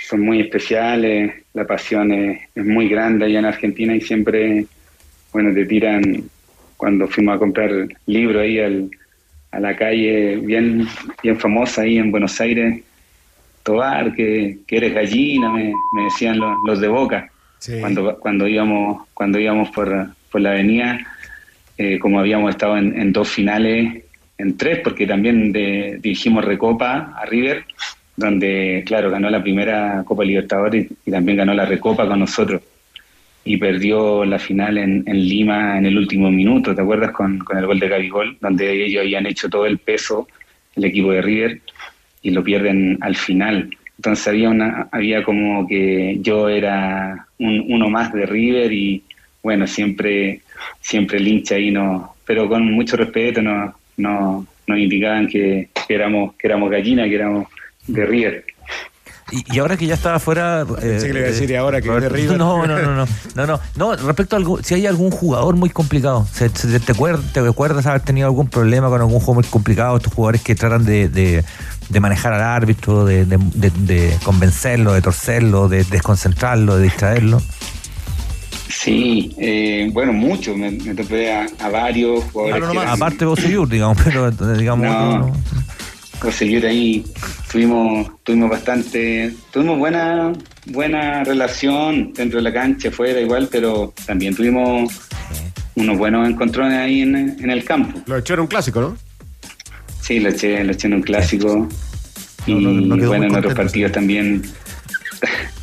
son 0.08 0.20
muy 0.20 0.40
especiales, 0.40 1.34
la 1.52 1.66
pasión 1.66 2.12
es, 2.12 2.40
es 2.54 2.64
muy 2.64 2.88
grande 2.88 3.26
allá 3.26 3.40
en 3.40 3.44
Argentina 3.44 3.94
y 3.94 4.00
siempre 4.00 4.66
bueno, 5.32 5.52
te 5.52 5.66
tiran 5.66 6.24
cuando 6.76 7.08
fuimos 7.08 7.36
a 7.36 7.38
comprar 7.38 7.70
libros 8.06 8.42
ahí 8.42 8.58
al, 8.60 8.90
a 9.50 9.60
la 9.60 9.76
calle 9.76 10.36
bien, 10.36 10.86
bien 11.22 11.38
famosa 11.38 11.82
ahí 11.82 11.98
en 11.98 12.10
Buenos 12.10 12.40
Aires, 12.40 12.82
Tobar, 13.62 14.14
que, 14.14 14.58
que 14.66 14.76
eres 14.76 14.94
gallina, 14.94 15.50
me, 15.50 15.72
me 15.92 16.04
decían 16.04 16.38
los, 16.38 16.56
los, 16.64 16.80
de 16.80 16.88
Boca. 16.88 17.30
Sí. 17.58 17.80
Cuando, 17.80 18.18
cuando 18.18 18.46
íbamos, 18.46 19.08
cuando 19.12 19.38
íbamos 19.38 19.68
por, 19.70 20.08
por 20.30 20.40
la 20.40 20.52
avenida, 20.52 21.00
eh, 21.76 21.98
como 21.98 22.20
habíamos 22.20 22.50
estado 22.50 22.78
en, 22.78 22.98
en, 22.98 23.12
dos 23.12 23.28
finales, 23.28 24.04
en 24.38 24.56
tres, 24.56 24.80
porque 24.82 25.06
también 25.06 25.52
de, 25.52 25.98
dirigimos 26.00 26.44
Recopa 26.44 27.12
a 27.16 27.26
River, 27.26 27.64
donde, 28.16 28.84
claro, 28.86 29.10
ganó 29.10 29.28
la 29.28 29.42
primera 29.42 30.02
Copa 30.06 30.24
Libertadores 30.24 30.86
y, 30.90 30.96
y 31.06 31.10
también 31.10 31.38
ganó 31.38 31.52
la 31.52 31.66
Recopa 31.66 32.06
con 32.06 32.20
nosotros 32.20 32.62
y 33.48 33.56
perdió 33.56 34.26
la 34.26 34.38
final 34.38 34.76
en, 34.76 35.04
Lima 35.06 35.78
en 35.78 35.86
el 35.86 35.96
último 35.96 36.30
minuto, 36.30 36.74
¿te 36.74 36.82
acuerdas? 36.82 37.12
Con, 37.12 37.38
con 37.38 37.56
el 37.56 37.64
gol 37.64 37.80
de 37.80 37.88
Gabigol, 37.88 38.36
donde 38.42 38.84
ellos 38.84 39.00
habían 39.00 39.24
hecho 39.24 39.48
todo 39.48 39.64
el 39.64 39.78
peso, 39.78 40.28
el 40.76 40.84
equipo 40.84 41.12
de 41.12 41.22
River, 41.22 41.60
y 42.20 42.30
lo 42.30 42.44
pierden 42.44 42.98
al 43.00 43.16
final. 43.16 43.70
Entonces 43.96 44.28
había, 44.28 44.50
una, 44.50 44.88
había 44.92 45.22
como 45.22 45.66
que 45.66 46.18
yo 46.20 46.50
era 46.50 47.26
un, 47.38 47.64
uno 47.68 47.88
más 47.88 48.12
de 48.12 48.26
River 48.26 48.70
y 48.70 49.02
bueno, 49.42 49.66
siempre, 49.66 50.42
siempre 50.82 51.16
el 51.16 51.26
hincha 51.26 51.54
ahí 51.54 51.70
no, 51.70 52.16
pero 52.26 52.50
con 52.50 52.70
mucho 52.70 52.98
respeto 52.98 53.40
no, 53.40 53.74
no, 53.96 54.46
nos 54.66 54.78
indicaban 54.78 55.26
que, 55.26 55.70
que 55.86 55.94
éramos, 55.94 56.34
que 56.34 56.48
éramos 56.48 56.70
gallina, 56.70 57.08
que 57.08 57.14
éramos 57.14 57.48
de 57.86 58.04
River. 58.04 58.44
Y, 59.30 59.44
y, 59.54 59.58
ahora 59.58 59.76
que 59.76 59.86
ya 59.86 59.94
está 59.94 60.14
afuera. 60.14 60.64
Eh, 60.80 60.98
sí, 61.00 61.06
le 61.08 61.12
voy 61.12 61.22
a 61.22 61.32
decir 61.32 61.56
ahora 61.56 61.82
que 61.82 61.88
Roberto, 61.88 62.08
River. 62.08 62.38
No, 62.38 62.66
no, 62.66 62.78
no, 62.78 62.94
no, 62.94 63.06
no, 63.34 63.46
no, 63.46 63.60
no. 63.76 63.96
respecto 63.96 64.36
a 64.36 64.38
algún, 64.38 64.64
si 64.64 64.74
hay 64.74 64.86
algún 64.86 65.10
jugador 65.10 65.54
muy 65.56 65.68
complicado, 65.68 66.26
¿se, 66.32 66.48
se, 66.48 66.80
te, 66.80 66.92
acuerdas, 66.92 67.32
¿te 67.32 67.40
acuerdas 67.40 67.84
haber 67.86 68.00
tenido 68.00 68.26
algún 68.26 68.48
problema 68.48 68.88
con 68.88 69.00
algún 69.00 69.18
juego 69.20 69.34
muy 69.34 69.44
complicado? 69.44 69.98
Estos 69.98 70.14
jugadores 70.14 70.40
que 70.40 70.54
tratan 70.54 70.86
de, 70.86 71.10
de, 71.10 71.44
de 71.90 72.00
manejar 72.00 72.32
al 72.32 72.42
árbitro, 72.42 73.04
de, 73.04 73.26
de, 73.26 74.16
convencerlo, 74.24 74.94
de 74.94 75.02
torcerlo, 75.02 75.68
de 75.68 75.84
desconcentrarlo, 75.84 76.78
de 76.78 76.84
distraerlo. 76.84 77.42
Sí, 78.70 79.34
eh, 79.38 79.90
bueno, 79.92 80.12
mucho. 80.12 80.54
Me, 80.54 80.70
me 80.70 80.94
topé 80.94 81.32
a, 81.32 81.46
a, 81.60 81.68
varios 81.68 82.24
jugadores. 82.32 82.60
No, 82.60 82.74
no, 82.74 82.84
no, 82.84 82.90
aparte 82.90 83.18
de 83.18 83.26
Bosellur, 83.26 83.68
digamos, 83.68 83.98
pero 84.02 84.30
digamos. 84.30 84.86
No, 84.86 85.32
conseguir 86.18 86.66
ahí 86.66 87.04
tuvimos 87.50 88.10
tuvimos 88.22 88.50
bastante 88.50 89.32
tuvimos 89.50 89.78
buena 89.78 90.32
buena 90.66 91.24
relación 91.24 92.12
dentro 92.12 92.38
de 92.38 92.42
la 92.42 92.52
cancha 92.52 92.90
fuera 92.90 93.20
igual 93.20 93.48
pero 93.50 93.94
también 94.06 94.34
tuvimos 94.34 94.92
unos 95.74 95.96
buenos 95.96 96.28
encontrones 96.28 96.78
ahí 96.78 97.02
en, 97.02 97.14
en 97.16 97.50
el 97.50 97.64
campo 97.64 98.00
lo 98.06 98.16
eché 98.16 98.34
en 98.34 98.40
un 98.40 98.46
clásico 98.46 98.80
no 98.80 98.96
sí 100.00 100.20
lo 100.20 100.30
eché 100.30 100.64
lo 100.64 100.72
eché 100.72 100.88
en 100.88 100.94
un 100.94 101.02
clásico 101.02 101.68
y 102.48 103.06
bueno, 103.06 103.26
en 103.26 103.36
otros 103.36 103.54
partidos 103.54 103.92
también. 103.92 104.42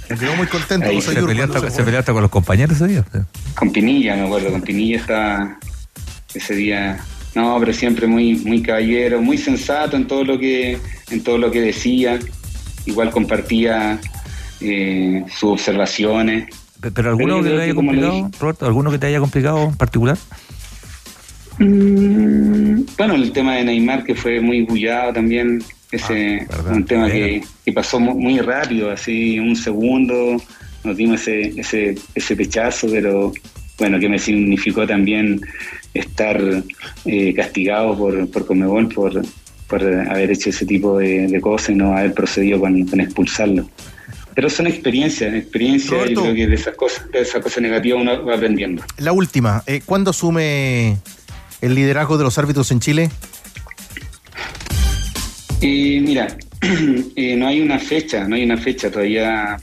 Me 0.09 0.17
quedó 0.17 0.35
muy 0.35 0.47
contento. 0.47 0.87
Ahí 0.87 1.01
Se 1.01 1.13
peleó, 1.13 1.47
no 1.47 1.53
hasta, 1.53 1.69
se 1.69 1.77
se 1.77 1.83
peleó 1.83 1.99
hasta 1.99 2.13
con 2.13 2.21
los 2.21 2.31
compañeros 2.31 2.75
ese 2.75 2.87
día. 2.87 3.05
Con 3.55 3.71
Pinilla, 3.71 4.15
me 4.15 4.25
acuerdo, 4.25 4.51
con 4.51 4.61
Pinilla 4.61 4.97
estaba 4.97 5.57
ese 6.33 6.55
día. 6.55 7.03
No, 7.35 7.57
pero 7.59 7.73
siempre 7.73 8.07
muy, 8.07 8.35
muy 8.37 8.61
caballero, 8.61 9.21
muy 9.21 9.37
sensato 9.37 9.97
en 9.97 10.07
todo 10.07 10.23
lo 10.23 10.39
que, 10.39 10.77
en 11.11 11.21
todo 11.23 11.37
lo 11.37 11.51
que 11.51 11.61
decía. 11.61 12.17
Igual 12.85 13.11
compartía 13.11 13.99
eh, 14.61 15.23
sus 15.37 15.51
observaciones. 15.51 16.47
Pe- 16.79 16.91
¿Pero 16.91 17.09
alguno 17.09 17.43
que 17.43 17.49
te 17.49 17.61
haya 17.61 17.75
complicado, 17.75 18.31
Roberto? 18.39 18.65
¿Alguno 18.65 18.91
que 18.91 18.97
te 18.99 19.07
haya 19.07 19.19
complicado 19.19 19.63
en 19.65 19.75
particular? 19.75 20.17
Mm, 21.59 22.81
Bueno, 22.97 23.15
el 23.15 23.31
tema 23.31 23.55
de 23.55 23.63
Neymar 23.65 24.03
que 24.03 24.15
fue 24.15 24.39
muy 24.41 24.61
bullado 24.63 25.13
también, 25.13 25.63
ese 25.91 26.45
un 26.69 26.85
tema 26.85 27.09
que, 27.09 27.41
que 27.63 27.71
pasó 27.71 27.99
mu- 27.99 28.19
muy 28.19 28.39
rápido, 28.39 28.91
así 28.91 29.39
un 29.39 29.55
segundo, 29.55 30.41
nos 30.83 30.97
dimos 30.97 31.21
ese, 31.21 31.53
ese, 31.59 31.95
ese 32.13 32.35
pechazo, 32.35 32.87
pero 32.91 33.31
bueno, 33.77 33.99
que 33.99 34.09
me 34.09 34.19
significó 34.19 34.85
también 34.85 35.39
estar 35.95 36.39
eh, 37.05 37.33
castigado 37.33 37.97
por, 37.97 38.29
por 38.29 38.45
Comebol 38.45 38.89
por, 38.89 39.21
por 39.67 39.83
haber 39.83 40.31
hecho 40.31 40.51
ese 40.51 40.65
tipo 40.65 40.99
de, 40.99 41.27
de 41.27 41.41
cosas 41.41 41.69
y 41.69 41.75
no 41.75 41.97
haber 41.97 42.13
procedido 42.13 42.59
con, 42.59 42.85
con 42.85 43.01
expulsarlo. 43.01 43.67
Pero 44.35 44.49
son 44.49 44.67
experiencias, 44.67 45.33
experiencias, 45.33 45.89
yo 45.91 45.97
Roberto. 45.97 46.21
creo 46.23 46.35
que 46.35 46.47
de 46.47 46.55
esas 46.55 46.75
cosas, 46.75 47.09
de 47.09 47.21
esas 47.21 47.41
cosas 47.41 47.63
negativas 47.63 48.01
uno 48.01 48.25
va 48.25 48.35
aprendiendo. 48.35 48.83
La 48.97 49.13
última, 49.13 49.63
eh, 49.65 49.81
¿cuándo 49.85 50.11
asume 50.11 50.97
el 51.61 51.73
liderazgo 51.73 52.17
de 52.17 52.25
los 52.25 52.37
árbitros 52.37 52.69
en 52.71 52.81
Chile? 52.81 53.09
Eh, 55.61 56.01
mira, 56.05 56.27
eh, 57.15 57.35
no 57.37 57.47
hay 57.47 57.61
una 57.61 57.79
fecha, 57.79 58.27
no 58.27 58.35
hay 58.35 58.43
una 58.43 58.57
fecha, 58.57 58.91
todavía, 58.91 59.57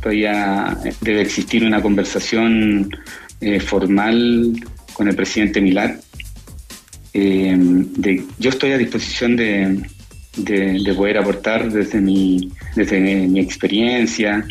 todavía 0.00 0.76
debe 1.02 1.20
existir 1.20 1.64
una 1.64 1.82
conversación 1.82 2.90
eh, 3.40 3.60
formal 3.60 4.52
con 4.98 5.08
el 5.08 5.14
presidente 5.14 5.60
Milad. 5.60 5.92
Eh, 7.14 7.56
yo 8.38 8.50
estoy 8.50 8.72
a 8.72 8.78
disposición 8.78 9.36
de, 9.36 9.80
de- 10.36 10.80
de 10.84 10.94
poder 10.94 11.18
aportar 11.18 11.70
desde 11.72 12.00
mi, 12.00 12.50
desde 12.74 13.00
mi 13.00 13.38
experiencia, 13.40 14.44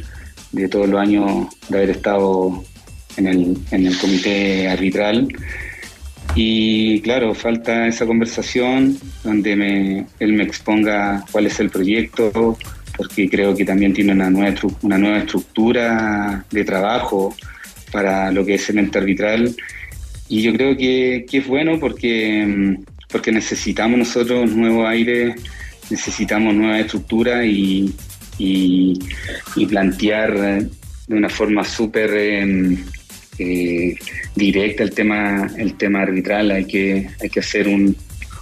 de 0.54 0.70
todos 0.70 0.88
los 0.88 1.00
años 1.00 1.48
de 1.68 1.78
haber 1.78 1.90
estado 1.90 2.64
en 3.18 3.28
el, 3.28 3.58
en 3.72 3.86
el 3.86 3.98
comité 3.98 4.70
arbitral. 4.70 5.28
Y 6.36 7.02
claro, 7.02 7.36
falta 7.36 7.88
esa 7.88 8.06
conversación 8.06 8.98
donde 9.24 9.56
me, 9.58 10.06
él 10.20 10.32
me 10.34 10.44
exponga 10.44 11.26
cuál 11.32 11.48
es 11.48 11.60
el 11.60 11.70
proyecto, 11.70 12.58
porque 12.96 13.30
creo 13.30 13.54
que 13.54 13.66
también 13.66 13.94
tiene 13.94 14.14
una 14.14 14.30
nueva, 14.30 14.56
una 14.82 14.98
nueva 14.98 15.18
estructura 15.20 16.46
de 16.50 16.64
trabajo 16.64 17.36
para 17.92 18.32
lo 18.32 18.46
que 18.46 18.56
es 18.56 18.70
el 18.70 18.78
ente 18.80 18.98
arbitral. 19.00 19.54
Y 20.30 20.42
yo 20.42 20.54
creo 20.54 20.76
que, 20.76 21.26
que 21.30 21.38
es 21.38 21.48
bueno 21.48 21.80
porque, 21.80 22.46
mm, 22.46 22.84
porque 23.10 23.32
necesitamos 23.32 24.00
nosotros 24.00 24.52
nuevo 24.52 24.86
aire, 24.86 25.36
necesitamos 25.90 26.54
nueva 26.54 26.80
estructura 26.80 27.46
y, 27.46 27.94
y, 28.38 29.00
plantear 29.70 30.36
eh, 30.38 30.68
de 31.08 31.16
una 31.16 31.30
forma 31.30 31.64
súper 31.64 32.12
eh, 32.14 32.78
eh, 33.40 33.96
directa 34.36 34.84
el 34.84 34.92
tema, 34.92 35.50
el 35.58 35.76
tema 35.76 36.02
arbitral. 36.02 36.52
Hay 36.52 36.66
que, 36.66 37.10
hay 37.22 37.30
que 37.30 37.40
hacer 37.40 37.68
un, 37.68 37.96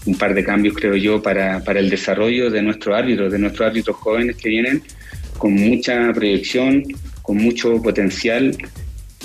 un 0.05 0.15
par 0.17 0.33
de 0.33 0.43
cambios, 0.43 0.75
creo 0.75 0.95
yo, 0.95 1.21
para, 1.21 1.63
para 1.63 1.79
el 1.79 1.89
desarrollo 1.89 2.49
de 2.49 2.61
nuestros 2.61 2.97
árbitros, 2.97 3.31
de 3.31 3.39
nuestros 3.39 3.67
árbitros 3.67 3.95
jóvenes 3.97 4.37
que 4.37 4.49
vienen 4.49 4.81
con 5.37 5.53
mucha 5.53 6.11
proyección, 6.13 6.83
con 7.21 7.37
mucho 7.37 7.81
potencial 7.81 8.55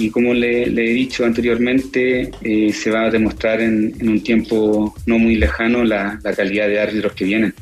y 0.01 0.11
como 0.11 0.33
le, 0.33 0.65
he 0.65 0.95
dicho 0.95 1.25
anteriormente, 1.25 2.31
eh, 2.43 2.73
se 2.73 2.91
va 2.91 3.03
a 3.03 3.11
demostrar 3.11 3.61
en, 3.61 3.95
un 4.01 4.23
tiempo 4.23 4.95
no 5.07 5.19
muy 5.19 5.37
lejano 5.37 5.85
la, 5.85 6.19
calidad 6.37 6.69
de 6.69 6.81
árbitros 6.81 7.13
que 7.13 7.25
vienen. 7.25 7.55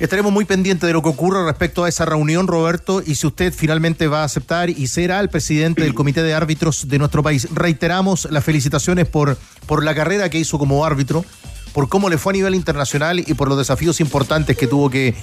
Estaremos 0.00 0.32
muy 0.32 0.44
pendientes 0.44 0.86
de 0.88 0.92
lo 0.92 1.02
que 1.02 1.08
ocurra 1.08 1.46
respecto 1.46 1.84
a 1.84 1.88
esa 1.88 2.04
reunión, 2.04 2.48
Roberto, 2.48 3.00
y 3.06 3.14
si 3.14 3.28
usted 3.28 3.52
finalmente 3.52 4.08
va 4.08 4.22
a 4.22 4.24
aceptar 4.24 4.68
y 4.68 4.88
será 4.88 5.20
el 5.20 5.28
presidente 5.28 5.82
del 5.82 5.94
Comité 5.94 6.22
de 6.24 6.34
Árbitros 6.34 6.88
de 6.88 6.98
nuestro 6.98 7.22
país. 7.22 7.48
Reiteramos 7.54 8.26
las 8.30 8.42
felicitaciones 8.42 9.06
por 9.06 9.38
la 9.84 9.94
carrera 9.94 10.28
que 10.28 10.38
hizo 10.38 10.58
como 10.58 10.84
árbitro, 10.84 11.24
por 11.72 11.88
cómo 11.88 12.10
le 12.10 12.18
fue 12.18 12.32
a 12.32 12.34
nivel 12.34 12.54
internacional 12.56 13.20
y 13.20 13.34
por 13.34 13.48
los 13.48 13.56
desafíos 13.56 14.00
importantes 14.00 14.56
que 14.56 14.66
tuvo 14.66 14.90
que, 14.90 15.14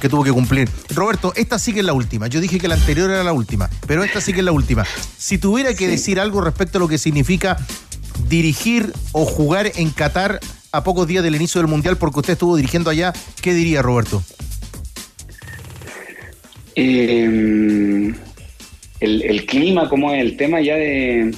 que 0.00 0.08
tuvo 0.08 0.24
que 0.24 0.32
cumplir. 0.32 0.68
Roberto, 0.94 1.32
esta 1.36 1.58
sí 1.58 1.72
que 1.72 1.80
es 1.80 1.86
la 1.86 1.92
última. 1.92 2.26
Yo 2.28 2.40
dije 2.40 2.58
que 2.58 2.68
la 2.68 2.74
anterior 2.74 3.10
era 3.10 3.24
la 3.24 3.32
última, 3.32 3.68
pero 3.86 4.04
esta 4.04 4.20
sí 4.20 4.32
que 4.32 4.38
es 4.40 4.44
la 4.44 4.52
última. 4.52 4.84
Si 5.16 5.38
tuviera 5.38 5.74
que 5.74 5.88
decir 5.88 6.20
algo 6.20 6.40
respecto 6.40 6.78
a 6.78 6.80
lo 6.80 6.88
que 6.88 6.98
significa 6.98 7.56
dirigir 8.28 8.92
o 9.12 9.24
jugar 9.24 9.70
en 9.76 9.90
Qatar 9.90 10.40
a 10.72 10.84
pocos 10.84 11.06
días 11.06 11.24
del 11.24 11.34
inicio 11.36 11.60
del 11.60 11.68
Mundial, 11.68 11.96
porque 11.96 12.20
usted 12.20 12.32
estuvo 12.34 12.56
dirigiendo 12.56 12.90
allá, 12.90 13.12
¿qué 13.40 13.54
diría 13.54 13.80
Roberto? 13.82 14.22
Eh, 16.74 18.14
el, 19.00 19.22
el 19.22 19.46
clima, 19.46 19.88
¿cómo 19.88 20.12
es 20.12 20.20
el 20.20 20.36
tema 20.36 20.60
ya 20.60 20.74
de 20.74 21.34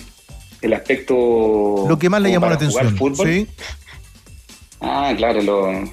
el 0.63 0.73
aspecto 0.75 1.87
Lo 1.89 1.99
que 1.99 2.11
más 2.11 2.21
le 2.21 2.29
como 2.29 2.35
llamó 2.37 2.47
la 2.51 2.55
atención. 2.57 2.97
fútbol? 2.97 3.27
¿sí? 3.27 3.47
Ah, 4.81 5.15
claro, 5.17 5.43
lo- 5.43 5.91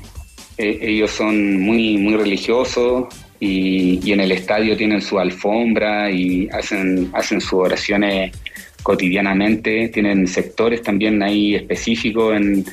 eh, 0.58 0.80
ellos 0.82 1.12
son 1.12 1.60
muy, 1.62 1.98
muy 1.98 2.16
religiosos 2.16 3.06
y, 3.40 4.00
y 4.04 4.14
en 4.14 4.22
el 4.22 4.32
estadio 4.32 4.76
tienen 4.76 5.02
su 5.02 5.20
alfombra 5.20 6.10
y 6.10 6.50
hacen, 6.52 7.12
hacen 7.14 7.40
sus 7.40 7.54
oraciones 7.54 8.32
cotidianamente. 8.82 9.90
Tienen 9.90 10.28
sectores 10.28 10.82
también 10.82 11.22
ahí 11.22 11.56
específicos 11.56 12.36
en, 12.36 12.66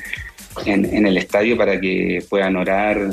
en, 0.65 1.05
el 1.05 1.17
estadio 1.17 1.57
para 1.57 1.79
que 1.79 2.23
puedan 2.29 2.55
orar 2.55 3.09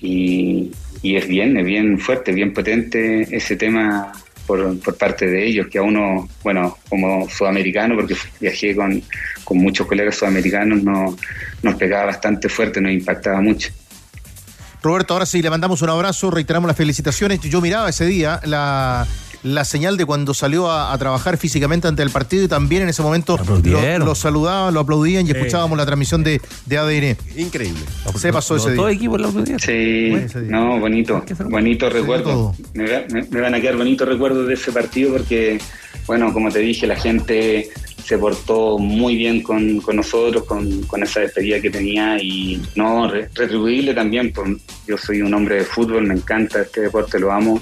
y, 0.00 0.70
y 1.02 1.16
es 1.16 1.28
bien, 1.28 1.56
es 1.58 1.64
bien 1.64 1.98
fuerte, 1.98 2.32
bien 2.32 2.52
potente 2.52 3.26
ese 3.30 3.56
tema 3.56 4.12
por, 4.46 4.80
por 4.80 4.96
parte 4.96 5.26
de 5.26 5.46
ellos, 5.46 5.68
que 5.68 5.78
a 5.78 5.82
uno, 5.82 6.28
bueno, 6.42 6.78
como 6.88 7.28
sudamericano, 7.28 7.94
porque 7.94 8.16
viajé 8.40 8.74
con, 8.74 9.00
con 9.44 9.58
muchos 9.58 9.86
colegas 9.86 10.16
sudamericanos, 10.16 10.82
no, 10.82 11.16
nos 11.62 11.74
pegaba 11.76 12.06
bastante 12.06 12.48
fuerte, 12.48 12.80
nos 12.80 12.92
impactaba 12.92 13.40
mucho. 13.40 13.70
Roberto, 14.82 15.14
ahora 15.14 15.26
sí, 15.26 15.42
le 15.42 15.50
mandamos 15.50 15.82
un 15.82 15.90
abrazo, 15.90 16.30
reiteramos 16.30 16.66
las 16.68 16.76
felicitaciones. 16.76 17.40
Yo 17.40 17.60
miraba 17.60 17.88
ese 17.90 18.06
día 18.06 18.40
la, 18.44 19.06
la 19.42 19.64
señal 19.64 19.96
de 19.98 20.06
cuando 20.06 20.32
salió 20.34 20.70
a, 20.70 20.92
a 20.92 20.98
trabajar 20.98 21.36
físicamente 21.36 21.86
ante 21.88 22.02
el 22.02 22.10
partido 22.10 22.44
y 22.44 22.48
también 22.48 22.82
en 22.82 22.88
ese 22.88 23.02
momento 23.02 23.38
lo, 23.64 23.98
lo 23.98 24.14
saludaban, 24.14 24.72
lo 24.72 24.80
aplaudían 24.80 25.26
y 25.26 25.30
escuchábamos 25.32 25.76
la 25.76 25.84
transmisión 25.84 26.24
de, 26.24 26.40
de 26.66 26.78
ADN. 26.78 27.16
Increíble. 27.36 27.80
Se 28.16 28.32
pasó 28.32 28.56
ese 28.56 28.74
Todo 28.74 28.86
día. 28.86 28.96
equipo 28.96 29.18
lo 29.18 29.28
aplaudieron. 29.28 29.60
Sí, 29.60 30.12
no, 30.48 30.78
bonito, 30.80 31.22
bonito 31.46 31.90
recuerdo. 31.90 32.24
todo. 32.24 32.54
Me, 32.74 32.90
va- 32.90 33.04
me- 33.10 33.24
me 33.24 33.40
van 33.40 33.54
a 33.54 33.60
quedar 33.60 33.76
bonitos 33.76 34.08
recuerdos 34.08 34.46
de 34.48 34.54
ese 34.54 34.72
partido 34.72 35.12
porque, 35.12 35.60
bueno, 36.06 36.32
como 36.32 36.50
te 36.50 36.60
dije, 36.60 36.86
la 36.86 36.96
gente 36.96 37.68
se 38.04 38.18
portó 38.18 38.78
muy 38.78 39.16
bien 39.16 39.42
con, 39.42 39.80
con 39.80 39.96
nosotros, 39.96 40.44
con, 40.44 40.82
con 40.82 41.02
esa 41.02 41.20
despedida 41.20 41.60
que 41.60 41.70
tenía 41.70 42.16
y 42.22 42.60
no, 42.76 43.10
re- 43.10 43.28
retribuirle 43.34 43.94
también. 43.94 44.32
Por, 44.32 44.56
yo 44.86 44.96
soy 44.98 45.22
un 45.22 45.32
hombre 45.34 45.56
de 45.56 45.64
fútbol, 45.64 46.06
me 46.06 46.14
encanta 46.14 46.62
este 46.62 46.82
deporte, 46.82 47.18
lo 47.18 47.30
amo 47.32 47.60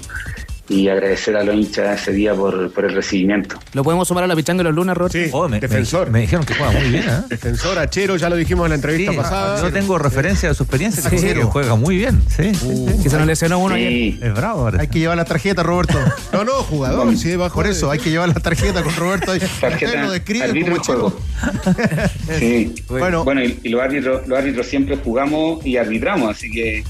y 0.69 0.87
agradecer 0.87 1.35
a 1.35 1.43
los 1.43 1.55
hinchas 1.55 2.01
ese 2.01 2.11
día 2.13 2.33
por, 2.35 2.71
por 2.71 2.85
el 2.85 2.93
recibimiento. 2.93 3.57
¿Lo 3.73 3.83
podemos 3.83 4.07
sumar 4.07 4.23
a 4.23 4.27
la 4.27 4.35
pichanga 4.35 4.59
de 4.59 4.65
los 4.65 4.75
lunes, 4.75 4.95
Roberto? 4.95 5.17
Sí, 5.17 5.29
Oh, 5.33 5.49
me, 5.49 5.59
defensor. 5.59 6.07
me- 6.07 6.13
me 6.13 6.19
dijeron 6.21 6.45
que 6.45 6.53
juega 6.53 6.71
muy 6.71 6.89
bien, 6.89 7.03
¿eh? 7.09 7.21
Defensor, 7.27 7.79
Achero, 7.79 8.15
ya 8.17 8.29
lo 8.29 8.35
dijimos 8.35 8.65
en 8.65 8.69
la 8.69 8.75
entrevista 8.75 9.11
Sí, 9.11 9.17
pasada. 9.17 9.61
yo 9.61 9.73
tengo 9.73 9.97
referencia 9.97 10.49
de 10.49 10.55
su 10.55 10.63
experiencia, 10.63 11.01
Sí. 11.09 11.15
que 11.17 11.43
juega 11.43 11.75
muy 11.75 11.97
bien. 11.97 12.21
Sí, 12.29 12.53
sí. 12.53 12.85
Que 13.03 13.09
se 13.09 13.17
nos 13.17 13.25
lesionó 13.27 13.59
uno 13.59 13.75
ayer. 13.75 13.89
Sí, 13.89 14.19
Es 14.21 14.33
bravo 14.33 14.61
ahora. 14.61 14.81
Hay 14.81 14.87
que 14.87 14.99
llevar 14.99 15.17
la 15.17 15.25
tarjeta, 15.25 15.63
Roberto. 15.63 15.97
No, 16.33 16.43
no, 16.43 16.51
jugador, 16.63 17.17
sí, 17.17 17.35
bajo 17.35 17.55
Por 17.55 17.65
de- 17.65 17.71
eso, 17.71 17.89
hay 17.89 17.97
que 17.99 18.11
llevar 18.11 18.29
la 18.29 18.35
tarjeta 18.35 18.83
con 18.83 18.95
Roberto. 18.95 19.33
tarjeta 19.59 20.03
lo 20.03 20.11
describe 20.11 20.61
como 20.61 20.83
juego. 20.83 21.19
Sí. 22.39 22.75
Bueno, 22.87 23.23
Bueno, 23.23 23.43
y, 23.43 23.59
y 23.63 23.69
los 23.69 23.81
árbitros, 23.81 24.27
los 24.27 24.37
árbitros 24.37 24.67
siempre 24.67 24.97
jugamos 24.97 25.65
y 25.65 25.77
arbitramos, 25.77 26.29
así 26.35 26.49
que 26.51 26.83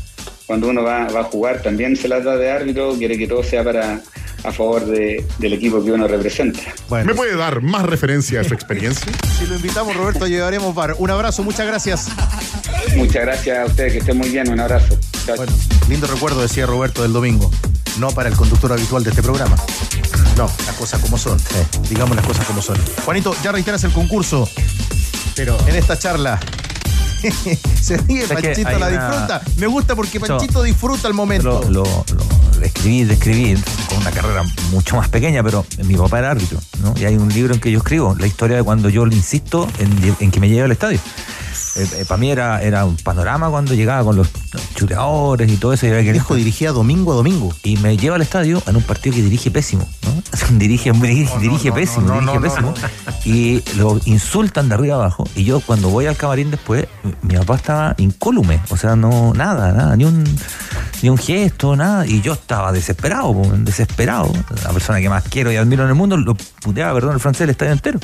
cuando 0.50 0.68
uno 0.68 0.82
va, 0.82 1.08
va 1.10 1.20
a 1.20 1.24
jugar 1.26 1.62
también 1.62 1.96
se 1.96 2.08
las 2.08 2.24
da 2.24 2.36
de 2.36 2.50
árbitro, 2.50 2.96
quiere 2.98 3.20
que 3.20 3.28
todo 3.28 3.44
sea 3.44 3.64
para 3.64 4.02
a 4.44 4.52
favor 4.52 4.84
de- 4.84 5.24
del 5.38 5.54
equipo 5.54 5.84
que 5.86 5.92
uno 5.92 6.08
representa. 6.08 6.60
bueno. 6.88 7.06
¿Me 7.06 7.14
puede 7.14 7.36
dar 7.36 7.62
más 7.62 7.84
referencia 7.84 8.42
a 8.42 8.44
su 8.44 8.56
experiencia? 8.56 9.12
Si 9.40 9.46
lo 9.46 9.56
invitamos, 9.58 9.96
Roberto, 9.96 10.26
llevaremos 10.26 10.74
bar. 10.74 10.96
Un 10.98 11.12
abrazo, 11.12 11.44
muchas 11.44 11.68
gracias. 11.68 12.08
Muchas 12.96 13.22
gracias 13.22 13.60
a 13.60 13.66
ustedes, 13.66 13.94
que 13.94 14.00
estén 14.00 14.18
muy 14.18 14.30
bien, 14.30 14.50
un 14.52 14.60
abrazo. 14.60 14.98
Chao. 15.28 15.36
Bueno, 15.38 15.54
lindo 15.88 16.08
recuerdo, 16.08 16.42
decía 16.42 16.66
Roberto, 16.66 17.04
del 17.04 17.14
domingo. 17.14 17.52
No 18.00 18.10
para 18.10 18.28
el 18.30 18.36
conductor 18.36 18.74
habitual 18.74 19.04
de 19.04 19.12
este 19.12 19.22
programa. 19.22 19.56
No, 20.36 20.50
las 20.66 20.76
cosas 20.76 21.00
como 21.00 21.18
son. 21.20 21.38
Digamos 21.90 22.16
las 22.16 22.26
cosas 22.26 22.46
como 22.48 22.62
son. 22.64 22.76
Juanito, 23.06 23.36
ya 23.44 23.52
reiteras 23.52 23.84
el 23.84 23.92
concurso 23.92 24.50
Pero 25.36 25.56
en 25.68 25.76
esta 25.76 25.98
charla. 26.00 26.40
Se 27.82 27.98
ríe, 27.98 28.28
Panchito 28.28 28.70
la 28.72 28.78
una- 28.78 28.88
disfruta. 28.90 29.42
Me 29.58 29.68
gusta 29.68 29.96
porque 29.96 30.20
Yo- 30.20 30.26
Panchito 30.26 30.64
disfruta 30.64 31.08
el 31.08 31.14
momento. 31.14 31.62
Lo, 31.70 31.84
lo, 31.84 32.06
lo 32.60 32.66
escribí, 32.66 33.04
describí 33.04 33.56
con 33.88 33.98
una 34.00 34.12
carrera 34.12 34.44
mucho 34.72 34.96
más 34.96 35.10
pequeña, 35.10 35.44
pero 35.44 35.66
mi 35.86 35.96
papá 35.96 36.20
era 36.20 36.32
árbitro, 36.32 36.60
¿no? 36.82 36.94
Y 37.00 37.06
hay 37.06 37.16
un 37.18 37.30
libro 37.30 37.54
en 37.54 37.60
que 37.60 37.72
yo 37.72 37.80
escribo 37.80 38.16
la 38.20 38.28
historia 38.28 38.58
de 38.58 38.64
cuando 38.64 38.90
yo 38.90 39.06
le 39.06 39.16
insisto 39.16 39.68
en, 39.80 40.16
en 40.20 40.32
que 40.32 40.40
me 40.40 40.50
lleve 40.50 40.64
al 40.64 40.72
estadio. 40.72 41.00
para 42.08 42.18
mí 42.18 42.32
era, 42.32 42.62
era 42.62 42.86
un 42.86 42.98
panorama 42.98 43.50
cuando 43.50 43.74
llegaba 43.74 44.04
con 44.04 44.16
los 44.16 44.28
chuteadores 44.76 45.50
y 45.52 45.58
todo 45.58 45.74
eso. 45.74 45.86
Y 45.88 45.90
que 45.90 46.12
Viejo 46.12 46.36
dirigía 46.36 46.72
domingo 46.72 47.14
a 47.14 47.16
domingo. 47.16 47.54
Y 47.64 47.78
me 47.78 47.98
lleva 47.98 48.16
al 48.16 48.22
estadio 48.22 48.62
en 48.68 48.76
un 48.76 48.84
partido 48.84 49.16
que 49.16 49.22
dirige 49.22 49.52
pésimo, 49.52 49.88
¿no? 50.04 50.19
dirige 50.52 50.92
dirige, 50.92 51.38
dirige 51.40 51.72
pésimo, 51.72 52.20
dirige 52.20 52.40
pésimo. 52.40 52.74
Y 53.26 53.64
lo 53.78 54.00
insultan 54.06 54.70
de 54.70 54.76
arriba 54.76 54.96
abajo. 54.96 55.28
Y 55.36 55.44
yo 55.44 55.60
cuando 55.60 55.90
voy 55.90 56.06
al 56.06 56.16
camarín 56.16 56.52
después, 56.52 56.88
mi 57.22 57.36
papá 57.36 57.56
estaba 57.56 57.96
incólume. 57.98 58.60
O 58.70 58.78
sea, 58.78 58.96
no, 58.96 59.34
nada, 59.34 59.72
nada, 59.72 59.96
ni 59.96 60.06
un, 60.06 60.24
ni 61.02 61.10
un 61.10 61.18
gesto, 61.18 61.76
nada. 61.76 62.06
Y 62.06 62.22
yo 62.22 62.34
estaba 62.34 62.72
desesperado, 62.72 63.34
desesperado. 63.60 64.32
La 64.64 64.72
persona 64.72 65.00
que 65.00 65.10
más 65.10 65.24
quiero 65.24 65.52
y 65.52 65.56
admiro 65.56 65.84
en 65.84 65.90
el 65.90 65.96
mundo, 65.96 66.18
lo 66.18 66.36
puteaba, 66.36 66.94
perdón, 66.94 67.14
el 67.14 67.20
francés, 67.20 67.42
el 67.42 67.52
estadio 67.52 67.74
entero. 67.74 68.00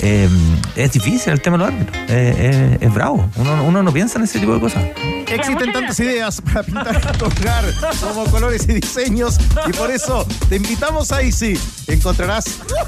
Eh, 0.00 0.28
es 0.76 0.92
difícil 0.92 1.32
el 1.32 1.40
tema 1.40 1.58
de 1.58 1.64
los 1.64 1.74
árbitros. 1.74 1.96
Eh, 2.08 2.34
eh, 2.36 2.78
es 2.80 2.94
bravo. 2.94 3.28
Uno, 3.36 3.64
uno 3.64 3.82
no 3.82 3.92
piensa 3.92 4.18
en 4.18 4.24
ese 4.24 4.40
tipo 4.40 4.54
de 4.54 4.60
cosas. 4.60 4.84
Existen 5.28 5.72
tantas 5.72 5.98
ideas 6.00 6.40
para 6.42 6.62
pintar 6.62 7.16
tu 7.18 7.24
hogar 7.24 7.64
como 8.00 8.24
colores 8.26 8.68
y 8.68 8.74
diseños 8.74 9.38
y 9.66 9.72
por 9.72 9.90
eso 9.90 10.26
te 10.48 10.56
invitamos 10.56 11.10
a 11.10 11.22
Easy. 11.22 11.58
Encontrarás 11.86 12.44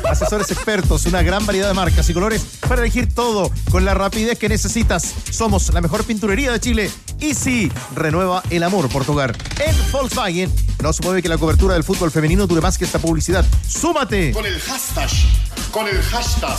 asesores 0.09 0.51
expertos, 0.51 1.07
una 1.07 1.23
gran 1.23 1.47
variedad 1.47 1.69
de 1.69 1.75
marcas 1.75 2.09
y 2.11 2.15
colores 2.15 2.45
para 2.69 2.83
elegir 2.83 3.13
todo 3.13 3.51
con 3.71 3.85
la 3.85 3.95
rapidez 3.95 4.39
que 4.39 4.49
necesitas. 4.49 5.15
Somos 5.31 5.73
la 5.73 5.81
mejor 5.81 6.05
pinturería 6.05 6.53
de 6.53 6.61
Chile. 6.61 6.91
Easy 7.21 7.71
renueva 7.95 8.43
el 8.51 8.63
amor 8.63 8.89
por 8.89 9.05
tu 9.05 9.13
hogar. 9.13 9.37
En 9.65 9.75
Volkswagen 9.93 10.53
no 10.83 10.93
se 10.93 11.03
mueve 11.03 11.23
que 11.23 11.29
la 11.29 11.39
cobertura 11.39 11.75
del 11.75 11.85
fútbol 11.85 12.11
femenino 12.11 12.47
dure 12.47 12.61
más 12.61 12.77
que 12.79 12.85
esta 12.85 12.99
publicidad. 12.99 13.45
¡Súmate! 13.67 14.33
Con 14.33 14.45
el 14.45 14.61
hashtag, 14.61 15.11
con 15.71 15.89
el 15.89 16.03
hashtag, 16.03 16.57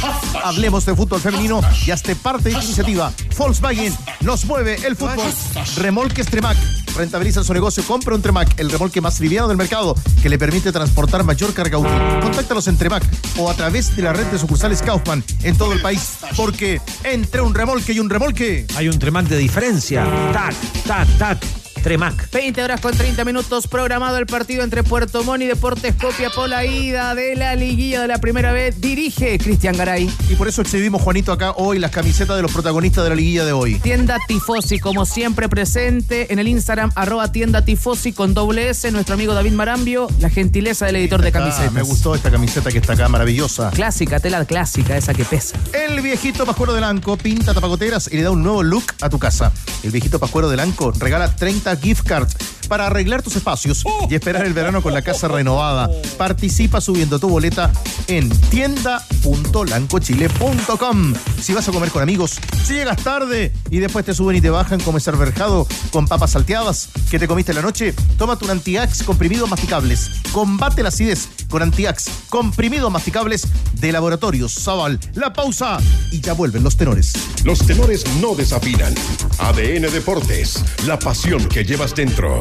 hashtag. 0.00 0.42
Hablemos 0.44 0.86
de 0.86 0.94
fútbol 0.94 1.20
femenino 1.20 1.60
y 1.86 1.90
hazte 1.90 2.16
parte 2.16 2.44
de 2.44 2.50
esta 2.50 2.64
iniciativa. 2.64 3.12
Volkswagen 3.36 3.94
nos 4.20 4.44
mueve 4.44 4.76
el 4.86 4.96
fútbol. 4.96 5.32
Remolques 5.76 6.26
Tremac. 6.26 6.56
Rentabiliza 6.96 7.44
su 7.44 7.52
negocio, 7.52 7.84
compra 7.84 8.14
un 8.16 8.22
Tremac, 8.22 8.58
el 8.58 8.70
remolque 8.70 9.00
más 9.00 9.20
liviano 9.20 9.46
del 9.46 9.56
mercado 9.56 9.94
que 10.20 10.28
le 10.28 10.36
permite 10.36 10.72
transportar 10.72 11.22
mayor 11.22 11.54
carga 11.54 11.78
útil. 11.78 11.92
Contáctalos 12.20 12.66
en 12.66 12.76
Tremac 12.76 13.04
o 13.36 13.48
a 13.48 13.54
través 13.54 13.94
de 13.94 14.02
la 14.02 14.12
red 14.12 14.26
de 14.26 14.38
sucursales 14.38 14.82
Kaufman 14.82 15.22
en 15.44 15.56
todo 15.56 15.72
el 15.72 15.80
país. 15.80 16.14
Porque 16.36 16.80
entre 17.04 17.40
un 17.40 17.54
remolque 17.54 17.92
y 17.92 18.00
un 18.00 18.10
remolque. 18.10 18.66
Hay 18.76 18.88
un 18.88 18.98
Tremac 18.98 19.26
de 19.26 19.36
diferencia. 19.36 19.97
Tak 20.32 20.54
tak 20.86 21.06
tak. 21.18 21.67
Tremac. 21.88 22.30
20 22.32 22.62
horas 22.62 22.82
con 22.82 22.94
30 22.94 23.24
minutos 23.24 23.66
programado 23.66 24.18
el 24.18 24.26
partido 24.26 24.62
entre 24.62 24.82
Puerto 24.82 25.24
Montt 25.24 25.44
y 25.44 25.46
Deportes 25.46 25.94
Copia 25.94 26.28
por 26.28 26.46
la 26.46 26.66
ida 26.66 27.14
de 27.14 27.34
la 27.34 27.56
liguilla 27.56 28.02
de 28.02 28.08
la 28.08 28.18
primera 28.18 28.52
vez. 28.52 28.78
Dirige 28.78 29.38
Cristian 29.38 29.74
Garay. 29.74 30.06
Y 30.28 30.34
por 30.34 30.48
eso 30.48 30.60
exhibimos, 30.60 31.00
Juanito, 31.00 31.32
acá 31.32 31.52
hoy 31.52 31.78
las 31.78 31.90
camisetas 31.90 32.36
de 32.36 32.42
los 32.42 32.52
protagonistas 32.52 33.04
de 33.04 33.08
la 33.08 33.16
liguilla 33.16 33.46
de 33.46 33.52
hoy. 33.52 33.76
Tienda 33.78 34.18
Tifosi, 34.28 34.78
como 34.80 35.06
siempre 35.06 35.48
presente 35.48 36.30
en 36.30 36.38
el 36.38 36.48
Instagram, 36.48 36.92
arroba 36.94 37.32
tienda 37.32 37.64
Tifosi 37.64 38.12
con 38.12 38.34
doble 38.34 38.68
S. 38.68 38.92
Nuestro 38.92 39.14
amigo 39.14 39.32
David 39.32 39.52
Marambio, 39.52 40.08
la 40.20 40.28
gentileza 40.28 40.84
del 40.84 40.96
editor 40.96 41.22
de 41.22 41.28
Ah, 41.28 41.32
camisetas. 41.32 41.72
me 41.72 41.80
gustó 41.80 42.14
esta 42.14 42.30
camiseta 42.30 42.70
que 42.70 42.76
está 42.76 42.92
acá, 42.92 43.08
maravillosa. 43.08 43.70
Clásica, 43.70 44.20
tela 44.20 44.44
clásica, 44.44 44.94
esa 44.98 45.14
que 45.14 45.24
pesa. 45.24 45.56
El 45.72 46.02
viejito 46.02 46.44
Pascuero 46.44 46.74
del 46.74 46.84
Anco 46.84 47.16
pinta 47.16 47.54
tapacoteras 47.54 48.10
y 48.12 48.16
le 48.18 48.24
da 48.24 48.30
un 48.30 48.42
nuevo 48.42 48.62
look 48.62 48.84
a 49.00 49.08
tu 49.08 49.18
casa. 49.18 49.52
El 49.82 49.90
viejito 49.90 50.18
Pascuero 50.18 50.50
del 50.50 50.60
Anco 50.60 50.92
regala 50.98 51.34
30 51.34 51.77
гифкарт 51.82 52.28
para 52.68 52.86
arreglar 52.86 53.22
tus 53.22 53.36
espacios 53.36 53.84
y 54.08 54.14
esperar 54.14 54.46
el 54.46 54.52
verano 54.52 54.80
con 54.82 54.94
la 54.94 55.02
casa 55.02 55.26
renovada. 55.28 55.90
Participa 56.16 56.80
subiendo 56.80 57.18
tu 57.18 57.28
boleta 57.28 57.72
en 58.06 58.30
tienda.lancochile.com. 58.50 61.14
Si 61.40 61.54
vas 61.54 61.68
a 61.68 61.72
comer 61.72 61.90
con 61.90 62.02
amigos, 62.02 62.38
si 62.64 62.74
llegas 62.74 63.02
tarde 63.02 63.52
y 63.70 63.78
después 63.78 64.04
te 64.04 64.14
suben 64.14 64.36
y 64.36 64.40
te 64.40 64.50
bajan 64.50 64.80
como 64.80 64.98
ese 64.98 65.10
verjado 65.12 65.66
con 65.90 66.06
papas 66.06 66.32
salteadas 66.32 66.90
que 67.10 67.18
te 67.18 67.26
comiste 67.26 67.52
en 67.52 67.56
la 67.56 67.62
noche, 67.62 67.94
tómate 68.18 68.44
un 68.44 68.50
Antiax 68.50 69.02
comprimidos 69.02 69.48
masticables. 69.48 70.10
Combate 70.32 70.82
la 70.82 70.90
acidez 70.90 71.28
con 71.48 71.62
Antiax 71.62 72.10
comprimidos 72.28 72.92
masticables 72.92 73.48
de 73.74 73.92
Laboratorios 73.92 74.54
Zaval. 74.54 75.00
La 75.14 75.32
pausa 75.32 75.78
y 76.12 76.20
ya 76.20 76.34
vuelven 76.34 76.62
los 76.62 76.76
tenores. 76.76 77.14
Los 77.44 77.66
tenores 77.66 78.04
no 78.20 78.34
desafinan. 78.34 78.94
ADN 79.38 79.90
Deportes, 79.92 80.62
la 80.86 80.98
pasión 80.98 81.46
que 81.46 81.64
llevas 81.64 81.94
dentro. 81.94 82.40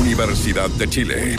Universidad 0.00 0.70
de 0.70 0.88
Chile. 0.88 1.36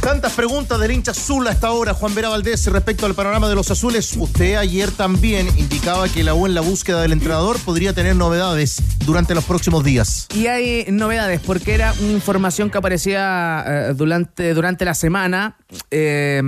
Tantas 0.00 0.32
preguntas 0.32 0.78
del 0.80 0.90
hincha 0.90 1.12
azul 1.12 1.46
hasta 1.48 1.68
ahora, 1.68 1.94
Juan 1.94 2.14
Vera 2.14 2.28
Valdés, 2.28 2.66
respecto 2.66 3.06
al 3.06 3.14
panorama 3.14 3.48
de 3.48 3.54
los 3.54 3.70
azules. 3.70 4.14
Usted 4.18 4.56
ayer 4.56 4.90
también 4.90 5.48
indicaba 5.56 6.08
que 6.08 6.22
la 6.22 6.34
U 6.34 6.46
en 6.46 6.54
la 6.54 6.60
búsqueda 6.60 7.00
del 7.00 7.12
entrenador 7.12 7.58
podría 7.60 7.94
tener 7.94 8.16
novedades 8.16 8.82
durante 9.06 9.34
los 9.34 9.44
próximos 9.44 9.82
días. 9.84 10.26
Y 10.34 10.48
hay 10.48 10.84
novedades, 10.90 11.40
porque 11.40 11.74
era 11.74 11.94
una 12.00 12.12
información 12.12 12.68
que 12.68 12.78
aparecía 12.78 13.64
eh, 13.66 13.94
durante, 13.94 14.52
durante 14.52 14.84
la 14.84 14.94
semana. 14.94 15.56
Eh, 15.90 16.42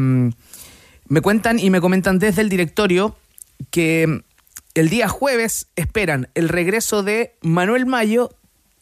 me 1.09 1.21
cuentan 1.23 1.59
y 1.59 1.71
me 1.71 1.81
comentan 1.81 2.19
desde 2.19 2.43
el 2.43 2.49
directorio 2.49 3.17
que 3.71 4.23
el 4.75 4.89
día 4.91 5.09
jueves 5.09 5.69
esperan 5.77 6.29
el 6.35 6.49
regreso 6.49 7.03
de 7.03 7.35
Manuel 7.41 7.87
Mayo 7.87 8.31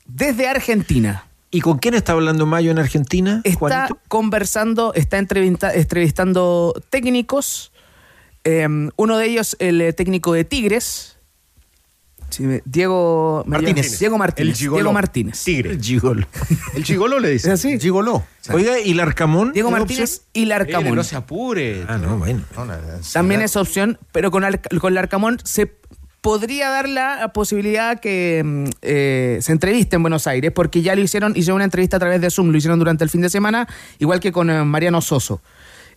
desde 0.06 0.48
Argentina. 0.48 1.26
¿Y 1.54 1.60
con 1.60 1.78
quién 1.78 1.94
está 1.94 2.12
hablando 2.12 2.46
Mayo 2.46 2.72
en 2.72 2.80
Argentina? 2.80 3.40
Está 3.44 3.58
Juanito? 3.58 3.98
conversando, 4.08 4.92
está 4.94 5.18
entrevista- 5.18 5.72
entrevistando 5.72 6.74
técnicos. 6.90 7.70
eh, 8.42 8.66
uno 8.96 9.16
de 9.18 9.26
ellos, 9.26 9.56
el 9.60 9.80
eh, 9.80 9.92
técnico 9.92 10.32
de 10.32 10.44
Tigres. 10.44 11.16
Diego 12.64 13.44
Martínez. 13.46 13.98
Diego 14.00 14.18
Martínez. 14.18 14.60
El. 14.60 14.70
Diego 14.74 14.92
Martínez. 14.92 15.44
Tigre. 15.44 15.78
Gigolo. 15.80 16.26
El 16.74 16.82
chigolo 16.82 17.20
le 17.20 17.30
dice. 17.30 17.46
¿Es 17.46 17.54
así? 17.54 17.78
Gigoló. 17.78 18.24
Oiga, 18.50 18.80
¿y 18.80 18.92
Larcamón? 18.94 19.52
Diego 19.52 19.68
¿Es 19.68 19.72
Martínez 19.78 20.22
y 20.32 20.46
Larcamón. 20.46 20.96
no 20.96 21.04
se 21.04 21.14
apure. 21.14 21.84
Ah, 21.86 21.96
no, 21.98 22.18
bueno. 22.18 22.42
También 23.12 23.40
es 23.42 23.54
opción, 23.54 23.98
pero 24.10 24.32
con, 24.32 24.42
Ar- 24.42 24.60
con 24.80 24.94
Larcamón 24.94 25.38
se 25.44 25.72
podría 26.24 26.70
dar 26.70 26.88
la 26.88 27.34
posibilidad 27.34 28.00
que 28.00 28.40
mm, 28.42 28.64
eh, 28.80 29.38
se 29.42 29.52
entreviste 29.52 29.96
en 29.96 30.02
Buenos 30.02 30.26
Aires, 30.26 30.52
porque 30.52 30.80
ya 30.80 30.94
lo 30.96 31.02
hicieron, 31.02 31.32
hicieron 31.36 31.56
una 31.56 31.64
entrevista 31.64 31.98
a 31.98 32.00
través 32.00 32.18
de 32.18 32.30
Zoom, 32.30 32.48
lo 32.48 32.56
hicieron 32.56 32.78
durante 32.78 33.04
el 33.04 33.10
fin 33.10 33.20
de 33.20 33.28
semana, 33.28 33.68
igual 33.98 34.20
que 34.20 34.32
con 34.32 34.48
eh, 34.48 34.64
Mariano 34.64 35.02
Soso. 35.02 35.42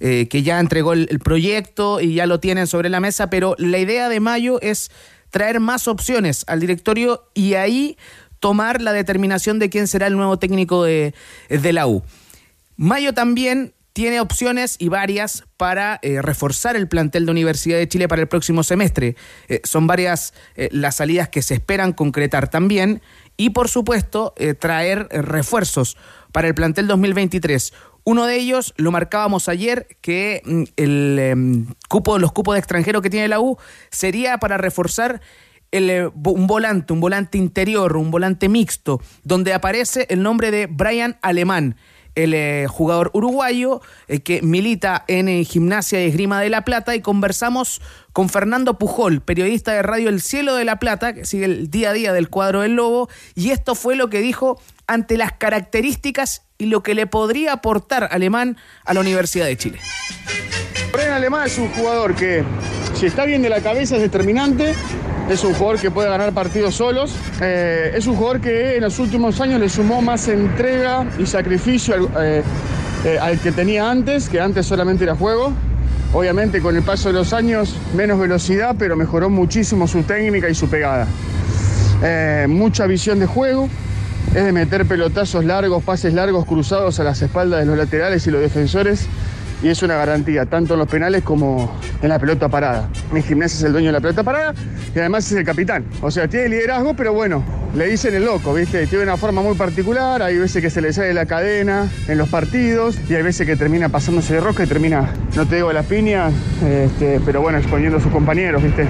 eh, 0.01 0.27
que 0.27 0.43
ya 0.43 0.59
entregó 0.59 0.91
el, 0.91 1.07
el 1.09 1.19
proyecto 1.19 2.01
y 2.01 2.15
ya 2.15 2.25
lo 2.25 2.41
tienen 2.41 2.67
sobre 2.67 2.89
la 2.89 2.99
mesa, 2.99 3.29
pero 3.29 3.55
la 3.57 3.77
idea 3.77 4.09
de 4.09 4.19
Mayo 4.19 4.59
es 4.61 4.91
traer 5.29 5.61
más 5.61 5.87
opciones 5.87 6.43
al 6.47 6.59
directorio 6.59 7.23
y 7.33 7.53
ahí 7.53 7.97
tomar 8.41 8.81
la 8.81 8.91
determinación 8.91 9.59
de 9.59 9.69
quién 9.69 9.87
será 9.87 10.07
el 10.07 10.17
nuevo 10.17 10.37
técnico 10.37 10.83
de, 10.83 11.13
de 11.47 11.71
la 11.71 11.87
U. 11.87 12.03
Mayo 12.75 13.13
también 13.13 13.73
tiene 13.97 14.19
opciones 14.19 14.75
y 14.77 14.89
varias 14.89 15.43
para 15.57 15.97
eh, 16.03 16.21
reforzar 16.21 16.75
el 16.75 16.87
plantel 16.87 17.25
de 17.25 17.31
Universidad 17.31 17.79
de 17.79 17.87
Chile 17.87 18.07
para 18.07 18.21
el 18.21 18.27
próximo 18.27 18.61
semestre. 18.61 19.15
Eh, 19.47 19.59
son 19.63 19.87
varias 19.87 20.35
eh, 20.55 20.69
las 20.71 20.97
salidas 20.97 21.29
que 21.29 21.41
se 21.41 21.55
esperan 21.55 21.93
concretar 21.93 22.47
también 22.47 23.01
y 23.37 23.49
por 23.49 23.69
supuesto 23.69 24.35
traer 24.59 25.07
refuerzos 25.09 25.97
para 26.31 26.47
el 26.47 26.53
plantel 26.53 26.85
2023. 26.85 27.73
Uno 28.03 28.27
de 28.27 28.35
ellos 28.35 28.75
lo 28.77 28.91
marcábamos 28.91 29.49
ayer 29.49 29.87
que 30.01 30.43
mm, 30.45 30.63
el 30.75 31.17
em, 31.19 31.65
cupo 31.89 32.19
los 32.19 32.31
cupos 32.33 32.53
de 32.53 32.59
extranjero 32.59 33.01
que 33.01 33.09
tiene 33.09 33.27
la 33.27 33.39
U 33.39 33.57
sería 33.89 34.37
para 34.37 34.57
reforzar 34.59 35.21
el, 35.71 36.11
un 36.23 36.45
volante, 36.45 36.93
un 36.93 36.99
volante 36.99 37.39
interior, 37.39 37.97
un 37.97 38.11
volante 38.11 38.47
mixto, 38.47 39.01
donde 39.23 39.55
aparece 39.55 40.05
el 40.11 40.21
nombre 40.21 40.51
de 40.51 40.67
Brian 40.67 41.17
Alemán, 41.23 41.77
el 42.17 42.33
eh, 42.33 42.65
jugador 42.67 43.11
uruguayo 43.13 43.79
eh, 44.07 44.21
que 44.21 44.41
milita 44.41 45.05
en 45.07 45.29
eh, 45.29 45.43
Gimnasia 45.43 46.03
y 46.03 46.07
Esgrima 46.07 46.41
de 46.41 46.49
La 46.49 46.63
Plata 46.63 46.95
y 46.95 47.01
conversamos 47.01 47.79
con 48.11 48.27
Fernando 48.27 48.79
Pujol, 48.79 49.21
periodista 49.21 49.73
de 49.73 49.83
Radio 49.83 50.09
El 50.09 50.21
Cielo 50.21 50.55
de 50.55 50.65
La 50.65 50.79
Plata, 50.79 51.13
que 51.13 51.25
sigue 51.25 51.45
el 51.45 51.69
día 51.69 51.91
a 51.91 51.93
día 51.93 52.13
del 52.13 52.29
cuadro 52.29 52.61
del 52.61 52.73
Lobo, 52.73 53.07
y 53.35 53.51
esto 53.51 53.75
fue 53.75 53.95
lo 53.95 54.09
que 54.09 54.19
dijo 54.19 54.59
ante 54.87 55.15
las 55.15 55.33
características 55.33 56.46
y 56.57 56.65
lo 56.67 56.83
que 56.83 56.95
le 56.95 57.07
podría 57.07 57.53
aportar 57.53 58.09
Alemán 58.11 58.57
a 58.85 58.93
la 58.93 58.99
Universidad 58.99 59.45
de 59.45 59.57
Chile. 59.57 59.79
Brian 60.91 61.11
Alemán 61.11 61.45
es 61.45 61.57
un 61.57 61.69
jugador 61.69 62.15
que, 62.15 62.43
si 62.95 63.05
está 63.05 63.25
bien 63.25 63.41
de 63.41 63.49
la 63.49 63.61
cabeza, 63.61 63.95
es 63.95 64.01
determinante. 64.01 64.73
Es 65.29 65.43
un 65.43 65.53
jugador 65.53 65.79
que 65.79 65.91
puede 65.91 66.09
ganar 66.09 66.31
partidos 66.31 66.75
solos. 66.75 67.13
Eh, 67.41 67.91
es 67.93 68.07
un 68.07 68.15
jugador 68.15 68.39
que 68.39 68.77
en 68.77 68.81
los 68.81 68.97
últimos 68.97 69.41
años 69.41 69.59
le 69.59 69.67
sumó 69.67 70.01
más 70.01 70.29
entrega 70.29 71.05
y 71.19 71.25
sacrificio 71.25 71.95
al, 71.95 72.07
eh, 72.23 72.43
eh, 73.03 73.19
al 73.19 73.37
que 73.37 73.51
tenía 73.51 73.91
antes, 73.91 74.29
que 74.29 74.39
antes 74.39 74.65
solamente 74.65 75.03
era 75.03 75.15
juego. 75.15 75.51
Obviamente 76.13 76.61
con 76.61 76.77
el 76.77 76.83
paso 76.83 77.09
de 77.09 77.13
los 77.13 77.33
años, 77.33 77.75
menos 77.93 78.17
velocidad, 78.17 78.77
pero 78.79 78.95
mejoró 78.95 79.29
muchísimo 79.29 79.85
su 79.85 80.03
técnica 80.03 80.47
y 80.49 80.55
su 80.55 80.69
pegada. 80.69 81.07
Mucha 82.47 82.87
visión 82.87 83.19
de 83.19 83.25
juego, 83.25 83.67
es 84.35 84.43
de 84.45 84.51
meter 84.51 84.85
pelotazos 84.85 85.45
largos, 85.45 85.83
pases 85.83 86.13
largos 86.13 86.45
cruzados 86.45 86.99
a 86.99 87.03
las 87.03 87.21
espaldas 87.21 87.61
de 87.61 87.65
los 87.65 87.77
laterales 87.77 88.25
y 88.27 88.31
los 88.31 88.41
defensores 88.41 89.07
y 89.63 89.69
es 89.69 89.81
una 89.81 89.95
garantía, 89.95 90.45
tanto 90.45 90.73
en 90.73 90.79
los 90.79 90.87
penales 90.87 91.23
como 91.23 91.71
en 92.01 92.09
la 92.09 92.19
pelota 92.19 92.47
parada. 92.47 92.89
En 93.13 93.23
gimnasia 93.23 93.57
es 93.57 93.63
el 93.63 93.71
dueño 93.71 93.87
de 93.87 93.93
la 93.93 93.99
pelota 93.99 94.23
parada 94.23 94.53
y 94.95 94.99
además 94.99 95.31
es 95.31 95.37
el 95.37 95.43
capitán. 95.43 95.85
O 96.01 96.11
sea, 96.11 96.27
tiene 96.27 96.49
liderazgo, 96.49 96.93
pero 96.93 97.13
bueno, 97.13 97.43
le 97.75 97.87
dicen 97.87 98.13
el 98.13 98.25
loco, 98.25 98.53
¿viste? 98.53 98.85
Tiene 98.87 99.03
una 99.03 99.17
forma 99.17 99.41
muy 99.41 99.55
particular, 99.55 100.21
hay 100.21 100.37
veces 100.37 100.61
que 100.61 100.69
se 100.69 100.81
le 100.81 100.93
sale 100.93 101.13
la 101.13 101.25
cadena 101.25 101.89
en 102.07 102.17
los 102.17 102.29
partidos 102.29 102.97
y 103.09 103.15
hay 103.15 103.23
veces 103.23 103.47
que 103.47 103.55
termina 103.55 103.89
pasándose 103.89 104.35
de 104.35 104.41
rosca 104.41 104.63
y 104.63 104.67
termina, 104.67 105.11
no 105.35 105.47
te 105.47 105.55
digo 105.55 105.73
la 105.73 105.83
piña, 105.83 106.29
este, 106.63 107.19
pero 107.25 107.41
bueno, 107.41 107.57
exponiendo 107.57 107.97
a 107.97 108.01
sus 108.01 108.11
compañeros, 108.11 108.61
¿viste? 108.61 108.87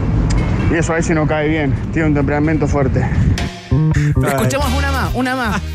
Y 0.72 0.76
eso 0.76 0.92
a 0.92 0.98
veces 0.98 1.16
no 1.16 1.26
cae 1.26 1.48
bien, 1.48 1.74
tiene 1.94 2.10
un 2.10 2.14
temperamento 2.14 2.68
fuerte. 2.68 3.06
Escuchemos 4.26 4.68
una 4.78 4.92
más, 4.92 5.12
una 5.14 5.36
más. 5.36 5.62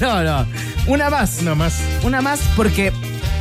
No, 0.00 0.22
no. 0.22 0.46
Una 0.86 1.10
más. 1.10 1.40
Una 1.40 1.54
más. 1.56 1.80
Una 2.04 2.20
más 2.22 2.40
porque 2.54 2.92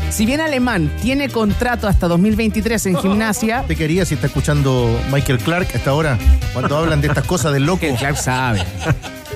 si 0.09 0.25
bien 0.25 0.41
Alemán 0.41 0.89
tiene 1.01 1.29
contrato 1.29 1.87
hasta 1.87 2.07
2023 2.07 2.85
en 2.87 2.97
gimnasia. 2.97 3.63
Te 3.67 3.75
quería 3.75 4.05
si 4.05 4.15
está 4.15 4.27
escuchando 4.27 4.99
Michael 5.11 5.39
Clark 5.39 5.67
hasta 5.75 5.91
ahora, 5.91 6.17
cuando 6.53 6.77
hablan 6.79 7.01
de 7.01 7.07
estas 7.09 7.25
cosas 7.25 7.53
del 7.53 7.65
loco. 7.65 7.85
Clark 7.99 8.17
sabe. 8.17 8.63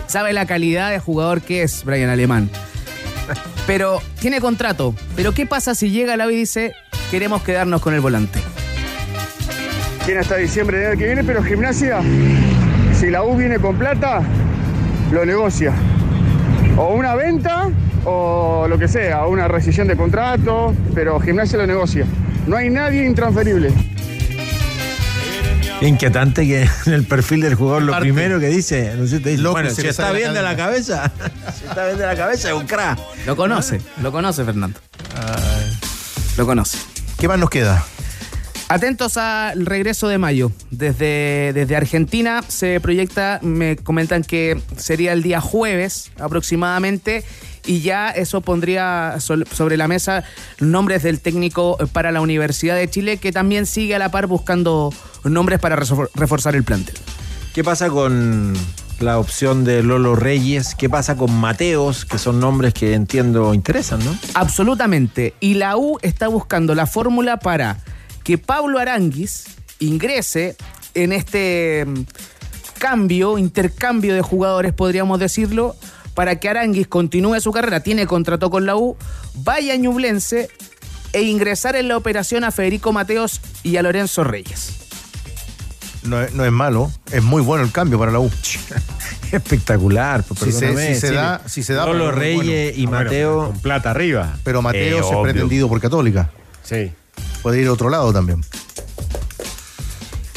sabe 0.07 0.33
la 0.33 0.45
calidad 0.45 0.89
de 0.89 0.99
jugador 0.99 1.41
que 1.41 1.63
es 1.63 1.83
Brian 1.83 2.09
Alemán. 2.09 2.49
Pero 3.67 4.01
tiene 4.19 4.41
contrato. 4.41 4.95
Pero 5.15 5.33
¿qué 5.33 5.45
pasa 5.45 5.75
si 5.75 5.91
llega 5.91 6.17
la 6.17 6.31
y 6.31 6.35
dice 6.35 6.73
queremos 7.11 7.43
quedarnos 7.43 7.81
con 7.81 7.93
el 7.93 7.99
volante? 7.99 8.39
Tiene 10.05 10.21
hasta 10.21 10.37
diciembre 10.37 10.79
del 10.79 10.87
año 10.87 10.97
que 10.97 11.05
viene, 11.05 11.23
pero 11.23 11.43
gimnasia, 11.43 12.01
si 12.99 13.11
la 13.11 13.21
U 13.23 13.35
viene 13.35 13.59
con 13.59 13.77
plata, 13.77 14.23
lo 15.11 15.25
negocia. 15.25 15.73
O 16.77 16.93
una 16.93 17.15
venta 17.15 17.69
o 18.05 18.67
lo 18.67 18.77
que 18.77 18.87
sea, 18.87 19.25
una 19.27 19.47
rescisión 19.47 19.87
de 19.87 19.97
contrato, 19.97 20.73
pero 20.93 21.19
gimnasia 21.19 21.57
lo 21.57 21.67
negocia. 21.67 22.05
No 22.47 22.55
hay 22.57 22.69
nadie 22.69 23.05
intransferible. 23.05 23.73
Inquietante 25.81 26.45
que 26.45 26.67
en 26.85 26.93
el 26.93 27.05
perfil 27.05 27.41
del 27.41 27.55
jugador 27.55 27.83
lo 27.83 27.97
primero 27.99 28.39
que 28.39 28.47
dice, 28.47 28.93
no 28.97 29.07
sé, 29.07 29.19
te 29.19 29.29
dice, 29.29 29.41
Loco, 29.41 29.53
bueno, 29.53 29.69
se 29.69 29.81
si 29.81 29.87
está 29.87 30.11
bien 30.11 30.33
de 30.33 30.41
la 30.41 30.57
cabeza, 30.57 31.09
si 31.57 31.65
está 31.65 31.85
bien 31.85 31.97
de 31.97 32.05
la 32.05 32.15
cabeza 32.15 32.49
es 32.49 32.53
un 32.53 32.67
crack. 32.67 32.99
Lo 33.25 33.35
conoce, 33.37 33.79
lo 34.01 34.11
conoce 34.11 34.43
Fernando. 34.43 34.79
Lo 36.37 36.45
conoce. 36.45 36.77
¿Qué 37.17 37.27
más 37.27 37.39
nos 37.39 37.49
queda? 37.49 37.85
Atentos 38.71 39.17
al 39.17 39.65
regreso 39.65 40.07
de 40.07 40.19
mayo. 40.19 40.51
Desde, 40.69 41.53
desde 41.53 41.75
Argentina 41.75 42.43
se 42.47 42.79
proyecta, 42.79 43.39
me 43.41 43.77
comentan 43.77 44.23
que 44.23 44.61
sería 44.77 45.11
el 45.13 45.23
día 45.23 45.41
jueves 45.41 46.11
aproximadamente 46.19 47.23
y 47.65 47.81
ya 47.81 48.09
eso 48.09 48.41
pondría 48.41 49.15
sobre 49.19 49.75
la 49.75 49.87
mesa 49.87 50.23
nombres 50.59 51.01
del 51.01 51.19
técnico 51.19 51.77
para 51.93 52.11
la 52.11 52.21
Universidad 52.21 52.75
de 52.75 52.87
Chile 52.87 53.17
que 53.17 53.31
también 53.31 53.65
sigue 53.65 53.95
a 53.95 53.99
la 53.99 54.11
par 54.11 54.27
buscando 54.27 54.93
nombres 55.23 55.59
para 55.59 55.75
refor- 55.75 56.09
reforzar 56.13 56.55
el 56.55 56.63
plantel. 56.63 56.95
¿Qué 57.55 57.63
pasa 57.63 57.89
con 57.89 58.53
la 58.99 59.17
opción 59.17 59.63
de 59.63 59.81
Lolo 59.81 60.15
Reyes? 60.15 60.75
¿Qué 60.75 60.89
pasa 60.89 61.15
con 61.17 61.33
Mateos, 61.33 62.05
que 62.05 62.19
son 62.19 62.39
nombres 62.39 62.75
que 62.75 62.93
entiendo 62.93 63.53
interesan, 63.55 64.05
¿no? 64.05 64.15
Absolutamente. 64.35 65.33
Y 65.39 65.55
la 65.55 65.75
U 65.75 65.97
está 66.03 66.27
buscando 66.27 66.75
la 66.75 66.85
fórmula 66.85 67.37
para 67.37 67.77
que 68.29 68.37
Pablo 68.37 68.77
Aranguis 68.77 69.45
ingrese 69.79 70.55
en 70.93 71.13
este 71.13 71.83
mm, 71.87 72.01
cambio, 72.77 73.39
intercambio 73.39 74.13
de 74.13 74.21
jugadores, 74.21 74.71
podríamos 74.71 75.19
decirlo, 75.19 75.75
para 76.13 76.35
que 76.39 76.47
Aranguis 76.47 76.87
continúe 76.87 77.39
su 77.41 77.51
carrera, 77.51 77.79
tiene 77.81 78.05
contrato 78.05 78.51
con 78.51 78.67
la 78.67 78.75
U, 78.75 78.95
vaya 79.33 79.73
a 79.73 79.77
Ñublense 79.77 80.47
e 81.11 81.23
ingresar 81.23 81.75
en 81.75 81.87
la 81.87 81.97
operación 81.97 82.43
a 82.43 82.51
Federico 82.51 82.93
Mateos 82.93 83.41
y 83.63 83.77
a 83.77 83.81
Lorenzo 83.81 84.23
Reyes. 84.23 84.73
No, 86.03 86.21
es- 86.21 86.31
no 86.33 86.45
es 86.45 86.51
malo, 86.51 86.91
es 87.11 87.23
muy 87.23 87.41
bueno 87.41 87.63
el 87.63 87.71
cambio 87.71 87.97
para 87.97 88.11
la 88.11 88.19
U. 88.19 88.29
Espectacular, 89.31 90.21
pues, 90.23 90.39
Si 90.39 90.51
se, 90.51 90.59
perdóname, 90.67 90.93
si 90.93 91.01
se 91.01 91.07
sí. 91.07 91.13
da, 91.15 91.41
si 91.47 91.63
se 91.63 91.73
da. 91.73 91.87
Muy 91.87 92.11
Reyes 92.11 92.77
y 92.77 92.85
Ah, 92.85 92.89
bueno, 92.89 93.03
Mateo. 93.05 93.45
Con 93.47 93.59
plata 93.59 93.89
arriba. 93.89 94.37
Pero 94.43 94.61
Mateo 94.61 94.97
Eh, 94.97 94.99
es 95.01 95.17
pretendido 95.23 95.67
por 95.67 95.81
Católica. 95.81 96.29
Sí. 96.63 96.91
Puede 97.41 97.61
ir 97.61 97.67
a 97.67 97.73
otro 97.73 97.89
lado 97.89 98.11
también. 98.13 98.43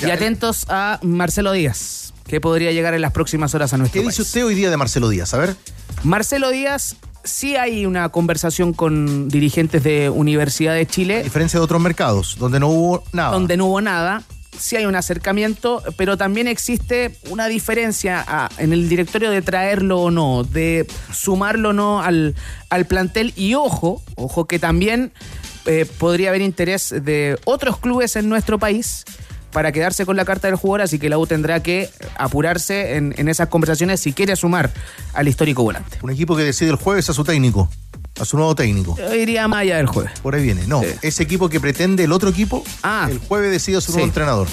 Y 0.04 0.10
atentos 0.10 0.66
a 0.68 0.98
Marcelo 1.02 1.52
Díaz, 1.52 2.12
que 2.26 2.40
podría 2.40 2.72
llegar 2.72 2.94
en 2.94 3.00
las 3.02 3.12
próximas 3.12 3.54
horas 3.54 3.72
a 3.72 3.76
nuestro 3.78 4.00
¿Qué 4.00 4.04
país. 4.04 4.16
dice 4.16 4.22
usted 4.22 4.44
hoy 4.44 4.54
día 4.54 4.70
de 4.70 4.76
Marcelo 4.76 5.08
Díaz? 5.08 5.32
A 5.34 5.38
ver. 5.38 5.56
Marcelo 6.02 6.50
Díaz, 6.50 6.96
sí 7.22 7.54
hay 7.56 7.86
una 7.86 8.08
conversación 8.08 8.72
con 8.72 9.28
dirigentes 9.28 9.84
de 9.84 10.10
Universidad 10.10 10.74
de 10.74 10.80
A 10.80 10.86
Chile, 10.86 11.22
diferencia 11.22 11.60
de 11.60 11.64
otros 11.64 11.80
mercados, 11.80 12.36
donde 12.38 12.58
no 12.58 12.68
hubo 12.68 13.04
nada. 13.12 13.30
donde 13.32 13.56
no 13.56 13.66
hubo 13.66 13.80
nada. 13.80 14.22
Sí 14.58 14.76
hay 14.76 14.84
un 14.86 14.94
acercamiento, 14.96 15.82
pero 15.96 16.16
también 16.18 16.46
existe 16.46 17.16
una 17.30 17.46
diferencia 17.48 18.22
ah, 18.28 18.50
en 18.58 18.72
el 18.72 18.88
directorio 18.88 19.30
de 19.30 19.40
traerlo 19.40 20.00
o 20.00 20.10
no, 20.10 20.44
de 20.44 20.86
sumarlo 21.12 21.70
o 21.70 21.72
no 21.72 22.02
al, 22.02 22.34
al 22.70 22.86
plantel. 22.86 23.32
Y 23.34 23.54
ojo, 23.54 24.02
ojo 24.16 24.46
que 24.46 24.58
también 24.58 25.12
eh, 25.66 25.86
podría 25.98 26.30
haber 26.30 26.40
interés 26.42 26.94
de 27.04 27.38
otros 27.44 27.78
clubes 27.78 28.16
en 28.16 28.28
nuestro 28.28 28.58
país 28.58 29.04
para 29.52 29.70
quedarse 29.70 30.06
con 30.06 30.16
la 30.16 30.24
carta 30.24 30.48
del 30.48 30.56
jugador, 30.56 30.80
así 30.82 30.98
que 30.98 31.08
la 31.10 31.18
U 31.18 31.26
tendrá 31.26 31.62
que 31.62 31.90
apurarse 32.16 32.96
en, 32.96 33.14
en 33.18 33.28
esas 33.28 33.48
conversaciones 33.48 34.00
si 34.00 34.12
quiere 34.14 34.34
sumar 34.34 34.70
al 35.12 35.28
histórico 35.28 35.62
volante. 35.62 35.98
Un 36.02 36.10
equipo 36.10 36.34
que 36.36 36.42
decide 36.42 36.70
el 36.70 36.76
jueves 36.76 37.10
a 37.10 37.12
su 37.12 37.22
técnico, 37.22 37.68
a 38.18 38.24
su 38.24 38.38
nuevo 38.38 38.54
técnico. 38.54 38.96
Yo 38.96 39.14
iría 39.14 39.46
más 39.48 39.60
allá 39.60 39.76
del 39.76 39.86
jueves. 39.88 40.12
Por 40.20 40.34
ahí 40.34 40.42
viene. 40.42 40.66
No, 40.66 40.80
Sí. 40.82 40.88
ese 41.02 41.22
equipo 41.22 41.50
que 41.50 41.60
pretende 41.60 42.04
el 42.04 42.12
otro 42.12 42.30
equipo, 42.30 42.64
Ah. 42.82 43.08
el 43.10 43.18
jueves 43.18 43.50
decide 43.50 43.76
a 43.76 43.80
su 43.82 43.92
nuevo 43.92 44.06
entrenador. 44.06 44.48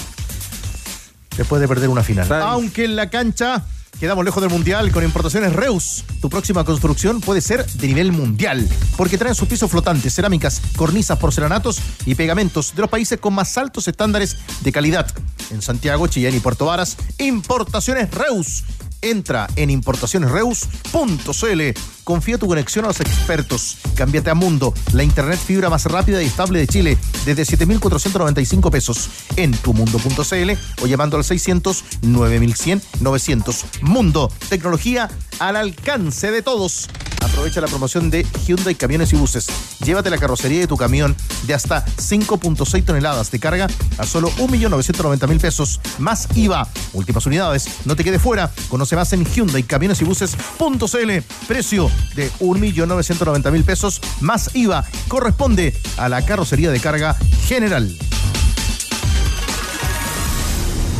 Después 1.36 1.60
de 1.62 1.68
perder 1.68 1.88
una 1.88 2.02
final. 2.02 2.30
Aunque 2.42 2.84
en 2.84 2.96
la 2.96 3.08
cancha 3.08 3.64
quedamos 4.00 4.24
lejos 4.24 4.42
del 4.42 4.50
mundial 4.50 4.90
con 4.90 5.04
importaciones 5.04 5.52
Reus. 5.52 6.04
Tu 6.20 6.30
próxima 6.30 6.64
construcción 6.64 7.20
puede 7.20 7.42
ser 7.42 7.66
de 7.66 7.86
nivel 7.86 8.12
mundial, 8.12 8.66
porque 8.96 9.18
traen 9.18 9.34
sus 9.34 9.46
pisos 9.46 9.70
flotantes, 9.70 10.14
cerámicas, 10.14 10.62
cornisas, 10.74 11.18
porcelanatos 11.18 11.80
y 12.06 12.14
pegamentos 12.14 12.74
de 12.74 12.80
los 12.80 12.90
países 12.90 13.20
con 13.20 13.34
más 13.34 13.56
altos 13.58 13.86
estándares 13.86 14.38
de 14.62 14.72
calidad. 14.72 15.06
En 15.50 15.60
Santiago, 15.60 16.06
Chillán 16.06 16.34
y 16.34 16.40
Puerto 16.40 16.64
Varas, 16.64 16.96
importaciones 17.18 18.10
Reus. 18.10 18.64
Entra 19.02 19.48
en 19.56 19.70
importacionesreus.cl. 19.70 21.60
Confía 22.04 22.38
tu 22.38 22.46
conexión 22.46 22.84
a 22.84 22.88
los 22.88 23.00
expertos. 23.00 23.78
Cámbiate 23.94 24.30
a 24.30 24.34
Mundo, 24.34 24.74
la 24.92 25.04
internet 25.04 25.38
fibra 25.38 25.70
más 25.70 25.84
rápida 25.84 26.22
y 26.22 26.26
estable 26.26 26.58
de 26.58 26.66
Chile, 26.66 26.98
desde 27.24 27.44
7,495 27.44 28.70
pesos 28.70 29.08
en 29.36 29.52
tumundo.cl 29.52 30.50
o 30.82 30.86
llamando 30.86 31.16
al 31.16 31.24
600 31.24 31.84
9100 32.02 32.82
900. 33.00 33.64
Mundo, 33.82 34.32
tecnología 34.48 35.10
al 35.38 35.56
alcance 35.56 36.30
de 36.30 36.42
todos. 36.42 36.88
Aprovecha 37.20 37.60
la 37.60 37.66
promoción 37.66 38.10
de 38.10 38.26
Hyundai 38.46 38.74
Camiones 38.74 39.12
y 39.12 39.16
Buses. 39.16 39.46
Llévate 39.84 40.10
la 40.10 40.18
carrocería 40.18 40.60
de 40.60 40.66
tu 40.66 40.76
camión 40.76 41.16
de 41.46 41.54
hasta 41.54 41.84
5.6 41.84 42.84
toneladas 42.84 43.30
de 43.30 43.38
carga 43.38 43.68
a 43.98 44.06
solo 44.06 44.30
1.990.000 44.32 45.40
pesos 45.40 45.80
más 45.98 46.28
IVA. 46.34 46.68
Últimas 46.92 47.26
unidades, 47.26 47.68
no 47.84 47.96
te 47.96 48.04
quedes 48.04 48.20
fuera. 48.20 48.50
Conoce 48.68 48.96
más 48.96 49.12
en 49.12 49.24
Hyundai 49.24 49.62
Camiones 49.62 50.00
y 50.00 50.04
Buses.cl. 50.04 51.10
Precio 51.46 51.90
de 52.14 52.30
1.990.000 52.40 53.64
pesos 53.64 54.00
más 54.20 54.54
IVA. 54.54 54.84
Corresponde 55.08 55.76
a 55.96 56.08
la 56.08 56.24
carrocería 56.24 56.70
de 56.70 56.80
carga 56.80 57.16
general. 57.46 57.96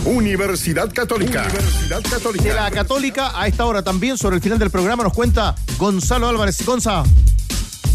Universidad 0.05 0.93
Católica. 0.93 1.43
Universidad 1.43 2.03
Católica. 2.03 2.45
De 2.45 2.55
la 2.55 2.71
Católica, 2.71 3.39
a 3.39 3.47
esta 3.47 3.67
hora 3.67 3.83
también, 3.83 4.17
sobre 4.17 4.37
el 4.37 4.43
final 4.43 4.59
del 4.59 4.71
programa, 4.71 5.05
nos 5.05 5.13
cuenta 5.13 5.55
Gonzalo 5.79 6.29
Álvarez. 6.29 6.65
Gonza. 6.65 7.05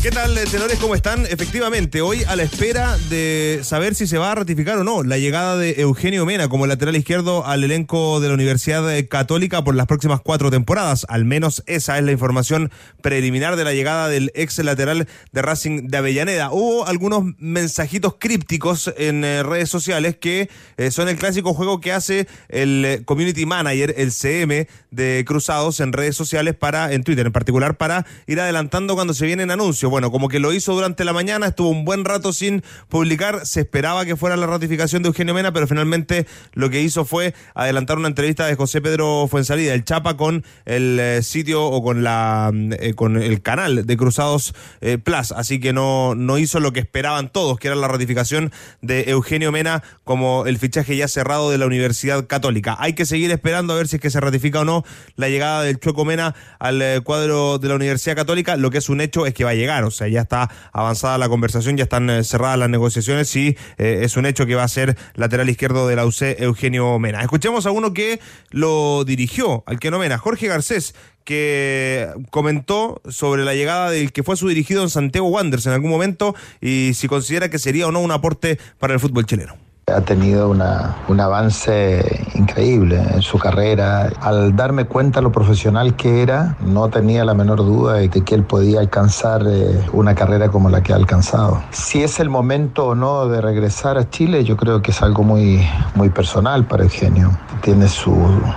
¿Qué 0.06 0.11
tal, 0.11 0.38
eh, 0.38 0.44
tenores? 0.52 0.77
¿Cómo 0.77 0.94
están? 0.94 1.26
Efectivamente, 1.26 2.02
hoy 2.02 2.23
a 2.26 2.36
la 2.36 2.44
espera 2.44 2.95
de 3.10 3.61
saber 3.64 3.95
si 3.95 4.06
se 4.06 4.19
va 4.19 4.34
a 4.34 4.36
ratificar 4.36 4.77
o 4.77 4.84
no 4.84 5.02
la 5.02 5.18
llegada 5.18 5.57
de 5.57 5.82
Eugenio 5.82 6.27
Mena 6.27 6.48
como 6.48 6.68
lateral 6.68 6.95
izquierdo 6.95 7.44
al 7.44 7.64
elenco 7.64 8.19
de 8.19 8.27
la 8.27 8.36
Universidad 8.36 8.95
eh, 8.95 9.07
Católica 9.07 9.64
por 9.64 9.73
las 9.73 9.88
próximas 9.88 10.22
cuatro 10.22 10.52
temporadas. 10.52 11.07
Al 11.10 11.26
menos 11.26 11.64
esa 11.65 11.98
es 11.98 12.03
la 12.03 12.11
información 12.11 12.69
preliminar 13.02 13.56
de 13.56 13.64
la 13.64 13.73
llegada 13.73 14.07
del 14.07 14.32
ex 14.34 14.60
lateral 14.60 15.07
de 15.32 15.41
Racing 15.41 15.88
de 15.90 15.98
Avellaneda. 15.98 16.52
Hubo 16.52 16.88
algunos 16.88 17.23
mensajitos 17.38 18.15
crípticos 18.19 18.91
en 18.98 19.23
eh, 19.23 19.44
redes 19.44 19.69
sociales 19.69 20.18
que 20.18 20.49
eh, 20.77 20.90
son 20.90 21.07
el 21.07 21.18
clásico 21.18 21.53
juego 21.53 21.82
que 21.82 21.94
hace 21.94 22.27
el 22.49 22.84
eh, 22.84 23.02
community 23.06 23.45
manager, 23.45 23.94
el 23.95 24.11
CM 24.11 24.68
de 24.90 25.23
Cruzados 25.27 25.80
en 25.82 25.94
redes 25.94 26.15
sociales 26.15 26.56
para, 26.56 26.94
en 26.94 27.03
Twitter 27.03 27.27
en 27.27 27.32
particular, 27.32 27.77
para 27.77 28.07
ir 28.27 28.40
adelantando 28.40 28.95
cuando 28.95 29.14
se 29.14 29.26
vienen 29.27 29.52
anuncios. 29.52 29.91
Bueno, 29.95 30.11
como 30.11 30.27
que 30.27 30.39
lo 30.39 30.51
hizo 30.51 30.73
durante 30.73 31.05
la 31.05 31.13
mañana, 31.13 31.47
estuvo 31.47 31.69
un 31.69 31.85
buen 31.85 32.03
rato 32.03 32.34
sin 32.34 32.63
publicar, 32.89 33.45
se 33.45 33.61
esperaba 33.61 34.03
que 34.03 34.17
fuera 34.17 34.35
la 34.35 34.45
ratificación 34.45 35.01
de 35.03 35.07
Eugenio 35.07 35.34
Mena, 35.34 35.53
pero 35.53 35.67
finalmente 35.67 36.27
lo 36.51 36.69
que 36.69 36.81
hizo 36.81 37.05
fue 37.05 37.34
adelantar 37.53 37.97
una 37.97 38.09
entrevista 38.09 38.45
de 38.45 38.55
José 38.55 38.81
Pedro 38.81 39.30
Fuensalida, 39.31 39.73
el 39.73 39.85
Chapa, 39.85 40.17
con 40.17 40.43
el 40.65 40.99
eh, 40.99 41.23
sitio 41.23 41.63
o 41.63 41.81
con 41.81 42.03
la 42.03 42.51
eh, 42.53 42.93
con 42.93 43.15
el 43.15 43.41
canal 43.41 43.85
de 43.85 43.95
Cruzados 43.95 44.53
eh, 44.81 44.97
Plus, 44.97 45.31
así 45.31 45.61
que 45.61 45.72
no, 45.72 46.13
no 46.13 46.38
hizo 46.39 46.59
lo 46.59 46.73
que 46.73 46.81
esperaban 46.81 47.31
todos, 47.31 47.57
que 47.57 47.69
era 47.69 47.77
la 47.77 47.88
ratificación 47.88 48.51
de 48.81 49.05
Eugenio 49.11 49.53
Mena 49.53 49.81
como 50.03 50.45
el 50.45 50.57
fichaje 50.57 50.97
ya 50.97 51.07
cerrado 51.07 51.51
de 51.51 51.57
la 51.57 51.67
Universidad 51.67 52.27
Católica. 52.27 52.76
Hay 52.80 52.95
que 52.95 53.05
seguir 53.05 53.31
esperando 53.31 53.72
a 53.72 53.77
ver 53.77 53.88
si 53.88 53.95
es 53.95 54.01
que 54.01 54.09
se 54.09 54.19
ratifica 54.19 54.59
o 54.59 54.65
no 54.65 54.84
la 55.15 55.30
llegada 55.30 55.63
del 55.63 55.80
Chueco 55.80 56.03
Mena 56.03 56.35
al 56.59 56.81
eh, 56.81 56.99
cuadro 57.01 57.59
de 57.59 57.69
la 57.69 57.76
Universidad 57.76 58.17
Católica. 58.17 58.57
Lo 58.57 58.72
que 58.72 58.80
es 58.80 58.89
un 58.89 58.99
hecho 58.99 59.26
es 59.26 59.34
que 59.34 59.45
va 59.45 59.51
a 59.51 59.55
llegar, 59.55 59.84
o 59.85 59.91
sea, 59.91 60.07
ya 60.07 60.21
está 60.21 60.49
avanzada 60.71 61.17
la 61.17 61.29
conversación, 61.29 61.77
ya 61.77 61.83
están 61.83 62.09
eh, 62.09 62.23
cerradas 62.23 62.59
las 62.59 62.69
negociaciones 62.69 63.35
y 63.35 63.57
eh, 63.77 63.99
es 64.03 64.17
un 64.17 64.25
hecho 64.25 64.45
que 64.45 64.55
va 64.55 64.63
a 64.63 64.67
ser 64.67 64.97
lateral 65.15 65.49
izquierdo 65.49 65.87
de 65.87 65.95
la 65.95 66.05
UC 66.05 66.39
Eugenio 66.39 66.97
Mena. 66.99 67.21
Escuchemos 67.21 67.65
a 67.65 67.71
uno 67.71 67.93
que 67.93 68.19
lo 68.51 69.03
dirigió, 69.05 69.63
al 69.67 69.79
que 69.79 69.91
no 69.91 69.99
Mena, 69.99 70.17
Jorge 70.17 70.47
Garcés, 70.47 70.95
que 71.23 72.07
comentó 72.29 73.01
sobre 73.09 73.43
la 73.43 73.55
llegada 73.55 73.89
del 73.89 74.11
que 74.11 74.23
fue 74.23 74.37
su 74.37 74.47
dirigido 74.47 74.83
en 74.83 74.89
Santiago 74.89 75.27
Wanderers 75.27 75.65
en 75.65 75.73
algún 75.73 75.89
momento 75.89 76.35
y 76.61 76.91
si 76.93 77.07
considera 77.07 77.49
que 77.49 77.59
sería 77.59 77.87
o 77.87 77.91
no 77.91 77.99
un 77.99 78.11
aporte 78.11 78.59
para 78.79 78.93
el 78.93 78.99
fútbol 78.99 79.25
chileno. 79.25 79.64
Ha 79.87 80.01
tenido 80.01 80.49
una, 80.49 80.95
un 81.07 81.19
avance 81.19 82.25
increíble 82.33 82.99
en 83.13 83.21
su 83.21 83.37
carrera. 83.37 84.09
Al 84.19 84.55
darme 84.55 84.85
cuenta 84.85 85.21
lo 85.21 85.31
profesional 85.31 85.95
que 85.95 86.23
era, 86.23 86.57
no 86.59 86.89
tenía 86.89 87.23
la 87.23 87.35
menor 87.35 87.59
duda 87.59 87.93
de 87.93 88.09
que 88.09 88.33
él 88.33 88.43
podía 88.43 88.79
alcanzar 88.79 89.43
eh, 89.47 89.79
una 89.93 90.15
carrera 90.15 90.49
como 90.49 90.71
la 90.71 90.81
que 90.81 90.91
ha 90.91 90.95
alcanzado. 90.95 91.61
Si 91.69 92.01
es 92.01 92.19
el 92.19 92.31
momento 92.31 92.87
o 92.87 92.95
no 92.95 93.27
de 93.27 93.41
regresar 93.41 93.99
a 93.99 94.09
Chile, 94.09 94.43
yo 94.43 94.57
creo 94.57 94.81
que 94.81 94.89
es 94.89 95.03
algo 95.03 95.21
muy, 95.21 95.63
muy 95.93 96.09
personal 96.09 96.65
para 96.65 96.83
Eugenio. 96.83 97.37
Tiene 97.61 97.87
su, 97.87 98.15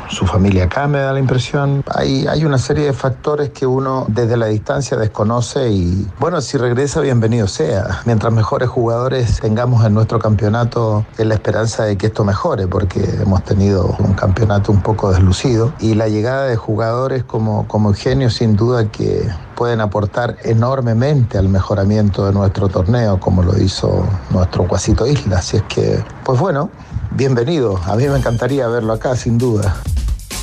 su 0.09 0.24
familia 0.24 0.64
acá, 0.64 0.88
me 0.88 0.98
da 0.98 1.12
la 1.12 1.18
impresión. 1.18 1.84
Hay, 1.94 2.26
hay 2.26 2.46
una 2.46 2.56
serie 2.56 2.86
de 2.86 2.94
factores 2.94 3.50
que 3.50 3.66
uno 3.66 4.06
desde 4.09 4.38
la 4.38 4.46
distancia 4.46 4.96
desconoce 4.96 5.70
y 5.70 6.06
bueno, 6.18 6.40
si 6.40 6.56
regresa, 6.56 7.02
bienvenido 7.02 7.48
sea. 7.48 8.00
Mientras 8.06 8.32
mejores 8.32 8.70
jugadores 8.70 9.40
tengamos 9.40 9.84
en 9.84 9.92
nuestro 9.92 10.18
campeonato, 10.18 11.05
es 11.19 11.27
la 11.27 11.35
esperanza 11.35 11.85
de 11.85 11.99
que 11.99 12.07
esto 12.07 12.24
mejore, 12.24 12.69
porque 12.69 13.01
hemos 13.20 13.45
tenido 13.45 13.97
un 13.99 14.15
campeonato 14.15 14.70
un 14.70 14.81
poco 14.81 15.11
deslucido 15.11 15.74
y 15.81 15.95
la 15.95 16.09
llegada 16.09 16.47
de 16.47 16.57
jugadores 16.57 17.24
como, 17.24 17.66
como 17.66 17.89
Eugenio 17.89 18.31
sin 18.31 18.57
duda 18.57 18.90
que 18.90 19.28
pueden 19.57 19.81
aportar 19.81 20.36
enormemente 20.45 21.36
al 21.36 21.49
mejoramiento 21.49 22.24
de 22.24 22.32
nuestro 22.32 22.69
torneo, 22.69 23.19
como 23.19 23.43
lo 23.43 23.59
hizo 23.61 24.07
nuestro 24.31 24.69
Cuasito 24.69 25.07
Isla. 25.07 25.39
Así 25.39 25.57
es 25.57 25.65
que, 25.65 26.03
pues 26.24 26.39
bueno, 26.39 26.70
bienvenido. 27.11 27.81
A 27.85 27.97
mí 27.97 28.07
me 28.09 28.16
encantaría 28.16 28.69
verlo 28.69 28.93
acá, 28.93 29.16
sin 29.16 29.39
duda. 29.39 29.77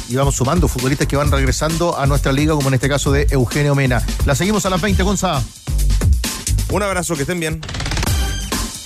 Y 0.10 0.18
vamos 0.18 0.36
sumando 0.36 0.68
futbolistas 0.68 1.08
que 1.08 1.16
van 1.16 1.32
regresando 1.32 1.98
a 1.98 2.06
nuestra 2.06 2.34
liga, 2.34 2.54
como 2.54 2.68
en 2.68 2.74
este 2.74 2.90
caso 2.90 3.14
de 3.14 3.28
Eugenio 3.32 3.76
Mena. 3.76 4.04
La 4.26 4.36
seguimos 4.36 4.66
a 4.66 4.70
las 4.70 4.82
20, 4.82 5.02
Gonza. 5.04 5.42
Un 6.70 6.84
abrazo, 6.84 7.16
que 7.16 7.22
estén 7.22 7.40
bien. 7.40 7.62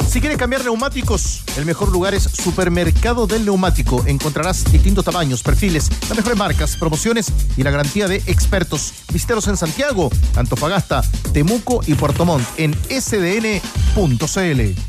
Si 0.10 0.22
quieres 0.22 0.40
cambiar 0.40 0.64
neumáticos, 0.64 1.44
el 1.56 1.68
mejor 1.68 1.92
lugar 1.92 2.16
es 2.16 2.24
Supermercado 2.24 3.28
del 3.28 3.46
Neumático. 3.46 4.04
Encontrarás 4.08 4.64
distintos 4.72 5.06
tamaños, 5.06 5.44
perfiles, 5.44 5.88
las 6.08 6.18
mejores 6.18 6.36
marcas, 6.36 6.78
promociones 6.78 7.32
y 7.56 7.62
la 7.62 7.70
garantía 7.70 8.08
de 8.08 8.16
expertos. 8.26 8.92
Visítalos 9.14 9.48
en 9.48 9.56
Santiago, 9.56 10.10
Antofagasta, 10.36 11.04
Temuco 11.32 11.82
y 11.86 11.94
Puerto 11.94 12.26
Montt 12.26 12.44
en 12.58 12.74
sdn.cl. 12.90 13.60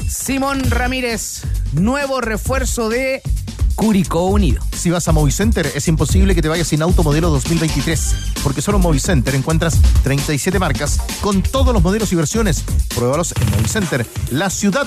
Simón 0.08 0.70
Ramírez, 0.70 1.42
nuevo 1.72 2.22
refuerzo 2.22 2.88
de 2.88 3.20
Curicó 3.74 4.26
Unido. 4.26 4.62
Si 4.76 4.90
vas 4.90 5.08
a 5.08 5.12
Movicenter, 5.12 5.70
es 5.74 5.88
imposible 5.88 6.34
que 6.34 6.42
te 6.42 6.48
vayas 6.48 6.68
sin 6.68 6.82
auto 6.82 7.02
modelo 7.02 7.30
2023, 7.30 8.14
porque 8.42 8.62
solo 8.62 8.78
en 8.78 8.82
Movicenter 8.82 9.34
encuentras 9.34 9.78
37 10.02 10.58
marcas 10.58 10.98
con 11.20 11.42
todos 11.42 11.72
los 11.72 11.82
modelos 11.82 12.12
y 12.12 12.16
versiones. 12.16 12.64
Pruébalos 12.94 13.34
en 13.40 13.50
Movicenter, 13.50 14.06
la 14.30 14.50
ciudad 14.50 14.86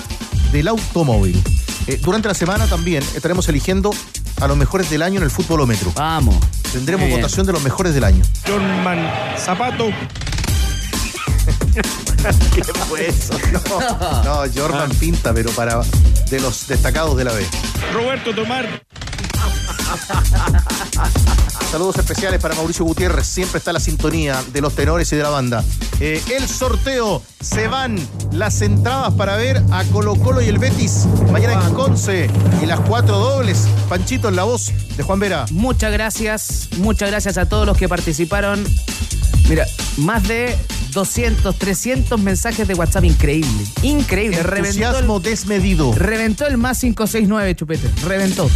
del 0.52 0.68
automóvil. 0.68 1.42
Eh, 1.86 2.00
durante 2.02 2.28
la 2.28 2.34
semana 2.34 2.66
también 2.66 3.02
estaremos 3.14 3.48
eligiendo 3.48 3.90
a 4.40 4.46
los 4.46 4.56
mejores 4.56 4.90
del 4.90 5.02
año 5.02 5.18
en 5.18 5.24
el 5.24 5.30
futbolómetro. 5.30 5.92
Vamos. 5.94 6.36
Tendremos 6.72 7.08
votación 7.08 7.46
de 7.46 7.52
los 7.52 7.62
mejores 7.62 7.94
del 7.94 8.04
año. 8.04 8.24
Jorman 8.46 9.38
Zapato. 9.38 9.90
¿Qué 12.54 12.64
fue 12.64 13.08
eso? 13.08 13.34
No, 13.52 14.24
no 14.24 14.52
Jordan 14.54 14.90
pinta, 14.90 15.32
pero 15.34 15.50
para 15.50 15.80
de 16.30 16.40
los 16.40 16.66
destacados 16.66 17.16
de 17.16 17.24
la 17.24 17.32
B. 17.32 17.46
Roberto 17.92 18.34
Tomar. 18.34 18.66
Saludos 21.70 21.98
especiales 21.98 22.40
para 22.40 22.54
Mauricio 22.54 22.84
Gutiérrez. 22.84 23.26
Siempre 23.26 23.58
está 23.58 23.72
la 23.72 23.80
sintonía 23.80 24.40
de 24.52 24.60
los 24.60 24.74
tenores 24.74 25.12
y 25.12 25.16
de 25.16 25.22
la 25.22 25.30
banda. 25.30 25.64
Eh, 26.00 26.22
el 26.36 26.48
sorteo. 26.48 27.22
Se 27.40 27.68
van 27.68 27.98
las 28.32 28.62
entradas 28.62 29.12
para 29.14 29.36
ver 29.36 29.62
a 29.72 29.84
Colo 29.84 30.14
Colo 30.16 30.40
y 30.40 30.48
el 30.48 30.58
Betis. 30.58 31.06
Mañana 31.30 31.54
en 31.66 31.74
Conce. 31.74 32.30
Y 32.62 32.66
las 32.66 32.80
cuatro 32.80 33.18
dobles. 33.18 33.66
Panchito 33.88 34.28
en 34.28 34.36
la 34.36 34.44
voz 34.44 34.72
de 34.96 35.02
Juan 35.02 35.18
Vera. 35.18 35.46
Muchas 35.50 35.92
gracias, 35.92 36.68
muchas 36.78 37.10
gracias 37.10 37.38
a 37.38 37.46
todos 37.46 37.66
los 37.66 37.76
que 37.76 37.88
participaron. 37.88 38.64
Mira, 39.48 39.66
más 39.98 40.26
de 40.26 40.56
200, 40.92 41.58
300 41.58 42.20
mensajes 42.20 42.66
de 42.66 42.74
WhatsApp, 42.74 43.04
increíble. 43.04 43.64
Increíble. 43.82 44.42
Reventó 44.42 44.58
el, 44.58 44.66
Entusiasmo 44.66 45.20
desmedido. 45.20 45.92
reventó 45.94 46.46
el 46.46 46.56
más 46.56 46.80
569, 46.80 47.54
chupete. 47.54 47.90
Reventó. 48.04 48.48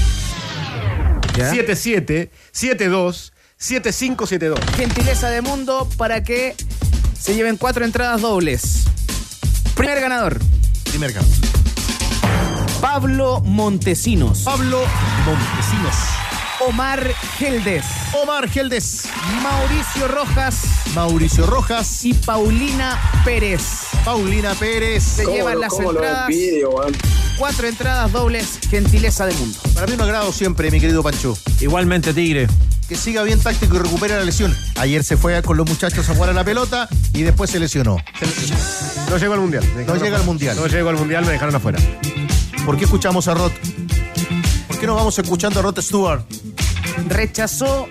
77 1.34 2.30
72 2.52 3.32
7572. 3.56 4.58
Gentileza 4.76 5.30
de 5.30 5.42
mundo 5.42 5.88
para 5.96 6.22
que 6.22 6.54
se 7.18 7.34
lleven 7.34 7.56
cuatro 7.56 7.84
entradas 7.84 8.20
dobles. 8.20 8.84
Primer 9.74 10.00
ganador, 10.00 10.38
Primer 10.84 11.12
ganador. 11.12 11.36
Pablo 12.80 13.40
Montesinos. 13.40 14.40
Pablo 14.42 14.80
Montesinos. 15.24 16.17
Omar 16.60 17.14
Geldes. 17.38 17.84
Omar 18.20 18.48
Geldes. 18.50 19.04
Mauricio 19.42 20.08
Rojas 20.08 20.56
Mauricio 20.94 21.46
Rojas. 21.46 22.04
y 22.04 22.14
Paulina 22.14 22.98
Pérez. 23.24 23.62
Paulina 24.04 24.54
Pérez. 24.54 25.04
Se 25.04 25.24
llevan 25.24 25.60
las 25.60 25.78
entradas. 25.78 26.28
Cuatro 27.38 27.68
entradas 27.68 28.10
dobles, 28.10 28.58
gentileza 28.68 29.26
de 29.26 29.34
mundo. 29.34 29.56
Para 29.72 29.86
mí 29.86 29.92
un 29.92 30.00
agrado 30.00 30.32
siempre, 30.32 30.70
mi 30.72 30.80
querido 30.80 31.02
Pancho. 31.04 31.38
Igualmente, 31.60 32.12
Tigre. 32.12 32.48
Que 32.88 32.96
siga 32.96 33.22
bien 33.22 33.38
táctico 33.38 33.76
y 33.76 33.78
recupere 33.78 34.14
la 34.16 34.24
lesión. 34.24 34.56
Ayer 34.76 35.04
se 35.04 35.16
fue 35.16 35.40
con 35.42 35.56
los 35.56 35.68
muchachos 35.68 36.08
a 36.08 36.14
jugar 36.14 36.30
a 36.30 36.32
la 36.32 36.42
pelota 36.42 36.88
y 37.12 37.22
después 37.22 37.50
se 37.50 37.60
lesionó. 37.60 37.98
No 39.10 39.16
llegó 39.18 39.34
al 39.34 39.40
mundial. 39.40 39.64
No 39.86 39.94
llega 39.96 40.16
al 40.16 40.24
mundial. 40.24 40.56
No 40.56 40.66
llegó 40.66 40.88
al 40.88 40.96
mundial, 40.96 41.24
me 41.24 41.32
dejaron 41.32 41.54
afuera. 41.54 41.78
¿Por 42.66 42.76
qué 42.76 42.84
escuchamos 42.84 43.28
a 43.28 43.34
Rod? 43.34 43.52
¿Por 44.66 44.78
qué 44.78 44.86
no 44.86 44.96
vamos 44.96 45.18
escuchando 45.18 45.60
a 45.60 45.62
Rod 45.62 45.78
Stewart? 45.80 46.22
Rechazó 47.06 47.88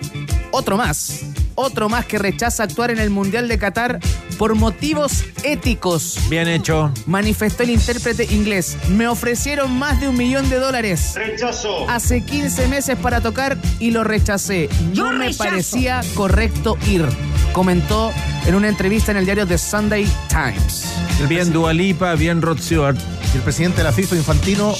otro 0.50 0.76
más. 0.76 1.20
Otro 1.54 1.88
más 1.88 2.06
que 2.06 2.18
rechaza 2.18 2.62
actuar 2.62 2.90
en 2.92 3.00
el 3.00 3.10
Mundial 3.10 3.48
de 3.48 3.58
Qatar 3.58 3.98
por 4.38 4.54
motivos 4.54 5.24
éticos. 5.42 6.16
Bien 6.30 6.46
hecho. 6.46 6.92
Manifestó 7.06 7.64
el 7.64 7.70
intérprete 7.70 8.32
inglés. 8.32 8.76
Me 8.88 9.08
ofrecieron 9.08 9.76
más 9.76 10.00
de 10.00 10.08
un 10.08 10.16
millón 10.16 10.48
de 10.48 10.56
dólares. 10.60 11.14
Rechazo. 11.16 11.90
Hace 11.90 12.24
15 12.24 12.68
meses 12.68 12.96
para 12.96 13.20
tocar 13.20 13.58
y 13.80 13.90
lo 13.90 14.04
rechacé. 14.04 14.68
No 14.94 15.12
me 15.12 15.34
parecía 15.34 16.00
correcto 16.14 16.78
ir. 16.86 17.04
Comentó 17.52 18.12
en 18.46 18.54
una 18.54 18.68
entrevista 18.68 19.10
en 19.10 19.18
el 19.18 19.24
diario 19.24 19.46
The 19.46 19.58
Sunday 19.58 20.08
Times. 20.28 20.86
Bien 21.28 21.52
Dualipa, 21.52 22.14
bien 22.14 22.40
Rod 22.40 22.60
Stewart. 22.60 22.96
El 23.34 23.40
presidente 23.42 23.78
de 23.78 23.84
la 23.84 23.92
FIFA, 23.92 24.16
Infantino, 24.16 24.74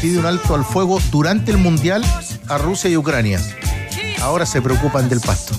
pide 0.00 0.18
un 0.18 0.26
alto 0.26 0.54
al 0.54 0.64
fuego 0.64 1.00
durante 1.10 1.50
el 1.50 1.58
Mundial 1.58 2.04
a 2.48 2.58
Rusia 2.58 2.90
y 2.90 2.96
Ucrania. 2.96 3.40
Ahora 4.22 4.46
se 4.46 4.62
preocupan 4.62 5.08
del 5.08 5.20
pasto. 5.20 5.54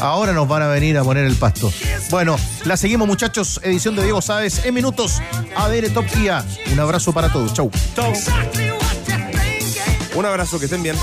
Ahora 0.00 0.32
nos 0.32 0.46
van 0.46 0.62
a 0.62 0.68
venir 0.68 0.98
a 0.98 1.04
poner 1.04 1.24
el 1.24 1.36
pasto. 1.36 1.72
Bueno, 2.10 2.36
la 2.64 2.76
seguimos 2.76 3.08
muchachos. 3.08 3.60
Edición 3.62 3.96
de 3.96 4.02
Diego 4.02 4.20
Sáez 4.20 4.64
en 4.64 4.74
minutos. 4.74 5.20
ADR 5.56 5.90
Top 5.90 6.06
Guía. 6.14 6.44
Un 6.72 6.80
abrazo 6.80 7.12
para 7.12 7.32
todos. 7.32 7.52
Chau. 7.54 7.70
Un 10.14 10.24
abrazo, 10.24 10.58
que 10.58 10.64
estén 10.64 10.82
bien. 10.82 10.96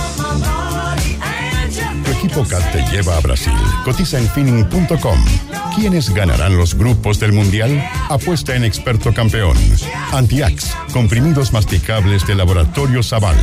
CAT 2.42 2.72
te 2.72 2.82
lleva 2.92 3.16
a 3.16 3.20
Brasil. 3.20 3.54
Cotiza 3.86 4.18
en 4.18 4.28
finning.com. 4.28 5.26
¿Quiénes 5.76 6.10
ganarán 6.10 6.58
los 6.58 6.76
grupos 6.76 7.20
del 7.20 7.32
Mundial? 7.32 7.84
Apuesta 8.10 8.56
en 8.56 8.64
experto 8.64 9.14
campeón. 9.14 9.56
Antiax, 10.12 10.76
comprimidos 10.92 11.54
masticables 11.54 12.26
de 12.26 12.36
laboratorio 12.36 13.04
Zaval. 13.04 13.38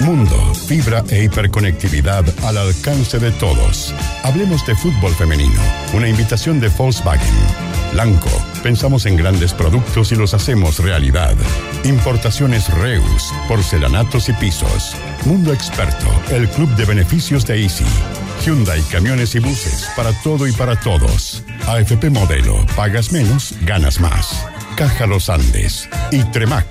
Mundo, 0.00 0.54
fibra 0.54 1.04
e 1.10 1.24
hiperconectividad 1.24 2.24
al 2.44 2.56
alcance 2.56 3.18
de 3.18 3.30
todos. 3.32 3.94
Hablemos 4.22 4.66
de 4.66 4.74
fútbol 4.74 5.14
femenino. 5.14 5.60
Una 5.92 6.08
invitación 6.08 6.60
de 6.60 6.68
Volkswagen. 6.68 7.73
Blanco. 7.94 8.28
Pensamos 8.62 9.06
en 9.06 9.16
grandes 9.16 9.52
productos 9.52 10.10
y 10.10 10.16
los 10.16 10.34
hacemos 10.34 10.80
realidad. 10.80 11.34
Importaciones 11.84 12.68
Reus, 12.74 13.32
porcelanatos 13.46 14.28
y 14.28 14.32
pisos. 14.34 14.96
Mundo 15.24 15.52
Experto, 15.52 16.06
el 16.30 16.48
club 16.48 16.68
de 16.74 16.84
beneficios 16.86 17.46
de 17.46 17.62
Easy. 17.62 17.84
Hyundai 18.44 18.82
Camiones 18.90 19.36
y 19.36 19.38
Buses, 19.38 19.88
para 19.96 20.12
todo 20.22 20.48
y 20.48 20.52
para 20.52 20.78
todos. 20.78 21.44
AFP 21.68 22.10
Modelo, 22.10 22.66
pagas 22.74 23.12
menos, 23.12 23.54
ganas 23.62 24.00
más. 24.00 24.44
Caja 24.76 25.06
Los 25.06 25.30
Andes 25.30 25.88
y 26.10 26.24
Tremac, 26.24 26.66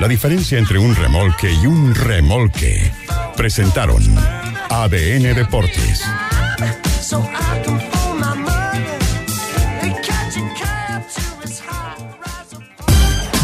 la 0.00 0.06
diferencia 0.06 0.58
entre 0.58 0.78
un 0.78 0.94
remolque 0.94 1.52
y 1.52 1.66
un 1.66 1.92
remolque. 1.92 2.92
Presentaron 3.36 4.02
ADN 4.70 5.34
Deportes. 5.34 6.04